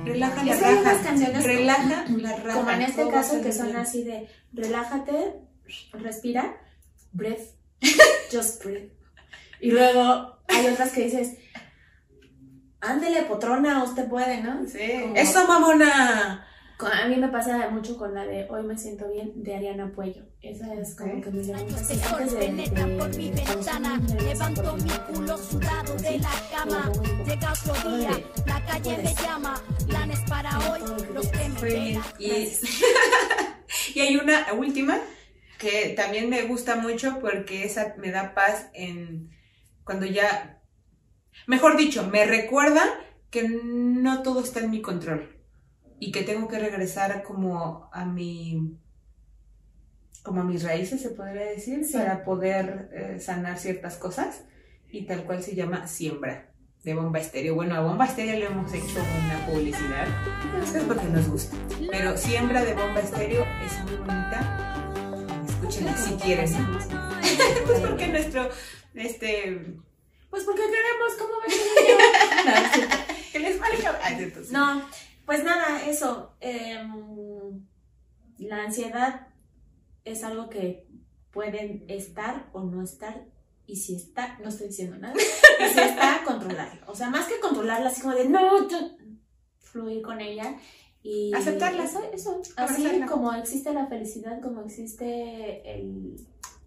relaja 0.06 0.44
la 0.46 0.56
raja, 0.56 1.42
relaja 1.44 2.06
la 2.10 2.36
raja. 2.38 2.58
Como 2.58 2.70
en 2.72 2.82
este 2.84 3.10
caso 3.10 3.42
que 3.42 3.52
son 3.52 3.68
bien. 3.68 3.78
así 3.78 4.04
de 4.04 4.30
relájate, 4.54 5.34
respira, 5.94 6.56
breath, 7.12 7.42
just 8.32 8.64
breathe. 8.64 8.92
Y 9.60 9.72
luego 9.72 10.38
hay 10.48 10.68
otras 10.68 10.92
que 10.92 11.06
dices, 11.06 11.34
ándele 12.82 13.24
potrona, 13.24 13.84
usted 13.84 14.08
puede, 14.08 14.42
¿no? 14.42 14.66
Sí. 14.68 14.80
Como- 15.02 15.16
Eso, 15.16 15.48
mamona. 15.48 16.46
A 16.80 17.08
mí 17.08 17.16
me 17.16 17.30
pasa 17.30 17.70
mucho 17.70 17.98
con 17.98 18.14
la 18.14 18.26
de 18.26 18.48
Hoy 18.50 18.64
me 18.64 18.78
siento 18.78 19.08
bien 19.10 19.32
de 19.44 19.56
Ariana 19.56 19.92
Puello. 19.94 20.24
Esa 20.42 20.74
es 20.74 20.94
como 20.96 21.22
que 21.22 21.32
me 21.32 21.42
llama 21.44 21.64
por 23.00 23.16
mi 23.16 23.30
de- 23.32 23.44
ventana, 23.46 23.98
de- 24.00 24.22
levanto 24.22 24.76
mi 24.76 24.90
porque- 24.90 25.14
culo 25.14 25.38
sudado 25.38 25.96
de 25.96 26.20
la 26.20 26.32
cama. 26.52 26.92
Llega 27.26 27.54
otro 27.54 27.98
día, 27.98 28.10
la 28.46 28.66
calle 28.66 28.98
me 28.98 29.14
llama, 29.16 29.62
planes 29.88 30.20
para 30.30 30.60
hoy, 30.70 30.82
los 31.14 31.28
que 31.28 31.38
me 31.38 31.50
Muy 31.50 31.70
bien. 31.70 32.02
quedan. 32.02 32.04
Y, 32.20 32.50
y 33.96 34.02
hay 34.02 34.18
una 34.18 34.54
última 34.54 34.98
que 35.58 35.94
también 35.96 36.30
me 36.30 36.44
gusta 36.44 36.76
mucho 36.76 37.20
porque 37.22 37.64
esa 37.64 37.96
me 37.98 38.12
da 38.12 38.34
paz 38.36 38.68
en 38.74 39.30
cuando 39.86 40.06
ya, 40.06 40.62
mejor 41.48 41.78
dicho, 41.78 42.06
me 42.06 42.26
recuerda 42.26 42.84
que 43.30 43.48
no 43.48 44.22
todo 44.24 44.42
está 44.44 44.60
en 44.60 44.72
mi 44.72 44.82
control 44.82 45.32
y 46.00 46.12
que 46.12 46.24
tengo 46.24 46.48
que 46.48 46.60
regresar 46.60 47.24
como 47.24 47.90
a 47.92 48.06
mi 48.06 48.78
como 50.24 50.42
a 50.42 50.44
mis 50.44 50.64
raíces 50.64 51.02
se 51.02 51.10
podría 51.12 51.44
decir 51.44 51.86
Sí. 51.86 51.94
para 51.94 52.24
poder 52.26 52.90
eh, 52.94 53.20
sanar 53.20 53.60
ciertas 53.60 53.96
cosas 53.98 54.44
y 54.90 55.06
tal 55.06 55.24
cual 55.24 55.44
se 55.44 55.54
llama 55.56 55.88
siembra 55.88 56.50
de 56.84 56.94
Bomba 56.96 57.20
Estéreo. 57.20 57.56
Bueno, 57.56 57.76
a 57.76 57.82
Bomba 57.82 58.06
Estéreo 58.06 58.40
le 58.40 58.46
hemos 58.46 58.72
hecho 58.74 59.04
una 59.26 59.46
publicidad, 59.48 60.08
es 60.64 60.84
porque 60.84 61.06
nos 61.06 61.28
gusta. 61.28 61.58
Pero 61.92 62.18
Siembra 62.18 62.64
de 62.64 62.74
Bomba 62.74 63.00
Estéreo 63.02 63.44
es 63.66 63.84
muy 63.84 63.96
bonita. 63.98 64.82
Escúchenla 65.48 65.98
si 65.98 66.14
quieren. 66.16 66.52
Pues 67.66 67.80
porque 67.82 68.08
nuestro, 68.08 68.50
este, 68.94 69.76
Pues 70.30 70.44
porque 70.44 70.62
queremos, 70.62 71.14
¿cómo 71.20 71.34
ven? 71.42 71.58
No, 72.46 72.74
cierto. 72.74 72.98
Que 73.32 73.40
les 73.40 73.60
valga. 73.60 74.00
Sí. 74.08 74.52
No, 74.52 74.82
pues 75.26 75.44
nada, 75.44 75.86
eso. 75.88 76.36
em, 76.42 77.66
la 78.38 78.64
ansiedad 78.64 79.28
es 80.04 80.24
algo 80.24 80.50
que 80.50 80.88
pueden 81.32 81.86
estar 81.88 82.50
o 82.54 82.62
no 82.64 82.84
estar. 82.84 83.26
Y 83.68 83.78
si 83.78 83.96
está, 83.96 84.38
no 84.40 84.50
estoy 84.50 84.68
diciendo 84.68 84.98
nada. 84.98 85.16
Y 85.16 85.74
si 85.74 85.80
está, 85.80 86.22
controlarla. 86.26 86.86
O 86.88 86.96
sea, 86.96 87.10
más 87.10 87.28
que 87.28 87.40
controlarla, 87.40 87.90
así 87.90 88.02
como 88.02 88.14
de 88.14 88.30
no, 88.30 88.70
yo- 88.70 88.92
fluir 89.60 90.02
con 90.04 90.22
ella 90.22 90.56
y 91.02 91.34
Aceptarla. 91.34 91.84
Eso, 91.84 92.02
eso. 92.14 92.42
Así 92.58 92.86
Abrazarla. 92.86 93.06
como 93.08 93.34
existe 93.34 93.74
la 93.74 93.88
felicidad, 93.88 94.40
como 94.42 94.62
existe 94.62 95.80
el 95.80 96.16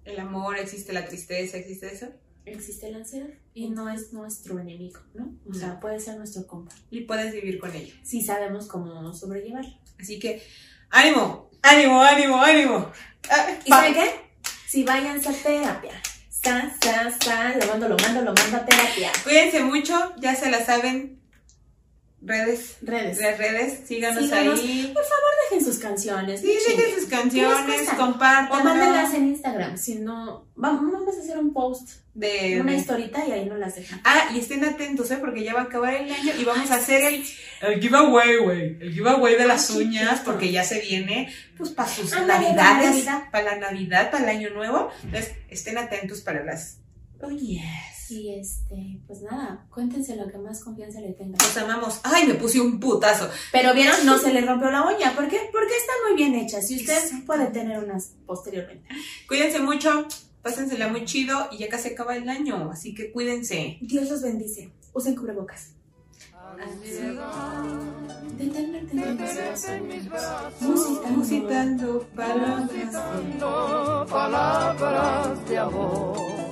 El 0.04 0.18
amor, 0.18 0.58
existe 0.58 0.92
la 0.92 1.06
tristeza, 1.06 1.56
existe 1.56 1.86
eso. 1.92 2.08
Existe 2.52 2.90
la 2.90 2.98
ansiedad 2.98 3.28
y 3.54 3.70
no 3.70 3.88
es 3.90 4.12
nuestro 4.12 4.58
enemigo, 4.58 5.00
¿no? 5.14 5.32
O 5.48 5.54
sea, 5.54 5.80
puede 5.80 6.00
ser 6.00 6.16
nuestro 6.16 6.46
compa. 6.46 6.74
Y 6.90 7.02
puedes 7.02 7.32
vivir 7.32 7.58
con 7.58 7.74
ello. 7.74 7.94
Si 8.02 8.22
sabemos 8.22 8.66
cómo 8.66 9.12
sobrellevarlo. 9.12 9.72
Así 10.00 10.18
que, 10.18 10.42
ánimo, 10.90 11.50
ánimo, 11.62 12.02
ánimo, 12.02 12.36
ánimo. 12.40 12.92
Ah, 13.30 13.46
¿Y 13.64 13.68
saben 13.68 13.94
qué? 13.94 14.10
Si 14.66 14.84
váyanse 14.84 15.28
a 15.28 15.32
terapia. 15.32 16.02
Sa, 16.28 16.72
sa, 16.80 17.10
sa, 17.10 17.56
lo 17.56 17.66
mando, 17.66 17.88
lo 17.88 17.96
mando, 17.96 18.22
lo 18.22 18.32
mando 18.32 18.56
a 18.56 18.64
terapia. 18.64 19.10
Cuídense 19.24 19.62
mucho, 19.62 20.14
ya 20.18 20.34
se 20.34 20.50
la 20.50 20.64
saben. 20.64 21.17
Redes, 22.20 22.78
Redes. 22.82 23.18
las 23.20 23.38
redes, 23.38 23.86
síganos, 23.86 24.24
Síganos. 24.24 24.58
ahí. 24.60 24.94
Dejen 25.50 25.64
sus 25.64 25.78
canciones. 25.78 26.40
Sí, 26.40 26.48
dejen 26.48 26.94
sus 26.96 27.04
¿Qué 27.04 27.16
canciones, 27.16 27.88
compártanlo. 27.96 28.60
O 28.60 28.64
mándenlas 28.64 29.14
en 29.14 29.28
Instagram. 29.28 29.78
Si 29.78 29.94
no, 29.94 30.46
vamos, 30.56 30.92
vamos 30.92 31.16
a 31.16 31.20
hacer 31.20 31.38
un 31.38 31.52
post, 31.54 31.88
De, 32.12 32.60
una 32.60 32.74
historita 32.74 33.24
y 33.26 33.30
ahí 33.32 33.46
nos 33.46 33.58
las 33.58 33.76
dejan. 33.76 34.00
Ah, 34.04 34.30
y 34.34 34.40
estén 34.40 34.64
atentos, 34.64 35.10
¿eh? 35.10 35.18
Porque 35.18 35.44
ya 35.44 35.54
va 35.54 35.60
a 35.60 35.64
acabar 35.64 35.94
el 35.94 36.10
año 36.12 36.32
y 36.38 36.44
vamos 36.44 36.70
a 36.70 36.74
hacer 36.74 37.02
el, 37.04 37.24
el 37.62 37.80
giveaway, 37.80 38.36
güey. 38.38 38.76
El 38.80 38.92
giveaway 38.92 39.36
de 39.36 39.46
las 39.46 39.70
Ay, 39.70 39.84
uñas, 39.84 40.20
porque 40.20 40.50
ya 40.50 40.64
se 40.64 40.80
viene, 40.80 41.32
pues, 41.56 41.70
para 41.70 41.88
sus 41.88 42.10
navidades. 42.10 43.06
Navidad. 43.06 43.30
Para 43.30 43.44
la 43.44 43.56
Navidad, 43.58 44.10
para 44.10 44.24
el 44.24 44.36
año 44.36 44.50
nuevo. 44.50 44.90
Entonces, 45.04 45.32
estén 45.48 45.78
atentos 45.78 46.20
para 46.20 46.44
las 46.44 46.78
uñas. 47.22 47.97
Y 48.10 48.34
este, 48.34 49.00
pues 49.06 49.22
nada, 49.22 49.66
cuéntense 49.72 50.16
lo 50.16 50.28
que 50.28 50.38
más 50.38 50.62
confianza 50.62 51.00
le 51.00 51.12
tengan. 51.12 51.38
Los 51.40 51.56
amamos. 51.56 52.00
Ay, 52.04 52.26
me 52.26 52.34
puse 52.34 52.60
un 52.60 52.80
putazo. 52.80 53.28
Pero 53.52 53.74
vieron, 53.74 53.94
no 54.06 54.18
se 54.18 54.32
le 54.32 54.40
rompió 54.40 54.70
la 54.70 54.82
uña. 54.82 55.14
¿Por 55.14 55.28
qué? 55.28 55.38
Porque 55.52 55.76
está 55.76 55.92
muy 56.06 56.16
bien 56.16 56.34
hecha. 56.34 56.62
Si 56.62 56.76
usted 56.76 56.96
Exacto. 57.04 57.26
puede 57.26 57.46
tener 57.48 57.82
unas 57.82 58.14
posteriormente. 58.26 58.88
Cuídense 59.26 59.60
mucho, 59.60 60.06
pásensela 60.42 60.88
muy 60.88 61.04
chido 61.04 61.48
y 61.52 61.58
ya 61.58 61.68
casi 61.68 61.90
acaba 61.90 62.16
el 62.16 62.28
año, 62.28 62.70
así 62.70 62.94
que 62.94 63.12
cuídense. 63.12 63.78
Dios 63.80 64.08
los 64.08 64.22
bendice. 64.22 64.72
Usen 64.94 65.14
cubrebocas. 65.14 65.72
Musitando 71.10 72.06
palabras. 72.16 72.70
palabras 74.08 75.48
de 75.48 75.58
amor. 75.58 76.47